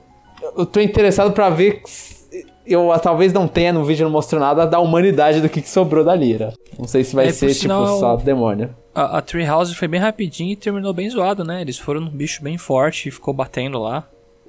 eu 0.56 0.66
tô 0.66 0.80
interessado 0.80 1.32
pra 1.32 1.48
ver. 1.50 1.82
Eu 2.66 2.92
ah, 2.92 2.98
talvez 2.98 3.32
não 3.32 3.46
tenha 3.46 3.72
no 3.72 3.84
vídeo, 3.84 4.04
não 4.04 4.10
mostrou 4.12 4.40
nada 4.40 4.66
da 4.66 4.78
humanidade 4.80 5.40
do 5.40 5.48
que, 5.48 5.60
que 5.60 5.68
sobrou 5.68 6.02
da 6.04 6.14
Lira. 6.14 6.52
Não 6.78 6.86
sei 6.86 7.04
se 7.04 7.14
vai 7.14 7.26
É, 7.28 7.32
ser, 7.32 7.48
tipo, 7.48 7.60
sinal- 7.60 7.98
só 8.00 8.16
demônio. 8.16 8.70
A, 8.94 9.18
a 9.18 9.20
Treehouse 9.22 9.74
foi 9.74 9.88
bem 9.88 10.00
rapidinho 10.00 10.52
e 10.52 10.56
terminou 10.56 10.92
bem 10.94 11.10
zoado, 11.10 11.44
né? 11.44 11.60
Eles 11.60 11.78
foram 11.78 12.00
num 12.00 12.10
bicho 12.10 12.42
bem 12.42 12.56
forte 12.56 13.08
e 13.08 13.12
ficou 13.12 13.34
batendo 13.34 13.78
lá. 13.78 14.04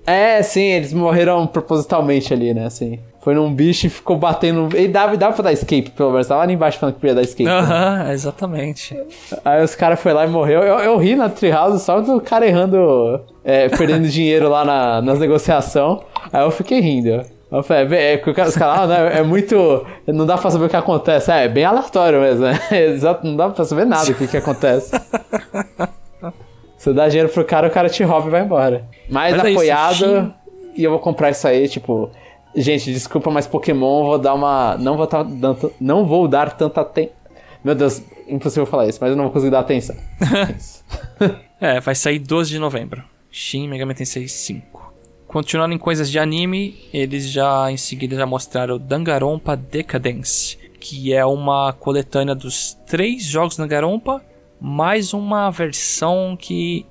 É, 0.08 0.44
sim, 0.44 0.62
eles 0.62 0.94
morreram 0.94 1.48
propositalmente 1.48 2.32
ali, 2.32 2.54
né? 2.54 2.68
Assim. 2.68 3.00
Foi 3.22 3.34
num 3.34 3.52
bicho 3.52 3.88
e 3.88 3.90
ficou 3.90 4.16
batendo. 4.16 4.70
E 4.78 4.88
dava, 4.88 5.18
dava 5.18 5.34
pra 5.34 5.46
dar 5.46 5.52
escape, 5.52 5.90
pelo 5.90 6.12
menos. 6.12 6.28
Tava 6.28 6.44
ali 6.44 6.54
embaixo 6.54 6.78
falando 6.78 6.94
que 6.94 7.02
podia 7.02 7.16
dar 7.16 7.24
escape. 7.24 7.44
né? 7.46 7.52
Aham, 7.52 8.12
exatamente. 8.12 8.96
Aí 9.44 9.64
os 9.64 9.74
caras 9.74 10.00
foi 10.00 10.14
lá 10.14 10.26
e 10.26 10.30
morreu. 10.30 10.62
Eu, 10.62 10.78
eu 10.78 10.98
ri 10.98 11.16
na 11.16 11.28
Treehouse 11.28 11.84
só 11.84 12.00
do 12.02 12.22
cara 12.22 12.46
errando, 12.48 13.20
é, 13.44 13.68
perdendo 13.68 14.06
dinheiro 14.10 14.48
lá 14.48 14.64
na, 14.64 15.02
nas 15.02 15.18
negociações. 15.18 16.02
Aí 16.32 16.44
eu 16.44 16.52
fiquei 16.52 16.80
rindo. 16.80 17.26
Eu 17.58 17.64
falei, 17.64 17.98
é, 17.98 18.14
é, 18.16 18.30
os 18.30 18.56
caras, 18.56 18.80
ah, 18.80 18.88
né, 18.88 19.20
é 19.20 19.24
muito. 19.24 19.86
Não 20.08 20.26
dá 20.26 20.38
pra 20.38 20.52
saber 20.52 20.66
o 20.66 20.70
que 20.70 20.76
acontece. 20.76 21.32
É, 21.32 21.46
é 21.46 21.48
bem 21.48 21.64
aleatório 21.64 22.20
mesmo, 22.20 22.44
né? 22.46 22.60
Exato, 22.72 23.26
não 23.26 23.36
dá 23.36 23.50
pra 23.50 23.64
saber 23.64 23.86
nada 23.86 24.12
o 24.12 24.16
que, 24.16 24.28
que 24.28 24.38
acontece. 24.38 24.92
Você 26.78 26.94
dá 26.94 27.08
dinheiro 27.08 27.30
pro 27.30 27.44
cara, 27.44 27.68
o 27.68 27.72
cara 27.72 27.90
te 27.90 28.04
rouba 28.04 28.28
e 28.28 28.32
vai 28.32 28.42
embora. 28.42 28.86
Mas, 29.10 29.36
Mas 29.36 29.52
apoiado, 29.52 30.34
e 30.76 30.84
eu 30.84 30.92
vou 30.92 31.00
comprar 31.00 31.30
isso 31.32 31.48
aí, 31.48 31.68
tipo. 31.68 32.12
Gente, 32.56 32.94
desculpa, 32.94 33.30
mas 33.30 33.48
Pokémon 33.48 34.06
vou 34.06 34.18
dar 34.18 34.34
uma. 34.34 34.78
Não 34.78 34.96
vou, 34.96 35.08
tá 35.08 35.26
não 35.80 36.06
vou 36.06 36.28
dar 36.28 36.56
tanta 36.56 36.82
atenção. 36.82 37.14
Meu 37.64 37.74
Deus, 37.74 38.02
impossível 38.28 38.66
falar 38.66 38.88
isso, 38.88 39.00
mas 39.02 39.10
eu 39.10 39.16
não 39.16 39.26
vou 39.26 39.34
conseguir 39.34 39.52
dar 39.52 39.60
atenção. 39.60 39.96
É, 41.60 41.80
vai 41.80 41.96
sair 41.96 42.20
12 42.20 42.52
de 42.52 42.60
novembro. 42.60 43.02
Shin 43.32 43.70
Megami 43.70 43.96
Tensei 43.96 44.28
5. 44.28 44.85
Continuando 45.36 45.76
em 45.76 45.78
coisas 45.78 46.10
de 46.10 46.18
anime, 46.18 46.88
eles 46.94 47.30
já 47.30 47.70
em 47.70 47.76
seguida 47.76 48.16
já 48.16 48.26
mostraram 48.26 48.78
Danganronpa 48.80 49.58
Decadence, 49.58 50.58
que 50.80 51.14
é 51.14 51.26
uma 51.26 51.74
coletânea 51.74 52.34
dos 52.34 52.74
três 52.88 53.26
jogos 53.26 53.58
Danganronpa, 53.58 54.24
mais 54.62 55.14
uma 55.14 55.50
versão 55.52 56.38
que 56.40 56.86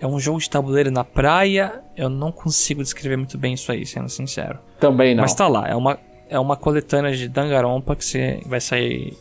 é 0.00 0.06
um 0.06 0.20
jogo 0.20 0.38
de 0.38 0.48
tabuleiro 0.48 0.92
na 0.92 1.02
praia. 1.02 1.82
Eu 1.96 2.08
não 2.08 2.30
consigo 2.30 2.84
descrever 2.84 3.16
muito 3.16 3.36
bem 3.36 3.54
isso 3.54 3.72
aí, 3.72 3.84
sendo 3.84 4.08
sincero. 4.08 4.60
Também 4.78 5.16
não. 5.16 5.22
Mas 5.22 5.34
tá 5.34 5.48
lá, 5.48 5.66
é 5.66 5.74
uma, 5.74 5.98
é 6.30 6.38
uma 6.38 6.56
coletânea 6.56 7.10
de 7.10 7.26
Danganronpa 7.26 7.96
que 7.96 8.04
você 8.04 8.40
vai 8.46 8.60
sair 8.60 9.18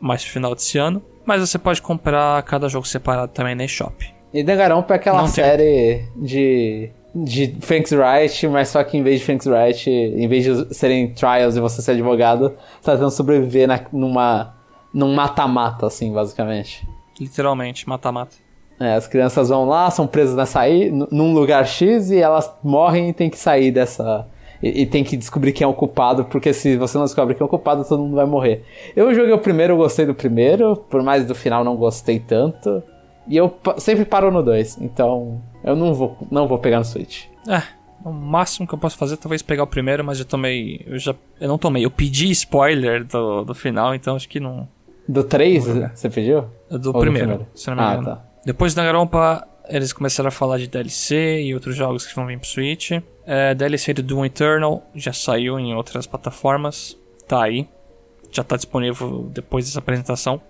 mais 0.00 0.24
no 0.24 0.30
final 0.30 0.52
desse 0.52 0.78
ano. 0.78 1.00
Mas 1.24 1.48
você 1.48 1.60
pode 1.60 1.80
comprar 1.80 2.42
cada 2.42 2.68
jogo 2.68 2.88
separado 2.88 3.30
também 3.30 3.54
na 3.54 3.66
eShop. 3.66 4.04
E 4.34 4.42
Danganronpa 4.42 4.94
é 4.94 4.96
aquela 4.96 5.18
Não 5.18 5.30
tem. 5.30 5.44
série 5.44 6.08
de. 6.16 6.90
De 7.24 7.56
Phoenix 7.60 7.92
Wright, 7.92 8.48
mas 8.48 8.68
só 8.68 8.84
que 8.84 8.96
em 8.96 9.02
vez 9.02 9.20
de 9.20 9.26
Phoenix 9.26 9.46
Wright, 9.46 9.90
em 9.90 10.28
vez 10.28 10.44
de 10.44 10.74
serem 10.74 11.08
trials 11.14 11.56
e 11.56 11.60
você 11.60 11.80
ser 11.80 11.92
advogado, 11.92 12.54
você 12.80 12.82
tá 12.82 12.92
tentando 12.92 13.10
sobreviver 13.10 13.66
na, 13.66 13.80
numa. 13.92 14.54
num 14.92 15.14
mata-mata, 15.14 15.86
assim, 15.86 16.12
basicamente. 16.12 16.86
Literalmente, 17.18 17.88
mata-mata. 17.88 18.36
É, 18.78 18.92
as 18.92 19.06
crianças 19.06 19.48
vão 19.48 19.64
lá, 19.64 19.90
são 19.90 20.06
presas 20.06 20.36
nessa 20.36 20.60
aí, 20.60 20.90
num 20.90 21.32
lugar 21.32 21.66
X 21.66 22.10
e 22.10 22.18
elas 22.18 22.52
morrem 22.62 23.08
e 23.08 23.12
tem 23.14 23.30
que 23.30 23.38
sair 23.38 23.70
dessa. 23.70 24.28
E, 24.62 24.82
e 24.82 24.86
tem 24.86 25.02
que 25.02 25.16
descobrir 25.16 25.52
quem 25.52 25.64
é 25.64 25.68
o 25.68 25.72
culpado, 25.72 26.26
porque 26.26 26.52
se 26.52 26.76
você 26.76 26.98
não 26.98 27.04
descobre 27.04 27.34
quem 27.34 27.42
é 27.42 27.46
o 27.46 27.48
culpado, 27.48 27.84
todo 27.84 28.02
mundo 28.02 28.16
vai 28.16 28.26
morrer. 28.26 28.64
Eu 28.94 29.14
joguei 29.14 29.32
o 29.32 29.38
primeiro, 29.38 29.72
eu 29.72 29.76
gostei 29.78 30.04
do 30.04 30.14
primeiro, 30.14 30.76
por 30.76 31.02
mais 31.02 31.26
do 31.26 31.34
final 31.34 31.64
não 31.64 31.76
gostei 31.76 32.18
tanto. 32.18 32.82
E 33.28 33.36
eu 33.36 33.56
sempre 33.78 34.04
paro 34.04 34.30
no 34.30 34.42
2, 34.42 34.78
então 34.80 35.42
eu 35.64 35.74
não 35.74 35.92
vou, 35.94 36.16
não 36.30 36.46
vou 36.46 36.58
pegar 36.58 36.78
no 36.78 36.84
Switch. 36.84 37.24
É, 37.48 37.62
o 38.04 38.12
máximo 38.12 38.66
que 38.66 38.74
eu 38.74 38.78
posso 38.78 38.96
fazer 38.96 39.14
é 39.14 39.16
talvez 39.16 39.42
pegar 39.42 39.64
o 39.64 39.66
primeiro, 39.66 40.04
mas 40.04 40.18
eu 40.18 40.24
tomei. 40.24 40.82
Eu 40.86 40.98
já. 40.98 41.14
Eu 41.40 41.48
não 41.48 41.58
tomei, 41.58 41.84
eu 41.84 41.90
pedi 41.90 42.30
spoiler 42.30 43.04
do, 43.04 43.44
do 43.44 43.54
final, 43.54 43.94
então 43.94 44.14
acho 44.16 44.28
que 44.28 44.38
não. 44.40 44.68
Do 45.08 45.22
3, 45.24 45.64
Vou 45.64 45.74
jogar. 45.74 45.96
você 45.96 46.10
pediu? 46.10 46.42
Do 46.68 46.74
Ou 46.74 46.78
do 46.94 46.98
primeiro, 47.00 47.28
primeiro? 47.28 47.46
se 47.54 47.68
não 47.70 47.76
me 47.76 47.82
Ah, 47.82 47.92
engano. 47.92 48.04
tá. 48.16 48.24
Depois 48.44 48.74
da 48.74 48.84
Garompa, 48.84 49.46
eles 49.68 49.92
começaram 49.92 50.28
a 50.28 50.32
falar 50.32 50.58
de 50.58 50.66
DLC 50.68 51.42
e 51.42 51.54
outros 51.54 51.76
jogos 51.76 52.04
que 52.06 52.14
vão 52.14 52.26
vir 52.26 52.38
pro 52.38 52.48
Switch. 52.48 52.90
É, 53.24 53.54
DLC 53.54 53.92
do 53.94 54.02
Doom 54.02 54.24
Eternal 54.24 54.84
já 54.94 55.12
saiu 55.12 55.58
em 55.60 55.74
outras 55.74 56.06
plataformas. 56.06 56.96
Tá 57.26 57.42
aí. 57.42 57.68
Já 58.30 58.42
tá 58.44 58.56
disponível 58.56 59.28
depois 59.32 59.64
dessa 59.66 59.78
apresentação. 59.78 60.40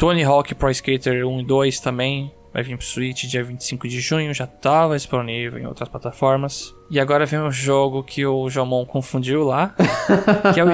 Tony 0.00 0.24
Hawk 0.24 0.54
Pro 0.54 0.70
Skater 0.70 1.28
1 1.28 1.40
e 1.40 1.44
2 1.44 1.78
também 1.78 2.32
vai 2.54 2.62
vir 2.62 2.74
pro 2.74 2.86
Switch 2.86 3.24
dia 3.24 3.44
25 3.44 3.86
de 3.86 4.00
junho. 4.00 4.32
Já 4.32 4.46
tava 4.46 4.96
disponível 4.96 5.58
em 5.58 5.66
outras 5.66 5.90
plataformas. 5.90 6.74
E 6.90 6.98
agora 6.98 7.26
vem 7.26 7.38
um 7.38 7.50
jogo 7.50 8.02
que 8.02 8.24
o 8.24 8.48
Jomon 8.48 8.86
confundiu 8.86 9.44
lá. 9.44 9.74
que 10.54 10.58
é 10.58 10.64
o, 10.64 10.70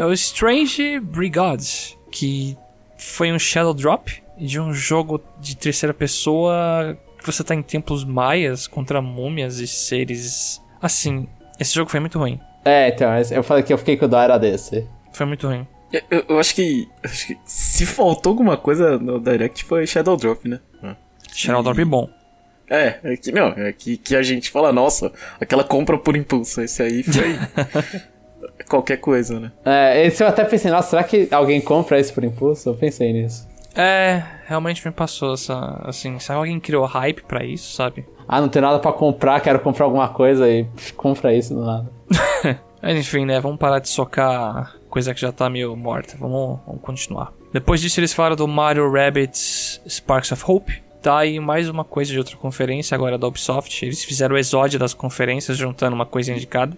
é 0.00 0.06
o 0.06 0.14
Strange 0.14 0.98
Brigade. 0.98 1.98
Que 2.10 2.56
foi 2.96 3.30
um 3.30 3.38
Shadow 3.38 3.74
Drop 3.74 4.10
de 4.38 4.58
um 4.58 4.72
jogo 4.72 5.20
de 5.38 5.54
terceira 5.58 5.92
pessoa 5.92 6.96
que 7.18 7.26
você 7.26 7.44
tá 7.44 7.54
em 7.54 7.62
templos 7.62 8.02
maias 8.02 8.66
contra 8.66 9.02
múmias 9.02 9.58
e 9.58 9.66
seres. 9.66 10.58
Assim, 10.80 11.28
esse 11.58 11.74
jogo 11.74 11.90
foi 11.90 12.00
muito 12.00 12.18
ruim. 12.18 12.40
É, 12.64 12.88
então, 12.88 13.10
eu 13.30 13.42
falei 13.42 13.62
que 13.62 13.74
eu 13.74 13.78
fiquei 13.78 13.98
com 13.98 14.06
o 14.06 14.08
dó 14.08 14.22
era 14.22 14.38
desse. 14.38 14.88
Foi 15.12 15.26
muito 15.26 15.46
ruim. 15.46 15.66
Eu, 15.92 16.24
eu- 16.28 16.38
acho 16.38 16.54
que. 16.54 16.88
acho 17.02 17.26
que 17.26 17.38
se 17.44 17.84
faltou 17.86 18.30
alguma 18.30 18.56
coisa 18.56 18.98
no 18.98 19.18
Direct 19.20 19.64
foi 19.64 19.86
Shadow 19.86 20.16
Drop, 20.16 20.48
né? 20.48 20.60
Shadow 21.32 21.62
Drop 21.62 21.84
bom. 21.84 22.08
É, 22.68 23.00
é 23.02 23.16
que, 23.16 23.32
não, 23.32 23.48
é 23.48 23.72
que, 23.72 23.96
que 23.96 24.14
a 24.14 24.22
gente 24.22 24.48
fala, 24.50 24.72
nossa, 24.72 25.12
aquela 25.40 25.64
compra 25.64 25.98
por 25.98 26.16
impulso. 26.16 26.60
Esse 26.60 26.82
aí 26.82 27.02
foi. 27.02 27.36
qualquer 28.68 28.98
coisa, 28.98 29.40
né? 29.40 29.52
É, 29.64 30.06
esse 30.06 30.22
eu 30.22 30.28
até 30.28 30.44
pensei, 30.44 30.70
nossa, 30.70 30.90
será 30.90 31.02
que 31.02 31.28
alguém 31.32 31.60
compra 31.60 31.98
esse 31.98 32.12
por 32.12 32.22
impulso? 32.22 32.68
Eu 32.68 32.74
pensei 32.74 33.12
nisso. 33.12 33.48
É, 33.74 34.22
realmente 34.46 34.86
me 34.86 34.92
passou 34.92 35.34
essa. 35.34 35.80
Assim, 35.84 36.18
sabe 36.20 36.38
alguém 36.38 36.60
criou 36.60 36.84
hype 36.84 37.22
pra 37.22 37.44
isso, 37.44 37.74
sabe? 37.74 38.06
Ah, 38.28 38.40
não 38.40 38.48
tem 38.48 38.62
nada 38.62 38.78
pra 38.78 38.92
comprar, 38.92 39.40
quero 39.40 39.58
comprar 39.60 39.86
alguma 39.86 40.08
coisa 40.08 40.48
e 40.48 40.64
pff, 40.64 40.92
compra 40.92 41.34
isso 41.34 41.54
do 41.54 41.64
nada. 41.64 41.90
Mas 42.80 42.96
enfim, 42.96 43.24
né? 43.26 43.40
Vamos 43.40 43.58
parar 43.58 43.80
de 43.80 43.88
socar 43.88 44.74
coisa 44.90 45.14
que 45.14 45.20
já 45.20 45.32
tá 45.32 45.48
meio 45.48 45.74
morta. 45.76 46.16
Vamos, 46.18 46.58
vamos 46.66 46.82
continuar. 46.82 47.32
Depois 47.52 47.80
disso, 47.80 47.98
eles 48.00 48.12
falaram 48.12 48.36
do 48.36 48.46
Mario 48.46 48.90
Rabbids 48.90 49.80
Sparks 49.88 50.32
of 50.32 50.44
Hope. 50.46 50.82
Tá 51.00 51.18
aí 51.18 51.40
mais 51.40 51.68
uma 51.68 51.84
coisa 51.84 52.10
de 52.10 52.18
outra 52.18 52.36
conferência, 52.36 52.94
agora 52.94 53.16
da 53.16 53.26
Ubisoft. 53.26 53.84
Eles 53.86 54.04
fizeram 54.04 54.34
o 54.34 54.38
exódio 54.38 54.78
das 54.78 54.92
conferências, 54.92 55.56
juntando 55.56 55.94
uma 55.94 56.04
coisinha 56.04 56.38
de 56.38 56.46
cada. 56.46 56.76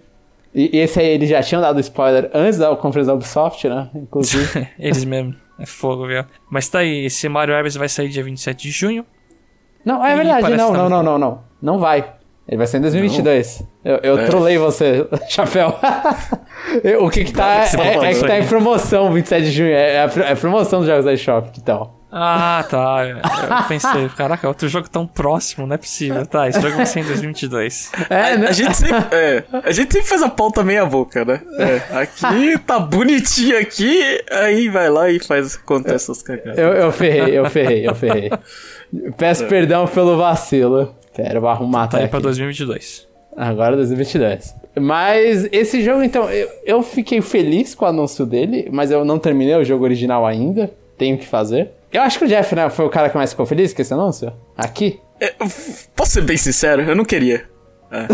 E, 0.55 0.77
e 0.77 0.79
esse 0.79 0.99
aí 0.99 1.07
eles 1.07 1.29
já 1.29 1.41
tinham 1.41 1.61
dado 1.61 1.79
spoiler 1.81 2.29
antes 2.33 2.59
da 2.59 2.73
conferência 2.75 3.11
da 3.11 3.15
Ubisoft, 3.15 3.67
né? 3.67 3.89
Inclusive. 3.93 4.67
Eles 4.77 5.03
mesmo. 5.03 5.35
É 5.59 5.65
fogo, 5.65 6.07
viu? 6.07 6.23
Mas 6.49 6.69
tá 6.69 6.79
aí, 6.79 7.05
esse 7.05 7.27
Mario 7.27 7.55
Rabbids 7.55 7.75
vai 7.75 7.89
sair 7.89 8.09
dia 8.09 8.23
27 8.23 8.63
de 8.63 8.71
junho. 8.71 9.05
não, 9.83 10.05
é 10.05 10.15
verdade, 10.15 10.49
não, 10.55 10.71
tá 10.71 10.77
não, 10.77 10.89
não, 10.89 11.03
não, 11.03 11.17
não. 11.17 11.43
Não 11.61 11.79
vai. 11.79 12.13
Ele 12.47 12.57
vai 12.57 12.67
ser 12.67 12.77
em 12.77 12.81
2022. 12.81 13.63
Eu, 13.85 13.97
eu 14.03 14.19
É. 14.19 14.25
trolei 14.25 14.57
você, 14.57 15.07
chapéu. 15.29 15.77
o 16.99 17.09
que 17.09 17.23
que 17.23 17.31
tá. 17.33 17.61
É, 17.61 17.63
é 17.63 17.67
falando 17.67 18.19
que 18.19 18.27
tá 18.27 18.39
em 18.39 18.45
promoção 18.45 19.13
27 19.13 19.45
de 19.45 19.51
junho. 19.51 19.69
É, 19.73 19.95
é 19.95 20.09
é 20.31 20.35
promoção 20.35 20.79
dos 20.79 20.87
jogos 20.87 21.05
da 21.05 21.13
eShop, 21.13 21.51
que 21.51 21.61
tal? 21.61 21.99
Ah, 22.15 22.63
tá. 22.69 23.07
Eu 23.07 23.67
pensei, 23.67 24.07
caraca, 24.09 24.47
outro 24.47 24.67
jogo 24.67 24.87
tão 24.87 25.07
próximo, 25.07 25.65
não 25.65 25.73
é 25.73 25.77
possível. 25.79 26.23
Tá, 26.27 26.47
esse 26.47 26.61
jogo 26.61 26.75
vai 26.75 26.85
ser 26.85 26.99
em 26.99 27.05
2022. 27.05 27.91
É, 28.07 28.37
né? 28.37 28.47
A 28.49 28.51
gente 28.51 28.77
sempre, 28.77 29.05
é, 29.17 29.43
a 29.51 29.71
gente 29.71 29.91
sempre 29.91 30.07
faz 30.07 30.21
a 30.21 30.29
pauta 30.29 30.63
meia 30.63 30.85
boca, 30.85 31.25
né? 31.25 31.41
É, 31.57 31.81
aqui 31.97 32.55
tá 32.59 32.77
bonitinho 32.77 33.57
aqui, 33.57 34.21
aí 34.29 34.69
vai 34.69 34.91
lá 34.91 35.09
e 35.09 35.19
faz 35.19 35.55
acontece 35.55 36.11
essas 36.11 36.21
cagadas. 36.21 36.55
Eu, 36.55 36.67
eu 36.73 36.91
ferrei, 36.91 37.35
eu 37.35 37.49
ferrei, 37.49 37.87
eu 37.87 37.95
ferrei. 37.95 38.29
Peço 39.17 39.45
perdão 39.45 39.87
pelo 39.87 40.15
vacilo. 40.15 40.93
Pera, 41.15 41.35
eu 41.35 41.41
vou 41.41 41.49
arrumar 41.49 41.87
Tá 41.87 41.97
até 41.97 42.05
aí 42.05 42.09
pra 42.09 42.17
aqui. 42.19 42.27
2022. 42.27 43.07
Agora 43.35 43.75
2022. 43.75 44.55
Mas 44.79 45.47
esse 45.51 45.83
jogo, 45.83 46.03
então, 46.03 46.29
eu, 46.29 46.49
eu 46.65 46.83
fiquei 46.83 47.21
feliz 47.21 47.75
com 47.75 47.85
o 47.85 47.87
anúncio 47.87 48.25
dele, 48.25 48.67
mas 48.71 48.91
eu 48.91 49.05
não 49.05 49.19
terminei 49.19 49.55
o 49.55 49.63
jogo 49.63 49.83
original 49.83 50.25
ainda. 50.25 50.71
Tenho 50.97 51.17
que 51.17 51.25
fazer. 51.27 51.71
Eu 51.91 52.01
acho 52.01 52.17
que 52.17 52.25
o 52.25 52.27
Jeff, 52.27 52.55
né, 52.55 52.69
foi 52.69 52.85
o 52.85 52.89
cara 52.89 53.09
que 53.09 53.15
mais 53.15 53.31
ficou 53.31 53.45
feliz 53.45 53.73
com 53.73 53.81
esse 53.81 53.93
anúncio. 53.93 54.33
Aqui. 54.57 54.99
É, 55.19 55.33
posso 55.95 56.11
ser 56.11 56.21
bem 56.23 56.37
sincero? 56.37 56.81
Eu 56.81 56.95
não 56.95 57.05
queria. 57.05 57.45
É. 57.91 58.07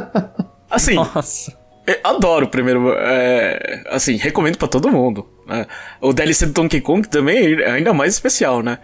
Assim, 0.70 0.94
Nossa. 0.94 1.56
eu 1.86 1.96
adoro 2.04 2.46
o 2.46 2.48
primeiro. 2.48 2.92
é, 2.98 3.84
assim, 3.88 4.16
recomendo 4.16 4.58
pra 4.58 4.66
todo 4.68 4.90
mundo. 4.90 5.26
É, 5.48 5.64
o 6.00 6.12
DLC 6.12 6.46
do 6.46 6.52
Donkey 6.52 6.80
Kong 6.80 7.08
também 7.08 7.54
é 7.62 7.70
ainda 7.70 7.92
mais 7.94 8.12
especial, 8.14 8.62
né? 8.62 8.78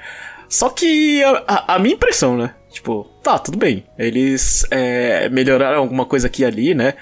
Só 0.49 0.69
que 0.71 1.23
a, 1.25 1.43
a, 1.47 1.75
a 1.75 1.79
minha 1.79 1.95
impressão, 1.97 2.37
né? 2.37 2.55
Tipo, 2.73 3.05
tá, 3.23 3.39
tudo 3.39 3.59
bem. 3.59 3.85
Eles 3.99 4.66
é, 4.70 5.29
melhoraram 5.29 5.79
alguma 5.79 6.07
coisa 6.07 6.27
aqui 6.27 6.43
e 6.43 6.45
ali, 6.45 6.75
né? 6.75 6.95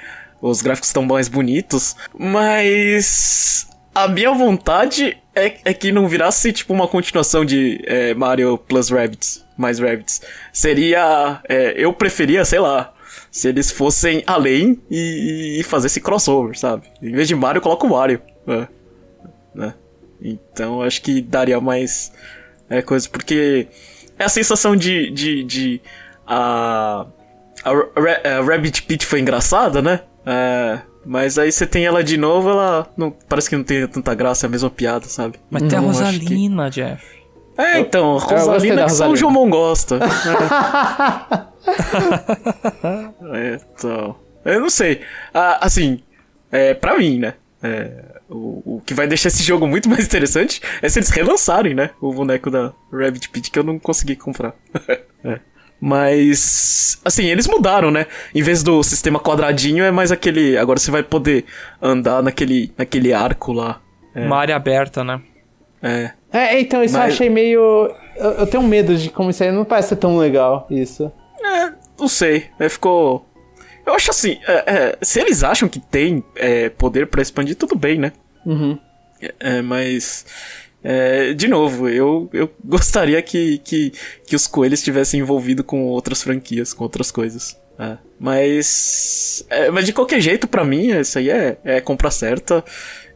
Os 0.42 0.60
gráficos 0.62 0.88
estão 0.88 1.04
mais 1.04 1.28
bonitos. 1.28 1.96
Mas. 2.18 3.68
A 3.94 4.06
minha 4.06 4.32
vontade 4.32 5.16
é, 5.34 5.56
é 5.64 5.74
que 5.74 5.90
não 5.90 6.08
virasse, 6.08 6.52
tipo, 6.52 6.72
uma 6.72 6.86
continuação 6.86 7.44
de 7.44 7.80
é, 7.84 8.14
Mario 8.14 8.58
plus 8.58 8.90
Rabbits. 8.90 9.44
Mais 9.56 9.78
Rabbits. 9.78 10.22
Seria. 10.52 11.40
É, 11.48 11.74
eu 11.76 11.92
preferia, 11.92 12.44
sei 12.44 12.58
lá. 12.58 12.92
Se 13.30 13.48
eles 13.48 13.70
fossem 13.70 14.24
além 14.26 14.80
e, 14.90 15.58
e 15.60 15.62
fazer 15.62 15.86
esse 15.86 16.00
crossover, 16.00 16.58
sabe? 16.58 16.88
Em 17.00 17.12
vez 17.12 17.28
de 17.28 17.34
Mario, 17.36 17.60
coloca 17.60 17.86
o 17.86 17.90
Mario. 17.90 18.20
É, 18.46 18.66
né? 19.54 19.74
Então 20.20 20.82
acho 20.82 21.00
que 21.00 21.20
daria 21.20 21.60
mais 21.60 22.12
é, 22.68 22.82
coisa. 22.82 23.08
Porque 23.08 23.68
é 24.20 24.24
a 24.24 24.28
sensação 24.28 24.76
de. 24.76 25.10
de, 25.10 25.42
de 25.42 25.80
a, 26.26 27.06
a, 27.64 27.70
a 28.38 28.42
Rabbit 28.42 28.82
Pit 28.82 29.06
foi 29.06 29.20
engraçada, 29.20 29.80
né? 29.80 30.00
É, 30.26 30.80
mas 31.06 31.38
aí 31.38 31.50
você 31.50 31.66
tem 31.66 31.86
ela 31.86 32.04
de 32.04 32.18
novo, 32.18 32.50
ela 32.50 32.86
não, 32.96 33.10
parece 33.28 33.48
que 33.48 33.56
não 33.56 33.64
tem 33.64 33.86
tanta 33.86 34.14
graça, 34.14 34.44
é 34.44 34.48
a 34.48 34.50
mesma 34.50 34.68
piada, 34.68 35.06
sabe? 35.06 35.38
Mas 35.50 35.62
tem 35.62 35.78
a 35.78 35.80
Rosalina, 35.80 36.70
que... 36.70 36.82
Jeff. 36.82 37.20
É, 37.56 37.80
então, 37.80 38.18
Rosalina 38.18 38.84
que 38.84 38.92
só 38.92 39.08
o 39.08 39.16
João 39.16 39.48
gosta. 39.48 39.98
é, 43.32 43.58
então. 43.74 44.16
Eu 44.44 44.60
não 44.60 44.70
sei. 44.70 45.00
Ah, 45.32 45.58
assim, 45.62 46.00
é, 46.52 46.74
pra 46.74 46.98
mim, 46.98 47.18
né? 47.18 47.34
É, 47.62 48.04
o, 48.30 48.76
o 48.76 48.82
que 48.84 48.94
vai 48.94 49.06
deixar 49.06 49.28
esse 49.28 49.42
jogo 49.42 49.66
muito 49.66 49.88
mais 49.88 50.04
interessante 50.04 50.62
é 50.80 50.88
se 50.88 50.98
eles 50.98 51.10
relançarem, 51.10 51.74
né? 51.74 51.90
O 52.00 52.12
boneco 52.12 52.50
da 52.50 52.72
Rabbit 52.92 53.28
Pit 53.28 53.50
que 53.50 53.58
eu 53.58 53.64
não 53.64 53.78
consegui 53.78 54.16
comprar. 54.16 54.54
é. 55.24 55.40
Mas, 55.80 57.00
assim, 57.04 57.24
eles 57.24 57.46
mudaram, 57.46 57.90
né? 57.90 58.06
Em 58.34 58.42
vez 58.42 58.62
do 58.62 58.82
sistema 58.82 59.18
quadradinho, 59.18 59.82
é 59.82 59.90
mais 59.90 60.12
aquele. 60.12 60.58
Agora 60.58 60.78
você 60.78 60.90
vai 60.90 61.02
poder 61.02 61.46
andar 61.80 62.22
naquele, 62.22 62.70
naquele 62.76 63.14
arco 63.14 63.52
lá. 63.52 63.80
É. 64.14 64.26
Uma 64.26 64.36
área 64.36 64.54
aberta, 64.54 65.02
né? 65.02 65.20
É. 65.82 66.10
É, 66.30 66.60
então, 66.60 66.84
isso 66.84 66.98
Mas... 66.98 67.08
eu 67.08 67.14
achei 67.14 67.30
meio. 67.30 67.90
Eu, 68.14 68.30
eu, 68.32 68.46
tenho 68.46 68.62
medo 68.62 68.94
de 68.94 69.08
como 69.08 69.30
isso 69.30 69.42
aí 69.42 69.50
não 69.50 69.64
parece 69.64 69.88
ser 69.88 69.96
tão 69.96 70.18
legal, 70.18 70.66
isso. 70.70 71.10
É, 71.42 71.72
não 71.98 72.08
sei. 72.08 72.48
É, 72.58 72.68
ficou. 72.68 73.26
Eu 73.86 73.94
acho 73.94 74.10
assim, 74.10 74.38
é, 74.46 74.64
é, 74.66 74.98
se 75.02 75.20
eles 75.20 75.42
acham 75.42 75.68
que 75.68 75.80
tem 75.80 76.22
é, 76.36 76.68
poder 76.68 77.06
para 77.06 77.22
expandir, 77.22 77.56
tudo 77.56 77.74
bem, 77.74 77.98
né? 77.98 78.12
Uhum. 78.44 78.78
É, 79.38 79.60
mas. 79.62 80.24
É, 80.82 81.34
de 81.34 81.46
novo, 81.46 81.88
eu, 81.88 82.28
eu 82.32 82.50
gostaria 82.64 83.20
que, 83.20 83.58
que, 83.58 83.92
que 84.26 84.34
os 84.34 84.46
coelhos 84.46 84.80
estivessem 84.80 85.20
envolvidos 85.20 85.66
com 85.66 85.84
outras 85.84 86.22
franquias, 86.22 86.72
com 86.72 86.84
outras 86.84 87.10
coisas. 87.10 87.58
É, 87.78 87.96
mas. 88.18 89.44
É, 89.48 89.70
mas 89.70 89.86
de 89.86 89.92
qualquer 89.92 90.20
jeito, 90.20 90.46
para 90.46 90.64
mim, 90.64 90.90
isso 90.98 91.18
aí 91.18 91.30
é, 91.30 91.58
é 91.64 91.80
compra 91.80 92.10
certa. 92.10 92.64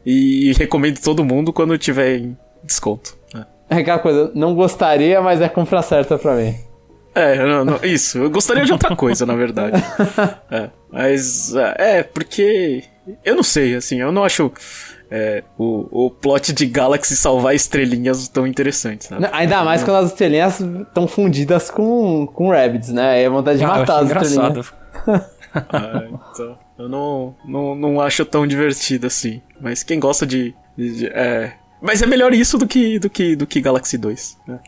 E 0.05 0.53
recomendo 0.57 0.99
todo 0.99 1.25
mundo 1.25 1.51
quando 1.51 1.77
tiver 1.77 2.17
em 2.17 2.37
desconto. 2.63 3.17
É. 3.69 3.77
é 3.77 3.79
aquela 3.79 3.99
coisa, 3.99 4.31
não 4.35 4.55
gostaria, 4.55 5.21
mas 5.21 5.41
é 5.41 5.49
compra 5.49 5.81
certa 5.81 6.17
pra 6.17 6.35
mim. 6.35 6.55
É, 7.15 7.37
não, 7.37 7.63
não, 7.63 7.79
isso. 7.81 8.17
Eu 8.17 8.29
gostaria 8.29 8.65
de 8.65 8.73
outra 8.73 8.95
coisa, 8.95 9.25
na 9.25 9.35
verdade. 9.35 9.81
É, 10.51 10.69
mas, 10.91 11.55
é, 11.55 12.03
porque. 12.03 12.83
Eu 13.23 13.35
não 13.35 13.43
sei, 13.43 13.75
assim, 13.75 14.01
eu 14.01 14.11
não 14.11 14.23
acho 14.23 14.51
é, 15.09 15.43
o, 15.57 16.07
o 16.07 16.09
plot 16.09 16.51
de 16.51 16.65
Galaxy 16.65 17.15
salvar 17.15 17.55
estrelinhas 17.55 18.27
tão 18.27 18.45
interessante, 18.47 19.05
sabe? 19.05 19.27
ainda 19.31 19.63
mais 19.63 19.83
quando 19.83 20.03
as 20.03 20.11
estrelinhas 20.11 20.59
estão 20.59 21.07
fundidas 21.07 21.69
com, 21.69 22.27
com 22.27 22.49
Rabbids, 22.49 22.89
né? 22.89 23.21
É 23.21 23.29
vontade 23.29 23.59
de 23.59 23.63
ah, 23.63 23.67
matar 23.67 24.03
as 24.03 24.11
estrelinhas. 24.11 24.73
ah, 25.53 26.03
então, 26.33 26.57
eu 26.77 26.89
não, 26.89 27.35
não, 27.45 27.75
não 27.75 28.01
acho 28.01 28.25
tão 28.25 28.45
divertido 28.47 29.07
assim. 29.07 29.41
Mas 29.59 29.83
quem 29.83 29.99
gosta 29.99 30.25
de. 30.25 30.55
de, 30.77 30.97
de 30.97 31.07
é... 31.07 31.53
Mas 31.81 32.01
é 32.01 32.05
melhor 32.07 32.33
isso 32.33 32.57
do 32.57 32.67
que, 32.67 32.97
do 32.97 33.09
que, 33.09 33.35
do 33.35 33.45
que 33.45 33.61
Galaxy 33.61 33.97
2, 33.97 34.37
né? 34.47 34.59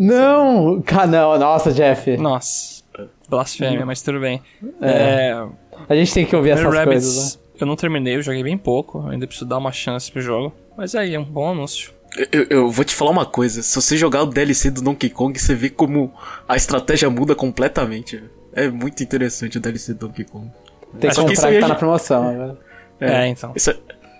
Não! 0.00 0.82
Não, 1.08 1.38
nossa, 1.38 1.72
Jeff. 1.72 2.16
Nossa. 2.16 2.80
Blasfêmia, 3.28 3.84
mas 3.84 4.00
tudo 4.00 4.18
bem. 4.18 4.42
É. 4.80 4.90
é... 4.90 5.46
A 5.88 5.94
gente 5.94 6.12
tem 6.12 6.24
que 6.24 6.34
ouvir 6.34 6.50
essas 6.50 6.64
Rabbids, 6.64 6.86
coisas, 6.86 7.36
né? 7.36 7.42
Eu 7.60 7.66
não 7.66 7.76
terminei, 7.76 8.16
eu 8.16 8.22
joguei 8.22 8.42
bem 8.42 8.56
pouco, 8.56 9.06
ainda 9.06 9.26
preciso 9.26 9.46
dar 9.46 9.58
uma 9.58 9.70
chance 9.70 10.10
pro 10.10 10.22
jogo. 10.22 10.54
Mas 10.76 10.94
aí, 10.94 11.14
é 11.14 11.20
um 11.20 11.24
bom 11.24 11.50
anúncio. 11.50 11.92
Eu, 12.32 12.46
eu, 12.48 12.70
vou 12.70 12.84
te 12.84 12.94
falar 12.94 13.10
uma 13.10 13.26
coisa: 13.26 13.62
se 13.62 13.76
você 13.76 13.96
jogar 13.96 14.22
o 14.22 14.26
DLC 14.26 14.70
do 14.70 14.80
Donkey 14.80 15.10
Kong, 15.10 15.38
você 15.38 15.54
vê 15.54 15.68
como 15.68 16.12
a 16.48 16.56
estratégia 16.56 17.08
muda 17.10 17.34
completamente. 17.34 18.22
É 18.52 18.68
muito 18.68 19.02
interessante 19.02 19.58
o 19.58 19.60
DLC 19.60 19.92
do 19.94 20.08
Donkey 20.08 20.24
Kong. 20.24 20.50
Tem 20.98 21.10
que 21.10 21.16
comprar 21.16 21.48
que, 21.48 21.54
que 21.54 21.60
tá 21.60 21.68
na 21.68 21.74
promoção, 21.74 22.32
né? 22.32 22.56
É, 23.00 23.12
é, 23.12 23.28
então. 23.28 23.52
Isso, 23.54 23.72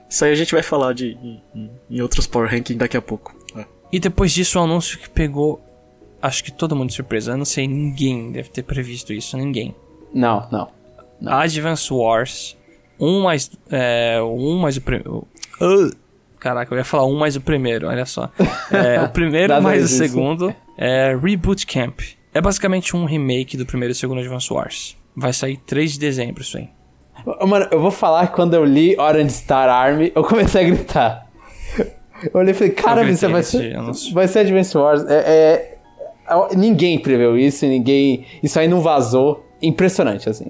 isso, 0.09 0.24
aí 0.24 0.31
a 0.31 0.35
gente 0.35 0.53
vai 0.53 0.62
falar 0.62 0.93
de, 0.93 1.18
em, 1.55 1.70
em 1.91 2.01
outros 2.01 2.26
Power 2.26 2.49
Ranking 2.49 2.76
daqui 2.76 2.97
a 2.97 3.03
pouco. 3.03 3.35
É. 3.57 3.64
E 3.91 3.99
depois 3.99 4.33
disso, 4.33 4.59
o 4.59 4.62
um 4.62 4.64
anúncio 4.66 4.99
que 4.99 5.09
pegou. 5.09 5.61
Acho 6.22 6.44
que 6.44 6.52
todo 6.52 6.76
mundo 6.76 6.88
de 6.88 6.94
surpresa. 6.94 7.32
Eu 7.32 7.36
não 7.38 7.44
sei, 7.44 7.66
ninguém 7.66 8.30
deve 8.30 8.50
ter 8.50 8.62
previsto 8.62 9.12
isso, 9.12 9.36
ninguém. 9.36 9.74
Não, 10.12 10.46
não. 10.50 10.68
não. 11.20 11.32
Advance 11.32 11.92
Wars 11.92 12.56
um 13.00 13.22
mais. 13.22 13.50
É, 13.70 14.20
um 14.22 14.58
mais 14.58 14.76
o 14.76 14.82
primeiro. 14.82 15.26
Uh, 15.60 15.90
caraca, 16.38 16.72
eu 16.74 16.78
ia 16.78 16.84
falar 16.84 17.06
um 17.06 17.18
mais 17.18 17.34
o 17.34 17.40
primeiro, 17.40 17.88
olha 17.88 18.04
só. 18.04 18.30
É, 18.70 19.02
o 19.02 19.08
primeiro 19.08 19.60
mais 19.60 19.84
o 19.84 19.88
segundo 19.88 20.54
é 20.78 21.16
Reboot 21.16 21.66
Camp. 21.66 22.00
É 22.32 22.40
basicamente 22.40 22.94
um 22.94 23.04
remake 23.04 23.56
do 23.56 23.66
primeiro 23.66 23.90
e 23.90 23.94
segundo 23.96 24.20
Advance 24.20 24.52
Wars. 24.52 24.96
Vai 25.16 25.32
sair 25.32 25.56
3 25.56 25.94
de 25.94 25.98
dezembro 25.98 26.42
isso 26.42 26.56
aí. 26.56 26.68
Mano, 27.46 27.66
eu 27.72 27.80
vou 27.80 27.90
falar 27.90 28.28
que 28.28 28.34
quando 28.34 28.54
eu 28.54 28.64
li 28.64 28.96
Orange 28.96 29.32
Star 29.32 29.68
Army, 29.68 30.12
eu 30.14 30.22
comecei 30.22 30.62
a 30.62 30.64
gritar. 30.64 31.26
Eu 32.22 32.38
olhei 32.38 32.50
e 32.50 32.54
falei, 32.54 32.72
cara, 32.74 33.02
isso 33.08 33.26
vai 33.30 33.42
ser, 33.42 33.74
vai 34.12 34.28
ser 34.28 34.40
Advance 34.40 34.76
Wars. 34.76 35.02
É, 35.08 35.14
é, 35.14 35.78
ninguém 36.57 36.99
preveu 36.99 37.39
isso, 37.39 37.66
ninguém. 37.66 38.24
Isso 38.43 38.59
aí 38.59 38.68
não 38.68 38.81
vazou. 38.81 39.47
Impressionante, 39.62 40.28
assim. 40.28 40.47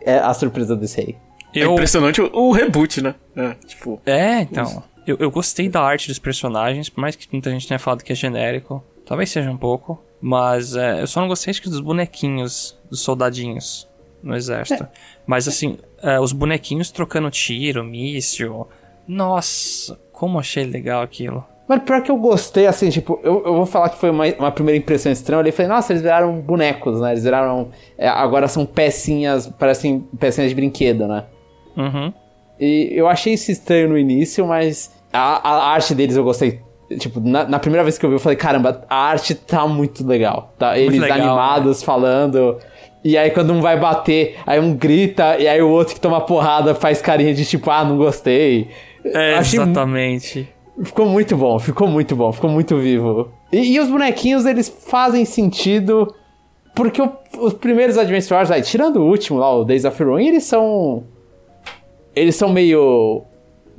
É 0.00 0.18
a 0.18 0.32
surpresa 0.32 0.76
desse 0.76 1.00
aí. 1.00 1.16
É 1.54 1.64
eu... 1.64 1.70
É 1.70 1.72
impressionante 1.72 2.20
o, 2.20 2.30
o, 2.32 2.52
reboot, 2.52 3.00
né? 3.00 3.14
É, 3.34 3.54
tipo... 3.66 4.00
é 4.06 4.40
então. 4.40 4.82
Eu, 5.06 5.16
eu 5.20 5.30
gostei 5.30 5.68
da 5.68 5.80
arte 5.80 6.08
dos 6.08 6.18
personagens, 6.18 6.88
por 6.88 7.00
mais 7.00 7.14
que 7.14 7.28
muita 7.30 7.50
gente 7.50 7.68
tenha 7.68 7.78
falado 7.78 8.02
que 8.02 8.12
é 8.12 8.14
genérico. 8.14 8.82
Talvez 9.04 9.30
seja 9.30 9.50
um 9.50 9.56
pouco. 9.56 10.02
Mas 10.20 10.74
é, 10.74 11.02
eu 11.02 11.06
só 11.06 11.20
não 11.20 11.28
gostei 11.28 11.50
acho 11.50 11.62
que 11.62 11.68
dos 11.68 11.80
bonequinhos, 11.80 12.76
dos 12.90 13.00
soldadinhos 13.00 13.88
no 14.22 14.34
exército. 14.34 14.84
É. 14.84 14.88
Mas 15.26 15.46
assim, 15.46 15.78
é, 16.02 16.18
os 16.18 16.32
bonequinhos 16.32 16.90
trocando 16.90 17.30
tiro, 17.30 17.84
míssil. 17.84 18.66
Nossa, 19.06 19.98
como 20.12 20.38
achei 20.38 20.64
legal 20.64 21.02
aquilo. 21.02 21.44
Mas 21.68 21.82
pior 21.82 22.00
que 22.00 22.10
eu 22.10 22.16
gostei, 22.16 22.66
assim, 22.66 22.90
tipo, 22.90 23.18
eu, 23.24 23.42
eu 23.44 23.54
vou 23.54 23.66
falar 23.66 23.88
que 23.88 23.98
foi 23.98 24.10
uma, 24.10 24.24
uma 24.38 24.52
primeira 24.52 24.78
impressão 24.78 25.10
estranha. 25.10 25.42
Eu 25.44 25.52
falei, 25.52 25.68
nossa, 25.68 25.92
eles 25.92 26.02
viraram 26.02 26.40
bonecos, 26.40 27.00
né? 27.00 27.10
Eles 27.10 27.24
viraram. 27.24 27.70
É, 27.98 28.08
agora 28.08 28.46
são 28.46 28.64
pecinhas, 28.64 29.48
parecem 29.48 30.06
pecinhas 30.18 30.50
de 30.50 30.54
brinquedo, 30.54 31.08
né? 31.08 31.24
Uhum. 31.76 32.12
E 32.58 32.90
eu 32.92 33.08
achei 33.08 33.34
isso 33.34 33.50
estranho 33.50 33.88
no 33.88 33.98
início, 33.98 34.46
mas 34.46 34.94
a, 35.12 35.48
a 35.48 35.72
arte 35.72 35.94
deles 35.94 36.16
eu 36.16 36.22
gostei. 36.22 36.60
Tipo, 37.00 37.18
na, 37.18 37.44
na, 37.48 37.58
primeira 37.58 37.82
vez 37.82 37.98
que 37.98 38.06
eu 38.06 38.10
vi, 38.10 38.14
eu 38.14 38.20
falei, 38.20 38.36
caramba, 38.36 38.84
a 38.88 38.96
arte 38.96 39.34
tá 39.34 39.66
muito 39.66 40.06
legal. 40.06 40.54
Tá? 40.56 40.78
Eles 40.78 41.00
legal, 41.00 41.18
animados, 41.18 41.80
né? 41.80 41.84
falando. 41.84 42.58
E 43.02 43.18
aí 43.18 43.30
quando 43.30 43.52
um 43.52 43.60
vai 43.60 43.78
bater, 43.78 44.36
aí 44.46 44.60
um 44.60 44.72
grita, 44.72 45.36
e 45.36 45.48
aí 45.48 45.60
o 45.60 45.68
outro 45.68 45.94
que 45.94 46.00
toma 46.00 46.20
porrada 46.20 46.76
faz 46.76 47.02
carinha 47.02 47.34
de 47.34 47.44
tipo, 47.44 47.70
ah, 47.70 47.84
não 47.84 47.96
gostei. 47.96 48.68
É, 49.04 49.38
exatamente. 49.38 50.48
Ficou 50.82 51.06
muito 51.06 51.36
bom, 51.36 51.58
ficou 51.58 51.88
muito 51.88 52.14
bom, 52.14 52.32
ficou 52.32 52.50
muito 52.50 52.76
vivo. 52.76 53.30
E, 53.50 53.74
e 53.74 53.80
os 53.80 53.88
bonequinhos, 53.88 54.44
eles 54.44 54.68
fazem 54.68 55.24
sentido. 55.24 56.14
Porque 56.74 57.00
o, 57.00 57.10
os 57.38 57.54
primeiros 57.54 57.96
Advance 57.96 58.32
Wars, 58.32 58.50
aí, 58.50 58.62
tirando 58.62 58.96
o 58.96 59.06
último 59.06 59.38
lá, 59.38 59.54
o 59.54 59.64
Days 59.64 59.84
of 59.84 60.02
Ruin, 60.02 60.28
eles 60.28 60.44
são 60.44 61.04
eles 62.16 62.34
são 62.34 62.48
meio. 62.48 63.22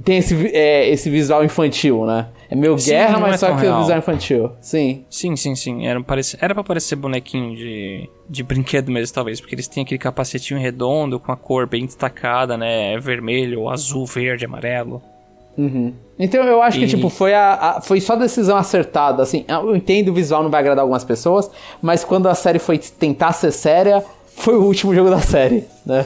Tem 0.04 0.20
esse, 0.20 0.56
é, 0.56 0.88
esse 0.90 1.10
visual 1.10 1.44
infantil, 1.44 2.06
né? 2.06 2.28
É 2.50 2.56
meio 2.56 2.78
sim, 2.78 2.92
guerra, 2.92 3.20
mas 3.20 3.34
é 3.34 3.38
só 3.38 3.48
que 3.58 3.66
o 3.66 3.80
visual 3.80 3.98
infantil. 3.98 4.52
Sim. 4.62 5.04
Sim, 5.10 5.36
sim, 5.36 5.56
sim. 5.56 5.88
Era, 5.88 6.02
parece, 6.02 6.38
era 6.40 6.54
pra 6.54 6.64
parecer 6.64 6.96
bonequinho 6.96 7.56
de, 7.56 8.08
de 8.30 8.44
brinquedo 8.44 8.92
mesmo, 8.92 9.14
talvez. 9.14 9.42
Porque 9.42 9.56
eles 9.56 9.68
têm 9.68 9.84
aquele 9.84 9.98
capacetinho 9.98 10.60
redondo 10.60 11.20
com 11.20 11.32
a 11.32 11.36
cor 11.36 11.68
bem 11.68 11.86
destacada, 11.86 12.56
né? 12.56 12.98
Vermelho, 13.00 13.68
azul, 13.68 14.06
verde, 14.06 14.46
amarelo. 14.46 15.02
Uhum. 15.58 15.94
Então 16.20 16.44
eu 16.44 16.62
acho 16.62 16.78
e... 16.78 16.82
que, 16.82 16.88
tipo, 16.88 17.10
foi, 17.10 17.34
a, 17.34 17.54
a, 17.54 17.82
foi 17.82 18.00
só 18.00 18.16
decisão 18.16 18.58
acertada, 18.58 19.24
assim. 19.24 19.46
Eu 19.48 19.76
entendo 19.76 20.10
o 20.10 20.14
visual 20.14 20.44
não 20.44 20.50
vai 20.50 20.62
agradar 20.62 20.82
algumas 20.84 21.04
pessoas, 21.04 21.50
mas 21.82 22.04
quando 22.04 22.28
a 22.28 22.36
série 22.36 22.60
foi 22.60 22.78
tentar 22.78 23.34
ser 23.34 23.52
séria, 23.52 24.04
foi 24.36 24.56
o 24.56 24.64
último 24.64 24.94
jogo 24.94 25.10
da 25.10 25.20
série, 25.20 25.64
né? 25.86 26.06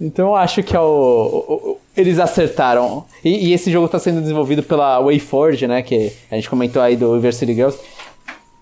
Então 0.00 0.28
eu 0.28 0.36
acho 0.36 0.62
que 0.62 0.76
é 0.76 0.80
o, 0.80 0.84
o, 0.84 1.78
eles 1.96 2.18
acertaram. 2.18 3.04
E, 3.24 3.48
e 3.48 3.52
esse 3.52 3.70
jogo 3.70 3.88
tá 3.88 3.98
sendo 3.98 4.20
desenvolvido 4.20 4.62
pela 4.62 5.00
WayForge, 5.00 5.66
né? 5.66 5.82
Que 5.82 6.12
a 6.30 6.34
gente 6.34 6.50
comentou 6.50 6.82
aí 6.82 6.96
do 6.96 7.12
University 7.12 7.54
Girls. 7.54 7.78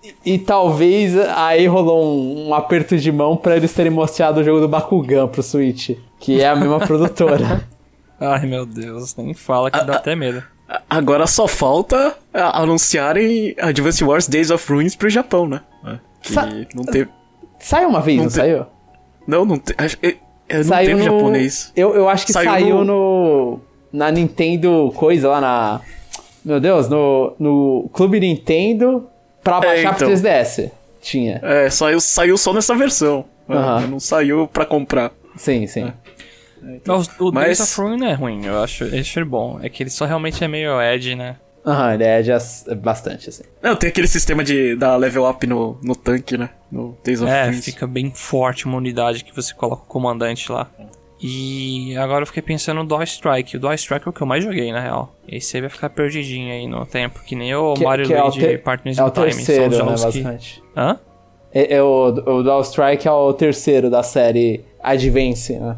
E, 0.03 0.33
e 0.33 0.39
talvez 0.39 1.17
aí 1.35 1.67
rolou 1.67 2.05
um, 2.05 2.49
um 2.49 2.53
aperto 2.53 2.97
de 2.97 3.11
mão 3.11 3.35
pra 3.35 3.57
eles 3.57 3.73
terem 3.73 3.91
mostrado 3.91 4.39
o 4.39 4.43
jogo 4.43 4.61
do 4.61 4.67
Bakugan 4.67 5.27
pro 5.27 5.43
Switch. 5.43 5.91
Que 6.19 6.41
é 6.41 6.47
a 6.47 6.55
mesma 6.55 6.79
produtora. 6.85 7.67
Ai, 8.19 8.45
meu 8.45 8.65
Deus, 8.65 9.15
nem 9.15 9.33
fala 9.33 9.69
que 9.69 9.83
dá 9.83 9.95
até 9.95 10.15
medo. 10.15 10.43
Agora 10.89 11.27
só 11.27 11.47
falta 11.47 12.15
a- 12.33 12.61
anunciarem 12.61 13.55
Advance 13.59 14.03
Wars 14.03 14.27
Days 14.27 14.49
of 14.49 14.71
Ruins 14.71 14.95
pro 14.95 15.09
Japão, 15.09 15.47
né? 15.47 15.61
É, 15.85 15.97
Que 16.21 16.33
Sa- 16.33 16.49
não 16.73 16.83
teve. 16.83 17.09
Saiu 17.59 17.89
uma 17.89 18.01
vez, 18.01 18.17
não, 18.17 18.23
Não 18.25 18.31
te- 18.31 18.35
saiu? 18.35 18.65
Não, 19.27 19.45
não, 19.45 19.59
te, 19.59 19.73
acho- 19.77 19.97
é- 20.01 20.15
é, 20.49 20.57
não 20.57 20.63
saiu 20.63 20.87
teve 20.97 20.99
no... 21.09 21.17
japonês. 21.17 21.71
Eu, 21.75 21.93
eu 21.95 22.09
acho 22.09 22.25
que 22.25 22.33
saiu, 22.33 22.49
Saiu 22.51 22.83
no... 22.83 23.59
Na 23.93 24.11
Nintendo 24.11 24.91
coisa 24.95 25.29
lá 25.29 25.39
na... 25.41 25.81
Meu 26.43 26.59
Deus, 26.59 26.87
no, 26.89 27.33
no 27.39 27.89
Clube 27.93 28.19
Nintendo 28.19 29.07
pra 29.43 29.59
baixar 29.59 29.95
pro 29.95 30.05
então. 30.11 30.21
3DS. 30.31 30.69
Tinha. 31.01 31.39
É, 31.43 31.69
saiu, 31.69 31.99
saiu 32.01 32.37
só 32.37 32.53
nessa 32.53 32.75
versão. 32.75 33.25
É, 33.47 33.53
Aham. 33.53 33.87
Não 33.87 33.99
saiu 33.99 34.47
pra 34.47 34.65
comprar. 34.65 35.11
Sim, 35.37 35.65
sim. 35.67 35.91
Mas 36.85 37.09
o 37.19 37.31
Mas- 37.31 37.45
Days 37.45 37.59
of 37.61 37.81
Ruin 37.81 37.97
não 37.97 38.07
é 38.07 38.13
ruim, 38.13 38.45
eu 38.45 38.61
acho, 38.63 38.83
eu 38.85 38.99
acho 38.99 39.19
ele 39.19 39.25
bom. 39.25 39.59
É 39.61 39.69
que 39.69 39.83
ele 39.83 39.89
só 39.89 40.05
realmente 40.05 40.43
é 40.43 40.47
meio 40.47 40.81
edge, 40.81 41.15
né? 41.15 41.35
Aham, 41.65 41.93
ele 41.95 42.03
é 42.03 42.21
já 42.23 42.37
é 42.67 42.75
bastante, 42.75 43.27
assim. 43.29 43.43
Não, 43.61 43.75
tem 43.75 43.89
aquele 43.89 44.07
sistema 44.07 44.43
de 44.43 44.75
dar 44.75 44.95
level 44.97 45.27
up 45.27 45.47
no, 45.47 45.79
no 45.81 45.95
tanque, 45.95 46.37
né? 46.37 46.49
No 46.71 46.95
Days 47.03 47.21
of 47.21 47.31
É, 47.31 47.51
fica 47.53 47.87
bem 47.87 48.11
forte 48.13 48.65
uma 48.65 48.77
unidade 48.77 49.23
que 49.23 49.35
você 49.35 49.51
coloca 49.53 49.81
o 49.83 49.87
comandante 49.87 50.51
lá. 50.51 50.69
E 51.21 51.95
agora 51.97 52.21
eu 52.23 52.27
fiquei 52.27 52.43
pensando 52.43 52.77
no 52.83 52.87
Daw 52.87 53.01
Strike. 53.03 53.57
O 53.57 53.59
Daw 53.59 53.73
Strike 53.73 54.05
é 54.05 54.09
o 54.09 54.13
que 54.13 54.21
eu 54.21 54.27
mais 54.27 54.43
joguei, 54.43 54.71
na 54.71 54.79
real. 54.79 55.15
Esse 55.27 55.57
aí 55.57 55.61
vai 55.61 55.69
ficar 55.69 55.89
perdidinho 55.89 56.51
aí 56.53 56.67
no 56.67 56.85
tempo, 56.85 57.21
que 57.25 57.35
nem 57.35 57.55
o 57.55 57.73
Que- 57.73 57.83
Mario 57.83 58.05
que 58.05 58.13
é 58.13 58.21
o 58.21 58.25
Luigi 58.27 58.39
ter- 58.41 58.61
Partners 58.61 58.97
É 58.99 59.03
o 59.03 59.07
in 59.07 59.11
Time. 59.11 59.25
terceiro, 59.25 59.61
São 59.75 59.85
né, 59.85 59.97
jogos 59.97 59.99
que... 60.01 60.05
basicamente. 60.05 60.63
Hã? 60.77 60.99
É, 61.53 61.75
é 61.77 61.81
o, 61.81 62.07
o 62.09 62.43
Dual 62.43 62.61
Strike 62.61 63.07
é 63.07 63.11
o 63.11 63.33
terceiro 63.33 63.89
da 63.89 64.03
série 64.03 64.63
Advance, 64.83 65.53
né? 65.57 65.77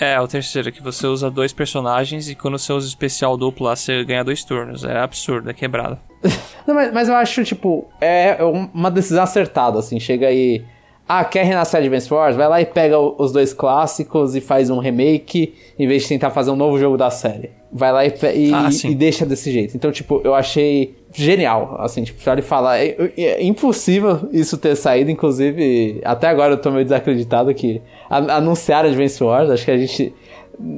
É, 0.00 0.20
o 0.20 0.28
terceiro, 0.28 0.70
que 0.70 0.82
você 0.82 1.06
usa 1.06 1.30
dois 1.30 1.52
personagens 1.52 2.28
e 2.28 2.34
quando 2.34 2.56
você 2.56 2.72
usa 2.72 2.86
especial 2.86 3.36
duplo 3.36 3.66
lá, 3.66 3.74
você 3.74 4.04
ganha 4.04 4.22
dois 4.22 4.44
turnos. 4.44 4.84
É 4.84 4.98
absurdo, 4.98 5.50
é 5.50 5.52
quebrado. 5.52 5.98
Não, 6.66 6.74
mas, 6.74 6.92
mas 6.92 7.08
eu 7.08 7.16
acho, 7.16 7.42
tipo, 7.44 7.88
é 8.00 8.38
uma 8.72 8.90
decisão 8.90 9.24
acertada, 9.24 9.78
assim. 9.78 9.98
Chega 9.98 10.28
aí. 10.28 10.64
Ah, 11.08 11.24
quer 11.24 11.44
renascer 11.44 11.80
Advance 11.80 12.12
Wars? 12.12 12.36
Vai 12.36 12.48
lá 12.48 12.60
e 12.60 12.66
pega 12.66 12.98
os 12.98 13.32
dois 13.32 13.54
clássicos 13.54 14.36
e 14.36 14.40
faz 14.42 14.68
um 14.68 14.78
remake, 14.78 15.54
em 15.78 15.86
vez 15.86 16.02
de 16.02 16.08
tentar 16.08 16.30
fazer 16.30 16.50
um 16.50 16.56
novo 16.56 16.78
jogo 16.78 16.98
da 16.98 17.10
série. 17.10 17.50
Vai 17.72 17.92
lá 17.92 18.04
e, 18.04 18.12
e, 18.34 18.52
Ah, 18.52 18.68
e 18.84 18.94
deixa 18.94 19.24
desse 19.24 19.50
jeito. 19.50 19.74
Então, 19.74 19.90
tipo, 19.90 20.20
eu 20.22 20.34
achei 20.34 20.96
genial, 21.14 21.76
assim, 21.80 22.04
tipo, 22.04 22.20
você 22.20 22.28
olha 22.28 22.40
e 22.40 22.42
fala, 22.42 22.78
é, 22.78 22.94
é 23.16 23.42
impossível 23.42 24.28
isso 24.32 24.58
ter 24.58 24.76
saído, 24.76 25.10
inclusive, 25.10 26.00
até 26.04 26.28
agora 26.28 26.52
eu 26.52 26.58
tô 26.58 26.70
meio 26.70 26.84
desacreditado 26.84 27.54
que 27.54 27.80
a, 28.10 28.36
anunciaram 28.36 28.88
Advance 28.90 29.22
Wars, 29.22 29.48
acho 29.50 29.64
que 29.64 29.70
a 29.70 29.78
gente... 29.78 30.14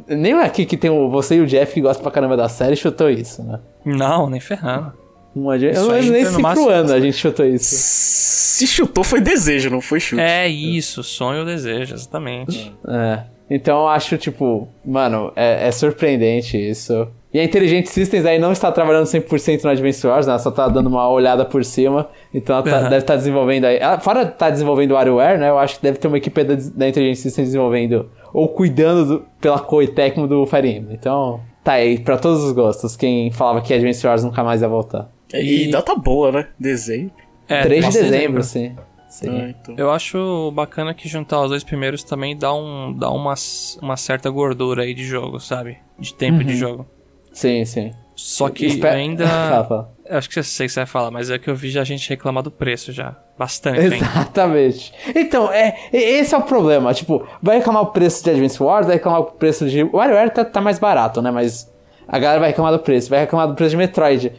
Nem 0.07 0.35
aqui 0.35 0.67
que 0.67 0.77
tem 0.77 0.91
o, 0.91 1.09
você 1.09 1.37
e 1.37 1.41
o 1.41 1.47
Jeff 1.47 1.73
que 1.73 1.81
gostam 1.81 2.03
pra 2.03 2.13
caramba 2.13 2.37
da 2.37 2.49
série 2.49 2.77
chutou 2.77 3.09
isso, 3.09 3.43
né? 3.43 3.59
Não, 3.85 4.29
nem 4.29 4.39
ferrando. 4.39 4.93
Um 5.35 5.55
Isso 5.55 5.65
eu 5.67 5.83
não 5.85 5.89
lembro 5.93 6.13
nem 6.13 6.25
se 6.25 6.43
pro 6.43 6.69
ano 6.69 6.93
a 6.93 7.01
gente 7.01 7.17
chutou 7.17 7.47
isso. 7.47 7.75
Se 7.77 8.67
chutou 8.67 9.05
foi 9.05 9.21
desejo, 9.21 9.71
não 9.71 9.81
foi 9.81 10.01
chute. 10.01 10.21
É 10.21 10.49
isso, 10.49 11.03
sonho 11.03 11.41
ou 11.41 11.47
desejo, 11.47 11.95
exatamente. 11.95 12.75
É. 12.87 13.21
Então 13.49 13.81
eu 13.81 13.89
acho, 13.89 14.17
tipo, 14.17 14.69
mano, 14.85 15.33
é, 15.35 15.67
é 15.67 15.73
surpreendente 15.73 16.57
isso. 16.57 17.09
E 17.33 17.39
a 17.39 17.45
Intelligent 17.45 17.87
Systems 17.87 18.27
aí 18.27 18.39
não 18.39 18.51
está 18.53 18.71
trabalhando 18.73 19.07
100% 19.07 19.63
no 19.65 19.71
Advance 19.71 20.05
Wars, 20.07 20.27
né? 20.27 20.33
Ela 20.33 20.39
só 20.41 20.51
tá 20.51 20.69
dando 20.69 20.89
uma 20.89 21.09
olhada 21.09 21.45
por 21.45 21.65
cima. 21.65 22.09
Então 22.35 22.57
ela 22.57 22.65
tá- 22.65 22.71
Aham. 22.79 22.83
deve 22.91 22.99
estar 22.99 23.17
desenvolvendo 23.17 23.65
aí. 23.67 23.77
Ela, 23.79 24.01
fora 24.01 24.25
de 24.25 24.33
estar 24.33 24.51
desenvolvendo 24.51 24.91
o 24.93 24.95
WarioWare, 24.95 25.39
né? 25.39 25.49
Eu 25.49 25.59
acho 25.59 25.77
que 25.77 25.83
deve 25.83 25.99
ter 25.99 26.09
uma 26.09 26.19
equipe 26.19 26.43
da, 26.45 26.55
da 26.75 26.89
Intelligent 26.89 27.17
Systems 27.17 27.49
desenvolvendo 27.49 28.11
ou 28.33 28.49
cuidando 28.49 29.05
do, 29.07 29.25
pela 29.41 29.59
Koei 29.61 29.87
Tecmo 29.89 30.27
do 30.27 30.45
Fire 30.47 30.69
Emblem. 30.69 30.97
Então, 31.01 31.41
tá 31.63 31.73
aí, 31.75 31.99
pra 32.01 32.17
todos 32.19 32.43
os 32.43 32.53
gostos. 32.53 32.97
Quem 32.97 33.31
falava 33.31 33.61
que 33.61 33.73
Advance 33.73 34.05
Wars 34.07 34.25
nunca 34.25 34.43
mais 34.43 34.61
ia 34.63 34.69
voltar. 34.69 35.09
E, 35.35 35.65
E- 35.69 35.71
data 35.71 35.95
boa, 35.95 36.33
né? 36.33 36.49
Desenho. 36.59 37.11
É, 37.49 37.63
3 37.63 37.87
de 37.89 37.93
dezembro, 38.03 38.43
sim. 38.43 38.77
Sim. 39.09 39.29
Ah, 39.29 39.49
então. 39.51 39.75
Eu 39.77 39.91
acho 39.91 40.53
bacana 40.55 40.95
que 40.95 41.09
juntar 41.09 41.43
os 41.43 41.51
dois 41.51 41.65
primeiros 41.65 42.05
também 42.05 42.37
dá, 42.37 42.55
um, 42.55 42.93
dá 42.97 43.11
uma, 43.11 43.35
uma 43.83 43.97
certa 43.97 44.31
gordura 44.31 44.85
aí 44.85 44.95
de 44.95 45.05
jogo, 45.05 45.41
sabe? 45.41 45.79
De 45.99 46.15
tempo 46.15 46.45
de 46.45 46.55
jogo. 46.57 46.87
Sim, 47.33 47.65
sim. 47.65 47.91
Só 48.15 48.49
que 48.51 48.67
Espe- 48.67 48.87
ainda. 48.87 49.25
Eu 50.11 50.19
acho 50.19 50.29
que 50.29 50.41
eu 50.41 50.43
sei 50.43 50.67
o 50.67 50.69
que 50.69 50.73
você 50.73 50.81
vai 50.81 50.87
falar, 50.87 51.11
mas 51.13 51.31
é 51.31 51.39
que 51.39 51.49
eu 51.49 51.55
vi 51.55 51.71
já 51.71 51.85
gente 51.85 52.09
reclamar 52.11 52.43
do 52.43 52.51
preço 52.51 52.91
já. 52.93 53.15
Bastante, 53.39 53.79
hein? 53.81 53.93
Exatamente. 53.95 54.93
Então, 55.15 55.53
é, 55.53 55.77
esse 55.93 56.35
é 56.35 56.39
o 56.39 56.43
problema. 56.43 56.93
Tipo, 56.93 57.25
vai 57.41 57.59
reclamar 57.59 57.83
o 57.83 57.87
preço 57.87 58.23
de 58.25 58.31
Advance 58.31 58.61
Wars, 58.61 58.87
vai 58.89 58.97
reclamar 58.97 59.21
o 59.21 59.25
preço 59.27 59.69
de. 59.71 59.85
O 59.85 59.97
WarioWare 59.99 60.31
tá, 60.31 60.45
tá 60.45 60.61
mais 60.61 60.81
barato, 60.81 61.23
né? 61.23 61.31
Mas 61.31 61.73
a 62.09 62.19
galera 62.19 62.41
vai 62.41 62.49
reclamar 62.49 62.73
do 62.73 62.81
preço, 62.81 63.09
vai 63.09 63.21
reclamar 63.21 63.47
do 63.47 63.55
preço 63.55 63.71
de 63.71 63.77
Metroid. 63.77 64.33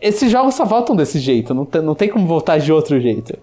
Esses 0.00 0.30
jogos 0.30 0.54
só 0.54 0.64
voltam 0.64 0.94
desse 0.94 1.18
jeito, 1.18 1.54
não 1.54 1.64
tem, 1.64 1.82
não 1.82 1.94
tem 1.94 2.08
como 2.08 2.26
voltar 2.26 2.58
de 2.58 2.72
outro 2.72 3.00
jeito. 3.00 3.38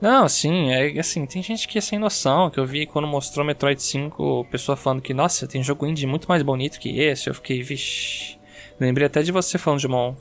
Não, 0.00 0.28
sim, 0.28 0.70
é 0.70 0.98
assim, 0.98 1.24
tem 1.24 1.42
gente 1.42 1.66
que 1.66 1.78
é 1.78 1.80
sem 1.80 1.98
noção, 1.98 2.50
que 2.50 2.60
eu 2.60 2.66
vi 2.66 2.86
quando 2.86 3.08
mostrou 3.08 3.44
Metroid 3.44 3.82
5, 3.82 4.46
pessoa 4.50 4.76
falando 4.76 5.00
que, 5.00 5.14
nossa, 5.14 5.48
tem 5.48 5.62
jogo 5.62 5.86
indie 5.86 6.06
muito 6.06 6.28
mais 6.28 6.42
bonito 6.42 6.78
que 6.78 7.00
esse, 7.00 7.28
eu 7.28 7.34
fiquei, 7.34 7.62
vixi. 7.62 8.38
Lembrei 8.78 9.06
até 9.06 9.22
de 9.22 9.32
você 9.32 9.56
falando, 9.56 9.80
Jumon. 9.80 10.14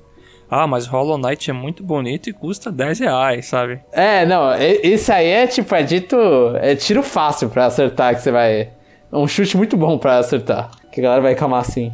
Ah, 0.50 0.68
mas 0.68 0.86
Hollow 0.86 1.18
Knight 1.18 1.50
é 1.50 1.54
muito 1.54 1.84
bonito 1.84 2.30
e 2.30 2.34
custa 2.34 2.72
10 2.72 3.00
reais, 3.00 3.48
sabe? 3.48 3.82
É, 3.92 4.26
não, 4.26 4.54
esse 4.56 5.12
aí 5.12 5.28
é 5.28 5.48
tipo, 5.48 5.74
é 5.74 5.82
dito. 5.82 6.16
É 6.58 6.76
tiro 6.76 7.02
fácil 7.02 7.50
pra 7.50 7.66
acertar 7.66 8.14
que 8.14 8.22
você 8.22 8.32
vai. 8.32 8.62
É 8.62 9.18
um 9.18 9.28
chute 9.28 9.58
muito 9.58 9.76
bom 9.76 9.98
pra 9.98 10.20
acertar. 10.20 10.70
Que 10.92 11.00
a 11.00 11.04
galera 11.04 11.22
vai 11.22 11.32
reclamar 11.32 11.62
assim. 11.62 11.92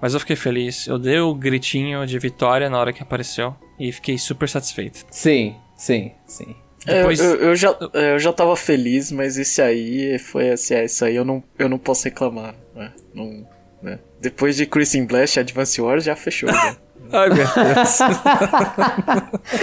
Mas 0.00 0.14
eu 0.14 0.20
fiquei 0.20 0.36
feliz, 0.36 0.86
eu 0.86 0.98
dei 0.98 1.18
o 1.18 1.34
gritinho 1.34 2.06
de 2.06 2.18
vitória 2.18 2.70
na 2.70 2.78
hora 2.78 2.92
que 2.92 3.02
apareceu 3.02 3.54
e 3.78 3.90
fiquei 3.92 4.16
super 4.16 4.48
satisfeito. 4.48 5.04
Sim, 5.10 5.56
sim, 5.76 6.12
sim. 6.26 6.54
É, 6.86 6.98
Depois- 6.98 7.18
eu, 7.20 7.34
eu 7.36 7.56
já, 7.56 7.76
é, 7.92 8.12
eu 8.14 8.18
já 8.18 8.32
tava 8.32 8.54
feliz, 8.56 9.10
mas 9.10 9.36
esse 9.36 9.60
aí 9.60 10.18
foi 10.18 10.50
assim, 10.50 10.74
é, 10.74 10.84
esse 10.84 11.04
aí 11.04 11.16
eu 11.16 11.24
não, 11.24 11.42
eu 11.58 11.68
não 11.68 11.78
posso 11.78 12.04
reclamar. 12.04 12.54
né? 12.74 12.92
Não, 13.12 13.46
né? 13.82 13.98
Depois 14.20 14.56
de 14.56 14.66
Crimson 14.66 15.04
Blast 15.06 15.36
e 15.36 15.40
Advance 15.40 15.80
Wars 15.80 16.04
já 16.04 16.14
fechou. 16.14 16.48
já. 16.48 16.76
Ai, 17.12 17.28
meu 17.30 17.46
Deus. 17.46 17.98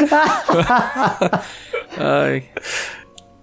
Ai. 1.97 2.43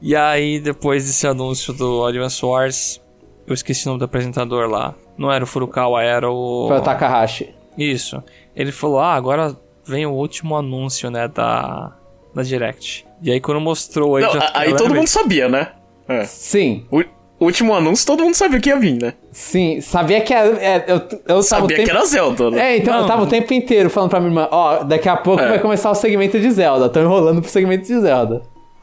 E 0.01 0.17
aí, 0.17 0.59
depois 0.61 1.07
desse 1.07 1.27
anúncio 1.27 1.73
do 1.73 2.05
Advance 2.05 2.45
Wars, 2.45 3.01
eu 3.47 3.55
esqueci 3.55 3.87
o 3.87 3.91
nome 3.91 4.01
do 4.01 4.05
apresentador 4.05 4.69
lá. 4.69 4.95
Não 5.17 5.31
era 5.31 5.45
o 5.45 5.47
Furukawa, 5.47 6.03
era 6.03 6.31
o. 6.31 6.67
Foi 6.69 6.79
o 6.79 6.83
Takahashi. 6.83 7.55
Isso. 7.77 8.23
Ele 8.57 8.73
falou: 8.73 8.99
Ah, 9.01 9.15
agora 9.15 9.57
vem 9.85 10.07
o 10.07 10.13
último 10.13 10.57
anúncio, 10.57 11.11
né, 11.11 11.29
da, 11.29 11.93
da 12.35 12.43
Direct. 12.43 13.07
E 13.23 13.31
aí, 13.31 13.41
quando 13.41 13.61
mostrou 13.61 14.19
ele. 14.19 14.27
Não, 14.27 14.35
já 14.35 14.51
aí 14.55 14.71
eu 14.71 14.77
todo 14.77 14.95
mundo 14.95 15.07
sabia, 15.09 15.49
né? 15.49 15.69
É. 16.09 16.25
Sim, 16.25 16.85
O 16.91 17.05
último 17.45 17.75
anúncio 17.75 18.07
todo 18.07 18.23
mundo 18.25 18.35
sabia 18.35 18.61
que 18.61 18.69
ia 18.69 18.79
vir, 18.79 19.01
né? 19.01 19.15
sim. 19.31 19.81
Sabia 19.81 20.21
que 20.21 20.33
era. 20.35 20.49
é, 20.63 20.85
eu, 20.89 20.97
eu 20.97 21.01
tava 21.27 21.39
o 21.39 21.43
Sabia 21.43 21.77
tempo... 21.77 21.85
que 21.89 21.91
era 21.97 22.05
Zelda, 22.05 22.51
né? 22.51 22.73
É, 22.75 22.77
então 22.79 22.95
eu 22.95 23.01
Não. 23.03 23.07
tava 23.09 23.23
o 23.23 23.27
tempo 23.27 23.53
inteiro 23.55 23.89
falando 23.91 24.11
pra 24.11 24.21
minha 24.21 24.31
irmã, 24.31 24.49
ó, 24.51 24.83
daqui 24.85 25.09
a 25.09 25.17
pouco 25.17 25.43
É. 25.43 25.49
vai 25.49 25.59
começar 25.61 25.91
o 25.91 25.95
segmento 25.95 26.39
de 26.41 26.51
Zelda. 26.51 26.89
Tô 26.89 27.01
enrolando 27.01 27.41
pro 27.41 27.51
segmento 27.51 27.87
de 27.87 28.01
Zelda. 28.01 28.43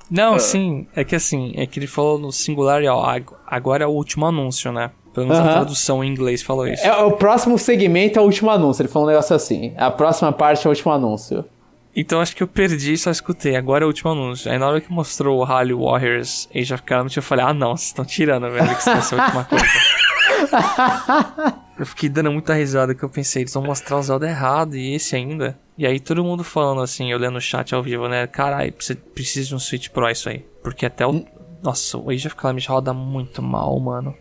Não, 0.09 0.35
Ah. 0.35 0.39
sim. 0.39 0.87
É 0.95 1.03
que 1.03 1.15
assim, 1.15 1.53
é 1.55 1.65
que 1.67 1.77
ele 1.79 1.85
falou 1.87 2.17
no 2.17 2.31
singular, 2.31 2.81
ó, 2.85 3.03
ag- 3.05 3.31
agora 3.45 3.83
é 3.83 3.87
o 3.87 3.91
último 3.91 4.25
anúncio, 4.25 4.71
né? 4.71 4.89
Pelo 5.25 5.33
menos 5.33 5.49
a 5.49 5.53
tradução 5.53 6.03
em 6.03 6.09
inglês 6.09 6.41
falou 6.41 6.67
isso. 6.67 6.85
É, 6.85 6.95
o 7.03 7.11
próximo 7.11 7.57
segmento 7.57 8.19
é 8.19 8.21
o 8.21 8.25
último 8.25 8.49
anúncio. 8.49 8.81
Ele 8.81 8.89
falou 8.89 9.07
um 9.07 9.11
negócio 9.11 9.35
assim. 9.35 9.73
A 9.77 9.91
próxima 9.91 10.31
parte 10.31 10.65
é 10.65 10.69
o 10.69 10.71
último 10.71 10.91
anúncio. 10.91 11.45
Então 11.95 12.21
acho 12.21 12.35
que 12.35 12.43
eu 12.43 12.47
perdi 12.47 12.93
e 12.93 12.97
só 12.97 13.11
escutei. 13.11 13.55
Agora 13.55 13.83
é 13.83 13.85
o 13.85 13.87
último 13.87 14.11
anúncio. 14.11 14.51
Aí 14.51 14.57
na 14.57 14.67
hora 14.67 14.79
que 14.79 14.91
mostrou 14.91 15.39
o 15.39 15.43
Rally 15.43 15.73
Warriors 15.73 16.47
Age 16.55 16.73
of 16.73 16.83
Calamity, 16.83 17.17
eu 17.17 17.23
falei, 17.23 17.45
ah 17.45 17.53
não, 17.53 17.75
vocês 17.75 17.87
estão 17.87 18.05
tirando, 18.05 18.49
velho, 18.49 18.67
que 18.67 18.81
isso 18.81 18.91
vai 18.91 19.01
ser 19.01 19.19
a 19.19 19.25
última 19.25 19.45
coisa. 19.45 19.65
eu 21.79 21.85
fiquei 21.85 22.09
dando 22.09 22.31
muita 22.31 22.53
risada 22.53 22.93
que 22.93 23.03
eu 23.03 23.09
pensei, 23.09 23.43
eles 23.43 23.53
vão 23.53 23.63
mostrar 23.63 23.97
o 23.97 24.03
Zelda 24.03 24.27
errado 24.27 24.75
e 24.75 24.93
esse 24.93 25.15
ainda. 25.15 25.57
E 25.77 25.85
aí 25.85 25.99
todo 25.99 26.23
mundo 26.23 26.43
falando 26.43 26.81
assim, 26.81 27.11
eu 27.11 27.17
lendo 27.17 27.37
o 27.37 27.41
chat 27.41 27.73
ao 27.73 27.81
vivo, 27.81 28.07
né? 28.07 28.27
Caralho, 28.27 28.71
precisa, 28.71 28.99
precisa 29.13 29.49
de 29.49 29.55
um 29.55 29.59
Switch 29.59 29.89
Pro 29.89 30.09
isso 30.09 30.29
aí. 30.29 30.45
Porque 30.63 30.85
até 30.85 31.05
o. 31.05 31.25
Nossa, 31.61 31.97
o 31.97 32.09
Age 32.09 32.27
of 32.27 32.35
Calamity 32.35 32.69
roda 32.69 32.93
muito 32.93 33.41
mal, 33.41 33.77
mano. 33.79 34.15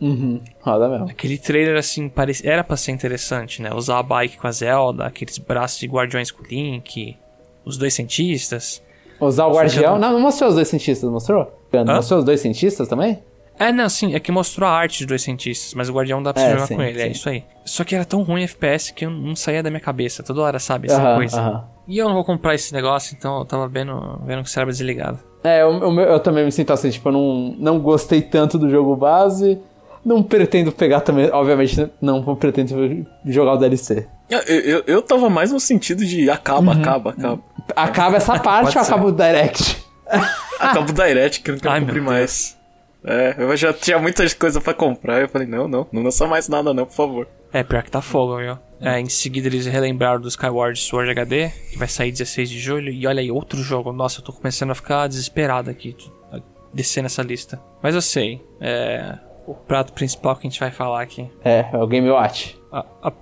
Uhum. 0.00 0.40
Roda 0.60 0.88
mesmo. 0.88 1.06
Aquele 1.10 1.36
trailer, 1.38 1.76
assim, 1.76 2.08
parece... 2.08 2.46
era 2.48 2.64
pra 2.64 2.76
ser 2.76 2.92
interessante, 2.92 3.60
né? 3.60 3.70
Usar 3.74 3.98
a 3.98 4.02
bike 4.02 4.38
com 4.38 4.46
a 4.46 4.52
Zelda, 4.52 5.04
aqueles 5.04 5.36
braços 5.38 5.78
de 5.78 5.86
guardiões 5.86 6.30
com 6.30 6.42
o 6.42 6.46
Link, 6.46 7.16
os 7.64 7.76
dois 7.76 7.92
cientistas. 7.94 8.82
Usar 9.20 9.46
o 9.46 9.52
guardião. 9.52 9.98
Não, 9.98 10.12
não 10.14 10.20
mostrou 10.20 10.48
os 10.48 10.54
dois 10.54 10.68
cientistas, 10.68 11.10
mostrou? 11.10 11.52
Hã? 11.74 11.84
Mostrou 11.84 12.20
os 12.20 12.24
dois 12.24 12.40
cientistas 12.40 12.88
também? 12.88 13.18
É, 13.58 13.70
não, 13.70 13.90
sim, 13.90 14.14
é 14.14 14.20
que 14.20 14.32
mostrou 14.32 14.66
a 14.66 14.72
arte 14.72 15.00
de 15.00 15.06
dois 15.06 15.20
cientistas, 15.20 15.74
mas 15.74 15.90
o 15.90 15.92
Guardião 15.92 16.22
dá 16.22 16.32
pra 16.32 16.42
É, 16.42 16.52
jogar 16.52 16.66
sim, 16.66 16.76
com 16.76 16.82
ele, 16.82 16.98
é 16.98 17.04
sim. 17.04 17.10
isso 17.10 17.28
aí. 17.28 17.44
Só 17.66 17.84
que 17.84 17.94
era 17.94 18.06
tão 18.06 18.22
ruim 18.22 18.42
FPS 18.44 18.90
que 18.94 19.04
eu 19.04 19.10
não 19.10 19.36
saía 19.36 19.62
da 19.62 19.68
minha 19.68 19.80
cabeça, 19.82 20.22
toda 20.22 20.40
hora, 20.40 20.58
sabe, 20.58 20.86
essa 20.88 20.96
Aham, 20.98 21.14
coisa. 21.16 21.38
aham. 21.38 21.64
E 21.86 21.98
eu 21.98 22.06
não 22.08 22.14
vou 22.14 22.24
comprar 22.24 22.54
esse 22.54 22.72
negócio, 22.72 23.14
então 23.18 23.38
eu 23.40 23.44
tava 23.44 23.68
vendo, 23.68 23.92
vendo 24.24 24.38
com 24.38 24.44
o 24.44 24.48
cérebro 24.48 24.72
desligado. 24.72 25.18
É, 25.44 25.62
o 25.64 25.90
meu- 25.90 26.04
eu 26.06 26.20
também 26.20 26.44
me 26.44 26.52
sinto 26.52 26.72
assim, 26.72 26.88
tipo, 26.88 27.06
eu 27.10 27.12
não, 27.12 27.54
não 27.58 27.78
gostei 27.80 28.22
tanto 28.22 28.58
do 28.58 28.70
jogo 28.70 28.96
base. 28.96 29.58
Não 30.04 30.22
pretendo 30.22 30.72
pegar 30.72 31.00
também, 31.00 31.30
obviamente, 31.30 31.88
não 32.00 32.22
vou 32.22 32.34
pretendo 32.36 33.06
jogar 33.24 33.54
o 33.54 33.56
DLC. 33.58 34.06
Eu, 34.30 34.38
eu, 34.40 34.82
eu 34.86 35.02
tava 35.02 35.28
mais 35.28 35.52
no 35.52 35.60
sentido 35.60 36.04
de 36.04 36.30
acaba, 36.30 36.72
Uhum. 36.72 36.80
acaba, 36.80 37.10
acaba. 37.10 37.42
Acaba 37.76 38.16
essa 38.16 38.38
parte 38.40 38.76
ou 38.78 38.82
acaba 38.82 39.06
o 39.06 39.12
Direct? 39.12 39.84
Acaba 40.58 40.90
o 40.90 40.92
Direct, 40.92 41.40
que 41.40 41.50
eu 41.50 41.54
não 41.54 41.60
quero 41.60 41.74
Ai, 41.74 41.80
cumprir 41.80 42.02
mais. 42.02 42.58
É, 43.04 43.34
eu 43.38 43.56
já 43.56 43.72
tinha 43.72 43.98
muitas 43.98 44.34
coisas 44.34 44.62
pra 44.62 44.74
comprar. 44.74 45.20
Eu 45.20 45.28
falei, 45.28 45.46
não, 45.46 45.66
não, 45.66 45.86
não 45.90 46.02
lança 46.02 46.26
mais 46.26 46.48
nada 46.48 46.74
não, 46.74 46.84
por 46.84 46.94
favor. 46.94 47.28
É, 47.52 47.62
pior 47.62 47.82
que 47.82 47.90
tá 47.90 48.02
fogo, 48.02 48.36
viu? 48.36 48.58
É, 48.80 49.00
em 49.00 49.08
seguida 49.08 49.48
eles 49.48 49.64
relembraram 49.66 50.20
do 50.20 50.28
Skyward 50.28 50.78
Sword 50.78 51.10
HD, 51.10 51.48
que 51.70 51.78
vai 51.78 51.88
sair 51.88 52.10
16 52.12 52.50
de 52.50 52.58
julho, 52.58 52.90
e 52.92 53.06
olha 53.06 53.20
aí, 53.20 53.30
outro 53.30 53.62
jogo. 53.62 53.92
Nossa, 53.92 54.20
eu 54.20 54.24
tô 54.24 54.32
começando 54.32 54.70
a 54.70 54.74
ficar 54.74 55.06
desesperado 55.06 55.70
aqui, 55.70 55.96
a 56.32 56.40
descer 56.74 57.02
nessa 57.02 57.22
lista. 57.22 57.58
Mas 57.82 57.94
eu 57.94 58.02
sei, 58.02 58.42
é... 58.60 59.14
O 59.50 59.54
prato 59.54 59.92
principal 59.92 60.36
que 60.36 60.46
a 60.46 60.50
gente 60.50 60.60
vai 60.60 60.70
falar 60.70 61.02
aqui. 61.02 61.28
É, 61.44 61.66
é 61.72 61.76
o 61.78 61.86
Game 61.86 62.08
Watch. 62.08 62.56
A- 62.72 62.84
a 63.02 63.12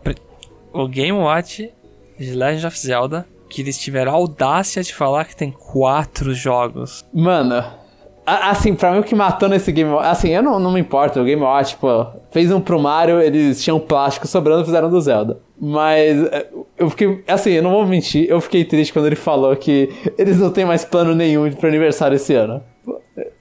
o 0.73 0.87
Game 0.87 1.17
Watch 1.19 1.73
de 2.19 2.33
Legend 2.35 2.67
of 2.67 2.79
Zelda, 2.79 3.27
que 3.49 3.63
eles 3.63 3.79
tiveram 3.79 4.13
a 4.13 4.15
audácia 4.15 4.83
de 4.83 4.95
falar 4.95 5.25
que 5.25 5.35
tem 5.35 5.51
quatro 5.51 6.35
jogos. 6.35 7.05
Mano, 7.15 7.65
assim, 8.27 8.75
pra 8.75 8.93
mim 8.93 8.99
o 8.99 9.03
que 9.03 9.15
matou 9.15 9.49
nesse 9.49 9.73
Game 9.73 9.91
Watch. 9.91 10.07
Assim, 10.07 10.29
eu 10.29 10.43
não, 10.43 10.61
não 10.61 10.71
me 10.73 10.81
importo, 10.81 11.19
o 11.19 11.25
Game 11.25 11.41
Watch, 11.43 11.77
pô, 11.77 12.07
fez 12.31 12.53
um 12.53 12.61
pro 12.61 12.79
Mario, 12.79 13.21
eles 13.23 13.63
tinham 13.65 13.81
plástico 13.81 14.27
sobrando 14.27 14.63
e 14.63 14.65
fizeram 14.67 14.91
do 14.91 15.01
Zelda. 15.01 15.41
Mas 15.59 16.23
é, 16.31 16.47
eu 16.77 16.91
fiquei. 16.91 17.25
Assim, 17.27 17.53
eu 17.53 17.63
não 17.63 17.71
vou 17.71 17.87
mentir, 17.87 18.29
eu 18.29 18.41
fiquei 18.41 18.65
triste 18.65 18.93
quando 18.93 19.07
ele 19.07 19.17
falou 19.17 19.57
que 19.57 19.89
eles 20.19 20.39
não 20.39 20.51
têm 20.53 20.67
mais 20.67 20.85
plano 20.85 21.15
nenhum 21.15 21.51
pro 21.53 21.69
aniversário 21.69 22.17
esse 22.17 22.35
ano. 22.35 22.63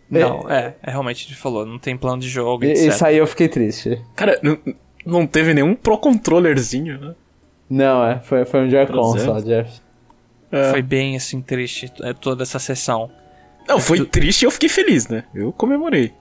Não, 0.09 0.49
é, 0.49 0.75
é 0.81 0.91
realmente 0.91 1.27
ele 1.27 1.35
falou, 1.35 1.65
não 1.65 1.77
tem 1.77 1.97
plano 1.97 2.21
de 2.21 2.29
jogo, 2.29 2.63
E- 2.63 2.71
etc. 2.71 2.87
Isso 2.87 3.05
aí 3.05 3.17
eu 3.17 3.27
fiquei 3.27 3.47
triste. 3.47 4.01
Cara, 4.15 4.39
não, 4.41 4.57
não 5.05 5.27
teve 5.27 5.53
nenhum 5.53 5.75
Pro 5.75 5.97
Controllerzinho, 5.97 6.99
né? 6.99 7.15
Não, 7.69 8.05
é, 8.05 8.19
foi, 8.19 8.45
foi 8.45 8.61
um 8.61 8.69
Joy-Con 8.69 9.17
só. 9.17 9.39
Jeff. 9.41 9.81
É. 10.51 10.71
Foi 10.71 10.81
bem 10.81 11.17
assim 11.17 11.41
triste 11.41 11.91
é, 12.01 12.13
toda 12.13 12.43
essa 12.43 12.59
sessão. 12.59 13.11
Não, 13.67 13.79
foi 13.79 14.05
triste 14.05 14.43
e 14.43 14.45
eu 14.45 14.51
fiquei 14.51 14.69
feliz, 14.69 15.09
né? 15.09 15.25
Eu 15.35 15.51
comemorei. 15.51 16.13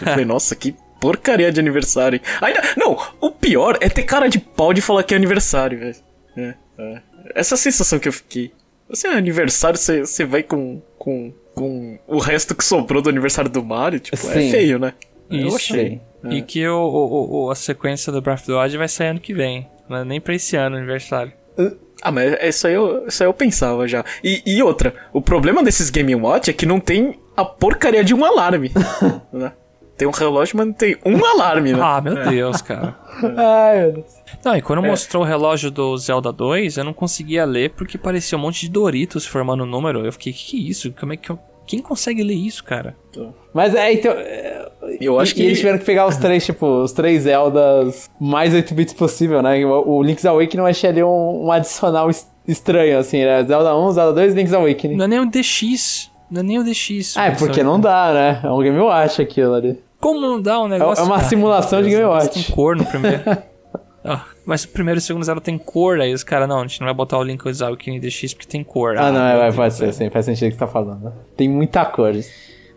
Eu 0.00 0.06
falei, 0.06 0.24
nossa, 0.26 0.56
que 0.56 0.74
porcaria 0.98 1.52
de 1.52 1.60
aniversário. 1.60 2.18
Ainda, 2.40 2.62
não, 2.78 2.96
o 3.20 3.30
pior 3.30 3.76
é 3.82 3.90
ter 3.90 4.04
cara 4.04 4.26
de 4.26 4.38
pau 4.38 4.72
de 4.72 4.80
falar 4.80 5.02
que 5.02 5.12
é 5.12 5.16
aniversário, 5.18 5.78
velho. 5.78 5.96
É, 6.34 6.54
é. 6.78 7.02
Essa 7.34 7.58
sensação 7.58 7.98
que 7.98 8.08
eu 8.08 8.12
fiquei. 8.12 8.52
Você 8.88 9.06
é 9.06 9.12
aniversário, 9.12 9.78
você, 9.78 10.00
você 10.00 10.24
vai 10.24 10.42
com, 10.42 10.80
com, 10.98 11.32
com 11.54 11.98
o 12.06 12.18
resto 12.18 12.54
que 12.54 12.64
sobrou 12.64 13.00
do 13.02 13.08
aniversário 13.08 13.50
do 13.50 13.62
Mario, 13.64 14.00
tipo, 14.00 14.16
Sim. 14.16 14.48
é 14.48 14.50
feio, 14.50 14.78
né? 14.78 14.92
Eu 15.30 15.46
Isso. 15.48 15.56
achei. 15.56 16.00
E 16.30 16.42
que 16.42 16.66
o, 16.66 16.76
o- 16.78 17.44
o- 17.46 17.50
a 17.50 17.54
sequência 17.54 18.10
do 18.12 18.20
Breath 18.20 18.40
of 18.40 18.46
the 18.46 18.52
Wild 18.54 18.76
vai 18.78 18.88
sair 18.88 19.08
ano 19.08 19.20
que 19.20 19.34
vem. 19.34 19.68
Não 19.88 19.98
é 19.98 20.04
nem 20.04 20.20
pra 20.20 20.34
esse 20.34 20.56
ano, 20.56 20.76
aniversário. 20.76 21.32
Ah, 22.02 22.10
mas 22.10 22.36
isso 22.42 22.66
aí 22.66 22.74
eu, 22.74 23.06
isso 23.06 23.22
aí 23.22 23.28
eu 23.28 23.34
pensava 23.34 23.86
já. 23.88 24.04
E, 24.22 24.42
e 24.46 24.62
outra, 24.62 24.94
o 25.12 25.20
problema 25.20 25.62
desses 25.62 25.90
Game 25.90 26.14
Watch 26.14 26.50
é 26.50 26.52
que 26.52 26.66
não 26.66 26.80
tem 26.80 27.18
a 27.36 27.44
porcaria 27.44 28.02
de 28.04 28.14
um 28.14 28.24
alarme. 28.24 28.70
né? 29.32 29.52
Tem 29.96 30.08
um 30.08 30.10
relógio, 30.10 30.56
mas 30.56 30.66
não 30.66 30.72
tem 30.72 30.96
um 31.04 31.24
alarme, 31.24 31.72
né? 31.72 31.78
Ah, 31.82 32.00
meu 32.00 32.14
Deus, 32.28 32.60
cara. 32.62 32.96
Ai, 33.36 33.80
meu 33.82 33.92
Deus. 33.92 34.06
Não, 34.44 34.56
e 34.56 34.62
quando 34.62 34.82
mostrou 34.82 35.22
o 35.22 35.26
relógio 35.26 35.70
do 35.70 35.96
Zelda 35.96 36.32
2, 36.32 36.76
eu 36.76 36.84
não 36.84 36.92
conseguia 36.92 37.44
ler 37.44 37.70
porque 37.70 37.96
parecia 37.96 38.36
um 38.36 38.40
monte 38.40 38.62
de 38.62 38.70
Doritos 38.70 39.24
formando 39.24 39.62
um 39.64 39.66
número. 39.66 40.04
Eu 40.04 40.12
fiquei, 40.12 40.32
que 40.32 40.44
que 40.44 40.56
é 40.56 40.70
isso? 40.70 40.92
Como 40.98 41.12
é 41.12 41.16
que 41.16 41.30
eu... 41.30 41.38
Quem 41.66 41.80
consegue 41.80 42.22
ler 42.22 42.34
isso, 42.34 42.62
cara? 42.62 42.94
Mas 43.54 43.74
é, 43.74 43.90
então. 43.94 44.12
é, 44.12 44.68
Eu 45.00 45.18
acho 45.18 45.32
e, 45.32 45.36
que. 45.36 45.42
eles 45.44 45.56
tiveram 45.58 45.78
que 45.78 45.84
pegar 45.86 46.06
os 46.06 46.16
três, 46.18 46.44
tipo, 46.44 46.66
os 46.82 46.92
três 46.92 47.22
Zeldas 47.22 48.10
mais 48.20 48.52
8 48.52 48.74
bits 48.74 48.92
possível, 48.92 49.40
né? 49.40 49.64
O, 49.64 49.70
o 49.98 50.02
Link's 50.02 50.26
Awakening 50.26 50.58
eu 50.62 50.66
achei 50.66 50.90
ali 50.90 51.02
um, 51.02 51.46
um 51.46 51.50
adicional 51.50 52.10
es- 52.10 52.28
estranho, 52.46 52.98
assim, 52.98 53.24
né? 53.24 53.42
Zelda 53.44 53.74
1, 53.74 53.92
Zelda 53.92 54.12
2 54.12 54.32
e 54.34 54.36
Link's 54.36 54.52
Awakening. 54.52 54.96
Não 54.96 55.06
é 55.06 55.08
nem 55.08 55.20
o 55.20 55.24
DX. 55.30 56.10
Não 56.30 56.40
é 56.40 56.44
nem 56.44 56.58
o 56.58 56.64
DX. 56.64 57.16
Ah, 57.16 57.26
é 57.26 57.30
porque 57.30 57.62
não 57.62 57.80
dá, 57.80 58.12
né? 58.12 58.40
É 58.44 58.50
um 58.50 58.58
Game 58.60 58.78
Watch 58.78 59.22
aquilo 59.22 59.54
ali. 59.54 59.78
Como 60.04 60.20
não 60.20 60.38
dá 60.38 60.60
um 60.60 60.68
negócio? 60.68 61.02
É 61.02 61.06
uma 61.06 61.18
simulação 61.20 61.82
de 61.82 61.88
Game 61.88 62.04
Watch. 62.04 62.28
Tem 62.44 62.54
cor 62.54 62.76
no 62.76 62.84
primeiro. 62.84 63.22
Ah, 64.06 64.26
mas 64.44 64.64
o 64.64 64.68
primeiro 64.68 64.98
e 64.98 65.00
o 65.00 65.02
segundo 65.02 65.24
Zelda 65.24 65.40
tem 65.40 65.56
cor, 65.56 65.98
aí 65.98 66.12
os 66.12 66.22
caras, 66.22 66.46
não, 66.46 66.58
a 66.60 66.66
gente 66.66 66.78
não 66.78 66.84
vai 66.84 66.92
botar 66.92 67.16
o 67.16 67.22
Link 67.22 67.40
Awakening 67.42 67.98
DX 68.00 68.34
porque 68.34 68.46
tem 68.46 68.62
cor. 68.62 68.98
Ah, 68.98 69.10
não, 69.10 69.24
é, 69.26 69.32
vai, 69.32 69.42
Deus, 69.44 69.56
pode 69.56 69.72
ser, 69.72 69.80
velho. 69.84 69.92
sim, 69.94 70.10
faz 70.10 70.26
sentido 70.26 70.48
o 70.48 70.50
que 70.50 70.58
você 70.58 70.60
tá 70.60 70.66
falando. 70.66 71.10
Tem 71.34 71.48
muita 71.48 71.86
cor. 71.86 72.12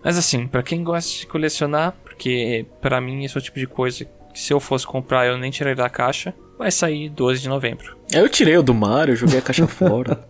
Mas 0.02 0.18
assim, 0.18 0.48
pra 0.48 0.64
quem 0.64 0.86
gosta 0.86 1.20
de 1.20 1.28
colecionar, 1.28 1.94
porque 2.02 2.66
pra 2.80 3.02
mim 3.02 3.26
esse 3.26 3.36
é 3.38 3.40
o 3.40 3.44
tipo 3.44 3.60
de 3.60 3.68
coisa 3.68 4.06
que 4.06 4.40
se 4.40 4.54
eu 4.54 4.60
fosse 4.62 4.88
comprar 4.88 5.28
eu 5.28 5.38
nem 5.38 5.52
tiraria 5.52 5.76
da 5.76 5.90
caixa, 5.90 6.34
vai 6.58 6.72
sair 6.72 7.10
12 7.10 7.42
de 7.42 7.50
novembro. 7.50 7.98
Eu 8.10 8.30
tirei 8.30 8.56
o 8.58 8.64
do 8.64 8.74
Mario, 8.74 9.18
joguei 9.18 9.40
a 9.40 9.42
caixa 9.42 9.68
fora. 9.68 10.24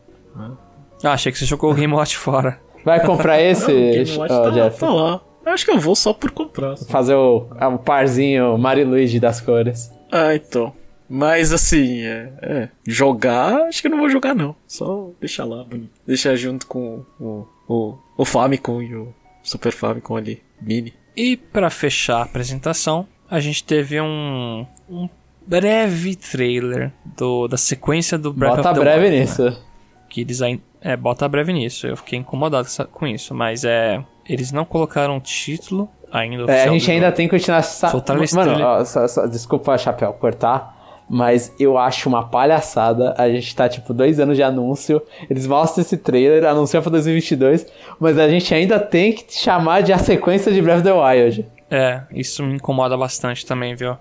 Ah, 1.03 1.11
achei 1.11 1.31
que 1.31 1.37
você 1.37 1.45
jogou 1.45 1.69
o 1.69 1.75
Game 1.75 1.93
Watch 1.93 2.17
fora. 2.17 2.59
Vai 2.83 3.05
comprar 3.05 3.39
esse, 3.39 3.71
O 3.71 3.75
Game 3.75 4.17
Watch 4.17 4.33
ó, 4.33 4.43
tá, 4.45 4.49
Jeff? 4.49 4.79
tá 4.79 4.89
lá. 4.91 5.21
Eu 5.47 5.53
acho 5.53 5.65
que 5.65 5.71
eu 5.71 5.79
vou 5.79 5.95
só 5.95 6.13
por 6.13 6.31
comprar. 6.31 6.75
só. 6.75 6.85
Fazer 6.85 7.15
o, 7.15 7.47
o 7.49 7.77
parzinho 7.77 8.57
Mario 8.57 8.81
e 8.81 8.85
Luigi 8.85 9.19
das 9.19 9.39
cores. 9.41 9.91
Ah, 10.11 10.35
então. 10.35 10.73
Mas 11.09 11.53
assim, 11.53 12.01
é, 12.01 12.33
é, 12.41 12.69
Jogar, 12.85 13.67
acho 13.67 13.81
que 13.81 13.87
eu 13.87 13.91
não 13.91 13.99
vou 13.99 14.09
jogar 14.09 14.35
não. 14.35 14.55
Só 14.67 15.11
deixar 15.21 15.45
lá, 15.45 15.63
bonito. 15.63 15.91
Deixar 16.05 16.35
junto 16.35 16.67
com 16.67 17.05
o, 17.19 17.47
o, 17.67 17.97
o 18.17 18.25
Famicom 18.25 18.81
e 18.81 18.93
o 18.93 19.13
Super 19.41 19.71
Famicom 19.71 20.17
ali, 20.17 20.43
mini. 20.61 20.93
E 21.15 21.37
pra 21.37 21.69
fechar 21.69 22.17
a 22.17 22.23
apresentação, 22.23 23.07
a 23.29 23.39
gente 23.39 23.63
teve 23.63 24.01
um, 24.01 24.65
um 24.89 25.07
breve 25.45 26.15
trailer 26.15 26.91
do, 27.05 27.47
da 27.47 27.57
sequência 27.57 28.17
do 28.17 28.33
Breath 28.33 28.57
Bota 28.57 28.71
of 28.71 28.79
the 28.79 28.83
breve 28.83 29.05
Wild, 29.05 29.15
né? 29.15 29.21
nisso. 29.21 29.63
que 30.09 30.21
eles 30.21 30.41
ainda. 30.41 30.61
É, 30.81 30.95
bota 30.95 31.27
breve 31.27 31.53
nisso. 31.53 31.87
Eu 31.87 31.97
fiquei 31.97 32.19
incomodado 32.19 32.67
com 32.91 33.07
isso. 33.07 33.33
Mas 33.33 33.63
é. 33.63 34.03
Eles 34.29 34.51
não 34.51 34.65
colocaram 34.65 35.17
o 35.17 35.19
título 35.19 35.89
ainda. 36.11 36.51
É, 36.51 36.63
a 36.63 36.67
gente 36.69 36.89
ainda 36.89 37.07
jogo. 37.07 37.15
tem 37.17 37.27
que 37.27 37.35
continuar. 37.35 37.61
Sa... 37.61 37.89
Soltaram 37.89 38.21
Mano, 38.33 38.63
ó, 38.63 38.85
só- 38.85 39.07
só- 39.07 39.25
desculpa, 39.27 39.77
Chapéu, 39.77 40.13
cortar. 40.13 40.75
Mas 41.09 41.53
eu 41.57 41.77
acho 41.77 42.09
uma 42.09 42.27
palhaçada. 42.27 43.15
A 43.17 43.29
gente 43.29 43.55
tá, 43.55 43.69
tipo, 43.69 43.93
dois 43.93 44.19
anos 44.19 44.35
de 44.35 44.43
anúncio. 44.43 45.01
Eles 45.29 45.47
mostram 45.47 45.81
esse 45.81 45.95
trailer, 45.95 46.43
anunciam 46.45 46.81
pra 46.81 46.91
2022. 46.91 47.65
Mas 47.97 48.19
a 48.19 48.27
gente 48.27 48.53
ainda 48.53 48.77
tem 48.77 49.13
que 49.13 49.25
chamar 49.33 49.81
de 49.83 49.93
a 49.93 49.97
sequência 49.97 50.51
de 50.51 50.61
Breath 50.61 50.79
of 50.79 50.83
the 50.83 50.91
Wild. 50.91 51.45
É, 51.71 52.01
isso 52.11 52.43
me 52.43 52.55
incomoda 52.55 52.97
bastante 52.97 53.45
também, 53.45 53.73
viu? 53.73 53.95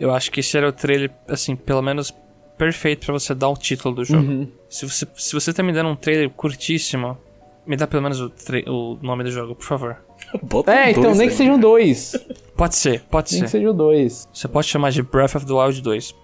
Eu 0.00 0.14
acho 0.14 0.30
que 0.30 0.40
esse 0.40 0.56
era 0.56 0.68
o 0.68 0.72
trailer, 0.72 1.10
assim, 1.28 1.54
pelo 1.56 1.82
menos 1.82 2.12
perfeito 2.56 3.04
pra 3.06 3.12
você 3.12 3.34
dar 3.34 3.48
o 3.48 3.54
título 3.56 3.94
do 3.96 4.04
jogo. 4.04 4.26
Uhum. 4.26 4.48
Se, 4.68 4.88
você, 4.88 5.06
se 5.14 5.34
você 5.34 5.52
tá 5.52 5.62
me 5.62 5.72
dando 5.72 5.90
um 5.90 5.96
trailer 5.96 6.30
curtíssimo, 6.30 7.18
me 7.66 7.76
dá 7.76 7.86
pelo 7.86 8.02
menos 8.02 8.20
o, 8.20 8.30
o 8.68 8.98
nome 9.02 9.24
do 9.24 9.30
jogo, 9.30 9.54
por 9.54 9.64
favor. 9.64 9.96
Bota 10.42 10.72
É, 10.72 10.90
então 10.90 11.02
dois 11.04 11.18
nem 11.18 11.26
aí. 11.26 11.30
que 11.30 11.36
sejam 11.36 11.58
dois. 11.58 12.14
Pode 12.56 12.74
ser, 12.76 13.02
pode 13.10 13.32
Nem 13.32 13.42
que 13.42 13.48
ser. 13.48 13.58
sejam 13.58 13.74
dois. 13.74 14.26
Você 14.32 14.48
pode 14.48 14.66
chamar 14.66 14.90
de 14.90 15.02
Breath 15.02 15.34
of 15.36 15.44
the 15.46 15.52
Wild 15.52 15.80
2. 15.82 16.14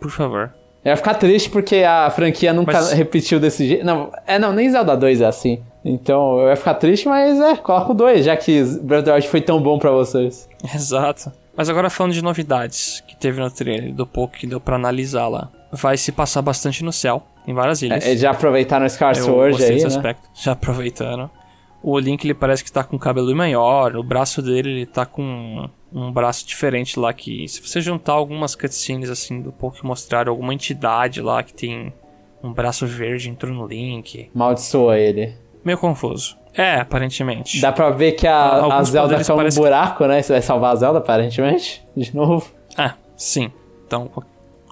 Por 0.00 0.10
favor. 0.10 0.52
Eu 0.84 0.90
ia 0.90 0.96
ficar 0.96 1.14
triste 1.14 1.48
porque 1.50 1.76
a 1.76 2.10
franquia 2.10 2.52
nunca 2.52 2.72
Mas- 2.74 2.92
repetiu 2.92 3.40
desse 3.40 3.66
jeito. 3.66 3.84
Não, 3.86 4.12
é, 4.26 4.38
não, 4.38 4.52
nem 4.52 4.70
Zelda 4.70 4.94
2 4.96 5.20
é 5.22 5.26
assim. 5.26 5.62
Então 5.84 6.38
eu 6.40 6.48
ia 6.48 6.56
ficar 6.56 6.74
triste, 6.74 7.08
mas 7.08 7.38
é, 7.40 7.56
coloca 7.56 7.92
o 7.92 7.94
2, 7.94 8.24
já 8.24 8.36
que 8.36 8.62
Breath 8.82 9.00
of 9.00 9.04
the 9.04 9.12
Wild 9.14 9.28
foi 9.28 9.40
tão 9.40 9.60
bom 9.62 9.78
pra 9.78 9.90
vocês. 9.90 10.48
Exato. 10.74 11.32
Mas 11.56 11.68
agora 11.68 11.88
falando 11.88 12.12
de 12.12 12.22
novidades 12.22 13.02
que 13.06 13.16
teve 13.16 13.40
no 13.40 13.50
trailer, 13.50 13.94
do 13.94 14.06
pouco 14.06 14.34
que 14.34 14.46
deu 14.46 14.60
pra 14.60 14.76
analisar 14.76 15.28
lá. 15.28 15.50
Vai 15.72 15.96
se 15.96 16.10
passar 16.12 16.42
bastante 16.42 16.82
no 16.84 16.92
céu, 16.92 17.22
em 17.46 17.54
várias 17.54 17.82
ilhas. 17.82 18.04
É, 18.04 18.10
eles 18.10 18.20
já 18.20 18.30
aproveitaram 18.30 18.86
o 18.86 18.90
Scar 18.90 19.14
Sword 19.16 19.62
aí, 19.62 19.80
né? 19.80 19.86
aspecto. 19.86 20.28
Já 20.34 20.52
aproveitando. 20.52 21.30
O 21.82 21.98
Link, 21.98 22.24
ele 22.24 22.32
parece 22.34 22.64
que 22.64 22.72
tá 22.72 22.82
com 22.82 22.98
cabelo 22.98 23.34
maior. 23.36 23.94
O 23.96 24.02
braço 24.02 24.40
dele, 24.40 24.70
ele 24.70 24.86
tá 24.86 25.04
com 25.04 25.68
um 25.92 26.10
braço 26.10 26.46
diferente 26.46 26.98
lá 26.98 27.12
que... 27.12 27.46
Se 27.46 27.60
você 27.60 27.80
juntar 27.80 28.14
algumas 28.14 28.54
cutscenes, 28.54 29.10
assim, 29.10 29.42
do 29.42 29.52
pouco 29.52 29.76
que 29.76 29.84
mostraram, 29.86 30.32
alguma 30.32 30.54
entidade 30.54 31.20
lá 31.20 31.42
que 31.42 31.52
tem 31.52 31.92
um 32.42 32.52
braço 32.52 32.86
verde 32.86 33.28
entrou 33.28 33.52
no 33.52 33.66
Link. 33.66 34.30
Maldiçoa 34.34 34.98
ele. 34.98 35.34
Meio 35.62 35.76
confuso. 35.76 36.36
É, 36.56 36.76
aparentemente. 36.76 37.60
Dá 37.60 37.72
pra 37.72 37.90
ver 37.90 38.12
que 38.12 38.26
a, 38.26 38.34
a 38.34 38.62
alguns 38.62 38.88
Zelda 38.90 39.18
no 39.18 39.36
parecem- 39.36 39.62
buraco, 39.62 40.06
né? 40.06 40.22
Você 40.22 40.32
vai 40.32 40.42
salvar 40.42 40.72
a 40.72 40.76
Zelda, 40.76 40.98
aparentemente. 41.00 41.84
De 41.96 42.14
novo. 42.14 42.50
Ah, 42.78 42.94
sim. 43.16 43.50
Então, 43.86 44.10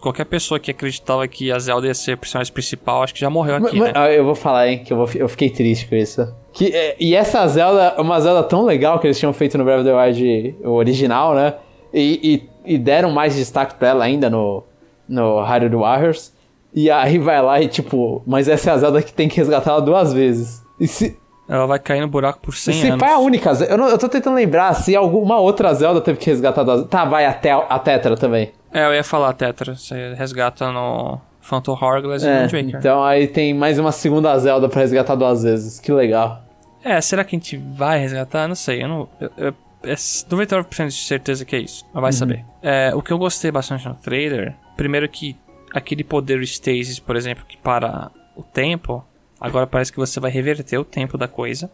qualquer 0.02 0.24
pessoa 0.26 0.58
que 0.60 0.70
acreditava 0.70 1.26
que 1.28 1.50
a 1.52 1.58
Zelda 1.58 1.86
ia 1.86 1.94
ser 1.94 2.12
a 2.12 2.16
personagem 2.16 2.52
principal, 2.52 3.02
acho 3.02 3.14
que 3.14 3.20
já 3.20 3.30
morreu 3.30 3.56
aqui, 3.56 3.78
Mas- 3.78 3.88
né? 3.88 3.92
ah, 3.94 4.10
Eu 4.12 4.24
vou 4.24 4.34
falar, 4.34 4.68
hein, 4.68 4.82
que 4.84 4.92
eu, 4.92 4.96
vou, 4.98 5.08
eu 5.14 5.28
fiquei 5.28 5.48
triste 5.48 5.86
com 5.88 5.94
isso. 5.94 6.34
Que, 6.52 6.66
é, 6.74 6.96
e 7.00 7.14
essa 7.14 7.46
Zelda, 7.48 7.94
uma 7.98 8.20
Zelda 8.20 8.42
tão 8.42 8.64
legal 8.64 8.98
que 8.98 9.06
eles 9.06 9.18
tinham 9.18 9.32
feito 9.32 9.56
no 9.56 9.64
Breath 9.64 9.80
of 9.80 9.88
the 9.88 9.94
Wild 9.94 10.56
original, 10.64 11.34
né? 11.34 11.54
E, 11.94 12.42
e- 12.66 12.74
e 12.74 12.78
deram 12.78 13.10
mais 13.10 13.34
destaque 13.36 13.74
pra 13.76 13.88
ela 13.88 14.04
ainda 14.04 14.28
no, 14.28 14.64
no 15.08 15.40
Hyrule 15.42 15.76
Warriors. 15.76 16.32
E 16.74 16.90
aí 16.90 17.18
vai 17.18 17.40
lá 17.42 17.60
e 17.60 17.68
tipo, 17.68 18.22
mas 18.26 18.48
essa 18.48 18.70
é 18.70 18.72
a 18.72 18.78
Zelda 18.78 19.02
que 19.02 19.12
tem 19.12 19.28
que 19.28 19.36
resgatar 19.36 19.70
ela 19.72 19.80
duas 19.80 20.12
vezes. 20.12 20.62
E 20.80 20.86
se, 20.88 21.16
Ela 21.48 21.66
vai 21.66 21.78
cair 21.78 22.00
no 22.00 22.08
buraco 22.08 22.38
por 22.40 22.54
100 22.54 22.74
se 22.74 22.86
anos. 22.88 22.98
pá 23.00 23.10
é 23.10 23.14
a 23.14 23.18
única 23.18 23.52
Zelda, 23.52 23.74
eu, 23.74 23.78
não- 23.78 23.88
eu 23.88 23.98
tô 23.98 24.08
tentando 24.08 24.34
lembrar 24.36 24.72
se 24.74 24.94
alguma 24.94 25.38
outra 25.40 25.72
Zelda 25.74 26.00
teve 26.00 26.18
que 26.18 26.26
resgatar 26.30 26.62
duas 26.62 26.86
Tá, 26.86 27.04
vai 27.04 27.26
até 27.26 27.50
a 27.50 27.78
Tetra 27.78 28.16
também. 28.16 28.52
É, 28.72 28.86
eu 28.86 28.94
ia 28.94 29.04
falar 29.04 29.32
Tetra. 29.34 29.74
Você 29.74 30.14
resgata 30.14 30.70
no 30.70 31.20
Phantom 31.40 31.72
Hourglass 31.80 32.22
e 32.22 32.28
É, 32.28 32.42
Wind 32.46 32.52
Waker. 32.52 32.78
então 32.78 33.02
aí 33.04 33.26
tem 33.26 33.52
mais 33.52 33.78
uma 33.78 33.90
segunda 33.92 34.38
Zelda 34.38 34.68
pra 34.68 34.80
resgatar 34.80 35.14
duas 35.16 35.42
vezes. 35.42 35.78
Que 35.80 35.92
legal. 35.92 36.42
É, 36.84 37.00
será 37.00 37.24
que 37.24 37.34
a 37.36 37.38
gente 37.38 37.56
vai 37.56 37.98
resgatar? 37.98 38.46
Não 38.48 38.54
sei, 38.54 38.82
eu 38.82 38.88
não... 38.88 39.08
Eu, 39.20 39.30
eu, 39.36 39.54
é 39.84 39.94
99% 39.94 40.86
de 40.86 40.92
certeza 40.94 41.44
que 41.44 41.56
é 41.56 41.58
isso, 41.58 41.84
mas 41.92 42.00
vai 42.02 42.12
saber. 42.12 42.44
É, 42.62 42.92
o 42.94 43.02
que 43.02 43.12
eu 43.12 43.18
gostei 43.18 43.50
bastante 43.50 43.86
no 43.88 43.94
trailer, 43.96 44.54
primeiro 44.76 45.08
que 45.08 45.36
aquele 45.74 46.04
poder 46.04 46.40
Stasis, 46.42 46.98
por 47.00 47.16
exemplo, 47.16 47.44
que 47.46 47.56
para 47.56 48.10
o 48.36 48.42
tempo, 48.44 49.04
agora 49.42 49.66
parece 49.66 49.92
que 49.92 49.98
você 49.98 50.20
vai 50.20 50.30
reverter 50.30 50.78
o 50.78 50.84
tempo 50.84 51.18
da 51.18 51.26
coisa. 51.26 51.70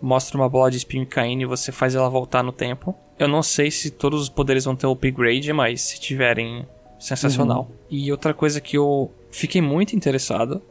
Mostra 0.00 0.38
uma 0.38 0.48
bola 0.48 0.70
de 0.70 0.76
espinho 0.76 1.06
caindo 1.06 1.42
e 1.42 1.46
você 1.46 1.72
faz 1.72 1.94
ela 1.94 2.08
voltar 2.08 2.42
no 2.42 2.52
tempo. 2.52 2.94
Eu 3.18 3.26
não 3.26 3.42
sei 3.42 3.70
se 3.70 3.90
todos 3.90 4.22
os 4.22 4.28
poderes 4.28 4.64
vão 4.64 4.76
ter 4.76 4.86
upgrade, 4.86 5.52
mas 5.52 5.80
se 5.80 6.00
tiverem, 6.00 6.66
sensacional. 6.98 7.70
E 7.90 8.10
outra 8.12 8.32
coisa 8.32 8.60
que 8.60 8.76
eu 8.76 9.12
fiquei 9.30 9.60
muito 9.60 9.96
interessado 9.96 10.62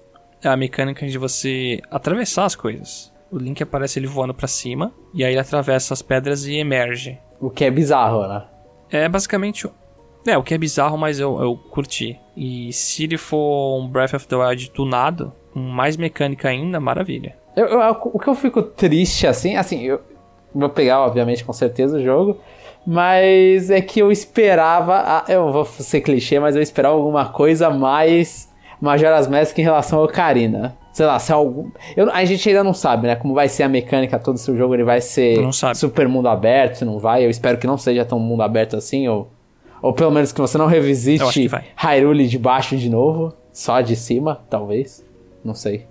é 0.42 0.48
a 0.48 0.58
mecânica 0.58 1.06
de 1.08 1.18
você 1.18 1.82
atravessar 1.92 2.46
as 2.46 2.56
coisas. 2.56 3.12
O 3.32 3.38
Link 3.38 3.62
aparece 3.64 3.98
ele 3.98 4.08
voando 4.08 4.34
pra 4.34 4.48
cima, 4.48 4.94
e 5.14 5.24
aí 5.24 5.34
ele 5.34 5.40
atravessa 5.40 5.94
as 5.94 6.02
pedras 6.02 6.46
e 6.46 6.56
emerge. 6.56 7.18
O 7.40 7.50
que 7.50 7.66
é 7.66 7.72
bizarro, 7.72 8.28
né? 8.28 8.46
É 8.92 9.10
basicamente. 9.10 9.68
É, 10.26 10.38
o 10.38 10.44
que 10.44 10.54
é 10.54 10.58
bizarro, 10.58 10.98
mas 10.98 11.20
eu, 11.20 11.42
eu 11.42 11.58
curti. 11.58 12.20
E 12.38 12.72
se 12.72 13.04
ele 13.04 13.18
for 13.18 13.80
um 13.82 13.88
Breath 13.88 14.14
of 14.14 14.28
the 14.28 14.36
Wild 14.36 14.70
tunado, 14.72 15.34
mais 15.54 15.98
mecânica 15.98 16.50
ainda, 16.50 16.80
maravilha. 16.80 17.36
Eu- 17.56 17.68
eu- 17.68 17.98
o 18.14 18.20
que 18.20 18.28
eu 18.28 18.36
fico 18.36 18.62
triste, 18.64 19.28
assim, 19.28 19.56
assim, 19.56 19.84
eu 19.84 20.00
vou 20.54 20.70
pegar, 20.70 21.02
obviamente, 21.02 21.44
com 21.44 21.54
certeza 21.54 21.98
o 21.98 22.04
jogo, 22.04 22.38
mas 22.86 23.70
é 23.70 23.82
que 23.82 24.00
eu 24.00 24.12
esperava, 24.12 24.96
ah, 25.06 25.24
eu 25.28 25.52
vou 25.52 25.66
ser 25.66 26.02
clichê, 26.02 26.40
mas 26.40 26.56
eu 26.56 26.62
esperava 26.62 26.96
alguma 26.96 27.26
coisa 27.26 27.70
mais 27.70 28.52
Majora's 28.82 29.28
Mask 29.28 29.58
em 29.58 29.62
relação 29.64 30.00
ao 30.00 30.06
Ocarina. 30.06 30.76
Sei 30.92 31.06
lá, 31.08 31.18
se 31.18 31.32
algum... 31.34 31.72
Eu, 31.98 32.12
a 32.12 32.24
gente 32.24 32.48
ainda 32.48 32.64
não 32.64 32.74
sabe, 32.74 33.08
né, 33.08 33.16
como 33.16 33.34
vai 33.34 33.50
ser 33.50 33.64
a 33.64 33.70
mecânica 33.70 34.20
todo 34.20 34.38
se 34.38 34.52
o 34.52 34.56
jogo 34.58 34.76
ele 34.76 34.84
vai 34.84 35.02
ser 35.02 35.40
super 35.76 36.08
mundo 36.08 36.28
aberto, 36.28 36.76
se 36.76 36.86
não 36.86 37.00
vai, 37.00 37.26
eu 37.26 37.30
espero 37.32 37.58
que 37.58 37.66
não 37.66 37.78
seja 37.80 38.06
tão 38.06 38.20
mundo 38.20 38.44
aberto 38.44 38.76
assim, 38.76 39.08
ou, 39.08 39.28
ou 39.82 39.92
pelo 39.94 40.12
menos 40.12 40.32
que 40.32 40.40
você 40.40 40.56
não 40.58 40.68
revisite. 40.68 41.24
Hyrule 41.76 42.28
de 42.28 42.38
baixo 42.38 42.78
de 42.78 42.90
novo, 42.92 43.34
só 43.52 43.82
de 43.82 43.96
cima, 43.96 44.42
talvez, 44.52 45.04
não 45.44 45.54
sei. 45.56 45.86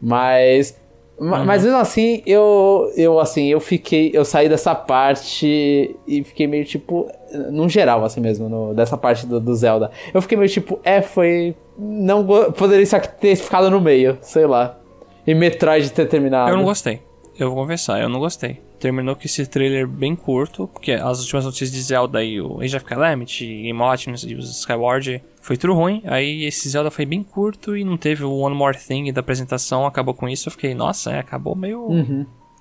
Mas. 0.00 0.78
ma- 1.18 1.38
Uhum. 1.40 1.44
Mas 1.44 1.62
mesmo 1.64 1.78
assim, 1.78 2.22
eu. 2.26 2.90
Eu 2.96 3.18
assim, 3.20 3.46
eu 3.46 3.60
fiquei. 3.60 4.10
Eu 4.12 4.24
saí 4.24 4.48
dessa 4.48 4.74
parte 4.74 5.94
e 6.06 6.24
fiquei 6.24 6.46
meio 6.46 6.64
tipo. 6.64 7.08
Num 7.50 7.68
geral, 7.68 8.04
assim 8.04 8.20
mesmo, 8.20 8.48
no- 8.48 8.74
dessa 8.74 8.96
parte 8.96 9.26
do, 9.26 9.38
do 9.40 9.54
Zelda. 9.54 9.90
Eu 10.12 10.20
fiquei 10.20 10.36
meio 10.36 10.50
tipo, 10.50 10.78
é, 10.84 11.00
foi. 11.00 11.54
Não 11.78 12.26
poderia 12.52 12.86
ter 13.00 13.36
ficado 13.36 13.70
no 13.70 13.80
meio, 13.80 14.18
sei 14.20 14.46
lá. 14.46 14.78
E 15.26 15.34
Metroid 15.34 15.90
ter 15.92 16.06
terminado. 16.08 16.50
Eu 16.50 16.56
não 16.56 16.64
gostei. 16.64 17.00
Eu 17.38 17.48
vou 17.50 17.62
confessar, 17.62 18.00
eu 18.00 18.08
não 18.08 18.20
gostei. 18.20 18.60
Terminou 18.78 19.14
com 19.14 19.22
esse 19.24 19.46
trailer 19.46 19.86
bem 19.86 20.14
curto, 20.14 20.68
porque 20.68 20.92
as 20.92 21.20
últimas 21.20 21.44
notícias 21.44 21.70
de 21.70 21.80
Zelda 21.80 22.22
e 22.22 22.40
o 22.40 22.60
Age 22.60 22.76
of 22.76 22.84
Calamity, 22.84 23.46
Game 23.46 23.80
Optimus 23.80 24.24
e 24.24 24.34
o 24.34 24.38
Skyward 24.38 25.22
foi 25.40 25.56
tudo 25.56 25.74
ruim. 25.74 26.02
Aí 26.04 26.44
esse 26.44 26.68
Zelda 26.68 26.90
foi 26.90 27.06
bem 27.06 27.22
curto 27.22 27.76
e 27.76 27.84
não 27.84 27.96
teve 27.96 28.24
o 28.24 28.32
One 28.38 28.54
More 28.54 28.76
Thing 28.76 29.12
da 29.12 29.20
apresentação, 29.20 29.86
acabou 29.86 30.14
com 30.14 30.28
isso. 30.28 30.48
Eu 30.48 30.52
fiquei, 30.52 30.74
nossa, 30.74 31.10
é, 31.12 31.18
acabou 31.18 31.54
meio. 31.56 31.88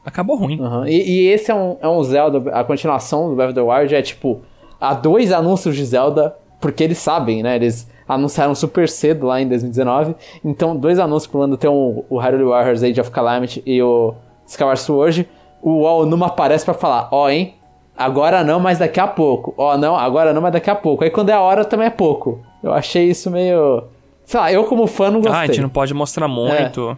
Acabou 0.05 0.35
ruim. 0.35 0.59
Aham. 0.61 0.87
E, 0.87 0.95
e 0.95 1.27
esse 1.27 1.51
é 1.51 1.55
um, 1.55 1.77
é 1.81 1.87
um 1.87 2.01
Zelda, 2.03 2.51
a 2.51 2.63
continuação 2.63 3.29
do 3.29 3.35
Breath 3.35 3.49
of 3.49 3.55
the 3.55 3.61
Wild 3.61 3.93
é 3.93 4.01
tipo, 4.01 4.41
há 4.79 4.93
dois 4.93 5.31
anúncios 5.31 5.75
de 5.75 5.85
Zelda, 5.85 6.35
porque 6.59 6.83
eles 6.83 6.97
sabem, 6.97 7.43
né? 7.43 7.55
Eles 7.55 7.89
anunciaram 8.07 8.55
super 8.55 8.89
cedo 8.89 9.27
lá 9.27 9.41
em 9.41 9.47
2019. 9.47 10.15
Então, 10.43 10.75
dois 10.75 10.97
anúncios 10.97 11.31
quando 11.31 11.57
tem 11.57 11.69
o, 11.69 12.05
o 12.09 12.17
Hyrule 12.17 12.45
Warriors 12.45 12.83
Age 12.83 12.99
of 12.99 13.11
Calamity 13.11 13.61
e 13.65 13.81
o 13.81 14.15
Skyward 14.51 14.79
Sword. 14.79 15.29
O 15.61 15.87
Aonuma 15.87 16.27
aparece 16.27 16.65
pra 16.65 16.73
falar, 16.73 17.07
ó, 17.11 17.29
hein? 17.29 17.55
Agora 17.97 18.43
não, 18.43 18.59
mas 18.59 18.79
daqui 18.79 18.99
a 18.99 19.07
pouco. 19.07 19.53
Ó, 19.57 19.77
não, 19.77 19.95
agora 19.95 20.33
não, 20.33 20.41
mas 20.41 20.51
daqui 20.53 20.69
a 20.69 20.75
pouco. 20.75 21.03
Aí 21.03 21.09
quando 21.09 21.29
é 21.29 21.33
a 21.33 21.41
hora 21.41 21.63
também 21.63 21.87
é 21.87 21.91
pouco. 21.91 22.43
Eu 22.63 22.73
achei 22.73 23.09
isso 23.09 23.29
meio. 23.29 23.83
Sei 24.25 24.39
lá, 24.39 24.51
eu 24.51 24.63
como 24.65 24.87
fã 24.87 25.11
não 25.11 25.21
gostei. 25.21 25.39
Ah, 25.39 25.41
a 25.41 25.47
gente 25.47 25.61
não 25.61 25.69
pode 25.69 25.93
mostrar 25.93 26.27
muito. 26.27 26.97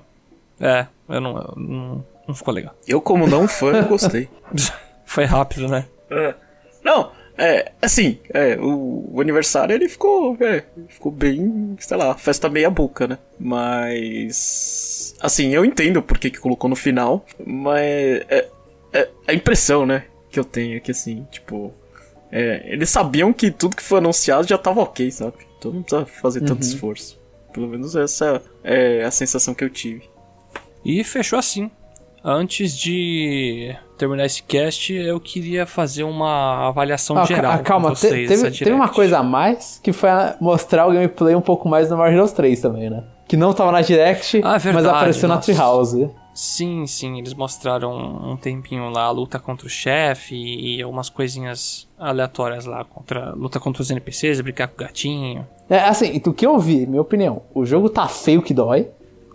É, 0.59 0.87
eu 1.09 1.21
não, 1.21 1.37
eu 1.37 1.53
não. 1.57 2.05
Não 2.25 2.33
ficou 2.33 2.53
legal. 2.53 2.73
Eu, 2.87 3.01
como 3.01 3.27
não 3.27 3.47
fã, 3.49 3.83
gostei. 3.83 4.29
Foi 5.03 5.25
rápido, 5.25 5.67
né? 5.67 5.85
É. 6.09 6.33
É, 7.43 7.73
assim, 7.81 8.19
é, 8.29 8.55
o, 8.55 9.15
o 9.15 9.19
aniversário 9.19 9.75
ele 9.75 9.89
ficou, 9.89 10.37
é, 10.39 10.63
ficou 10.87 11.11
bem, 11.11 11.75
sei 11.77 11.97
lá, 11.97 12.15
festa 12.15 12.49
meia 12.49 12.69
boca, 12.69 13.05
né? 13.05 13.17
Mas, 13.37 15.13
assim, 15.19 15.53
eu 15.53 15.65
entendo 15.65 16.01
por 16.01 16.17
que 16.17 16.29
que 16.29 16.39
colocou 16.39 16.69
no 16.69 16.75
final, 16.77 17.25
mas 17.45 18.21
é, 18.29 18.47
é 18.93 19.09
a 19.27 19.33
impressão, 19.33 19.85
né, 19.85 20.05
que 20.31 20.39
eu 20.39 20.45
tenho 20.45 20.77
é 20.77 20.79
que, 20.79 20.91
assim, 20.91 21.27
tipo, 21.29 21.73
é, 22.31 22.63
eles 22.65 22.89
sabiam 22.89 23.33
que 23.33 23.51
tudo 23.51 23.75
que 23.75 23.83
foi 23.83 23.97
anunciado 23.97 24.47
já 24.47 24.57
tava 24.57 24.79
ok, 24.79 25.11
sabe? 25.11 25.35
Então 25.59 25.73
não 25.73 25.83
precisa 25.83 26.05
fazer 26.05 26.39
tanto 26.45 26.61
esforço. 26.61 27.19
Pelo 27.51 27.67
menos 27.67 27.93
essa 27.93 28.41
é 28.63 29.03
a 29.03 29.11
sensação 29.11 29.53
que 29.53 29.65
eu 29.65 29.69
tive. 29.69 30.09
E 30.85 31.03
fechou 31.03 31.37
assim. 31.37 31.69
Antes 32.23 32.77
de 32.77 33.75
terminar 33.97 34.25
esse 34.25 34.41
cast, 34.43 34.93
eu 34.93 35.19
queria 35.19 35.65
fazer 35.65 36.03
uma 36.03 36.67
avaliação 36.69 37.17
Ah, 37.17 37.25
geral. 37.25 37.57
ca- 37.57 37.63
calma, 37.63 37.89
vocês 37.89 38.29
teve, 38.29 38.51
teve 38.51 38.71
uma 38.71 38.87
coisa 38.87 39.17
a 39.19 39.23
mais 39.23 39.79
que 39.83 39.91
foi 39.91 40.09
mostrar 40.39 40.87
o 40.87 40.93
gameplay 40.93 41.35
um 41.35 41.41
pouco 41.41 41.67
mais 41.67 41.89
no 41.89 41.97
Bros 41.97 42.31
3 42.31 42.61
também, 42.61 42.89
né? 42.89 43.03
Que 43.27 43.35
não 43.35 43.53
tava 43.53 43.71
na 43.73 43.81
Direct, 43.81 44.37
Ah, 44.43 44.51
mas 44.53 44.63
verdade, 44.63 44.87
apareceu 44.87 45.27
na 45.27 45.35
nossa. 45.35 45.45
Treehouse. 45.51 46.09
Sim, 46.33 46.87
sim, 46.87 47.19
eles 47.19 47.33
mostraram 47.33 47.91
um 48.31 48.35
tempinho 48.37 48.89
lá 48.89 49.03
a 49.03 49.11
luta 49.11 49.37
contra 49.37 49.67
o 49.67 49.69
chefe 49.69 50.33
e 50.35 50.81
algumas 50.81 51.09
coisinhas 51.09 51.87
aleatórias 51.99 52.65
lá, 52.65 52.83
contra 52.85 53.33
luta 53.35 53.59
contra 53.59 53.81
os 53.81 53.91
NPCs, 53.91 54.39
brincar 54.41 54.67
com 54.67 54.75
o 54.75 54.85
gatinho. 54.85 55.45
É, 55.69 55.79
assim, 55.79 56.17
do 56.19 56.33
que 56.33 56.45
eu 56.45 56.57
vi, 56.57 56.85
minha 56.87 57.01
opinião, 57.01 57.43
o 57.53 57.65
jogo 57.65 57.89
tá 57.89 58.07
feio 58.07 58.41
que 58.41 58.53
dói. 58.53 58.87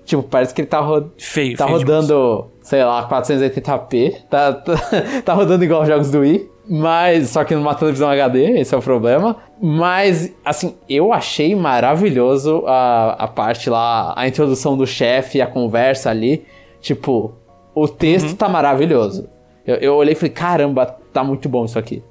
Tipo, 0.05 0.23
parece 0.23 0.55
que 0.55 0.63
ele 0.63 0.69
tá, 0.69 0.81
ro- 0.81 1.13
Feio, 1.19 1.55
tá 1.57 1.67
feio 1.67 1.79
rodando, 1.79 2.47
sei 2.69 2.85
lá, 2.85 3.09
480p. 3.09 4.17
Tá, 4.29 4.53
tá, 4.53 4.75
tá 5.25 5.33
rodando 5.33 5.65
igual 5.65 5.81
os 5.83 5.89
jogos 5.89 6.11
do 6.11 6.21
Wii. 6.21 6.51
Mas, 6.69 7.31
só 7.31 7.45
que 7.45 7.55
numa 7.55 7.75
televisão 7.75 8.11
HD, 8.11 8.61
esse 8.61 8.75
é 8.75 8.79
o 8.79 8.83
problema. 8.83 9.37
Mas, 9.59 10.35
assim, 10.45 10.75
eu 10.87 11.11
achei 11.11 11.57
maravilhoso 11.57 12.63
a, 12.67 13.17
a 13.19 13.27
parte 13.27 13.71
lá, 13.71 14.13
a 14.15 14.29
introdução 14.29 14.77
do 14.77 14.87
chefe, 14.87 15.41
a 15.41 15.47
conversa 15.47 16.11
ali. 16.11 16.45
Tipo, 16.83 17.33
o 17.75 17.89
texto 17.89 18.37
tá 18.37 18.51
maravilhoso. 18.51 19.31
Eu, 19.67 19.77
eu 19.77 19.95
olhei 19.95 20.13
e 20.13 20.15
falei, 20.15 20.31
caramba, 20.33 20.85
tá 21.11 21.25
muito 21.25 21.49
bom 21.49 21.65
isso 21.65 21.79
aqui. 21.79 22.03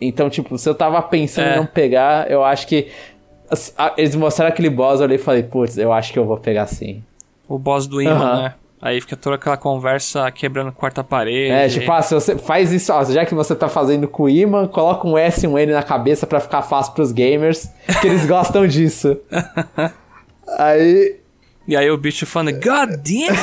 Então, 0.00 0.30
tipo, 0.30 0.56
se 0.58 0.68
eu 0.68 0.76
tava 0.76 1.02
pensando 1.02 1.46
É. 1.48 1.54
em 1.54 1.56
não 1.56 1.66
pegar, 1.66 2.30
eu 2.30 2.44
acho 2.44 2.68
que. 2.68 2.86
Eles 3.96 4.14
mostraram 4.14 4.52
aquele 4.52 4.70
boss, 4.70 5.00
eu 5.00 5.06
olhei 5.06 5.16
e 5.16 5.20
falei, 5.20 5.42
putz, 5.42 5.76
eu 5.76 5.92
acho 5.92 6.12
que 6.12 6.18
eu 6.20 6.24
vou 6.24 6.36
pegar 6.36 6.66
sim. 6.66 7.02
O 7.48 7.58
boss 7.58 7.86
do 7.88 8.00
imã, 8.00 8.12
Aham. 8.12 8.42
né? 8.42 8.54
Aí 8.84 9.00
fica 9.00 9.16
toda 9.16 9.36
aquela 9.36 9.56
conversa 9.56 10.30
quebrando 10.30 10.70
quarta 10.70 11.02
parede. 11.02 11.50
É, 11.50 11.66
tipo, 11.68 11.90
ah, 11.90 12.02
se 12.02 12.12
você 12.12 12.36
faz 12.36 12.70
isso, 12.70 12.92
ó, 12.92 13.02
já 13.02 13.24
que 13.24 13.34
você 13.34 13.54
tá 13.54 13.66
fazendo 13.66 14.06
com 14.06 14.24
o 14.24 14.28
imã, 14.28 14.66
coloca 14.66 15.08
um 15.08 15.16
S 15.16 15.42
e 15.42 15.48
um 15.48 15.58
N 15.58 15.72
na 15.72 15.82
cabeça 15.82 16.26
pra 16.26 16.38
ficar 16.38 16.60
fácil 16.60 16.92
pros 16.92 17.10
gamers, 17.10 17.66
que 18.02 18.06
eles 18.06 18.26
gostam 18.26 18.66
disso. 18.66 19.16
Aí. 20.58 21.16
E 21.66 21.74
aí 21.74 21.90
o 21.90 21.96
bicho 21.96 22.26
falando, 22.26 22.52
God 22.52 22.90
damn! 22.90 23.34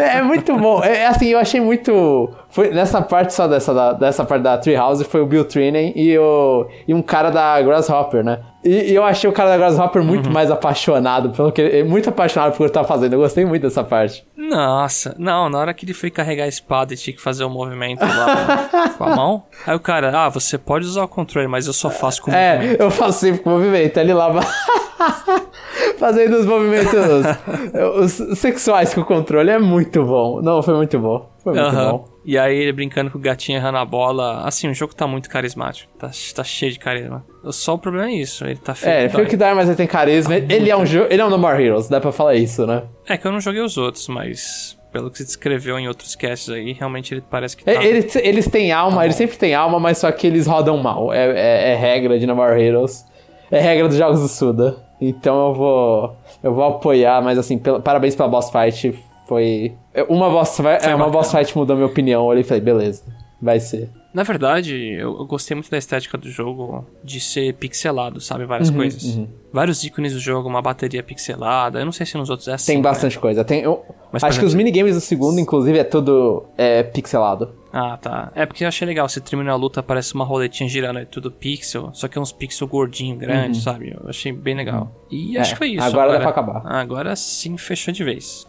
É, 0.00 0.18
é 0.18 0.22
muito 0.22 0.56
bom. 0.56 0.80
É, 0.84 0.98
é 0.98 1.06
assim, 1.08 1.26
eu 1.26 1.40
achei 1.40 1.60
muito. 1.60 2.30
Foi 2.48 2.70
nessa 2.70 3.02
parte 3.02 3.34
só 3.34 3.48
dessa, 3.48 3.74
da, 3.74 3.92
dessa 3.94 4.24
parte 4.24 4.42
da 4.44 4.56
Treehouse 4.56 5.02
foi 5.02 5.20
o 5.20 5.26
Bill 5.26 5.44
Trinan 5.44 5.90
e, 5.96 6.16
o, 6.16 6.68
e 6.86 6.94
um 6.94 7.02
cara 7.02 7.30
da 7.30 7.60
Grasshopper, 7.60 8.22
né? 8.22 8.38
E, 8.66 8.90
e 8.90 8.94
eu 8.94 9.04
achei 9.04 9.28
o 9.28 9.32
cara 9.32 9.50
da 9.50 9.56
Grasshopper 9.56 10.02
muito 10.02 10.30
mais 10.30 10.50
apaixonado 10.50 11.30
pelo 11.30 11.52
que 11.52 11.60
ele, 11.62 11.84
muito 11.88 12.08
apaixonado 12.08 12.50
por 12.50 12.54
o 12.54 12.58
que 12.58 12.62
ele 12.64 12.70
tá 12.72 12.84
fazendo. 12.84 13.12
Eu 13.12 13.20
gostei 13.20 13.44
muito 13.44 13.62
dessa 13.62 13.84
parte. 13.84 14.26
Nossa, 14.36 15.14
não, 15.18 15.48
na 15.48 15.58
hora 15.58 15.72
que 15.74 15.84
ele 15.84 15.94
foi 15.94 16.10
carregar 16.10 16.44
a 16.44 16.48
espada 16.48 16.92
e 16.92 16.96
tinha 16.96 17.14
que 17.14 17.22
fazer 17.22 17.44
o 17.44 17.50
movimento 17.50 18.00
lá 18.00 18.90
com 18.98 19.04
a 19.04 19.16
mão. 19.16 19.44
Aí 19.66 19.74
o 19.76 19.80
cara, 19.80 20.10
ah, 20.24 20.28
você 20.28 20.58
pode 20.58 20.84
usar 20.86 21.04
o 21.04 21.08
controle, 21.08 21.46
mas 21.48 21.66
eu 21.66 21.72
só 21.72 21.90
faço 21.90 22.22
com 22.22 22.30
o 22.30 22.34
É, 22.34 22.56
movimento. 22.56 22.80
eu 22.80 22.90
faço 22.90 23.20
sempre 23.20 23.40
com 23.42 23.50
movimento. 23.50 23.96
Ele 23.98 24.12
lá 24.14 24.32
fazendo 25.98 26.36
os 26.38 26.46
movimentos 26.46 26.92
os 28.30 28.38
sexuais 28.38 28.94
com 28.94 29.00
o 29.00 29.04
controle. 29.04 29.50
É 29.50 29.58
muito 29.58 30.04
bom. 30.04 30.40
Não, 30.42 30.62
foi 30.62 30.74
muito 30.74 30.98
bom. 30.98 31.30
Foi 31.42 31.52
muito 31.54 31.66
Aham. 31.66 31.90
bom. 31.92 32.15
E 32.28 32.36
aí 32.36 32.56
ele 32.58 32.72
brincando 32.72 33.08
com 33.08 33.18
o 33.18 33.20
gatinho 33.20 33.56
errando 33.56 33.78
a 33.78 33.84
bola. 33.84 34.42
Assim, 34.44 34.68
o 34.68 34.74
jogo 34.74 34.92
tá 34.94 35.06
muito 35.06 35.30
carismático. 35.30 35.88
Tá, 35.96 36.10
tá 36.34 36.42
cheio 36.42 36.72
de 36.72 36.78
carisma. 36.80 37.24
Só 37.50 37.74
o 37.74 37.78
problema 37.78 38.08
é 38.10 38.14
isso. 38.14 38.44
Ele 38.44 38.56
tá 38.56 38.74
feio. 38.74 38.92
É, 38.92 39.06
que 39.06 39.10
foi 39.12 39.20
o 39.20 39.24
dói. 39.24 39.30
que 39.30 39.36
dá, 39.36 39.54
mas 39.54 39.68
ele 39.68 39.76
tem 39.76 39.86
carisma. 39.86 40.34
Ele 40.34 40.68
é 40.68 40.76
um 40.76 40.84
jogo. 40.84 41.06
Ele 41.08 41.22
é 41.22 41.24
um 41.24 41.30
No 41.30 41.38
More 41.38 41.62
Heroes, 41.62 41.88
dá 41.88 42.00
pra 42.00 42.10
falar 42.10 42.34
isso, 42.34 42.66
né? 42.66 42.82
É 43.08 43.16
que 43.16 43.24
eu 43.24 43.30
não 43.30 43.40
joguei 43.40 43.60
os 43.62 43.78
outros, 43.78 44.08
mas 44.08 44.76
pelo 44.92 45.08
que 45.08 45.18
você 45.18 45.24
descreveu 45.24 45.78
em 45.78 45.86
outros 45.86 46.16
casts 46.16 46.48
aí, 46.50 46.72
realmente 46.72 47.14
ele 47.14 47.22
parece 47.30 47.56
que 47.56 47.64
tá. 47.64 47.70
É, 47.70 47.84
Eles, 47.86 48.16
eles 48.16 48.48
têm 48.48 48.72
alma, 48.72 49.04
eles 49.04 49.14
sempre 49.14 49.36
têm 49.36 49.54
alma, 49.54 49.78
mas 49.78 49.98
só 49.98 50.10
que 50.10 50.26
eles 50.26 50.48
rodam 50.48 50.76
mal. 50.78 51.12
É, 51.12 51.26
é- 51.30 51.72
é 51.72 51.74
regra 51.76 52.18
de 52.18 52.26
No 52.26 52.34
More 52.34 52.60
Heroes. 52.60 53.04
É 53.52 53.60
regra 53.60 53.86
dos 53.86 53.96
jogos 53.96 54.20
do 54.20 54.26
Suda. 54.26 54.76
Então 55.00 55.48
eu 55.48 55.54
vou. 55.54 56.16
Eu 56.42 56.52
vou 56.54 56.64
apoiar, 56.64 57.22
mas 57.22 57.38
assim, 57.38 57.56
parabéns 57.58 58.16
pela 58.16 58.28
boss 58.28 58.50
fight. 58.50 58.98
Foi. 59.26 59.74
Uma 60.08 60.30
boss, 60.30 60.56
fight- 60.56 60.84
é, 60.86 60.94
uma 60.94 61.08
boss 61.08 61.30
fight 61.30 61.56
mudou 61.56 61.76
minha 61.76 61.86
opinião. 61.88 62.22
Eu 62.22 62.26
olhei 62.28 62.42
e 62.42 62.44
falei, 62.44 62.62
beleza, 62.62 63.02
vai 63.40 63.58
ser. 63.60 63.90
Na 64.14 64.22
verdade, 64.22 64.74
eu, 64.92 65.18
eu 65.18 65.26
gostei 65.26 65.54
muito 65.54 65.70
da 65.70 65.76
estética 65.76 66.16
do 66.16 66.30
jogo 66.30 66.86
de 67.04 67.20
ser 67.20 67.52
pixelado, 67.54 68.18
sabe? 68.18 68.46
Várias 68.46 68.70
Uhum, 68.70 68.76
coisas. 68.76 69.20
Vários 69.52 69.84
ícones 69.84 70.14
do 70.14 70.18
jogo, 70.20 70.48
uma 70.48 70.62
bateria 70.62 71.02
pixelada. 71.02 71.80
Eu 71.80 71.84
não 71.84 71.92
sei 71.92 72.06
se 72.06 72.16
nos 72.16 72.30
outros 72.30 72.48
é 72.48 72.54
assim. 72.54 72.66
Tem 72.72 72.76
né? 72.76 72.82
bastante 72.82 73.18
coisa. 73.18 73.44
Tem, 73.44 73.60
eu, 73.60 73.84
Mas, 74.10 74.24
acho 74.24 74.38
que 74.38 74.44
os 74.46 74.52
exemplo- 74.52 74.64
minigames 74.64 74.94
do 74.94 75.02
segundo, 75.02 75.38
inclusive, 75.38 75.78
é 75.78 75.84
tudo 75.84 76.44
é, 76.56 76.82
pixelado. 76.82 77.52
Ah, 77.70 77.98
tá. 77.98 78.32
É 78.34 78.46
porque 78.46 78.64
eu 78.64 78.68
achei 78.68 78.86
legal. 78.86 79.06
Você 79.06 79.20
termina 79.20 79.52
a 79.52 79.54
luta, 79.54 79.82
parece 79.82 80.14
uma 80.14 80.24
roletinha 80.24 80.66
girando, 80.66 80.98
é 81.00 81.04
tudo 81.04 81.30
pixel. 81.30 81.90
Só 81.92 82.08
que 82.08 82.16
é 82.16 82.20
uns 82.20 82.32
pixel 82.32 82.66
gordinho, 82.66 83.18
grande, 83.18 83.60
sabe? 83.60 83.94
Eu 84.02 84.08
achei 84.08 84.32
bem 84.32 84.54
legal. 84.56 84.90
E 85.10 85.36
acho 85.36 85.38
Uhum. 85.38 85.42
É, 85.42 85.52
que 85.52 85.56
foi 85.58 85.68
isso. 85.72 85.82
agora 85.84 86.12
dá 86.14 86.20
pra 86.20 86.30
acabar. 86.30 86.62
Agora 86.64 87.14
sim 87.16 87.58
fechou 87.58 87.92
de 87.92 88.02
vez. 88.02 88.46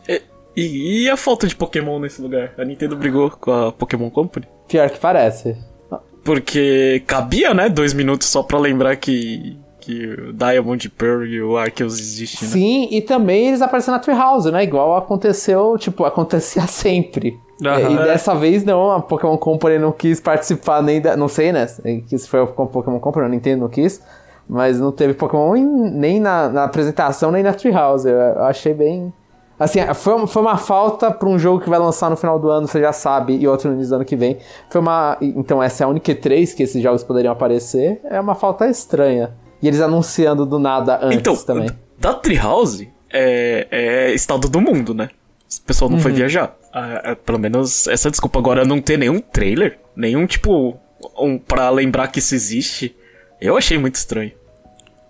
E, 0.57 1.03
e 1.03 1.09
a 1.09 1.15
falta 1.15 1.45
de 1.47 1.55
Pokémon 1.55 1.99
nesse 1.99 2.21
lugar? 2.21 2.51
A 2.57 2.65
Nintendo 2.65 2.95
brigou 2.97 3.29
com 3.29 3.51
a 3.51 3.71
Pokémon 3.71 4.09
Company? 4.09 4.47
Pior 4.67 4.89
que 4.89 4.97
parece. 4.99 5.55
Porque 6.23 7.03
cabia, 7.07 7.53
né? 7.53 7.69
Dois 7.69 7.93
minutos 7.93 8.27
só 8.27 8.43
pra 8.43 8.57
lembrar 8.59 8.95
que, 8.97 9.57
que 9.79 10.05
o 10.07 10.33
Diamond 10.33 10.89
Pearl 10.89 11.23
e 11.25 11.41
o 11.41 11.57
Arceus 11.57 11.97
existem, 11.99 12.47
né? 12.47 12.53
Sim, 12.53 12.87
e 12.91 13.01
também 13.01 13.47
eles 13.47 13.61
apareceram 13.61 13.97
na 13.97 14.03
Treehouse, 14.03 14.51
né? 14.51 14.63
Igual 14.63 14.97
aconteceu, 14.97 15.77
tipo, 15.77 16.03
acontecia 16.03 16.63
sempre. 16.67 17.37
Aham. 17.65 17.91
E 17.91 17.97
dessa 18.03 18.35
vez 18.35 18.63
não, 18.63 18.91
a 18.91 18.99
Pokémon 19.01 19.37
Company 19.37 19.79
não 19.79 19.91
quis 19.91 20.19
participar 20.19 20.81
nem 20.83 20.99
da. 20.99 21.15
Não 21.15 21.27
sei, 21.27 21.51
né? 21.51 21.65
Se 21.67 22.27
foi 22.27 22.41
a 22.41 22.45
Pokémon 22.45 22.99
Company, 22.99 23.25
a 23.25 23.29
Nintendo 23.29 23.61
não 23.61 23.69
quis. 23.69 24.01
Mas 24.49 24.79
não 24.79 24.91
teve 24.91 25.13
Pokémon 25.13 25.55
em- 25.55 25.91
nem 25.91 26.19
na, 26.19 26.47
na 26.49 26.63
apresentação, 26.63 27.31
nem 27.31 27.43
na 27.43 27.53
Treehouse. 27.53 28.07
Eu, 28.07 28.15
eu 28.15 28.43
achei 28.43 28.73
bem. 28.73 29.11
Assim, 29.59 29.79
foi, 29.95 30.13
uma- 30.13 30.27
foi 30.27 30.41
uma 30.41 30.57
falta 30.57 31.09
pra 31.11 31.27
um 31.27 31.39
jogo 31.39 31.59
que 31.61 31.69
vai 31.69 31.79
lançar 31.79 32.09
no 32.11 32.15
final 32.15 32.37
do 32.39 32.49
ano, 32.49 32.67
você 32.67 32.79
já 32.79 32.93
sabe, 32.93 33.35
e 33.37 33.47
outro 33.47 33.69
no 33.69 33.75
início 33.75 33.89
do 33.91 33.95
ano 33.95 34.05
que 34.05 34.15
vem. 34.15 34.37
Foi 34.69 34.79
uma. 34.79 35.17
Então, 35.19 35.61
essa 35.63 35.83
é 35.83 35.85
a 35.85 35.87
única 35.87 36.11
E3 36.11 36.53
que 36.55 36.61
esses 36.63 36.81
jogos 36.81 37.03
poderiam 37.03 37.31
aparecer. 37.33 37.99
É 38.03 38.19
uma 38.21 38.35
falta 38.35 38.67
estranha. 38.69 39.33
E 39.61 39.67
eles 39.67 39.81
anunciando 39.81 40.45
do 40.45 40.59
nada 40.59 40.99
antes 41.01 41.17
Então, 41.17 41.35
também. 41.35 41.69
da 41.97 42.13
Treehouse 42.13 42.87
é, 43.11 43.67
é 43.71 44.13
estado 44.13 44.47
do 44.47 44.61
mundo, 44.61 44.93
né? 44.93 45.09
O 45.59 45.61
pessoal 45.65 45.89
não 45.89 45.97
foi 45.97 46.11
Uhum. 46.11 46.17
viajar. 46.17 46.55
Ah, 46.71 47.01
é, 47.05 47.15
pelo 47.15 47.39
menos 47.39 47.87
essa 47.87 48.11
desculpa 48.11 48.37
agora 48.37 48.63
não 48.63 48.79
ter 48.79 48.97
nenhum 48.97 49.19
trailer, 49.19 49.79
nenhum 49.95 50.27
tipo 50.27 50.77
um 51.19 51.39
para 51.39 51.67
lembrar 51.71 52.09
que 52.09 52.19
isso 52.19 52.35
existe. 52.35 52.95
Eu 53.41 53.57
achei 53.57 53.79
muito 53.79 53.95
estranho. 53.95 54.31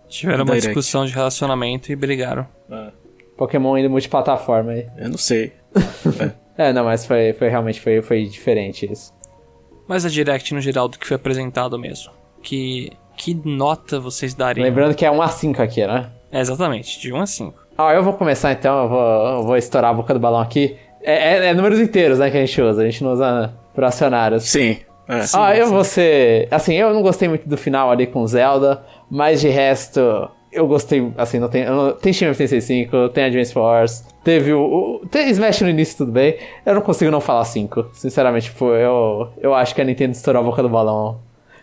Tiveram 0.07 0.43
uma 0.45 0.53
Direct. 0.53 0.67
discussão 0.67 1.05
de 1.05 1.11
relacionamento 1.13 1.91
e 1.91 1.95
brigaram. 1.97 2.47
Ah, 2.71 2.91
Pokémon 3.37 3.77
indo 3.77 3.89
multiplataforma 3.89 4.71
aí. 4.71 4.87
eu 4.97 5.09
não 5.09 5.17
sei. 5.17 5.53
É, 6.59 6.73
não, 6.73 6.83
mas 6.85 7.05
foi, 7.05 7.33
foi 7.33 7.49
realmente 7.49 7.79
foi, 7.79 8.01
foi 8.01 8.23
diferente 8.23 8.91
isso. 8.91 9.13
Mas 9.87 10.03
a 10.07 10.09
Direct 10.09 10.55
no 10.55 10.59
geral 10.59 10.87
do 10.87 10.97
que 10.97 11.05
foi 11.05 11.13
apresentado 11.15 11.77
mesmo. 11.77 12.11
Que, 12.41 12.91
que 13.15 13.35
nota 13.45 13.99
vocês 13.99 14.33
dariam? 14.33 14.63
Lembrando 14.65 14.95
que 14.95 15.05
é 15.05 15.11
1 15.11 15.21
a 15.21 15.27
5 15.27 15.61
aqui, 15.61 15.85
né? 15.85 16.09
É, 16.31 16.39
exatamente, 16.39 16.99
de 16.99 17.13
1 17.13 17.21
a 17.21 17.25
5. 17.27 17.53
Ó, 17.77 17.91
eu 17.91 18.01
vou 18.03 18.13
começar 18.13 18.51
então, 18.53 18.81
eu 18.83 18.89
vou, 18.89 18.99
eu 19.27 19.43
vou 19.43 19.55
estourar 19.55 19.91
a 19.91 19.93
boca 19.93 20.11
do 20.15 20.19
balão 20.19 20.41
aqui. 20.41 20.75
É, 21.03 21.35
é- 21.35 21.45
é 21.49 21.53
números 21.53 21.79
inteiros, 21.79 22.17
né, 22.17 22.31
que 22.31 22.37
a 22.37 22.43
gente 22.43 22.59
usa, 22.59 22.81
a 22.81 22.85
gente 22.85 23.03
não 23.03 23.11
usa 23.13 23.53
fracionários. 23.75 24.45
Sim. 24.45 24.77
É. 25.07 25.21
ah, 25.35 25.55
eu 25.55 25.67
vou 25.67 25.83
ser. 25.83 26.47
Assim, 26.49 26.73
eu 26.73 26.91
não 26.91 27.03
gostei 27.03 27.29
muito 27.29 27.47
do 27.47 27.55
final 27.55 27.91
ali 27.91 28.07
com 28.07 28.25
Zelda, 28.25 28.83
mas 29.11 29.39
de 29.39 29.47
resto, 29.47 30.27
eu 30.51 30.67
gostei. 30.67 31.11
Assim, 31.17 31.39
não 31.39 31.47
tem. 31.47 31.65
não- 31.65 31.93
tem 31.93 32.13
Shin 32.13 32.25
Megami 32.25 32.37
Tensei 32.37 32.61
5, 32.61 33.09
tem 33.09 33.25
Advance 33.25 33.53
Force, 33.53 34.03
teve 34.23 34.53
o, 34.53 34.61
o. 35.01 35.07
Tem 35.07 35.29
Smash 35.29 35.61
no 35.61 35.69
início, 35.69 35.97
tudo 35.97 36.11
bem. 36.11 36.37
Eu 36.65 36.75
não 36.75 36.81
consigo 36.81 37.11
não 37.11 37.21
falar 37.21 37.45
5. 37.45 37.87
Sinceramente, 37.93 38.45
tipo, 38.45 38.65
eu, 38.73 39.29
eu 39.39 39.53
acho 39.53 39.73
que 39.75 39.81
a 39.81 39.85
Nintendo 39.85 40.13
estourou 40.13 40.41
a 40.41 40.45
boca 40.45 40.61
do 40.61 40.69
balão. 40.69 41.19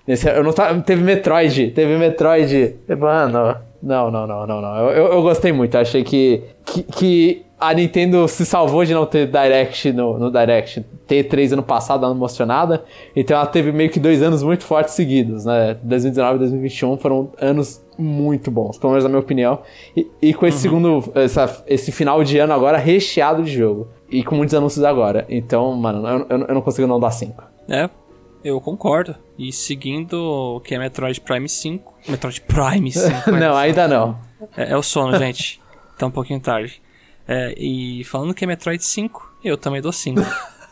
Nesse, 0.07 0.29
eu 0.29 0.45
não 0.45 0.53
teve 0.85 1.03
Metroid, 1.03 1.71
teve 1.71 1.97
Metroid. 1.97 2.77
Mano, 2.99 3.57
não, 3.83 4.11
não, 4.11 4.27
não, 4.27 4.47
não, 4.47 4.61
não. 4.61 4.77
Eu, 4.77 4.91
eu, 4.91 5.13
eu 5.15 5.23
gostei 5.23 5.53
muito. 5.53 5.75
Eu 5.77 5.81
achei 5.81 6.05
que, 6.05 6.43
que, 6.65 6.83
que 6.83 7.47
a 7.59 7.73
Nintendo 7.73 8.27
se 8.29 8.45
salvou 8.45 8.85
de 8.85 8.93
não 8.93 9.07
ter 9.07 9.27
Direct 9.27 9.93
no, 9.93 10.19
no 10.19 10.31
Direct. 10.31 10.85
Ter 11.07 11.25
três 11.25 11.53
ano 11.53 11.63
passado, 11.63 12.05
ela 12.05 12.13
não 12.13 12.21
mostrou 12.21 12.47
nada. 12.47 12.85
Então 13.15 13.37
ela 13.37 13.47
teve 13.47 13.73
meio 13.73 13.91
que 13.91 14.01
dois 14.01 14.23
anos 14.23 14.43
muito 14.43 14.65
fortes 14.65 14.95
seguidos, 14.95 15.45
né? 15.45 15.77
2019 15.83 16.37
e 16.37 16.39
2021 16.41 16.97
foram 16.99 17.31
anos 17.41 17.84
muito 17.99 18.51
bons, 18.51 18.79
pelo 18.79 18.93
menos 18.93 19.05
na 19.05 19.11
minha 19.11 19.21
opinião. 19.21 19.63
E, 19.97 20.11
e 20.21 20.35
com 20.35 20.47
esse 20.47 20.59
segundo, 20.59 21.13
essa- 21.15 21.63
esse 21.67 21.91
final 21.93 22.23
de 22.25 22.39
ano 22.39 22.53
agora 22.53 22.79
recheado 22.79 23.43
de 23.43 23.53
jogo. 23.53 23.89
E 24.11 24.23
com 24.23 24.35
muitos 24.37 24.55
anúncios 24.55 24.85
agora. 24.85 25.27
Então, 25.29 25.73
mano, 25.75 26.07
eu, 26.07 26.27
eu, 26.29 26.47
eu 26.47 26.55
não 26.55 26.61
consigo 26.63 26.87
não 26.87 27.01
dar 27.01 27.11
5. 27.11 27.43
É, 27.69 27.89
eu 28.45 28.61
concordo. 28.61 29.17
E 29.39 29.53
seguindo 29.53 30.15
o 30.57 30.61
que 30.61 30.75
é 30.75 30.79
Metroid 30.79 31.21
Prime 31.21 31.49
5. 31.49 31.95
Metroid 32.09 32.41
Prime 32.43 32.93
5. 32.93 33.31
não, 33.33 33.59
é, 33.59 33.63
ainda 33.65 33.89
não. 33.89 34.19
é, 34.57 34.73
é 34.73 34.77
o 34.77 34.83
sono, 34.83 35.19
gente. 35.19 35.61
Tá 35.99 36.07
um 36.07 36.11
pouquinho 36.11 36.41
tarde. 36.41 36.81
É, 37.27 37.55
e 37.57 38.05
falando 38.05 38.35
que 38.35 38.45
é 38.45 38.47
Metroid 38.47 38.85
5, 38.85 39.37
eu 39.43 39.57
também 39.57 39.81
dou 39.81 39.91
5. 39.93 40.21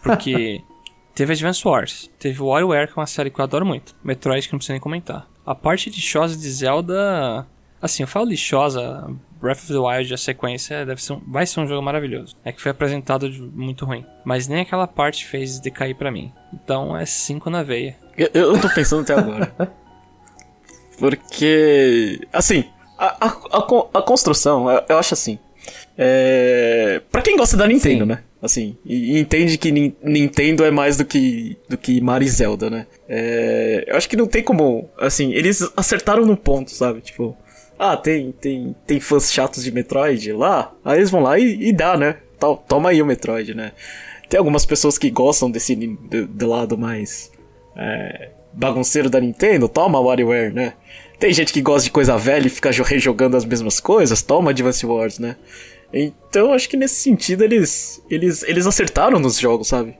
Porque 0.02 0.60
teve 1.14 1.32
Advance 1.32 1.66
Wars, 1.66 2.10
teve 2.18 2.42
WarioWare, 2.42 2.86
que 2.88 2.92
é 2.98 3.00
uma 3.00 3.06
série 3.06 3.30
que 3.30 3.40
eu 3.40 3.44
adoro 3.44 3.64
muito. 3.64 3.96
Metroid 4.04 4.46
que 4.46 4.52
não 4.52 4.58
precisa 4.58 4.74
nem 4.74 4.80
comentar. 4.80 5.26
A 5.44 5.54
parte 5.54 5.90
lixosa 5.90 6.36
de 6.36 6.50
Zelda. 6.50 7.46
Assim, 7.80 8.04
eu 8.04 8.06
falo 8.06 8.26
lixosa, 8.26 9.10
Breath 9.40 9.58
of 9.58 9.72
the 9.72 9.78
Wild, 9.78 10.14
a 10.14 10.16
sequência, 10.16 10.86
deve 10.86 11.02
ser 11.02 11.14
um- 11.14 11.22
vai 11.26 11.44
ser 11.44 11.58
um 11.60 11.66
jogo 11.66 11.82
maravilhoso. 11.82 12.36
É 12.44 12.52
que 12.52 12.60
foi 12.62 12.70
apresentado 12.70 13.28
de 13.28 13.42
muito 13.42 13.84
ruim. 13.84 14.06
Mas 14.24 14.46
nem 14.46 14.60
aquela 14.60 14.86
parte 14.86 15.26
fez 15.26 15.58
decair 15.58 15.96
pra 15.96 16.10
mim. 16.12 16.32
Então 16.54 16.96
é 16.96 17.04
5 17.04 17.50
na 17.50 17.64
veia. 17.64 17.96
Eu, 18.16 18.28
eu 18.32 18.60
tô 18.60 18.68
pensando 18.72 19.02
até 19.02 19.14
agora. 19.14 19.52
Porque, 20.98 22.20
assim, 22.32 22.64
a, 22.98 23.26
a, 23.26 23.28
a, 23.28 23.98
a 23.98 24.02
construção, 24.02 24.70
eu, 24.70 24.82
eu 24.90 24.98
acho 24.98 25.14
assim. 25.14 25.38
É, 25.98 27.02
pra 27.10 27.22
quem 27.22 27.36
gosta 27.36 27.56
da 27.56 27.66
Nintendo, 27.66 28.04
Sim. 28.04 28.08
né? 28.10 28.22
Assim, 28.42 28.76
e, 28.84 29.12
e 29.14 29.18
entende 29.20 29.56
que 29.56 29.70
Nin- 29.70 29.94
Nintendo 30.02 30.64
é 30.64 30.70
mais 30.70 30.96
do 30.96 31.04
que, 31.04 31.56
do 31.68 31.78
que 31.78 32.00
Mario 32.00 32.26
e 32.26 32.30
Zelda, 32.30 32.68
né? 32.68 32.86
É, 33.08 33.84
eu 33.86 33.96
acho 33.96 34.08
que 34.08 34.16
não 34.16 34.26
tem 34.26 34.42
como. 34.42 34.90
Assim, 34.98 35.32
eles 35.32 35.62
acertaram 35.76 36.26
no 36.26 36.36
ponto, 36.36 36.72
sabe? 36.72 37.00
Tipo, 37.00 37.36
ah, 37.78 37.96
tem, 37.96 38.32
tem, 38.32 38.74
tem 38.84 38.98
fãs 38.98 39.32
chatos 39.32 39.62
de 39.62 39.70
Metroid 39.70 40.32
lá, 40.32 40.74
aí 40.84 40.98
eles 40.98 41.10
vão 41.10 41.22
lá 41.22 41.38
e, 41.38 41.68
e 41.68 41.72
dá, 41.72 41.96
né? 41.96 42.16
To- 42.40 42.56
Toma 42.68 42.90
aí 42.90 43.00
o 43.00 43.06
Metroid, 43.06 43.54
né? 43.54 43.72
Tem 44.28 44.38
algumas 44.38 44.66
pessoas 44.66 44.98
que 44.98 45.08
gostam 45.08 45.48
desse 45.48 45.76
do, 45.76 46.26
do 46.26 46.46
lado 46.48 46.76
mais 46.76 47.30
é, 47.76 48.30
bagunceiro 48.52 49.08
da 49.08 49.20
Nintendo, 49.20 49.68
toma 49.68 50.00
WarioWare, 50.00 50.52
né? 50.52 50.72
Tem 51.18 51.32
gente 51.32 51.52
que 51.52 51.62
gosta 51.62 51.84
de 51.84 51.92
coisa 51.92 52.16
velha 52.18 52.48
e 52.48 52.50
fica 52.50 52.72
jo- 52.72 52.82
rejogando 52.82 53.36
as 53.36 53.44
mesmas 53.44 53.78
coisas, 53.78 54.20
toma 54.20 54.50
Advance 54.50 54.84
Wars, 54.84 55.20
né? 55.20 55.36
Então 55.92 56.52
acho 56.52 56.68
que 56.68 56.76
nesse 56.76 56.96
sentido 56.96 57.44
eles 57.44 58.02
eles, 58.10 58.42
eles 58.44 58.66
acertaram 58.66 59.18
nos 59.18 59.38
jogos, 59.38 59.68
sabe? 59.68 59.96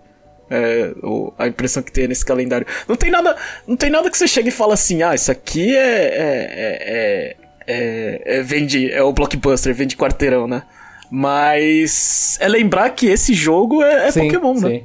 É, 0.51 0.93
o- 1.02 1.32
a 1.39 1.47
impressão 1.47 1.82
que 1.82 1.90
tem 1.93 2.06
nesse 2.09 2.24
calendário. 2.24 2.66
Não 2.89 2.97
tem 2.97 3.10
nada, 3.10 3.36
não 3.66 3.77
tem 3.77 3.89
nada 3.90 4.10
que 4.10 4.16
você 4.19 4.28
chegue 4.28 4.48
e 4.48 4.52
fala 4.52 4.74
assim, 4.74 5.02
ah, 5.02 5.14
isso 5.14 5.31
aqui 5.32 5.74
é, 5.77 5.81
é, 5.81 6.78
é, 6.81 7.36
é, 7.66 8.23
é- 8.39 8.43
vende, 8.43 8.90
é 8.90 9.02
o 9.02 9.12
blockbuster, 9.12 9.74
vende 9.74 9.97
quarteirão, 9.97 10.47
né? 10.47 10.62
Mas 11.10 12.36
é 12.40 12.48
lembrar 12.48 12.90
que 12.90 13.06
esse 13.06 13.32
jogo 13.35 13.82
é, 13.82 14.09
é 14.09 14.10
Sim, 14.10 14.24
Pokémon, 14.28 14.55
né? 14.55 14.82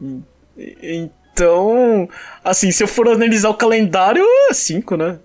sim. 0.00 0.22
E- 0.58 1.06
Então, 1.36 2.08
assim, 2.42 2.70
se 2.70 2.82
eu 2.82 2.88
for 2.88 3.06
analisar 3.08 3.50
o 3.50 3.54
calendário, 3.54 4.24
é 4.48 4.54
5, 4.54 4.96
né? 4.96 5.18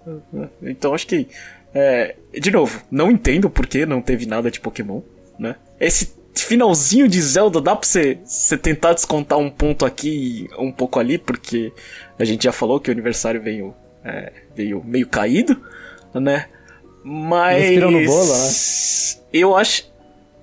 Então 0.61 0.93
acho 0.93 1.07
que. 1.07 1.25
É, 1.73 2.15
de 2.33 2.51
novo, 2.51 2.81
não 2.91 3.09
entendo 3.09 3.49
por 3.49 3.65
que 3.65 3.85
não 3.85 4.01
teve 4.01 4.25
nada 4.25 4.51
de 4.51 4.59
Pokémon, 4.59 5.01
né? 5.39 5.55
Esse 5.79 6.13
finalzinho 6.33 7.07
de 7.07 7.21
Zelda 7.21 7.61
dá 7.61 7.75
pra 7.75 7.87
você, 7.87 8.19
você 8.23 8.57
tentar 8.57 8.93
descontar 8.93 9.37
um 9.37 9.49
ponto 9.49 9.85
aqui 9.85 10.47
e 10.49 10.61
um 10.61 10.71
pouco 10.71 10.99
ali, 10.99 11.17
porque 11.17 11.71
a 12.19 12.25
gente 12.25 12.43
já 12.43 12.51
falou 12.51 12.79
que 12.79 12.89
o 12.89 12.93
aniversário 12.93 13.41
veio, 13.41 13.73
é, 14.03 14.31
veio 14.55 14.83
meio 14.83 15.07
caído, 15.07 15.59
né? 16.13 16.47
Mas. 17.03 17.77
no 17.89 18.05
bolo, 18.05 18.33
né? 18.33 18.49
Eu 19.33 19.55
acho. 19.55 19.91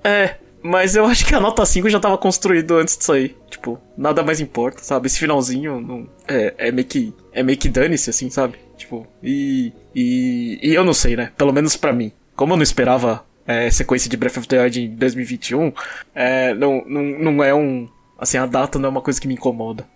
É, 0.03 0.37
mas 0.63 0.97
eu 0.97 1.05
acho 1.05 1.25
que 1.27 1.35
a 1.35 1.41
nota 1.41 1.65
5 1.65 1.89
já 1.89 2.01
tava 2.01 2.19
construído 2.19 2.77
antes 2.77 2.97
disso 2.97 3.13
aí. 3.13 3.37
Tipo, 3.49 3.79
nada 3.97 4.23
mais 4.23 4.41
importa, 4.41 4.83
sabe? 4.83 5.07
Esse 5.07 5.19
finalzinho 5.19 5.81
não, 5.81 6.09
é, 6.27 6.55
é 6.59 6.73
meio 6.73 6.87
que. 6.87 7.15
É 7.33 7.43
meio 7.43 7.59
que 7.59 7.69
dane-se, 7.69 8.11
assim, 8.11 8.29
sabe? 8.31 8.59
Tipo, 8.79 9.07
e, 9.23 9.73
e. 9.95 10.59
E 10.63 10.75
eu 10.75 10.85
não 10.85 10.95
sei, 10.95 11.17
né? 11.17 11.33
Pelo 11.37 11.53
menos 11.53 11.77
para 11.77 11.93
mim. 11.93 12.13
Como 12.35 12.53
eu 12.53 12.57
não 12.57 12.63
esperava 12.63 13.25
é, 13.47 13.71
sequência 13.71 14.09
de 14.09 14.17
Breath 14.17 14.37
of 14.39 14.49
the 14.49 14.63
Wild 14.63 14.81
em 14.81 14.95
2021, 14.95 15.73
é, 16.15 16.55
não, 16.55 16.83
não, 16.87 17.03
não 17.03 17.45
é 17.45 17.53
um. 17.55 17.89
Assim, 18.19 18.39
a 18.39 18.47
data 18.47 18.79
não 18.79 18.87
é 18.87 18.91
uma 18.91 19.01
coisa 19.03 19.21
que 19.21 19.27
me 19.29 19.35
incomoda. 19.35 19.87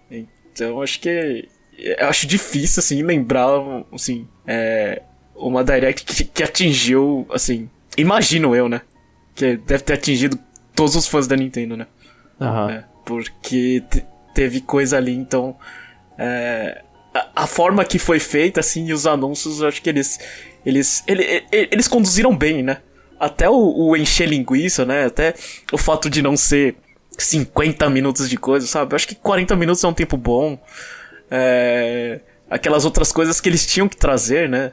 Então 0.53 0.83
acho 0.83 1.01
que. 1.01 1.49
Eu 1.79 2.09
acho 2.09 2.27
difícil, 2.27 2.81
assim, 2.81 3.03
lembrar, 3.03 3.49
assim, 3.93 4.29
é, 4.47 5.03
uma 5.35 5.65
Direct 5.65 6.05
que, 6.05 6.25
que 6.25 6.43
atingiu, 6.43 7.27
assim. 7.33 7.71
Imagino 7.97 8.55
eu, 8.55 8.69
né? 8.69 8.83
Que 9.35 9.57
deve 9.57 9.83
ter 9.83 9.95
atingido 9.95 10.39
todos 10.75 10.95
os 10.97 11.07
fãs 11.07 11.27
da 11.27 11.37
Nintendo, 11.37 11.77
né? 11.77 11.87
Aham. 12.41 12.71
É, 12.71 12.85
porque 13.05 13.83
te- 13.91 14.05
teve 14.35 14.61
coisa 14.61 14.97
ali, 14.99 15.15
então. 15.15 15.57
é, 16.19 16.83
a, 17.14 17.47
forma 17.47 17.84
que 17.84 17.98
foi 17.98 18.18
feita, 18.18 18.60
assim, 18.60 18.86
e 18.86 18.93
os 18.93 19.06
anúncios, 19.06 19.62
acho 19.62 19.82
que 19.82 19.89
eles. 19.89 20.18
Eles, 20.64 21.02
ele- 21.06 21.44
e- 21.52 21.68
eles 21.70 21.89
conduziram 21.89 22.36
bem, 22.36 22.62
né? 22.62 22.78
Até 23.18 23.48
o, 23.48 23.55
o 23.55 23.97
encher 23.97 24.28
linguiça, 24.28 24.84
né? 24.84 25.05
Até 25.06 25.34
o 25.72 25.78
fato 25.78 26.09
de 26.09 26.22
não 26.22 26.36
ser 26.36 26.76
50 27.18 27.89
minutos 27.90 28.28
de 28.28 28.36
coisa, 28.36 28.66
sabe? 28.66 28.93
Eu 28.93 28.97
acho 28.97 29.06
que 29.09 29.14
40 29.14 29.55
minutos 29.56 29.82
é 29.84 29.89
um 29.89 29.93
tempo 29.94 30.16
bom. 30.16 30.59
É, 31.30 32.20
aquelas 32.51 32.84
outras 32.84 33.12
coisas 33.12 33.40
que 33.40 33.48
eles 33.48 33.66
tinham 33.66 33.89
que 33.89 33.97
trazer, 33.97 34.48
né? 34.48 34.72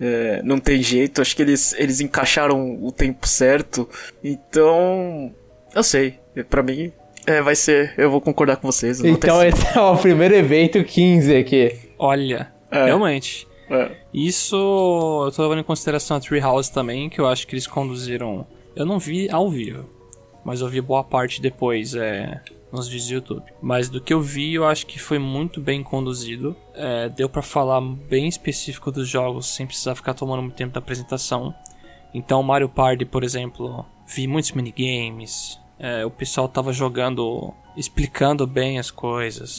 É, 0.00 0.42
não 0.42 0.58
tem 0.58 0.82
jeito, 0.82 1.20
acho 1.22 1.36
que 1.36 1.42
eles, 1.42 1.74
eles 1.78 2.00
encaixaram 2.00 2.82
o 2.82 2.90
tempo 2.90 3.26
certo. 3.26 3.88
Então, 4.22 5.32
eu 5.74 5.82
sei, 5.82 6.18
pra 6.50 6.62
mim 6.62 6.92
é, 7.26 7.40
vai 7.42 7.54
ser. 7.54 7.94
Eu 7.96 8.10
vou 8.10 8.20
concordar 8.20 8.56
com 8.56 8.70
vocês. 8.70 9.00
Então 9.04 9.38
ter- 9.40 9.48
esse 9.48 9.78
é 9.78 9.80
o 9.80 9.96
primeiro 9.96 10.34
evento 10.34 10.82
15 10.82 11.34
aqui. 11.36 11.74
Olha, 11.98 12.52
É. 12.70 12.86
realmente. 12.86 13.46
é. 13.70 13.90
Isso 14.12 14.56
eu 15.26 15.32
tô 15.32 15.42
levando 15.42 15.60
em 15.60 15.64
consideração 15.64 16.16
a 16.16 16.20
Treehouse 16.20 16.70
também, 16.70 17.08
que 17.08 17.18
eu 17.20 17.26
acho 17.26 17.46
que 17.46 17.54
eles 17.54 17.66
conduziram. 17.66 18.46
Eu 18.76 18.84
não 18.84 18.98
vi 18.98 19.30
ao 19.30 19.48
vivo, 19.50 19.86
mas 20.44 20.60
eu 20.60 20.68
vi 20.68 20.80
boa 20.80 21.02
parte 21.04 21.40
depois 21.40 21.94
é, 21.94 22.40
nos 22.70 22.86
vídeos 22.88 23.08
do 23.08 23.14
YouTube. 23.14 23.44
Mas 23.62 23.88
do 23.88 24.00
que 24.00 24.12
eu 24.12 24.20
vi, 24.20 24.54
eu 24.54 24.66
acho 24.66 24.86
que 24.86 24.98
foi 24.98 25.18
muito 25.18 25.60
bem 25.60 25.82
conduzido. 25.82 26.54
É, 26.74 27.08
deu 27.08 27.28
pra 27.28 27.40
falar 27.42 27.80
bem 27.80 28.28
específico 28.28 28.90
dos 28.92 29.08
jogos 29.08 29.46
sem 29.54 29.66
precisar 29.66 29.94
ficar 29.94 30.12
tomando 30.14 30.42
muito 30.42 30.56
tempo 30.56 30.72
da 30.74 30.78
apresentação. 30.80 31.54
Então, 32.12 32.42
Mario 32.42 32.68
Party, 32.68 33.06
por 33.06 33.24
exemplo, 33.24 33.86
vi 34.06 34.26
muitos 34.26 34.52
minigames. 34.52 35.58
É, 35.84 36.06
o 36.06 36.10
pessoal 36.10 36.46
tava 36.48 36.72
jogando, 36.72 37.52
explicando 37.76 38.46
bem 38.46 38.78
as 38.78 38.88
coisas. 38.90 39.58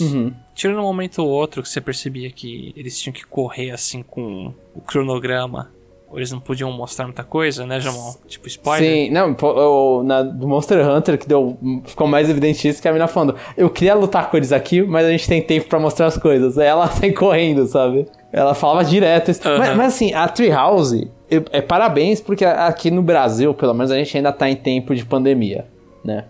Tirando 0.56 0.80
um 0.80 0.84
momento 0.84 1.20
ou 1.20 1.28
outro 1.30 1.62
que 1.62 1.68
você 1.68 1.82
percebia 1.82 2.32
que 2.32 2.74
eles 2.78 2.98
tinham 3.00 3.14
que 3.14 3.26
correr 3.26 3.72
assim 3.72 4.02
com 4.02 4.54
o 4.74 4.80
cronograma. 4.82 5.70
Ou 6.10 6.20
eles 6.20 6.32
não 6.32 6.40
podiam 6.40 6.72
mostrar 6.72 7.06
muita 7.06 7.24
coisa, 7.24 7.66
né, 7.66 7.80
Jamon? 7.80 8.14
Tipo 8.28 8.48
spoiler. 8.48 8.88
Sim, 9.08 9.10
não, 9.10 9.36
o- 9.42 10.04
na, 10.04 10.22
do 10.22 10.48
Monster 10.48 10.88
Hunter 10.88 11.18
que 11.18 11.28
deu, 11.28 11.58
ficou 11.86 12.06
mais 12.08 12.30
evidente 12.30 12.68
isso 12.68 12.80
que 12.80 12.88
a 12.88 12.94
mina 12.94 13.08
falando. 13.08 13.36
Eu 13.58 13.68
queria 13.70 13.96
lutar 13.96 14.30
com 14.30 14.38
eles 14.38 14.52
aqui, 14.52 14.82
mas 14.84 15.08
a 15.08 15.10
gente 15.12 15.28
tem 15.28 15.42
tempo 15.42 15.68
pra 15.68 15.80
mostrar 15.80 16.06
as 16.06 16.16
coisas. 16.18 16.58
Aí 16.58 16.68
ela 16.68 16.88
sai 16.94 17.12
correndo, 17.12 17.66
sabe? 17.66 18.06
Ela 18.32 18.54
falava 18.54 18.86
direto. 18.86 19.32
isso. 19.32 19.46
Aham. 19.48 19.58
Mas, 19.58 19.76
mas 19.76 19.94
assim, 19.96 20.14
a 20.14 20.28
Treehouse, 20.28 21.10
eu- 21.30 21.46
é 21.52 21.62
parabéns, 21.62 22.22
porque 22.22 22.46
aqui 22.46 22.92
no 22.92 23.02
Brasil, 23.02 23.52
pelo 23.56 23.74
menos, 23.74 23.92
a 23.92 23.98
gente 23.98 24.16
ainda 24.16 24.32
tá 24.32 24.48
em 24.48 24.56
tempo 24.56 24.94
de 24.96 25.04
pandemia, 25.04 25.66
né? 26.04 26.26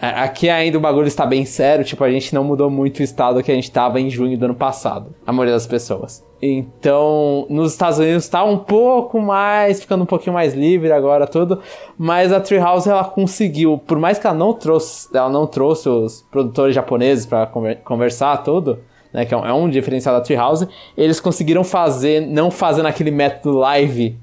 Aqui 0.00 0.50
ainda 0.50 0.76
o 0.76 0.80
bagulho 0.80 1.06
está 1.06 1.24
bem 1.24 1.46
sério, 1.46 1.84
tipo, 1.84 2.04
a 2.04 2.10
gente 2.10 2.34
não 2.34 2.44
mudou 2.44 2.68
muito 2.68 3.00
o 3.00 3.02
estado 3.02 3.42
que 3.42 3.50
a 3.50 3.54
gente 3.54 3.70
tava 3.70 3.98
em 3.98 4.10
junho 4.10 4.36
do 4.36 4.44
ano 4.44 4.54
passado, 4.54 5.14
a 5.26 5.32
maioria 5.32 5.54
das 5.54 5.66
pessoas. 5.66 6.22
Então, 6.42 7.46
nos 7.48 7.72
Estados 7.72 7.98
Unidos 7.98 8.28
tá 8.28 8.44
um 8.44 8.58
pouco 8.58 9.18
mais, 9.20 9.80
ficando 9.80 10.02
um 10.02 10.06
pouquinho 10.06 10.34
mais 10.34 10.52
livre 10.52 10.92
agora 10.92 11.26
tudo, 11.26 11.60
mas 11.96 12.30
a 12.30 12.40
Treehouse 12.40 12.90
ela 12.90 13.04
conseguiu, 13.04 13.78
por 13.78 13.98
mais 13.98 14.18
que 14.18 14.26
ela 14.26 14.36
não 14.36 14.52
trouxe, 14.52 15.08
ela 15.16 15.30
não 15.30 15.46
trouxe 15.46 15.88
os 15.88 16.26
produtores 16.30 16.74
japoneses 16.74 17.24
para 17.24 17.46
conversar 17.82 18.36
tudo, 18.38 18.80
né, 19.14 19.24
que 19.24 19.32
é 19.32 19.36
um, 19.36 19.46
é 19.46 19.52
um 19.52 19.68
diferencial 19.68 20.14
da 20.14 20.20
Treehouse, 20.20 20.68
eles 20.94 21.20
conseguiram 21.20 21.64
fazer, 21.64 22.20
não 22.20 22.50
fazendo 22.50 22.86
aquele 22.86 23.10
método 23.10 23.56
live 23.58 24.18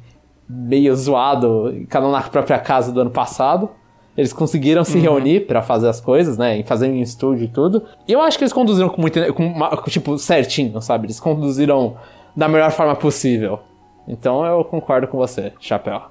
meio 0.48 0.96
zoado, 0.96 1.86
cada 1.90 2.08
um 2.08 2.12
na 2.12 2.22
própria 2.22 2.60
casa 2.60 2.92
do 2.92 3.02
ano 3.02 3.12
passado. 3.12 3.70
Eles 4.18 4.34
conseguiram 4.34 4.84
se 4.84 4.98
reunir 4.98 5.42
pra 5.42 5.62
fazer 5.62 5.88
as 5.88 6.02
coisas, 6.02 6.38
né? 6.40 6.58
E 6.58 6.64
fazer 6.64 6.88
em 6.88 7.00
estúdio 7.02 7.46
e 7.46 7.48
tudo. 7.48 7.84
E 8.08 8.12
eu 8.14 8.20
acho 8.22 8.38
que 8.38 8.44
eles 8.44 8.52
conduziram 8.54 8.90
com 8.90 9.00
muito. 9.00 9.20
Com, 9.34 9.54
tipo, 9.88 10.18
certinho, 10.18 10.82
sabe? 10.82 11.06
Eles 11.06 11.20
conduziram 11.20 11.96
da 12.36 12.48
melhor 12.48 12.72
forma 12.72 12.96
possível. 12.96 13.60
Então 14.08 14.46
eu 14.46 14.64
concordo 14.64 15.08
com 15.08 15.18
você, 15.18 15.52
Chapéu. 15.60 16.02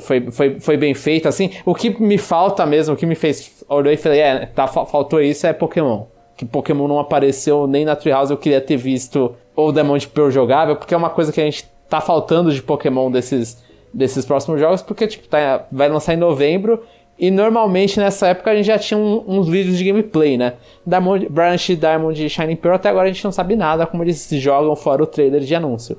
Foi, 0.00 0.30
foi, 0.30 0.60
foi 0.60 0.76
bem 0.76 0.94
feito, 0.94 1.28
assim. 1.28 1.50
O 1.66 1.74
que 1.74 1.90
me 2.00 2.16
falta 2.16 2.64
mesmo, 2.64 2.94
o 2.94 2.96
que 2.96 3.04
me 3.04 3.14
fez. 3.16 3.64
Olhei 3.68 3.94
e 3.94 3.96
falei, 3.96 4.20
é, 4.20 4.46
tá, 4.46 4.66
fa- 4.66 4.86
faltou 4.86 5.20
isso 5.20 5.46
é 5.46 5.52
Pokémon. 5.52 6.04
Que 6.36 6.46
Pokémon 6.46 6.88
não 6.88 6.98
apareceu 7.00 7.66
nem 7.66 7.84
na 7.84 7.94
Treehouse, 7.96 8.30
eu 8.32 8.38
queria 8.38 8.60
ter 8.60 8.76
visto 8.76 9.34
ou 9.54 9.70
Diamond 9.72 10.08
Pearl 10.08 10.30
jogável, 10.30 10.76
porque 10.76 10.94
é 10.94 10.96
uma 10.96 11.10
coisa 11.10 11.30
que 11.32 11.40
a 11.40 11.44
gente 11.44 11.68
tá 11.88 12.00
faltando 12.00 12.50
de 12.50 12.62
Pokémon 12.62 13.10
desses, 13.10 13.62
desses 13.92 14.24
próximos 14.24 14.58
jogos, 14.60 14.80
porque 14.80 15.06
tipo, 15.06 15.28
tá, 15.28 15.66
vai 15.70 15.88
lançar 15.88 16.14
em 16.14 16.16
novembro. 16.16 16.82
E 17.18 17.30
normalmente 17.30 18.00
nessa 18.00 18.28
época 18.28 18.50
a 18.50 18.56
gente 18.56 18.66
já 18.66 18.78
tinha 18.78 18.98
um- 18.98 19.22
uns 19.26 19.48
vídeos 19.48 19.78
de 19.78 19.84
gameplay, 19.84 20.36
né? 20.36 20.54
Diamond, 20.86 21.28
Branch, 21.28 21.76
Diamond 21.76 22.24
e 22.24 22.28
Shining 22.28 22.56
Pearl, 22.56 22.74
até 22.76 22.88
agora 22.88 23.08
a 23.08 23.12
gente 23.12 23.22
não 23.24 23.30
sabe 23.32 23.54
nada 23.54 23.86
como 23.86 24.02
eles 24.02 24.18
se 24.18 24.40
jogam 24.40 24.74
fora 24.74 25.02
o 25.02 25.06
trailer 25.06 25.40
de 25.42 25.54
anúncio. 25.54 25.98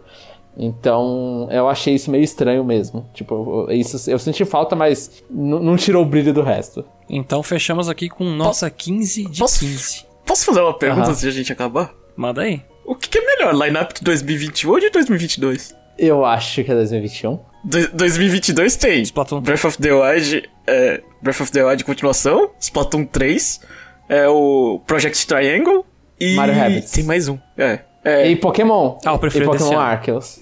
Então, 0.58 1.48
eu 1.52 1.68
achei 1.68 1.96
isso 1.96 2.12
meio 2.12 2.24
estranho 2.24 2.64
mesmo. 2.64 3.06
Tipo, 3.14 3.68
isso 3.72 4.10
eu 4.10 4.20
senti 4.20 4.46
falta, 4.46 4.76
mas 4.76 5.24
não 5.30 5.76
tirou 5.76 6.04
o 6.04 6.06
brilho 6.06 6.34
do 6.34 6.42
resto. 6.42 6.86
Então 7.10 7.42
fechamos 7.42 7.90
aqui 7.90 8.08
com 8.10 8.24
nota 8.26 8.70
15 8.70 9.26
de 9.26 9.40
Posso- 9.40 9.60
15. 9.62 10.06
Posso 10.26 10.46
fazer 10.46 10.62
uma 10.62 10.74
pergunta 10.78 11.02
Aham. 11.04 11.10
antes 11.12 11.22
de 11.22 11.28
a 11.28 11.32
gente 11.32 11.52
acabar? 11.52 11.92
Manda 12.16 12.42
aí. 12.44 12.62
O 12.86 12.96
que, 12.96 13.10
que 13.10 13.18
é 13.18 13.26
melhor, 13.26 13.54
lineup 13.56 13.94
de 13.94 14.04
2021 14.04 14.72
ou 14.72 14.80
de 14.80 14.90
2022? 14.90 15.76
Eu 15.98 16.24
acho 16.26 16.64
que 16.64 16.72
é 16.72 16.76
2021. 16.76 17.40
Do- 17.64 17.88
2022 17.94 18.76
tem 18.76 19.02
Splatoon. 19.04 19.42
Breath 19.42 19.64
of 19.66 19.78
the 19.78 19.92
Wild, 19.94 20.50
é, 20.68 21.02
Breath 21.22 21.42
of 21.42 21.52
the 21.52 21.64
Wild 21.64 21.84
continuação, 21.86 22.50
Splatoon 22.60 23.06
3, 23.06 23.62
é 24.10 24.28
o 24.28 24.82
Project 24.86 25.26
Triangle 25.26 25.86
e 26.20 26.36
Mario 26.36 26.56
Rabbids. 26.56 26.92
tem 26.92 27.04
mais 27.06 27.28
um. 27.30 27.38
É. 27.58 27.80
É, 28.04 28.30
E 28.30 28.36
Pokémon. 28.36 28.98
Ah, 29.06 29.12
eu 29.14 29.20
prefiro 29.20 29.46
E 29.46 29.48
desse 29.52 29.64
Pokémon 29.64 29.80
ano. 29.80 29.90
Arceus. 29.90 30.40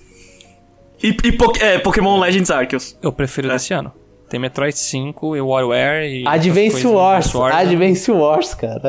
e, 1.04 1.10
e 1.10 1.32
Po- 1.32 1.54
é, 1.60 1.78
Pokémon 1.80 2.20
Legends 2.20 2.50
Arceus. 2.50 2.98
Eu 3.04 3.12
prefiro 3.12 3.48
desse 3.50 3.72
ano. 3.74 3.92
Tem 4.28 4.40
Metroid 4.40 4.76
5 4.78 5.36
e 5.36 5.42
WarioWare 5.42 6.08
e. 6.08 6.28
Advance 6.28 6.88
outras 6.88 7.34
Wars. 7.34 7.36
Wars, 7.36 7.54
né? 7.56 7.62
Advance 7.62 8.12
Wars, 8.12 8.54
cara. 8.56 8.82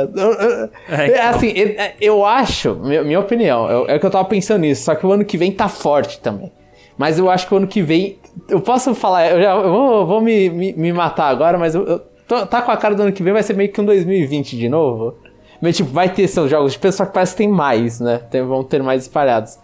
É, 0.88 0.94
é, 0.94 1.06
então. 1.09 1.28
assim, 1.30 1.48
eu, 1.48 1.74
eu 2.00 2.24
acho, 2.24 2.76
minha, 2.76 3.18
opinião, 3.20 3.86
é 3.88 3.98
que 3.98 4.06
eu 4.06 4.10
tava 4.10 4.24
pensando 4.26 4.60
nisso, 4.60 4.84
só 4.84 4.94
que 4.94 5.04
o 5.04 5.12
ano 5.12 5.24
que 5.24 5.36
vem 5.36 5.50
tá 5.52 5.68
forte 5.68 6.20
também. 6.20 6.50
Mas 6.96 7.18
eu 7.18 7.28
acho 7.28 7.46
que 7.48 7.54
o 7.54 7.56
ano 7.56 7.66
que 7.66 7.82
vem. 7.82 8.18
Eu 8.48 8.60
posso 8.60 8.94
falar, 8.94 9.30
eu, 9.30 9.42
já, 9.42 9.50
eu 9.54 9.70
vou, 9.70 10.06
vou 10.06 10.20
me, 10.20 10.48
me, 10.50 10.72
me 10.72 10.92
matar 10.92 11.28
agora, 11.28 11.59
mas 11.59 11.74
eu, 11.74 11.84
eu 11.86 11.98
tô- 12.26 12.46
tá 12.46 12.62
com 12.62 12.70
a 12.70 12.76
cara 12.76 12.94
do 12.94 13.02
ano 13.02 13.12
que 13.12 13.22
vem, 13.22 13.32
vai 13.32 13.42
ser 13.42 13.54
meio 13.54 13.70
que 13.72 13.80
um 13.80 13.84
2020 13.84 14.56
de 14.56 14.68
novo. 14.68 15.16
Mas, 15.60 15.76
tipo, 15.76 15.90
vai 15.90 16.09
ter 16.12 16.26
seus 16.28 16.50
jogos 16.50 16.72
de 16.72 16.78
pessoa 16.78 17.06
que 17.06 17.12
parece 17.14 17.32
que 17.32 17.38
tem 17.38 17.48
mais, 17.48 18.00
né? 18.00 18.18
Tem- 18.30 18.42
vão 18.42 18.64
ter 18.64 18.82
mais 18.82 19.02
espalhados. 19.02 19.59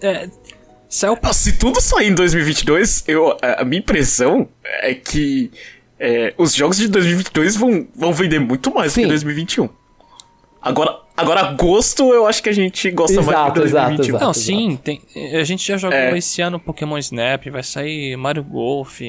É, 0.00 0.28
saiu 0.88 1.16
Se 1.32 1.58
tudo 1.58 1.80
sair 1.80 2.08
em 2.08 2.14
2022, 2.14 3.04
eu, 3.08 3.36
a 3.42 3.62
a 3.62 3.64
minha 3.64 3.80
impressão 3.80 4.48
é 4.64 4.94
que 4.94 5.50
é, 5.98 6.32
os 6.38 6.54
jogos 6.54 6.76
de 6.76 6.88
2022 6.88 7.56
vão, 7.56 7.86
vão 7.94 8.12
vender 8.12 8.38
muito 8.38 8.72
mais 8.72 8.92
do 8.92 8.94
Sim. 8.96 9.02
que 9.02 9.08
2021. 9.08 9.68
Agora, 10.60 10.96
agora, 11.16 11.40
agosto, 11.40 12.12
eu 12.12 12.26
acho 12.26 12.42
que 12.42 12.48
a 12.48 12.52
gente 12.52 12.90
gosta 12.90 13.16
mais 13.22 13.28
Exato, 13.28 13.52
de 13.52 13.60
2021. 13.60 14.04
exato, 14.04 14.12
Não, 14.24 14.30
exato. 14.30 14.38
sim, 14.38 14.78
tem, 14.82 15.00
a 15.38 15.44
gente 15.44 15.66
já 15.66 15.76
jogou 15.76 15.96
É. 15.98 16.16
esse 16.16 16.40
ano 16.42 16.58
Pokémon 16.58 16.98
Snap, 16.98 17.46
vai 17.50 17.62
sair 17.62 18.16
Mario 18.16 18.42
Golf. 18.44 19.00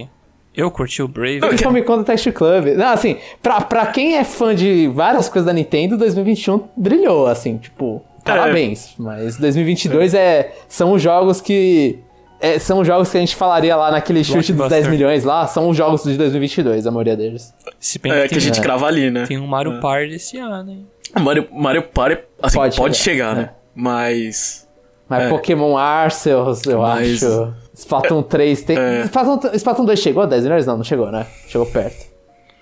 Eu 0.55 0.69
curti 0.69 1.01
o 1.01 1.07
Brave. 1.07 1.39
E 1.51 1.57
Famicom 1.57 1.97
Conta 1.97 2.11
Test 2.11 2.31
Club. 2.31 2.67
Não, 2.77 2.87
assim, 2.93 3.17
pra, 3.41 3.59
pra 3.61 3.87
quem 3.87 4.17
é 4.17 4.23
fã 4.23 4.53
de 4.53 4.87
várias 4.87 5.27
coisas 5.27 5.47
da 5.47 5.53
Nintendo, 5.53 5.97
2021 5.97 6.61
brilhou, 6.77 7.25
assim, 7.25 7.57
tipo. 7.57 8.03
parabéns. 8.23 8.93
Mas 8.99 9.35
2022 9.37 10.13
é. 10.13 10.53
são 10.67 10.91
os 10.93 11.01
jogos 11.01 11.41
que. 11.41 11.97
é, 12.39 12.59
são 12.59 12.81
os 12.81 12.85
jogos 12.85 13.09
que 13.09 13.17
a 13.17 13.19
gente 13.19 13.35
falaria 13.35 13.75
lá 13.75 13.89
naquele 13.89 14.23
chute 14.23 14.51
dos 14.53 14.57
Blockbuster. 14.57 14.83
10 14.83 14.87
milhões 14.95 15.23
lá, 15.23 15.47
são 15.47 15.69
os 15.69 15.75
jogos 15.75 16.03
de 16.03 16.15
2022, 16.17 16.85
a 16.85 16.91
maioria 16.91 17.17
deles. 17.17 17.51
Se 17.79 17.97
bem 17.97 18.11
É, 18.11 18.21
que 18.23 18.27
que 18.29 18.35
a 18.35 18.37
tem, 18.37 18.39
gente 18.41 18.61
crava 18.61 18.85
ali, 18.85 19.09
né? 19.09 19.25
tem 19.25 19.39
um 19.39 19.47
Mario 19.47 19.79
Party 19.79 20.13
esse 20.13 20.37
ano, 20.37 20.69
hein? 20.69 20.87
Mario, 21.19 21.47
Mario 21.51 21.83
Party, 21.83 22.23
assim, 22.41 22.57
Pode 22.57 22.75
pode, 22.77 22.97
chegar, 22.97 23.29
chegar, 23.29 23.37
é. 23.37 23.45
né? 23.45 23.49
Mas. 23.75 24.67
Mas 25.07 25.23
É. 25.23 25.29
Pokémon 25.29 25.77
Arceus, 25.77 26.65
eu 26.65 26.79
Mas- 26.81 27.23
acho. 27.23 27.53
Splatoon 27.73 28.23
3 28.23 28.61
tem. 28.63 28.77
É. 28.77 29.01
Splatoon, 29.03 29.39
Splatoon 29.53 29.85
2 29.85 29.99
chegou 29.99 30.23
a 30.23 30.25
10 30.25 30.43
milhões? 30.43 30.65
Não, 30.65 30.77
não 30.77 30.83
chegou, 30.83 31.11
né? 31.11 31.25
Chegou 31.47 31.67
perto. 31.67 32.05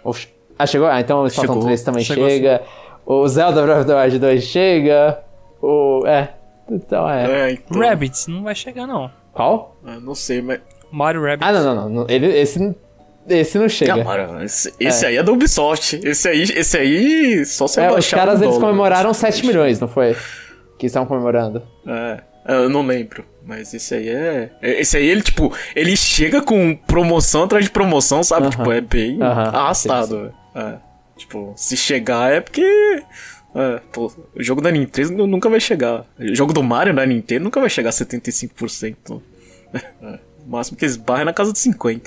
Ou 0.03 0.15
Ah, 0.57 0.65
chegou? 0.65 0.88
Ah, 0.88 0.99
então 0.99 1.22
o 1.23 1.28
Splatoon 1.28 1.53
Chegou. 1.53 1.65
3 1.65 1.84
também 1.84 2.03
Chegou, 2.03 2.30
chega. 2.30 2.61
O 3.06 3.28
Zelda 3.28 3.61
Breath 3.64 3.80
of 3.80 3.88
the 3.88 4.02
Wild 4.03 4.19
2 4.19 4.44
chega. 4.44 5.19
O. 5.61 6.03
É. 6.06 6.30
Então 6.69 7.10
é. 7.10 7.49
É, 7.49 7.52
então. 7.53 7.80
Rabbids 7.82 8.28
não 8.28 8.44
vai 8.44 8.56
chegar, 8.56 8.88
não. 8.88 9.11
Qual? 9.34 9.76
Ah, 9.86 9.99
não 9.99 10.15
sei, 10.15 10.41
mas. 10.41 10.60
Mario 10.91 11.22
Rabbids. 11.23 11.48
Ah, 11.48 11.52
não, 11.52 11.64
não, 11.64 11.76
não. 11.76 11.90
não. 11.90 12.06
Ele, 12.10 12.28
esse, 12.28 12.76
esse 13.27 13.57
não 13.57 13.69
chega. 13.69 13.95
Esse, 14.43 14.73
esse 14.80 15.06
aí 15.06 15.18
é 15.18 15.23
da 15.23 15.31
Ubisoft. 15.31 15.99
Esse 16.03 16.27
aí, 16.30 16.41
esse 16.43 16.77
aí 16.77 17.45
só 17.45 17.68
se 17.68 17.80
É, 17.80 17.85
os 17.85 17.91
abaixar 17.91 18.19
caras 18.19 18.39
um 18.39 18.43
eles 18.43 18.56
dólar. 18.56 18.68
comemoraram 18.68 19.14
7 19.14 19.45
milhões, 19.45 19.80
não 19.80 19.88
foi? 19.88 20.15
Que 20.80 20.88
estavam 20.88 21.07
comemorando. 21.07 21.61
É, 21.88 22.22
eu 22.48 22.69
não 22.69 22.85
lembro. 22.85 23.23
Mas 23.45 23.73
esse 23.73 23.93
aí 23.95 24.10
é. 24.10 24.52
Esse 24.61 24.98
aí, 24.98 25.07
ele, 25.07 25.22
tipo, 25.22 25.52
ele 25.76 25.95
chega 25.98 26.41
com 26.41 26.76
promoção 26.76 27.43
atrás 27.43 27.65
de 27.65 27.72
promoção, 27.72 28.23
sabe? 28.23 28.43
Aham. 28.48 28.52
Tipo, 28.52 28.72
é 28.72 28.81
bem 28.81 29.22
Aham, 29.22 29.41
arrastado. 29.49 30.18
velho. 30.18 30.34
É. 30.56 30.76
Tipo, 31.18 31.53
se 31.56 31.76
chegar 31.77 32.31
é 32.31 32.39
porque. 32.41 32.61
É, 33.53 33.81
pô, 33.91 34.11
o 34.35 34.41
jogo 34.43 34.61
da 34.61 34.72
Nintendo 34.72 35.27
nunca 35.27 35.49
vai 35.49 35.60
chegar. 35.60 36.06
O 36.19 36.34
jogo 36.35 36.53
do 36.53 36.64
Mario 36.64 36.93
da 36.95 37.06
Nintendo 37.06 37.43
nunca 37.43 37.60
vai 37.60 37.69
chegar 37.69 37.89
a 37.89 37.93
75%. 37.93 39.22
É. 40.03 40.19
O 40.45 40.49
máximo 40.49 40.76
que 40.77 40.84
eles 40.84 40.98
barram 40.98 41.22
é 41.22 41.26
na 41.26 41.34
casa 41.34 41.53
de 41.53 41.60
50%. 41.60 42.02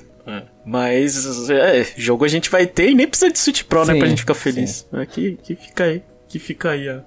É. 0.64 0.68
Mas, 0.70 1.50
é, 1.50 1.84
jogo 1.96 2.24
a 2.24 2.28
gente 2.28 2.50
vai 2.50 2.66
ter 2.66 2.90
e 2.90 2.94
nem 2.94 3.06
precisa 3.06 3.30
de 3.32 3.38
Switch 3.38 3.62
Pro, 3.64 3.84
né? 3.84 3.92
Sim, 3.94 3.98
Pra 3.98 4.08
gente 4.08 4.20
ficar 4.20 4.34
feliz. 4.34 4.86
É, 4.92 5.06
que, 5.06 5.36
que 5.42 5.54
fica 5.54 5.84
aí. 5.84 6.02
Que 6.28 6.38
fica 6.38 6.70
aí 6.70 6.88
a, 6.88 7.02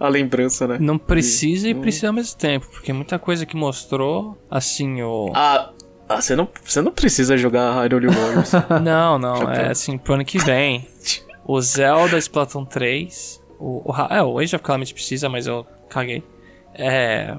a 0.00 0.08
lembrança, 0.08 0.66
né? 0.66 0.78
Não 0.80 0.98
precisa 0.98 1.68
e 1.68 1.74
Hum. 1.74 1.80
precisa 1.80 2.08
ao 2.08 2.12
mesmo 2.12 2.36
tempo, 2.38 2.66
porque 2.70 2.92
muita 2.92 3.18
coisa 3.18 3.44
que 3.46 3.56
mostrou, 3.56 4.36
assim, 4.50 5.02
o. 5.02 5.30
Ah, 5.34 5.70
ah, 6.08 6.20
você 6.20 6.34
não, 6.36 6.48
você 6.64 6.82
não 6.82 6.92
precisa 6.92 7.36
jogar 7.36 7.72
Hyrule 7.82 8.08
Warriors. 8.08 8.52
Não, 8.82 9.18
não, 9.18 9.50
é 9.50 9.70
assim, 9.70 9.96
pro 9.96 10.14
ano 10.14 10.24
que 10.24 10.38
vem. 10.38 10.86
O 11.46 11.58
Zelda 11.60 12.18
Splatoon 12.18 12.64
3. 12.66 13.42
O, 13.58 13.90
o, 13.90 13.94
é, 14.10 14.22
o 14.22 14.38
Age 14.38 14.54
of 14.54 14.62
Calamity 14.62 14.92
precisa, 14.92 15.28
mas 15.30 15.46
eu 15.46 15.66
caguei. 15.88 16.22
É. 16.74 17.34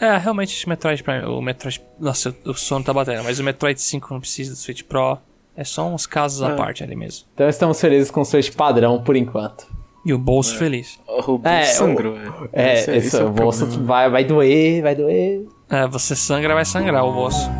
É, 0.00 0.16
realmente 0.16 0.56
esse 0.56 0.68
Metroid 0.68 1.02
Prime. 1.02 1.24
O 1.26 1.40
Metroid. 1.42 1.80
Nossa, 1.98 2.34
o 2.46 2.54
sono 2.54 2.84
tá 2.84 2.92
batendo, 2.92 3.22
mas 3.24 3.38
o 3.38 3.44
Metroid 3.44 3.80
5 3.80 4.12
não 4.14 4.20
precisa 4.20 4.52
do 4.52 4.56
Switch 4.56 4.82
Pro. 4.82 5.18
É 5.56 5.62
só 5.64 5.86
uns 5.86 6.06
casos 6.06 6.42
à 6.42 6.52
É. 6.52 6.56
parte 6.56 6.82
ali 6.82 6.96
mesmo. 6.96 7.26
Então 7.34 7.48
estamos 7.48 7.78
felizes 7.80 8.10
com 8.10 8.22
o 8.22 8.24
Switch 8.24 8.54
padrão 8.54 9.02
por 9.02 9.14
enquanto. 9.16 9.66
E 10.06 10.14
o 10.14 10.18
bolso 10.18 10.56
feliz. 10.56 10.98
o 11.06 11.20
Rubu 11.20 11.46
É, 11.46 11.64
sangrou, 11.64 12.14
velho. 12.14 12.48
É, 12.54 12.78
Esse 12.78 12.90
esse, 12.92 13.16
é 13.20 13.24
o 13.24 13.30
bolso 13.30 13.66
problema. 13.66 13.86
vai, 13.86 14.10
vai 14.10 14.24
doer, 14.24 14.82
vai 14.82 14.94
doer. 14.94 15.46
É, 15.68 15.86
você 15.86 16.16
sangra, 16.16 16.54
vai 16.54 16.64
sangrar 16.64 17.04
o 17.04 17.12
bolso. 17.12 17.50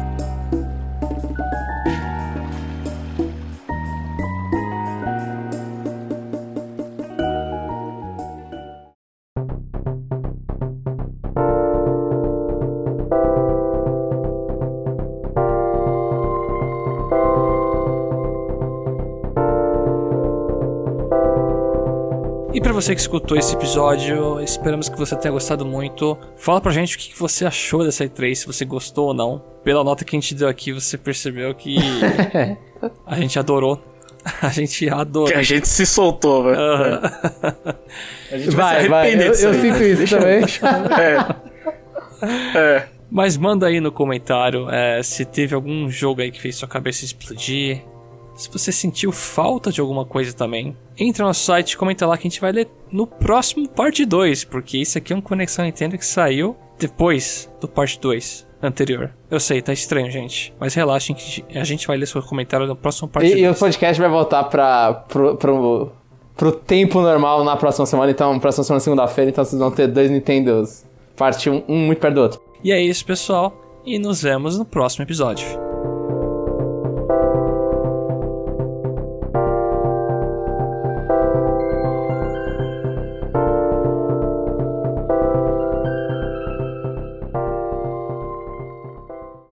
Você 22.80 22.94
que 22.94 23.00
escutou 23.02 23.36
esse 23.36 23.54
episódio, 23.54 24.40
esperamos 24.40 24.88
que 24.88 24.96
você 24.96 25.14
tenha 25.14 25.30
gostado 25.32 25.66
muito. 25.66 26.16
Fala 26.36 26.62
pra 26.62 26.72
gente 26.72 26.96
o 26.96 26.98
que 26.98 27.18
você 27.18 27.44
achou 27.44 27.84
dessa 27.84 28.06
E3, 28.06 28.34
se 28.34 28.46
você 28.46 28.64
gostou 28.64 29.08
ou 29.08 29.14
não. 29.14 29.42
Pela 29.62 29.84
nota 29.84 30.02
que 30.02 30.16
a 30.16 30.18
gente 30.18 30.34
deu 30.34 30.48
aqui, 30.48 30.72
você 30.72 30.96
percebeu 30.96 31.54
que 31.54 31.76
a 33.06 33.16
gente 33.16 33.38
adorou. 33.38 33.78
A 34.42 34.48
gente 34.50 34.86
adorou. 34.90 35.28
Que 35.28 35.34
a 35.34 35.42
gente 35.42 35.66
se 35.66 35.86
soltou, 35.86 36.44
velho. 36.44 36.58
Aham. 36.60 37.00
A 38.30 38.36
gente 38.36 38.54
Vai, 38.54 38.82
se 38.82 38.88
vai. 38.88 39.00
arrepender 39.14 39.28
Eu, 39.28 39.34
eu 39.34 39.50
aí. 39.50 39.60
sinto 39.62 39.82
isso 39.82 40.18
também. 40.18 40.44
É. 42.54 42.58
É. 42.58 42.88
Mas 43.10 43.38
manda 43.38 43.66
aí 43.66 43.80
no 43.80 43.90
comentário 43.90 44.68
é, 44.68 45.02
se 45.02 45.24
teve 45.24 45.54
algum 45.54 45.88
jogo 45.88 46.20
aí 46.20 46.30
que 46.30 46.38
fez 46.38 46.54
sua 46.56 46.68
cabeça 46.68 47.02
explodir. 47.02 47.82
Se 48.40 48.50
você 48.50 48.72
sentiu 48.72 49.12
falta 49.12 49.70
de 49.70 49.82
alguma 49.82 50.06
coisa 50.06 50.32
também. 50.32 50.74
Entra 50.98 51.24
no 51.24 51.28
nosso 51.28 51.44
site, 51.44 51.76
comenta 51.76 52.06
lá 52.06 52.16
que 52.16 52.26
a 52.26 52.30
gente 52.30 52.40
vai 52.40 52.52
ler 52.52 52.68
no 52.90 53.06
próximo 53.06 53.68
parte 53.68 54.06
2. 54.06 54.44
Porque 54.44 54.78
isso 54.78 54.96
aqui 54.96 55.12
é 55.12 55.16
um 55.16 55.20
Conexão 55.20 55.66
Nintendo 55.66 55.98
que 55.98 56.06
saiu 56.06 56.56
depois 56.78 57.52
do 57.60 57.68
parte 57.68 58.00
2 58.00 58.48
anterior. 58.62 59.12
Eu 59.30 59.38
sei, 59.38 59.60
tá 59.60 59.74
estranho, 59.74 60.10
gente. 60.10 60.54
Mas 60.58 60.72
relaxem 60.72 61.14
que 61.14 61.44
a 61.54 61.64
gente 61.64 61.86
vai 61.86 61.98
ler 61.98 62.06
seu 62.06 62.22
comentário 62.22 62.66
no 62.66 62.74
próximo 62.74 63.08
parte 63.08 63.28
E, 63.28 63.40
e 63.40 63.44
o 63.44 63.50
2. 63.50 63.58
podcast 63.58 64.00
vai 64.00 64.08
voltar 64.10 64.44
pra, 64.44 64.94
pro, 65.06 65.36
pro, 65.36 65.92
pro 66.34 66.52
tempo 66.52 67.02
normal 67.02 67.44
na 67.44 67.58
próxima 67.58 67.84
semana. 67.84 68.10
Então, 68.10 68.38
próxima 68.40 68.64
semana, 68.64 68.80
segunda-feira. 68.80 69.30
Então, 69.30 69.44
vocês 69.44 69.60
vão 69.60 69.70
ter 69.70 69.86
dois 69.86 70.10
Nintendos. 70.10 70.84
Parte 71.14 71.50
um, 71.50 71.62
um 71.68 71.76
muito 71.76 71.98
perto 71.98 72.14
do 72.14 72.20
outro. 72.22 72.40
E 72.64 72.72
é 72.72 72.80
isso, 72.80 73.04
pessoal. 73.04 73.54
E 73.84 73.98
nos 73.98 74.22
vemos 74.22 74.58
no 74.58 74.64
próximo 74.64 75.04
episódio. 75.04 75.69